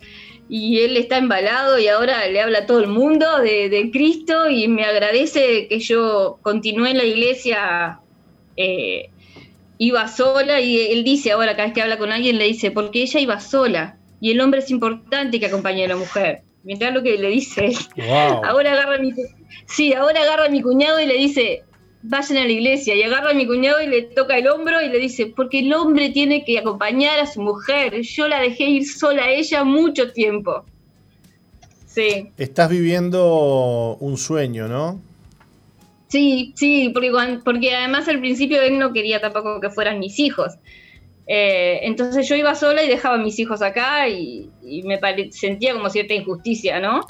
y 0.51 0.81
él 0.81 0.99
está 0.99 1.16
embalado 1.16 1.78
y 1.78 1.89
ahora 1.89 2.27
le 2.28 2.40
habla 2.40 2.59
a 2.61 2.66
todo 2.66 2.81
el 2.81 2.89
mundo 2.89 3.39
de, 3.39 3.70
de 3.70 3.90
Cristo 3.90 4.51
y 4.51 4.69
me 4.69 4.85
agradece 4.85 5.66
que 5.69 5.78
yo 5.81 6.39
continúe 6.43 6.86
en 6.86 6.99
la 6.99 7.05
iglesia. 7.05 8.01
eh, 8.57 9.09
iba 9.78 10.07
sola 10.09 10.61
y 10.61 10.78
él 10.93 11.05
dice 11.05 11.32
ahora 11.32 11.53
cada 11.57 11.65
vez 11.66 11.74
que 11.74 11.82
habla 11.82 11.99
con 11.99 12.12
alguien 12.12 12.39
le 12.39 12.44
dice 12.44 12.70
porque 12.70 13.03
ella 13.03 13.19
iba 13.20 13.40
sola 13.40 13.97
y 14.20 14.31
el 14.31 14.40
hombre 14.40 14.61
es 14.61 14.70
importante 14.70 15.40
que 15.40 15.47
acompañe 15.47 15.85
a 15.85 15.89
la 15.89 15.97
mujer. 15.97 16.43
Mirá 16.62 16.90
lo 16.93 17.03
que 17.03 17.19
le 17.19 17.28
dice. 17.28 17.73
Wow. 17.97 18.44
Ahora 18.44 18.73
agarra 18.73 18.99
mi 18.99 19.12
sí, 19.66 19.94
ahora 19.94 20.22
agarra 20.22 20.47
a 20.47 20.48
mi 20.48 20.62
cuñado 20.62 21.01
y 21.01 21.06
le 21.06 21.14
dice, 21.14 21.62
vayan 22.02 22.39
a 22.39 22.44
la 22.44 22.52
iglesia. 22.52 22.94
Y 22.94 23.02
agarra 23.02 23.30
a 23.30 23.34
mi 23.34 23.47
cuñado 23.47 23.80
y 23.80 23.86
le 23.86 24.02
toca 24.02 24.36
el 24.36 24.48
hombro 24.48 24.80
y 24.80 24.89
le 24.89 24.98
dice, 24.98 25.32
porque 25.34 25.60
el 25.60 25.72
hombre 25.72 26.10
tiene 26.10 26.44
que 26.44 26.59
acompañar 26.59 27.20
a 27.20 27.26
su 27.26 27.40
mujer. 27.40 28.01
Yo 28.02 28.28
la 28.28 28.40
dejé 28.40 28.64
ir 28.64 28.86
sola 28.86 29.24
a 29.24 29.30
ella 29.30 29.64
mucho 29.64 30.12
tiempo. 30.12 30.64
Sí, 31.86 32.30
Estás 32.39 32.70
viviendo 32.70 33.97
un 34.01 34.16
sueño, 34.16 34.66
¿no? 34.66 35.01
sí, 36.09 36.52
sí, 36.56 36.93
porque, 36.94 37.74
además 37.74 38.06
al 38.06 38.20
principio 38.20 38.60
él 38.60 38.78
no 38.78 38.93
quería 38.93 39.20
tampoco 39.20 39.60
que 39.60 39.70
fueran 39.70 39.98
mis 39.98 40.18
hijos. 40.18 40.55
Eh, 41.26 41.80
entonces 41.82 42.28
yo 42.28 42.34
iba 42.34 42.55
sola 42.55 42.82
y 42.82 42.89
dejaba 42.89 43.14
a 43.14 43.18
mis 43.18 43.39
hijos 43.39 43.62
acá 43.62 44.09
y, 44.09 44.51
y 44.62 44.82
me 44.82 44.98
sentía 45.30 45.72
como 45.72 45.89
cierta 45.89 46.12
injusticia, 46.14 46.80
¿no? 46.80 47.06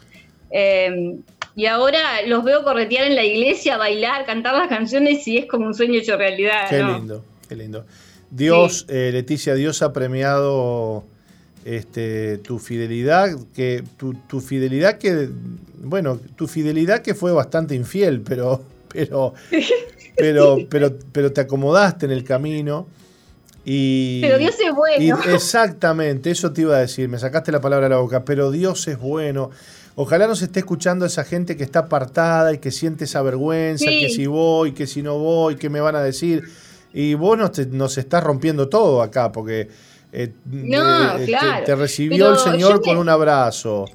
Eh, 0.51 1.17
y 1.55 1.67
ahora 1.67 2.23
los 2.27 2.45
veo 2.45 2.65
corretear 2.65 3.07
en 3.07 3.15
la 3.15 3.25
iglesia, 3.25 3.77
bailar, 3.77 4.25
cantar 4.25 4.55
las 4.55 4.69
canciones 4.69 5.27
y 5.29 5.39
es 5.39 5.47
como 5.47 5.67
un 5.67 5.75
sueño 5.75 5.99
hecho 5.99 6.17
realidad. 6.17 6.69
Qué 6.69 6.79
¿no? 6.79 6.99
lindo, 6.99 7.25
qué 7.49 7.57
lindo. 7.57 7.85
Dios, 8.31 8.87
eh, 8.89 9.11
Leticia, 9.13 9.55
Dios 9.55 9.83
ha 9.83 9.93
premiado 9.93 11.05
este, 11.65 12.39
tu 12.39 12.59
fidelidad, 12.59 13.31
que 13.55 13.85
tu, 13.99 14.15
tu 14.15 14.41
fidelidad 14.41 14.99
que, 14.99 15.29
bueno, 15.83 16.19
tu 16.37 16.49
fidelidad 16.49 17.03
que 17.03 17.15
fue 17.15 17.33
bastante 17.33 17.75
infiel, 17.75 18.23
pero, 18.23 18.63
pero, 18.89 19.35
pero, 20.17 20.59
pero, 20.71 20.97
pero 21.13 21.33
te 21.33 21.43
acomodaste 21.43 22.07
en 22.07 22.13
el 22.13 22.25
camino 22.25 22.87
y. 23.65 24.21
Pero 24.23 24.39
Dios 24.39 24.57
es 24.59 24.75
bueno. 24.75 25.05
y 25.05 25.11
exactamente, 25.31 26.31
eso 26.31 26.53
te 26.53 26.63
iba 26.63 26.77
a 26.77 26.81
decir, 26.81 27.09
me 27.09 27.19
sacaste 27.19 27.53
la 27.53 27.61
palabra 27.61 27.87
de 27.87 27.95
la 27.95 28.01
boca, 28.01 28.25
pero 28.25 28.51
Dios 28.51 28.89
es 28.89 28.99
bueno. 28.99 29.51
Ojalá 29.95 30.27
nos 30.27 30.41
esté 30.43 30.61
escuchando 30.61 31.05
esa 31.05 31.25
gente 31.25 31.57
que 31.57 31.65
está 31.65 31.81
apartada 31.81 32.53
y 32.53 32.59
que 32.59 32.71
siente 32.71 33.05
esa 33.05 33.21
vergüenza, 33.23 33.85
Sí. 33.91 34.01
que 34.01 34.09
si 34.09 34.27
voy, 34.27 34.73
que 34.73 34.87
si 34.87 35.03
no 35.03 35.19
voy, 35.19 35.57
que 35.57 35.69
me 35.69 35.81
van 35.81 35.97
a 35.97 36.03
decir. 36.03 36.43
Y 36.95 37.15
vos 37.15 37.37
nos, 37.39 37.53
te- 37.53 37.67
nos 37.67 37.99
estás 37.99 38.23
rompiendo 38.25 38.69
todo 38.69 39.03
acá, 39.03 39.31
porque 39.33 39.69
eh, 40.13 40.31
No, 40.45 41.17
eh, 41.17 41.19
te- 41.21 41.25
claro. 41.27 41.65
te, 41.65 41.75
recibió 41.75 42.27
Pero 42.27 42.33
el 42.33 42.39
Señor 42.39 42.83
con 42.83 42.97
un 42.99 43.09
abrazo 43.09 43.87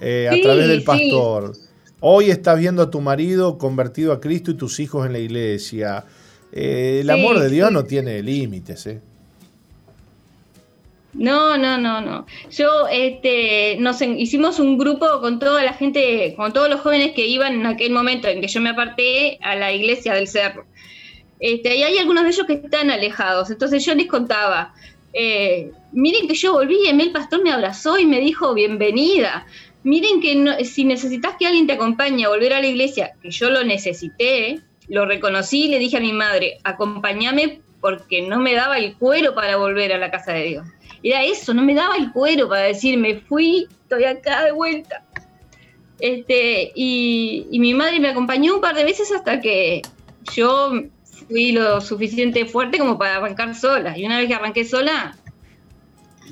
eh, 0.00 0.28
a 0.30 0.42
través 0.42 0.68
del 0.68 0.80
sí. 0.80 0.84
pastor. 0.86 1.52
Hoy 2.00 2.30
estás 2.30 2.58
viendo 2.58 2.82
a 2.82 2.90
tu 2.90 3.00
marido 3.00 3.58
convertido 3.58 4.12
a 4.12 4.20
Cristo 4.20 4.50
y 4.50 4.54
tus 4.54 4.78
hijos 4.80 5.04
en 5.06 5.12
la 5.12 5.18
iglesia. 5.18 6.04
Eh, 6.52 7.00
el 7.02 7.10
amor 7.10 7.38
de 7.38 7.50
Dios 7.50 7.70
no 7.72 7.84
tiene 7.84 8.22
límites, 8.22 8.86
¿eh? 8.86 9.00
No, 11.18 11.56
no, 11.58 11.78
no, 11.78 12.00
no. 12.00 12.26
Yo, 12.48 12.86
este, 12.92 13.76
nos 13.80 14.00
en- 14.02 14.18
hicimos 14.20 14.60
un 14.60 14.78
grupo 14.78 15.20
con 15.20 15.40
toda 15.40 15.64
la 15.64 15.72
gente, 15.72 16.32
con 16.36 16.52
todos 16.52 16.70
los 16.70 16.80
jóvenes 16.80 17.10
que 17.12 17.26
iban 17.26 17.54
en 17.54 17.66
aquel 17.66 17.90
momento 17.92 18.28
en 18.28 18.40
que 18.40 18.46
yo 18.46 18.60
me 18.60 18.70
aparté 18.70 19.36
a 19.42 19.56
la 19.56 19.72
iglesia 19.72 20.14
del 20.14 20.28
cerro. 20.28 20.64
Este, 21.40 21.74
y 21.76 21.82
hay 21.82 21.98
algunos 21.98 22.22
de 22.22 22.30
ellos 22.30 22.46
que 22.46 22.52
están 22.54 22.90
alejados. 22.92 23.50
Entonces 23.50 23.84
yo 23.84 23.96
les 23.96 24.06
contaba, 24.06 24.72
eh, 25.12 25.72
miren 25.92 26.28
que 26.28 26.34
yo 26.34 26.52
volví 26.52 26.78
y 26.84 26.88
el 26.88 27.10
pastor 27.10 27.42
me 27.42 27.50
abrazó 27.50 27.98
y 27.98 28.06
me 28.06 28.20
dijo 28.20 28.54
bienvenida. 28.54 29.44
Miren 29.82 30.20
que 30.20 30.36
no- 30.36 30.54
si 30.64 30.84
necesitas 30.84 31.34
que 31.36 31.48
alguien 31.48 31.66
te 31.66 31.72
acompañe 31.72 32.26
a 32.26 32.28
volver 32.28 32.52
a 32.52 32.60
la 32.60 32.68
iglesia, 32.68 33.14
que 33.20 33.30
yo 33.32 33.50
lo 33.50 33.64
necesité, 33.64 34.60
lo 34.86 35.04
reconocí 35.04 35.64
y 35.64 35.68
le 35.68 35.80
dije 35.80 35.96
a 35.96 36.00
mi 36.00 36.12
madre, 36.12 36.58
acompáñame 36.62 37.60
porque 37.80 38.22
no 38.22 38.38
me 38.38 38.54
daba 38.54 38.78
el 38.78 38.96
cuero 38.96 39.34
para 39.34 39.56
volver 39.56 39.92
a 39.92 39.98
la 39.98 40.10
casa 40.12 40.32
de 40.32 40.44
Dios. 40.44 40.66
Era 41.02 41.24
eso, 41.24 41.54
no 41.54 41.62
me 41.62 41.74
daba 41.74 41.96
el 41.96 42.12
cuero 42.12 42.48
para 42.48 42.62
decir, 42.62 42.98
me 42.98 43.20
fui, 43.20 43.68
estoy 43.82 44.04
acá 44.04 44.44
de 44.44 44.52
vuelta. 44.52 45.04
Este, 46.00 46.72
y, 46.74 47.46
mi 47.52 47.74
madre 47.74 48.00
me 48.00 48.08
acompañó 48.08 48.54
un 48.54 48.60
par 48.60 48.74
de 48.74 48.84
veces 48.84 49.10
hasta 49.12 49.40
que 49.40 49.82
yo 50.32 50.72
fui 51.26 51.52
lo 51.52 51.80
suficiente 51.80 52.46
fuerte 52.46 52.78
como 52.78 52.98
para 52.98 53.16
arrancar 53.16 53.54
sola. 53.54 53.96
Y 53.98 54.06
una 54.06 54.18
vez 54.18 54.28
que 54.28 54.34
arranqué 54.34 54.64
sola, 54.64 55.16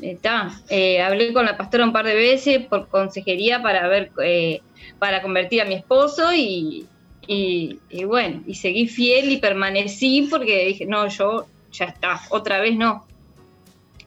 está, 0.03 0.61
eh, 0.69 1.01
hablé 1.01 1.33
con 1.33 1.47
la 1.47 1.57
pastora 1.57 1.85
un 1.85 1.93
par 1.93 2.07
de 2.07 2.15
veces 2.15 2.67
por 2.67 2.89
consejería 2.89 3.63
para 3.63 3.89
ver, 3.89 4.11
eh, 4.23 4.61
para 4.99 5.23
convertir 5.23 5.63
a 5.63 5.65
mi 5.65 5.75
esposo 5.75 6.33
y, 6.33 6.87
y, 7.27 7.79
y 7.91 8.05
bueno, 8.05 8.43
y 8.47 8.55
seguí 8.55 8.87
fiel 8.87 9.31
y 9.31 9.39
permanecí 9.39 10.29
porque 10.31 10.67
dije, 10.67 10.87
no, 10.87 11.09
yo 11.09 11.47
ya 11.73 11.87
está, 11.87 12.21
otra 12.31 12.61
vez 12.61 12.77
no 12.77 13.05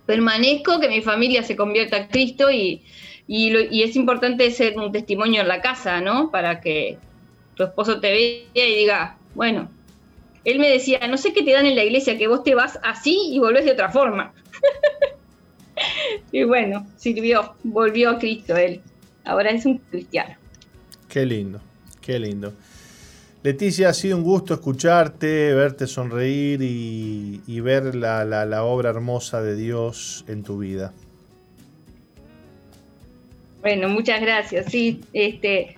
permanezco, 0.09 0.79
que 0.79 0.89
mi 0.89 1.03
familia 1.03 1.43
se 1.43 1.55
convierta 1.55 1.97
a 1.97 2.07
Cristo 2.07 2.49
y, 2.49 2.81
lo- 3.27 3.59
y 3.61 3.83
es 3.83 3.95
importante 3.95 4.49
ser 4.49 4.75
un 4.75 4.91
testimonio 4.91 5.41
en 5.41 5.47
la 5.47 5.61
casa, 5.61 6.01
¿no? 6.01 6.31
Para 6.31 6.61
que 6.61 6.97
tu 7.53 7.61
esposo 7.63 7.99
te 7.99 8.11
vea 8.11 8.67
y 8.67 8.75
diga, 8.75 9.19
bueno, 9.35 9.69
él 10.43 10.57
me 10.57 10.67
decía, 10.67 11.07
no 11.07 11.15
sé 11.15 11.31
qué 11.31 11.43
te 11.43 11.51
dan 11.51 11.67
en 11.67 11.75
la 11.75 11.83
iglesia, 11.83 12.17
que 12.17 12.27
vos 12.27 12.43
te 12.43 12.55
vas 12.55 12.79
así 12.81 13.19
y 13.31 13.37
volvés 13.37 13.65
de 13.65 13.73
otra 13.73 13.91
forma. 13.91 14.33
y 16.31 16.43
bueno, 16.43 16.87
sirvió, 16.97 17.55
volvió 17.61 18.09
a 18.09 18.17
Cristo 18.17 18.57
él. 18.57 18.81
Ahora 19.25 19.51
es 19.51 19.63
un 19.67 19.77
cristiano. 19.77 20.35
Qué 21.07 21.23
lindo, 21.23 21.61
qué 22.01 22.17
lindo. 22.17 22.51
Leticia, 23.41 23.89
ha 23.89 23.93
sido 23.93 24.17
un 24.17 24.23
gusto 24.23 24.53
escucharte, 24.53 25.53
verte 25.53 25.87
sonreír 25.87 26.61
y, 26.61 27.59
ver 27.61 27.95
la, 27.95 28.63
obra 28.65 28.89
hermosa 28.89 29.41
de 29.41 29.55
Dios 29.55 30.25
en 30.27 30.43
tu 30.43 30.57
vida. 30.57 30.91
Bueno, 33.61 33.87
muchas 33.87 34.19
gracias. 34.19 34.65
Sí, 34.69 35.01
este, 35.13 35.77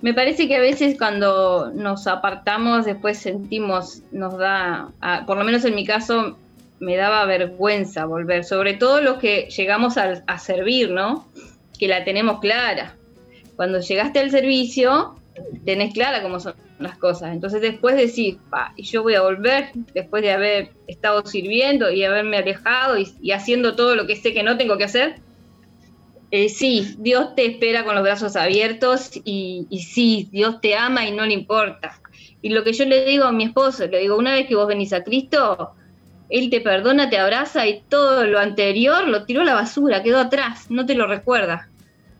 me 0.00 0.14
parece 0.14 0.48
que 0.48 0.56
a 0.56 0.60
veces 0.60 0.96
cuando 0.96 1.70
nos 1.74 2.06
apartamos 2.06 2.86
después 2.86 3.18
sentimos, 3.18 4.02
nos 4.10 4.38
da, 4.38 4.88
a- 5.00 5.26
por 5.26 5.36
lo 5.36 5.44
menos 5.44 5.66
en 5.66 5.74
mi 5.74 5.84
caso, 5.84 6.38
me 6.80 6.96
daba 6.96 7.26
vergüenza 7.26 8.06
volver, 8.06 8.44
sobre 8.44 8.72
todo 8.74 9.02
los 9.02 9.18
que 9.18 9.48
llegamos 9.50 9.98
al- 9.98 10.24
a, 10.26 10.38
servir, 10.38 10.90
¿no? 10.90 11.26
Que 11.78 11.88
la 11.88 12.04
tenemos 12.04 12.40
clara. 12.40 12.94
Cuando 13.54 13.80
llegaste 13.80 14.18
al 14.18 14.30
servicio, 14.30 15.14
tenés 15.66 15.92
clara 15.92 16.22
cómo 16.22 16.40
son 16.40 16.54
las 16.78 16.98
cosas. 16.98 17.32
Entonces 17.32 17.60
después 17.62 17.96
decís, 17.96 18.42
pa, 18.48 18.72
y 18.76 18.84
yo 18.86 19.02
voy 19.02 19.14
a 19.14 19.22
volver 19.22 19.70
después 19.94 20.22
de 20.22 20.32
haber 20.32 20.76
estado 20.86 21.24
sirviendo 21.26 21.90
y 21.90 22.04
haberme 22.04 22.38
alejado 22.38 22.98
y- 22.98 23.32
haciendo 23.32 23.76
todo 23.76 23.94
lo 23.96 24.06
que 24.06 24.16
sé 24.16 24.32
que 24.34 24.42
no 24.42 24.56
tengo 24.58 24.78
que 24.78 24.84
hacer. 24.84 25.22
Eh, 26.30 26.48
sí, 26.48 26.96
Dios 26.98 27.34
te 27.36 27.46
espera 27.46 27.84
con 27.84 27.94
los 27.94 28.02
brazos 28.04 28.34
abiertos 28.36 29.10
y, 29.24 29.66
y 29.70 29.80
sí, 29.82 30.28
Dios 30.32 30.60
te 30.60 30.74
ama 30.76 31.06
y 31.06 31.12
no 31.12 31.24
le 31.24 31.34
importa. 31.34 31.94
Y 32.40 32.50
lo 32.50 32.64
que 32.64 32.72
yo 32.72 32.84
le 32.84 33.04
digo 33.04 33.24
a 33.24 33.32
mi 33.32 33.44
esposo, 33.44 33.86
le 33.86 34.00
digo, 34.00 34.16
una 34.18 34.32
vez 34.32 34.46
que 34.48 34.56
vos 34.56 34.66
venís 34.66 34.92
a 34.92 35.04
Cristo, 35.04 35.74
Él 36.28 36.50
te 36.50 36.60
perdona, 36.60 37.10
te 37.10 37.18
abraza 37.18 37.66
y 37.68 37.84
todo 37.88 38.26
lo 38.26 38.38
anterior 38.40 39.08
lo 39.08 39.24
tiró 39.26 39.42
a 39.42 39.44
la 39.44 39.54
basura, 39.54 40.02
quedó 40.02 40.18
atrás, 40.20 40.66
no 40.70 40.86
te 40.86 40.94
lo 40.94 41.06
recuerda. 41.08 41.70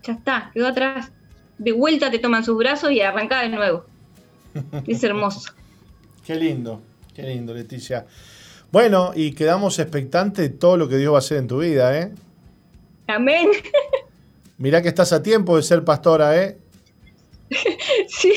Ya 0.02 0.14
está, 0.14 0.50
quedó 0.54 0.68
atrás. 0.68 1.12
De 1.58 1.72
vuelta 1.72 2.10
te 2.10 2.18
toman 2.20 2.44
sus 2.44 2.58
brazos 2.58 2.92
y 2.92 3.00
arrancá 3.02 3.42
de 3.42 3.50
nuevo. 3.50 3.86
Es 4.86 5.02
hermoso. 5.04 5.52
Qué 6.24 6.34
lindo, 6.34 6.82
qué 7.14 7.22
lindo, 7.22 7.54
Leticia. 7.54 8.06
Bueno, 8.72 9.12
y 9.14 9.32
quedamos 9.32 9.78
expectantes 9.78 10.50
de 10.50 10.56
todo 10.56 10.76
lo 10.76 10.88
que 10.88 10.96
Dios 10.96 11.12
va 11.12 11.16
a 11.16 11.20
hacer 11.20 11.38
en 11.38 11.46
tu 11.46 11.58
vida, 11.58 11.96
¿eh? 11.98 12.12
Amén. 13.06 13.48
Mirá 14.58 14.82
que 14.82 14.88
estás 14.88 15.12
a 15.12 15.22
tiempo 15.22 15.56
de 15.56 15.62
ser 15.62 15.84
pastora, 15.84 16.42
¿eh? 16.42 16.58
Sí. 18.08 18.32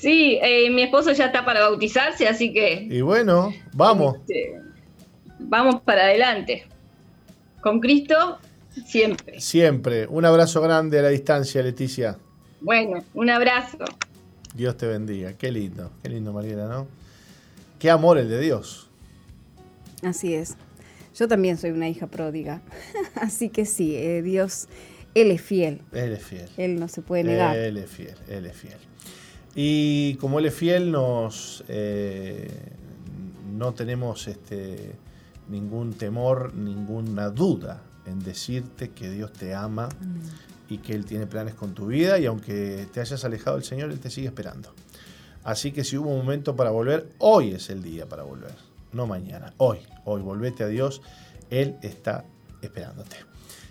Sí, 0.00 0.38
eh, 0.42 0.70
mi 0.70 0.82
esposo 0.82 1.12
ya 1.12 1.26
está 1.26 1.44
para 1.44 1.60
bautizarse, 1.60 2.28
así 2.28 2.52
que 2.52 2.86
Y 2.90 3.00
bueno, 3.00 3.52
vamos. 3.72 4.16
este, 4.20 4.60
vamos 5.38 5.80
para 5.82 6.02
adelante. 6.02 6.66
Con 7.62 7.80
Cristo, 7.80 8.38
siempre. 8.86 9.40
Siempre. 9.40 10.06
Un 10.06 10.24
abrazo 10.24 10.60
grande 10.60 10.98
a 10.98 11.02
la 11.02 11.08
distancia, 11.08 11.62
Leticia. 11.62 12.18
Bueno, 12.60 13.04
un 13.14 13.30
abrazo. 13.30 13.78
Dios 14.54 14.76
te 14.76 14.86
bendiga. 14.86 15.34
Qué 15.34 15.52
lindo, 15.52 15.90
qué 16.02 16.08
lindo, 16.08 16.32
Mariela, 16.32 16.66
¿no? 16.66 16.88
Qué 17.78 17.90
amor 17.90 18.18
el 18.18 18.28
de 18.28 18.40
Dios. 18.40 18.88
Así 20.02 20.34
es. 20.34 20.56
Yo 21.16 21.28
también 21.28 21.58
soy 21.58 21.70
una 21.70 21.88
hija 21.88 22.06
pródiga. 22.06 22.60
Así 23.14 23.48
que 23.48 23.64
sí, 23.64 23.94
eh, 23.96 24.22
Dios, 24.22 24.68
Él 25.14 25.30
es 25.30 25.42
fiel. 25.42 25.82
Él 25.92 26.12
es 26.12 26.24
fiel. 26.24 26.48
Él 26.56 26.80
no 26.80 26.88
se 26.88 27.02
puede 27.02 27.24
negar. 27.24 27.56
Él 27.56 27.76
es 27.76 27.90
fiel, 27.90 28.16
él 28.28 28.46
es 28.46 28.56
fiel. 28.56 28.78
Y 29.54 30.14
como 30.14 30.38
él 30.38 30.46
es 30.46 30.54
fiel, 30.54 30.90
nos 30.90 31.64
eh, 31.68 32.48
no 33.56 33.72
tenemos 33.74 34.28
este, 34.28 34.92
ningún 35.48 35.94
temor, 35.94 36.54
ninguna 36.54 37.30
duda 37.30 37.82
en 38.06 38.20
decirte 38.20 38.90
que 38.90 39.10
Dios 39.10 39.32
te 39.32 39.54
ama 39.54 39.88
y 40.68 40.78
que 40.78 40.94
Él 40.94 41.04
tiene 41.04 41.26
planes 41.26 41.54
con 41.54 41.74
tu 41.74 41.86
vida 41.86 42.18
y 42.18 42.26
aunque 42.26 42.86
te 42.92 43.00
hayas 43.00 43.24
alejado 43.24 43.56
del 43.56 43.64
Señor, 43.64 43.90
Él 43.90 44.00
te 44.00 44.10
sigue 44.10 44.28
esperando. 44.28 44.74
Así 45.44 45.72
que 45.72 45.84
si 45.84 45.96
hubo 45.96 46.10
un 46.10 46.18
momento 46.18 46.56
para 46.56 46.70
volver, 46.70 47.08
hoy 47.18 47.52
es 47.52 47.70
el 47.70 47.82
día 47.82 48.06
para 48.06 48.22
volver, 48.22 48.54
no 48.92 49.06
mañana, 49.06 49.54
hoy, 49.56 49.78
hoy, 50.04 50.20
volvete 50.20 50.64
a 50.64 50.66
Dios, 50.66 51.00
Él 51.50 51.76
está 51.82 52.24
esperándote. 52.60 53.16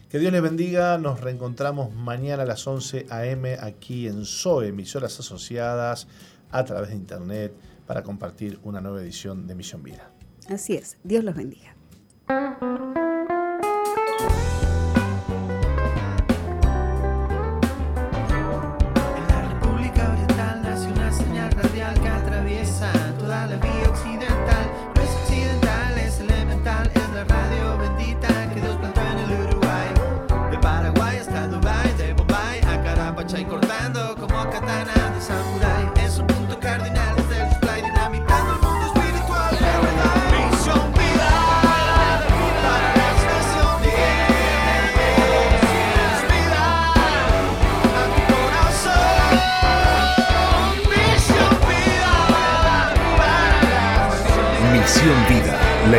Que 0.10 0.20
Dios 0.20 0.32
les 0.32 0.42
bendiga, 0.42 0.98
nos 0.98 1.20
reencontramos 1.20 1.94
mañana 1.94 2.44
a 2.44 2.46
las 2.46 2.66
11 2.66 3.08
a.m. 3.10 3.58
aquí 3.62 4.08
en 4.08 4.26
SOE, 4.26 4.70
emisoras 4.70 5.20
asociadas 5.20 6.08
a 6.50 6.64
través 6.64 6.90
de 6.90 6.96
internet 6.96 7.54
para 7.86 8.04
compartir 8.04 8.58
una 8.64 8.80
nueva 8.80 9.02
edición 9.02 9.48
de 9.48 9.56
Misión 9.56 9.84
Vida. 9.84 10.10
Así 10.50 10.76
es. 10.76 10.98
Dios 11.04 11.26
los 11.26 11.36
bendiga. 11.36 11.76